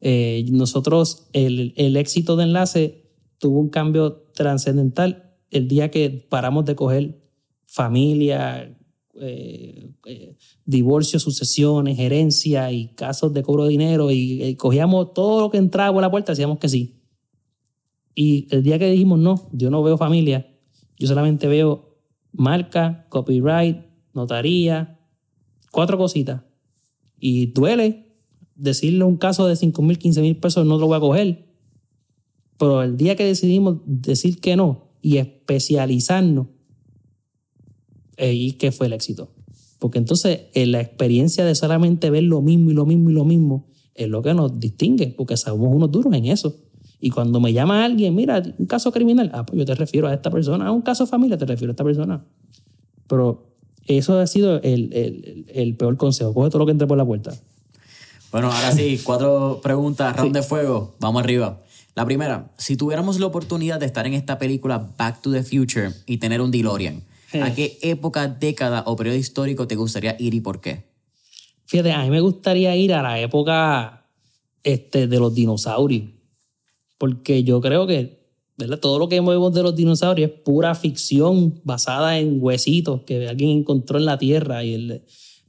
Eh, 0.00 0.46
nosotros, 0.52 1.26
el, 1.32 1.74
el 1.76 1.96
éxito 1.96 2.36
de 2.36 2.44
enlace 2.44 3.10
tuvo 3.38 3.58
un 3.58 3.70
cambio 3.70 4.28
trascendental 4.34 5.34
el 5.50 5.66
día 5.66 5.90
que 5.90 6.10
paramos 6.10 6.64
de 6.64 6.76
coger 6.76 7.20
familia, 7.66 8.78
eh, 9.20 10.36
divorcios, 10.64 11.22
sucesiones, 11.22 11.98
herencia 11.98 12.72
y 12.72 12.88
casos 12.88 13.32
de 13.32 13.42
cobro 13.42 13.64
de 13.64 13.70
dinero 13.70 14.10
y, 14.10 14.42
eh, 14.42 14.56
cogíamos 14.56 15.14
todo 15.14 15.40
lo 15.40 15.50
que 15.50 15.58
entraba 15.58 15.92
por 15.92 16.02
la 16.02 16.10
puerta, 16.10 16.32
decíamos 16.32 16.58
que 16.58 16.68
sí. 16.68 17.00
Y 18.14 18.46
el 18.50 18.62
día 18.62 18.78
que 18.78 18.90
dijimos 18.90 19.18
no, 19.18 19.48
yo 19.52 19.70
no 19.70 19.82
veo 19.82 19.96
familia, 19.96 20.54
yo 20.98 21.06
solamente 21.06 21.46
veo 21.46 21.96
marca, 22.32 23.06
copyright, 23.08 23.78
notaría, 24.12 25.00
cuatro 25.70 25.98
cositas. 25.98 26.42
Y 27.18 27.46
duele 27.46 28.16
decirle 28.54 29.04
un 29.04 29.16
caso 29.16 29.46
de 29.46 29.56
5 29.56 29.82
mil, 29.82 29.98
15 29.98 30.20
mil 30.20 30.36
pesos, 30.36 30.66
no 30.66 30.78
lo 30.78 30.86
voy 30.86 30.96
a 30.96 31.00
coger. 31.00 31.48
Pero 32.58 32.82
el 32.82 32.96
día 32.96 33.16
que 33.16 33.24
decidimos 33.24 33.78
decir 33.84 34.40
que 34.40 34.56
no 34.56 34.92
y 35.02 35.18
especializarnos 35.18 36.46
y 38.18 38.52
qué 38.54 38.72
fue 38.72 38.86
el 38.86 38.92
éxito. 38.92 39.30
Porque 39.78 39.98
entonces 39.98 40.42
en 40.54 40.72
la 40.72 40.80
experiencia 40.80 41.44
de 41.44 41.54
solamente 41.54 42.10
ver 42.10 42.22
lo 42.22 42.40
mismo 42.40 42.70
y 42.70 42.74
lo 42.74 42.86
mismo 42.86 43.10
y 43.10 43.12
lo 43.12 43.24
mismo 43.24 43.66
es 43.94 44.08
lo 44.08 44.22
que 44.22 44.34
nos 44.34 44.58
distingue, 44.58 45.14
porque 45.16 45.36
somos 45.36 45.68
unos 45.74 45.90
duros 45.90 46.12
en 46.14 46.26
eso. 46.26 46.56
Y 47.00 47.10
cuando 47.10 47.38
me 47.38 47.52
llama 47.52 47.84
alguien, 47.84 48.14
mira, 48.14 48.42
un 48.58 48.66
caso 48.66 48.90
criminal, 48.90 49.30
ah, 49.34 49.44
pues 49.44 49.58
yo 49.58 49.64
te 49.64 49.74
refiero 49.74 50.08
a 50.08 50.14
esta 50.14 50.30
persona, 50.30 50.66
a 50.66 50.72
un 50.72 50.82
caso 50.82 51.06
familia, 51.06 51.36
te 51.36 51.44
refiero 51.44 51.70
a 51.70 51.74
esta 51.74 51.84
persona. 51.84 52.24
Pero 53.06 53.54
eso 53.86 54.18
ha 54.18 54.26
sido 54.26 54.62
el, 54.62 54.92
el, 54.94 55.46
el 55.52 55.76
peor 55.76 55.96
consejo. 55.96 56.32
Coge 56.32 56.48
todo 56.48 56.60
lo 56.60 56.66
que 56.66 56.72
entre 56.72 56.86
por 56.86 56.96
la 56.96 57.04
puerta. 57.04 57.34
Bueno, 58.32 58.50
ahora 58.50 58.72
sí, 58.72 59.00
cuatro 59.04 59.60
preguntas, 59.62 60.16
round 60.16 60.34
de 60.34 60.42
fuego. 60.42 60.96
Vamos 60.98 61.22
arriba. 61.22 61.60
La 61.94 62.04
primera, 62.04 62.50
si 62.56 62.76
tuviéramos 62.76 63.20
la 63.20 63.26
oportunidad 63.26 63.78
de 63.78 63.86
estar 63.86 64.06
en 64.06 64.14
esta 64.14 64.38
película 64.38 64.90
Back 64.98 65.22
to 65.22 65.30
the 65.30 65.44
Future 65.44 65.90
y 66.06 66.16
tener 66.16 66.40
un 66.40 66.50
DeLorean, 66.50 67.02
¿A 67.42 67.54
qué 67.54 67.78
época, 67.82 68.28
década 68.28 68.84
o 68.86 68.96
periodo 68.96 69.16
histórico 69.16 69.66
te 69.66 69.76
gustaría 69.76 70.16
ir 70.18 70.34
y 70.34 70.40
por 70.40 70.60
qué? 70.60 70.84
Fíjate, 71.66 71.92
a 71.92 72.02
mí 72.02 72.10
me 72.10 72.20
gustaría 72.20 72.76
ir 72.76 72.92
a 72.92 73.02
la 73.02 73.20
época 73.20 74.06
este, 74.62 75.06
de 75.06 75.18
los 75.18 75.34
dinosaurios. 75.34 76.10
Porque 76.98 77.42
yo 77.44 77.60
creo 77.60 77.86
que 77.86 78.24
¿verdad? 78.56 78.78
todo 78.78 78.98
lo 78.98 79.08
que 79.08 79.20
vemos 79.20 79.52
de 79.52 79.62
los 79.62 79.74
dinosaurios 79.74 80.30
es 80.30 80.36
pura 80.40 80.74
ficción 80.74 81.60
basada 81.64 82.18
en 82.18 82.38
huesitos 82.40 83.02
que 83.02 83.28
alguien 83.28 83.50
encontró 83.50 83.98
en 83.98 84.04
la 84.04 84.18
Tierra. 84.18 84.64
Y 84.64 84.74
el, 84.74 85.02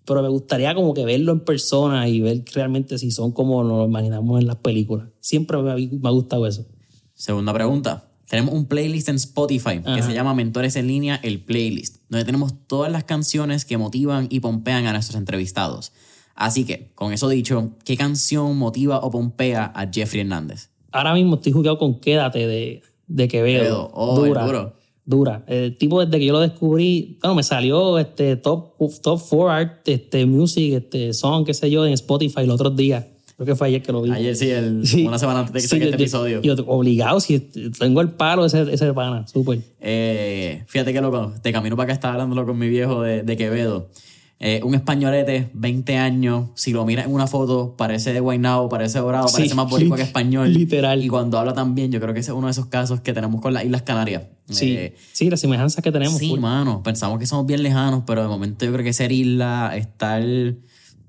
pero 0.06 0.22
me 0.22 0.30
gustaría 0.30 0.74
como 0.76 0.94
que 0.94 1.06
verlo 1.06 1.32
en 1.32 1.42
persona 1.42 2.08
y 2.08 2.22
ver 2.22 2.44
realmente 2.54 2.98
si 2.98 3.12
son 3.12 3.32
como 3.32 3.64
nos 3.64 3.78
lo 3.80 3.86
imaginamos 3.86 4.40
en 4.40 4.48
las 4.48 4.58
películas. 4.58 5.10
Siempre 5.20 5.58
me 5.62 5.72
ha, 5.72 5.76
me 5.76 6.08
ha 6.08 6.12
gustado 6.12 6.48
eso. 6.48 6.66
Segunda 7.14 7.54
pregunta. 7.54 8.12
Tenemos 8.30 8.54
un 8.54 8.66
playlist 8.66 9.10
en 9.10 9.16
Spotify 9.16 9.82
que 9.82 10.02
se 10.02 10.14
llama 10.14 10.34
Mentores 10.34 10.76
en 10.76 10.88
línea, 10.88 11.20
el 11.22 11.42
playlist, 11.42 11.98
donde 12.10 12.26
tenemos 12.26 12.54
todas 12.68 12.92
las 12.92 13.04
canciones 13.04 13.66
que 13.66 13.78
motivan 13.78 14.28
y 14.32 14.40
pompean 14.40 14.88
a 14.88 14.94
nuestros 14.94 15.16
entrevistados. 15.16 15.92
Así 16.34 16.66
que, 16.66 16.92
con 16.96 17.14
eso 17.14 17.30
dicho, 17.30 17.72
¿qué 17.86 17.96
canción 17.96 18.58
motiva 18.58 19.00
o 19.00 19.12
pompea 19.12 19.72
a 19.76 19.90
Jeffrey 19.92 20.22
Hernández? 20.22 20.70
Ahora 20.92 21.14
mismo 21.14 21.36
estoy 21.36 21.52
jugando 21.52 21.78
con 21.78 22.00
Quédate 22.00 22.48
de, 22.48 22.82
de 23.08 23.28
Quevedo. 23.28 23.60
Quevedo. 23.60 23.92
Oh, 23.94 24.16
dura. 24.20 24.46
duro. 24.46 24.74
Dura. 25.06 25.44
El 25.48 25.78
tipo 25.78 26.04
desde 26.04 26.18
que 26.18 26.26
yo 26.26 26.34
lo 26.34 26.40
descubrí, 26.40 27.20
bueno, 27.22 27.36
me 27.36 27.44
salió 27.44 28.00
este 28.00 28.38
top, 28.38 28.74
top 29.02 29.22
4 29.30 29.50
art, 29.50 29.88
este 29.88 30.26
music, 30.26 30.74
este 30.74 31.14
song, 31.14 31.46
qué 31.46 31.54
sé 31.54 31.70
yo, 31.70 31.86
en 31.86 31.94
Spotify 31.94 32.46
los 32.46 32.56
otros 32.56 32.76
días. 32.76 33.06
Creo 33.36 33.46
que 33.48 33.56
fue 33.56 33.68
ayer 33.68 33.82
que 33.82 33.92
lo 33.92 34.02
vi. 34.02 34.12
Ayer 34.12 34.36
sí, 34.36 34.50
el- 34.50 34.88
Sí. 34.88 35.06
una 35.06 35.20
semana 35.20 35.40
antes 35.42 35.54
de 35.54 35.60
que 35.62 35.68
Sí, 35.68 35.78
yo- 35.78 35.86
este 35.86 35.98
yo- 35.98 36.04
episodio. 36.04 36.42
Yo, 36.42 36.54
obligado, 36.68 37.20
si 37.20 37.40
tengo 37.78 38.00
el 38.02 38.12
palo 38.12 38.46
ese, 38.46 38.62
ese 38.74 38.94
pana, 38.94 39.28
súper. 39.28 39.60
Eh, 39.82 40.64
fíjate 40.68 40.94
que 40.94 41.02
loco, 41.02 41.34
de 41.44 41.52
camino 41.52 41.76
para 41.76 41.86
acá 41.86 41.94
estaba 41.94 42.14
hablándolo 42.14 42.46
con 42.46 42.58
mi 42.58 42.70
viejo 42.70 43.02
de, 43.02 43.24
de 43.24 43.38
Quevedo. 43.38 43.90
Eh, 44.38 44.60
un 44.64 44.76
españolete, 44.76 45.50
20 45.54 45.96
años, 45.98 46.50
si 46.56 46.74
lo 46.74 46.86
miras 46.86 47.06
en 47.06 47.14
una 47.14 47.26
foto, 47.26 47.76
parece 47.78 48.12
de 48.12 48.20
Guaynabo, 48.20 48.68
parece 48.68 49.00
dorado, 49.00 49.30
Sí, 49.30 49.36
parece 49.38 49.56
más 49.56 49.70
boricua 49.70 49.96
que 49.96 50.04
español. 50.04 50.52
literal. 50.54 51.04
Y 51.04 51.08
cuando 51.08 51.40
habla 51.40 51.54
también, 51.54 51.90
yo 51.92 52.02
creo 52.02 52.14
que 52.14 52.20
ese 52.20 52.32
es 52.32 52.38
uno 52.38 52.48
de 52.48 52.52
esos 52.52 52.66
casos 52.66 53.00
que 53.00 53.14
tenemos 53.14 53.40
con 53.42 53.54
las 53.54 53.64
Islas 53.64 53.84
Canarias. 53.84 54.24
Sí, 54.50 54.74
Eh, 54.78 54.96
sí, 55.14 55.30
las 55.30 55.40
semejanzas 55.40 55.82
que 55.82 55.92
tenemos. 55.92 56.18
sí, 56.18 56.30
full. 56.30 56.40
mano, 56.40 56.84
pensamos 56.84 57.18
que 57.18 57.26
somos 57.26 57.46
bien 57.46 57.64
lejanos, 57.64 58.04
pero 58.06 58.22
de 58.24 58.28
momento 58.28 58.66
yo 58.66 58.74
creo 58.74 58.84
que 58.84 58.94
ser 58.94 59.12
isla, 59.14 59.72
estar... 59.76 60.22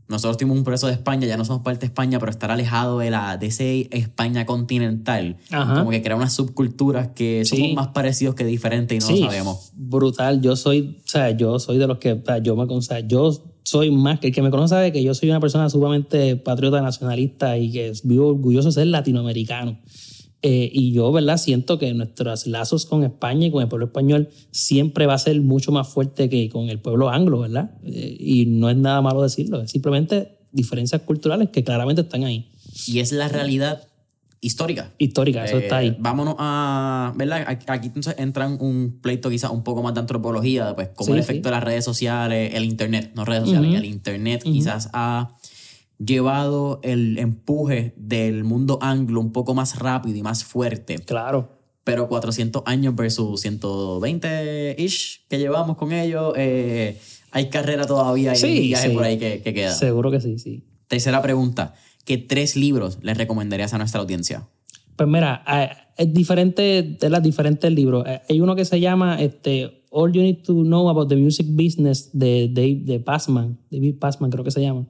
Nosotros 0.08 0.36
tuvimos 0.36 0.56
un 0.58 0.64
proceso 0.64 0.86
de 0.86 0.92
España, 0.92 1.26
ya 1.26 1.36
no 1.36 1.44
somos 1.44 1.62
parte 1.62 1.80
de 1.80 1.86
España, 1.86 2.18
pero 2.20 2.30
estar 2.30 2.50
alejado 2.50 2.98
de, 3.00 3.10
la, 3.10 3.36
de 3.38 3.46
ese 3.48 3.88
España 3.90 4.46
continental, 4.46 5.36
Ajá. 5.50 5.74
como 5.80 5.90
que 5.90 6.00
crea 6.02 6.14
unas 6.16 6.32
subculturas 6.32 7.08
que 7.08 7.44
somos 7.44 7.66
Sí. 7.68 7.74
más 7.74 7.88
parecidos 7.88 8.34
que 8.36 8.44
diferentes 8.44 8.96
y 8.96 9.00
no 9.00 9.06
sí, 9.16 9.20
lo 9.22 9.26
sabemos. 9.30 9.72
brutal. 9.74 10.40
Yo 10.40 10.54
soy, 10.54 10.98
o 11.04 11.08
sea, 11.08 11.30
yo 11.30 11.58
soy 11.58 11.78
de 11.78 11.86
los 11.88 11.98
que, 11.98 12.12
o 12.12 12.22
sea, 12.24 12.38
yo 12.38 12.54
me, 12.54 12.62
o 12.62 12.82
sea, 12.82 13.00
yo 13.00 13.32
soy 13.64 13.90
más 13.90 14.20
que 14.20 14.28
el 14.28 14.32
que 14.34 14.42
me 14.42 14.50
conoce 14.50 14.70
sabe 14.74 14.92
que 14.92 15.02
yo 15.02 15.12
soy 15.12 15.28
una 15.28 15.40
persona 15.40 15.68
sumamente 15.68 16.36
patriota, 16.36 16.80
nacionalista 16.80 17.58
y 17.58 17.72
que 17.72 17.92
vivo 18.04 18.28
orgulloso 18.28 18.68
de 18.68 18.72
ser 18.74 18.86
latinoamericano. 18.86 19.78
Eh, 20.42 20.70
y 20.72 20.92
yo, 20.92 21.10
¿verdad? 21.12 21.38
Siento 21.38 21.78
que 21.78 21.92
nuestros 21.94 22.46
lazos 22.46 22.86
con 22.86 23.02
España 23.04 23.46
y 23.46 23.50
con 23.50 23.62
el 23.62 23.68
pueblo 23.68 23.86
español 23.86 24.28
siempre 24.50 25.06
va 25.06 25.14
a 25.14 25.18
ser 25.18 25.40
mucho 25.40 25.72
más 25.72 25.88
fuerte 25.88 26.28
que 26.28 26.48
con 26.50 26.68
el 26.68 26.78
pueblo 26.78 27.08
anglo, 27.08 27.40
¿verdad? 27.40 27.70
Eh, 27.84 28.16
y 28.20 28.46
no 28.46 28.68
es 28.70 28.76
nada 28.76 29.00
malo 29.02 29.22
decirlo, 29.22 29.62
es 29.62 29.70
simplemente 29.70 30.38
diferencias 30.52 31.02
culturales 31.02 31.48
que 31.50 31.64
claramente 31.64 32.02
están 32.02 32.24
ahí. 32.24 32.50
Y 32.86 33.00
es 33.00 33.12
la 33.12 33.28
realidad 33.28 33.82
histórica. 34.40 34.92
Histórica, 34.98 35.44
eso 35.44 35.58
Eh, 35.58 35.62
está 35.62 35.78
ahí. 35.78 35.96
Vámonos 35.98 36.36
a, 36.38 37.12
¿verdad? 37.16 37.44
Aquí- 37.66 37.86
entonces 37.88 38.14
entran 38.18 38.58
un 38.60 38.98
pleito 39.02 39.30
quizás 39.30 39.50
un 39.50 39.64
poco 39.64 39.82
más 39.82 39.94
de 39.94 40.00
antropología, 40.00 40.74
pues 40.76 40.90
como 40.94 41.06
Sí, 41.06 41.12
el 41.12 41.18
sí. 41.18 41.30
efecto 41.30 41.48
de 41.48 41.54
las 41.54 41.64
redes 41.64 41.84
sociales, 41.84 42.52
el 42.54 42.64
internet, 42.64 43.12
no 43.16 43.24
redes 43.24 43.44
sociales, 43.44 43.70
Ujú. 43.70 43.78
el 43.78 43.84
internet 43.86 44.42
quizás 44.44 44.90
ha 44.92 45.34
llevado 45.98 46.80
el 46.82 47.18
empuje 47.18 47.94
del 47.96 48.44
mundo 48.44 48.78
anglo 48.82 49.20
un 49.20 49.32
poco 49.32 49.54
más 49.54 49.78
rápido 49.78 50.16
y 50.16 50.22
más 50.22 50.44
fuerte, 50.44 50.98
Claro. 50.98 51.50
pero 51.84 52.08
400 52.08 52.62
años 52.66 52.94
versus 52.94 53.40
120-ish 53.44 55.26
que 55.28 55.38
llevamos 55.38 55.76
con 55.76 55.92
ellos, 55.92 56.32
eh, 56.36 56.98
hay 57.30 57.48
carrera 57.48 57.86
todavía, 57.86 58.34
Sí, 58.34 58.60
viaje 58.68 58.88
sí. 58.88 58.94
por 58.94 59.04
ahí 59.04 59.18
que, 59.18 59.42
que 59.42 59.54
queda. 59.54 59.72
Seguro 59.72 60.10
que 60.10 60.20
sí, 60.20 60.38
sí. 60.38 60.64
Tercera 60.88 61.20
pregunta, 61.22 61.74
¿qué 62.04 62.18
tres 62.18 62.56
libros 62.56 62.98
les 63.02 63.16
recomendarías 63.16 63.74
a 63.74 63.78
nuestra 63.78 64.00
audiencia? 64.00 64.48
Pues 64.96 65.08
mira, 65.08 65.44
eh, 65.50 65.68
es 65.98 66.12
diferente 66.12 66.82
de 66.98 67.10
las 67.10 67.22
diferentes 67.22 67.70
libros. 67.70 68.04
Eh, 68.06 68.20
Hay 68.30 68.40
uno 68.40 68.54
que 68.56 68.64
se 68.64 68.80
llama 68.80 69.20
este, 69.20 69.84
All 69.90 70.12
You 70.12 70.22
Need 70.22 70.42
to 70.44 70.54
Know 70.62 70.88
About 70.88 71.08
the 71.08 71.16
Music 71.16 71.46
Business 71.50 72.10
de 72.12 72.48
Dave 72.52 72.80
de 72.84 73.00
Passman, 73.00 73.58
David 73.70 73.96
Passman 73.98 74.30
creo 74.30 74.44
que 74.44 74.50
se 74.50 74.60
llama. 74.62 74.86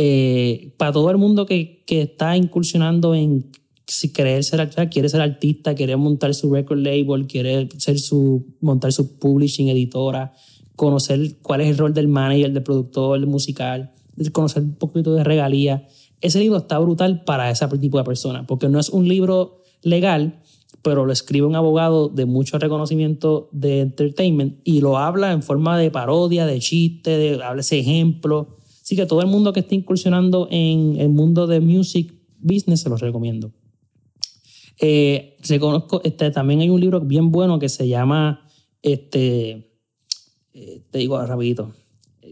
Eh, 0.00 0.74
para 0.76 0.92
todo 0.92 1.10
el 1.10 1.18
mundo 1.18 1.44
que, 1.44 1.82
está 1.88 2.36
incursionando 2.36 3.16
en 3.16 3.50
si 3.84 4.12
querer 4.12 4.44
ser, 4.44 4.60
artista, 4.60 4.88
quiere 4.88 5.08
ser 5.08 5.20
artista, 5.20 5.74
quiere 5.74 5.96
montar 5.96 6.34
su 6.34 6.54
record 6.54 6.78
label, 6.78 7.26
quiere 7.26 7.68
ser 7.78 7.98
su, 7.98 8.46
montar 8.60 8.92
su 8.92 9.18
publishing, 9.18 9.68
editora, 9.68 10.34
conocer 10.76 11.38
cuál 11.42 11.62
es 11.62 11.70
el 11.70 11.78
rol 11.78 11.94
del 11.94 12.06
manager, 12.06 12.52
del 12.52 12.62
productor, 12.62 13.18
del 13.18 13.28
musical, 13.28 13.90
conocer 14.30 14.62
un 14.62 14.76
poquito 14.76 15.14
de 15.14 15.24
regalía. 15.24 15.88
Ese 16.20 16.38
libro 16.38 16.58
está 16.58 16.78
brutal 16.78 17.24
para 17.24 17.50
ese 17.50 17.66
tipo 17.78 17.98
de 17.98 18.04
persona, 18.04 18.46
porque 18.46 18.68
no 18.68 18.78
es 18.78 18.90
un 18.90 19.08
libro 19.08 19.62
legal, 19.82 20.38
pero 20.82 21.06
lo 21.06 21.12
escribe 21.12 21.44
un 21.44 21.56
abogado 21.56 22.08
de 22.08 22.24
mucho 22.24 22.56
reconocimiento 22.60 23.48
de 23.50 23.80
entertainment 23.80 24.60
y 24.62 24.80
lo 24.80 24.96
habla 24.96 25.32
en 25.32 25.42
forma 25.42 25.76
de 25.76 25.90
parodia, 25.90 26.46
de 26.46 26.60
chiste, 26.60 27.18
de, 27.18 27.42
habla 27.42 27.62
ese 27.62 27.80
ejemplo. 27.80 28.57
Así 28.88 28.96
que 28.96 29.04
todo 29.04 29.20
el 29.20 29.26
mundo 29.26 29.52
que 29.52 29.60
esté 29.60 29.74
incursionando 29.74 30.48
en 30.50 30.96
el 30.96 31.10
mundo 31.10 31.46
de 31.46 31.60
music 31.60 32.14
business 32.38 32.80
se 32.80 32.88
los 32.88 33.02
recomiendo. 33.02 33.52
Eh, 34.80 35.36
reconozco, 35.46 36.00
este, 36.04 36.30
también 36.30 36.60
hay 36.60 36.70
un 36.70 36.80
libro 36.80 36.98
bien 37.02 37.30
bueno 37.30 37.58
que 37.58 37.68
se 37.68 37.86
llama, 37.86 38.48
este, 38.80 39.74
eh, 40.54 40.86
te 40.90 41.00
digo 41.00 41.22
rapidito, 41.22 41.74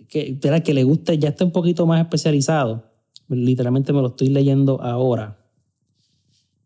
que, 0.09 0.31
espera, 0.31 0.63
que 0.63 0.73
le 0.73 0.85
guste, 0.85 1.19
ya 1.19 1.29
está 1.29 1.45
un 1.45 1.53
poquito 1.53 1.85
más 1.85 2.01
especializado. 2.01 2.91
Literalmente 3.29 3.93
me 3.93 4.01
lo 4.01 4.07
estoy 4.07 4.29
leyendo 4.29 4.81
ahora. 4.81 5.47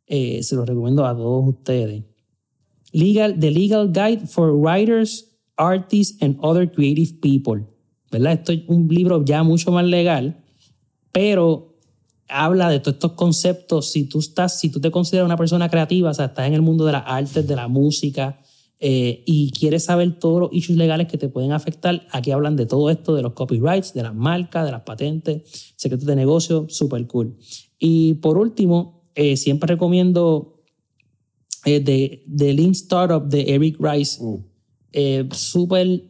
Eh, 0.06 0.44
se 0.44 0.54
lo 0.54 0.64
recomiendo 0.64 1.04
a 1.04 1.16
todos 1.16 1.48
ustedes. 1.48 2.04
Legal, 2.92 3.40
The 3.40 3.50
Legal 3.50 3.88
Guide 3.88 4.28
for 4.28 4.52
Writers, 4.52 5.36
Artists 5.56 6.22
and 6.22 6.38
Other 6.42 6.70
Creative 6.70 7.12
People. 7.20 7.69
¿Verdad? 8.10 8.32
Esto 8.32 8.52
es 8.52 8.62
un 8.66 8.88
libro 8.88 9.24
ya 9.24 9.42
mucho 9.42 9.70
más 9.70 9.84
legal, 9.84 10.44
pero 11.12 11.76
habla 12.28 12.68
de 12.68 12.80
todos 12.80 12.94
estos 12.94 13.12
conceptos. 13.12 13.92
Si 13.92 14.04
tú 14.04 14.18
estás, 14.18 14.58
si 14.58 14.70
tú 14.70 14.80
te 14.80 14.90
consideras 14.90 15.26
una 15.26 15.36
persona 15.36 15.68
creativa, 15.68 16.10
o 16.10 16.14
sea, 16.14 16.26
estás 16.26 16.46
en 16.46 16.54
el 16.54 16.62
mundo 16.62 16.84
de 16.84 16.92
las 16.92 17.04
artes, 17.06 17.46
de 17.46 17.56
la 17.56 17.68
música, 17.68 18.40
eh, 18.82 19.22
y 19.26 19.50
quieres 19.50 19.84
saber 19.84 20.18
todos 20.18 20.40
los 20.40 20.52
issues 20.52 20.78
legales 20.78 21.06
que 21.06 21.18
te 21.18 21.28
pueden 21.28 21.52
afectar, 21.52 22.06
aquí 22.12 22.30
hablan 22.30 22.56
de 22.56 22.66
todo 22.66 22.88
esto, 22.88 23.14
de 23.14 23.22
los 23.22 23.34
copyrights, 23.34 23.92
de 23.92 24.02
las 24.02 24.14
marcas, 24.14 24.64
de 24.64 24.72
las 24.72 24.82
patentes, 24.82 25.74
secretos 25.76 26.06
de 26.06 26.16
negocio, 26.16 26.66
super 26.68 27.06
cool. 27.06 27.36
Y 27.78 28.14
por 28.14 28.38
último, 28.38 29.04
eh, 29.14 29.36
siempre 29.36 29.74
recomiendo 29.74 30.60
eh, 31.64 31.80
de, 31.80 32.22
de 32.26 32.54
Lean 32.54 32.70
Startup 32.70 33.22
de 33.22 33.54
Eric 33.54 33.76
Rice. 33.78 34.18
Eh, 34.92 35.28
súper 35.32 36.04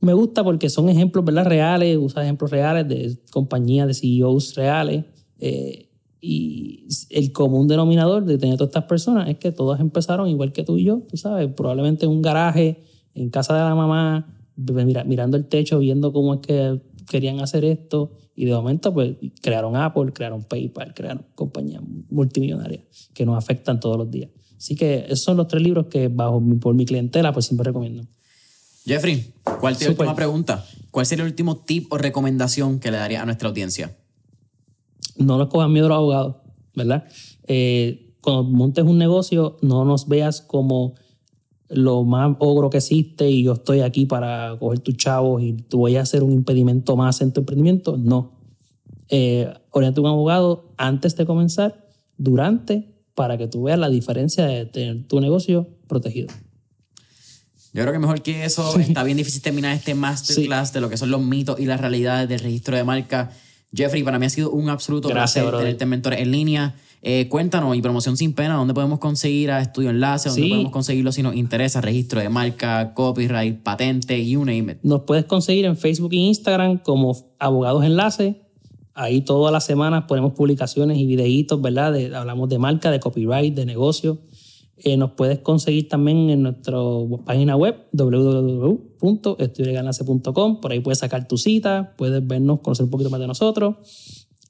me 0.00 0.12
gusta 0.14 0.44
porque 0.44 0.68
son 0.70 0.88
ejemplos 0.88 1.24
¿verdad? 1.24 1.46
reales, 1.46 1.96
usa 2.00 2.22
ejemplos 2.22 2.50
reales 2.50 2.88
de 2.88 3.18
compañías, 3.30 3.86
de 3.86 3.94
CEOs 3.94 4.54
reales. 4.54 5.04
eh, 5.38 5.82
y 6.20 6.88
el 7.10 7.30
común 7.32 7.68
denominador 7.68 8.24
de 8.24 8.36
tener 8.38 8.56
todas 8.56 8.70
estas 8.70 8.84
personas 8.84 9.28
es 9.28 9.36
que 9.36 9.52
todas 9.52 9.78
empezaron 9.80 10.28
igual 10.28 10.52
que 10.52 10.64
tú 10.64 10.76
y 10.76 10.84
yo, 10.84 11.02
tú 11.08 11.16
sabes, 11.16 11.48
probablemente 11.54 12.06
en 12.06 12.10
un 12.10 12.22
garaje, 12.22 12.82
en 13.14 13.30
casa 13.30 13.54
de 13.54 13.60
la 13.60 13.74
mamá, 13.74 14.26
mira- 14.56 15.04
mirando 15.04 15.36
el 15.36 15.46
techo, 15.46 15.78
viendo 15.78 16.12
cómo 16.12 16.34
es 16.34 16.40
que 16.40 16.80
querían 17.08 17.40
hacer 17.40 17.64
esto. 17.64 18.12
Y 18.34 18.44
de 18.46 18.54
momento, 18.54 18.92
pues, 18.92 19.16
crearon 19.40 19.76
Apple, 19.76 20.12
crearon 20.12 20.42
PayPal, 20.42 20.94
crearon 20.94 21.26
compañías 21.34 21.82
multimillonarias 22.10 22.82
que 23.14 23.24
nos 23.24 23.36
afectan 23.38 23.78
todos 23.78 23.96
los 23.96 24.10
días. 24.10 24.30
Así 24.56 24.74
que 24.74 25.04
esos 25.06 25.20
son 25.20 25.36
los 25.36 25.46
tres 25.46 25.62
libros 25.62 25.86
que, 25.86 26.08
bajo 26.08 26.42
por 26.60 26.74
mi 26.74 26.86
clientela, 26.86 27.32
pues 27.32 27.46
siempre 27.46 27.66
recomiendo. 27.66 28.02
Jeffrey, 28.86 29.34
¿cuál 29.60 29.74
es 29.74 29.86
última 29.86 30.14
pregunta? 30.14 30.64
¿Cuál 30.90 31.04
sería 31.04 31.24
el 31.24 31.30
último 31.30 31.58
tip 31.58 31.92
o 31.92 31.98
recomendación 31.98 32.78
que 32.78 32.90
le 32.90 32.96
daría 32.96 33.20
a 33.20 33.26
nuestra 33.26 33.48
audiencia? 33.48 33.96
no 35.18 35.38
nos 35.38 35.48
cojan 35.48 35.72
miedo 35.72 35.86
a 35.86 35.88
los 35.90 35.98
abogados, 35.98 36.36
¿verdad? 36.74 37.04
Eh, 37.46 38.14
cuando 38.20 38.44
montes 38.44 38.84
un 38.84 38.98
negocio, 38.98 39.56
no 39.62 39.84
nos 39.84 40.08
veas 40.08 40.40
como 40.40 40.94
lo 41.68 42.04
más 42.04 42.36
ogro 42.38 42.70
que 42.70 42.78
existe 42.78 43.28
y 43.28 43.42
yo 43.42 43.54
estoy 43.54 43.80
aquí 43.80 44.06
para 44.06 44.56
coger 44.58 44.80
tus 44.80 44.96
chavos 44.96 45.42
y 45.42 45.52
tú 45.54 45.78
voy 45.78 45.96
a 45.96 46.02
hacer 46.02 46.22
un 46.22 46.32
impedimento 46.32 46.96
más 46.96 47.20
en 47.20 47.32
tu 47.32 47.40
emprendimiento. 47.40 47.96
No. 47.96 48.32
Eh, 49.08 49.52
orienta 49.70 50.00
a 50.00 50.04
un 50.04 50.10
abogado 50.10 50.72
antes 50.76 51.16
de 51.16 51.26
comenzar, 51.26 51.86
durante, 52.18 52.94
para 53.14 53.36
que 53.36 53.46
tú 53.46 53.64
veas 53.64 53.78
la 53.78 53.88
diferencia 53.88 54.46
de 54.46 54.66
tener 54.66 55.06
tu 55.06 55.20
negocio 55.20 55.68
protegido. 55.86 56.28
Yo 57.76 57.82
creo 57.82 57.92
que 57.92 57.98
mejor 57.98 58.22
que 58.22 58.44
eso, 58.44 58.78
está 58.80 59.02
bien 59.02 59.18
difícil 59.18 59.42
terminar 59.42 59.72
este 59.74 59.94
masterclass 59.94 60.72
de 60.72 60.80
lo 60.80 60.88
que 60.88 60.96
son 60.96 61.10
los 61.10 61.20
mitos 61.22 61.60
y 61.60 61.66
las 61.66 61.80
realidades 61.80 62.28
del 62.28 62.40
registro 62.40 62.74
de 62.76 62.84
marca. 62.84 63.30
Jeffrey, 63.74 64.02
para 64.02 64.18
mí 64.18 64.24
ha 64.26 64.30
sido 64.30 64.50
un 64.50 64.70
absoluto 64.70 65.08
Gracias, 65.08 65.44
placer 65.44 65.60
tenerte 65.60 65.84
en 65.84 65.90
Mentores 65.90 66.20
en 66.20 66.30
línea. 66.30 66.74
Eh, 67.02 67.28
cuéntanos 67.28 67.76
y 67.76 67.82
promoción 67.82 68.16
sin 68.16 68.32
pena, 68.32 68.54
¿dónde 68.54 68.72
podemos 68.74 68.98
conseguir 68.98 69.50
a 69.50 69.60
Estudio 69.60 69.90
Enlace? 69.90 70.30
¿Dónde 70.30 70.42
Sí. 70.42 70.48
podemos 70.48 70.72
conseguirlo 70.72 71.12
si 71.12 71.22
nos 71.22 71.36
interesa? 71.36 71.80
Registro 71.82 72.20
de 72.20 72.28
marca, 72.30 72.94
copyright, 72.94 73.62
patente, 73.62 74.26
you 74.26 74.40
name 74.40 74.72
it. 74.72 74.78
Nos 74.82 75.02
puedes 75.02 75.26
conseguir 75.26 75.66
en 75.66 75.76
Facebook 75.76 76.12
e 76.14 76.16
Instagram 76.16 76.78
como 76.78 77.14
Abogados 77.38 77.84
Enlace. 77.84 78.40
Ahí 78.94 79.20
todas 79.20 79.52
las 79.52 79.66
semanas 79.66 80.04
ponemos 80.08 80.32
publicaciones 80.32 80.96
y 80.96 81.04
videitos, 81.04 81.60
¿verdad? 81.60 81.92
De- 81.92 82.16
hablamos 82.16 82.48
de 82.48 82.58
marca, 82.58 82.90
de 82.90 82.98
copyright, 82.98 83.54
de 83.54 83.66
negocio. 83.66 84.18
Eh, 84.78 84.98
nos 84.98 85.12
puedes 85.12 85.38
conseguir 85.38 85.88
también 85.88 86.28
en 86.28 86.42
nuestra 86.42 86.76
página 87.24 87.56
web 87.56 87.86
www.estudiolegalenlace.com. 87.92 90.60
Por 90.60 90.72
ahí 90.72 90.80
puedes 90.80 90.98
sacar 90.98 91.26
tu 91.26 91.38
cita, 91.38 91.94
puedes 91.96 92.26
vernos, 92.26 92.60
conocer 92.60 92.84
un 92.84 92.90
poquito 92.90 93.08
más 93.08 93.20
de 93.20 93.26
nosotros. 93.26 93.76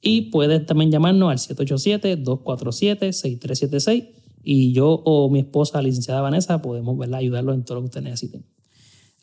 Y 0.01 0.23
puedes 0.29 0.65
también 0.65 0.91
llamarnos 0.91 1.31
al 1.31 1.37
787-247-6376. 1.55 4.09
Y 4.43 4.73
yo 4.73 5.01
o 5.03 5.29
mi 5.29 5.39
esposa, 5.39 5.77
la 5.77 5.83
licenciada 5.83 6.19
Vanessa, 6.21 6.61
podemos 6.61 6.97
¿verdad? 6.97 7.19
ayudarlos 7.19 7.55
en 7.55 7.63
todo 7.63 7.75
lo 7.75 7.81
que 7.81 7.85
ustedes 7.85 8.03
necesiten. 8.03 8.43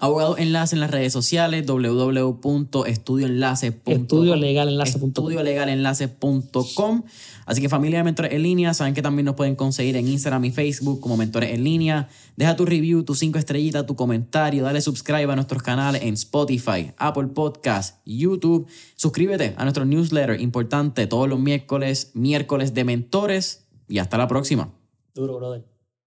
Abogado 0.04 0.36
Enlace 0.36 0.76
en 0.76 0.80
las 0.80 0.90
redes 0.90 1.14
sociales, 1.14 1.64
www.estudioenlace.com. 1.64 3.94
Estudiolegalenlace.com. 3.94 5.08
Estudiolegalenlace.com. 5.08 7.04
Así 7.46 7.62
que 7.62 7.70
familia 7.70 8.00
de 8.00 8.04
Mentores 8.04 8.32
en 8.32 8.42
Línea, 8.42 8.74
saben 8.74 8.92
que 8.92 9.00
también 9.00 9.24
nos 9.24 9.34
pueden 9.34 9.56
conseguir 9.56 9.96
en 9.96 10.06
Instagram 10.06 10.44
y 10.44 10.50
Facebook 10.50 11.00
como 11.00 11.16
Mentores 11.16 11.54
en 11.54 11.64
Línea. 11.64 12.10
Deja 12.36 12.54
tu 12.54 12.66
review, 12.66 13.02
tus 13.02 13.20
cinco 13.20 13.38
estrellitas, 13.38 13.86
tu 13.86 13.96
comentario, 13.96 14.62
dale 14.62 14.82
subscribe 14.82 15.32
a 15.32 15.36
nuestros 15.36 15.62
canales 15.62 16.02
en 16.02 16.12
Spotify, 16.12 16.92
Apple 16.98 17.28
Podcast, 17.28 17.96
YouTube. 18.04 18.66
Suscríbete 18.96 19.54
a 19.56 19.62
nuestro 19.62 19.86
newsletter 19.86 20.38
importante 20.38 21.06
todos 21.06 21.30
los 21.30 21.38
miércoles, 21.38 22.10
miércoles 22.12 22.74
de 22.74 22.84
mentores 22.84 23.64
y 23.88 24.00
hasta 24.00 24.18
la 24.18 24.28
próxima. 24.28 24.70
Duro, 25.14 25.38
brother. 25.38 25.73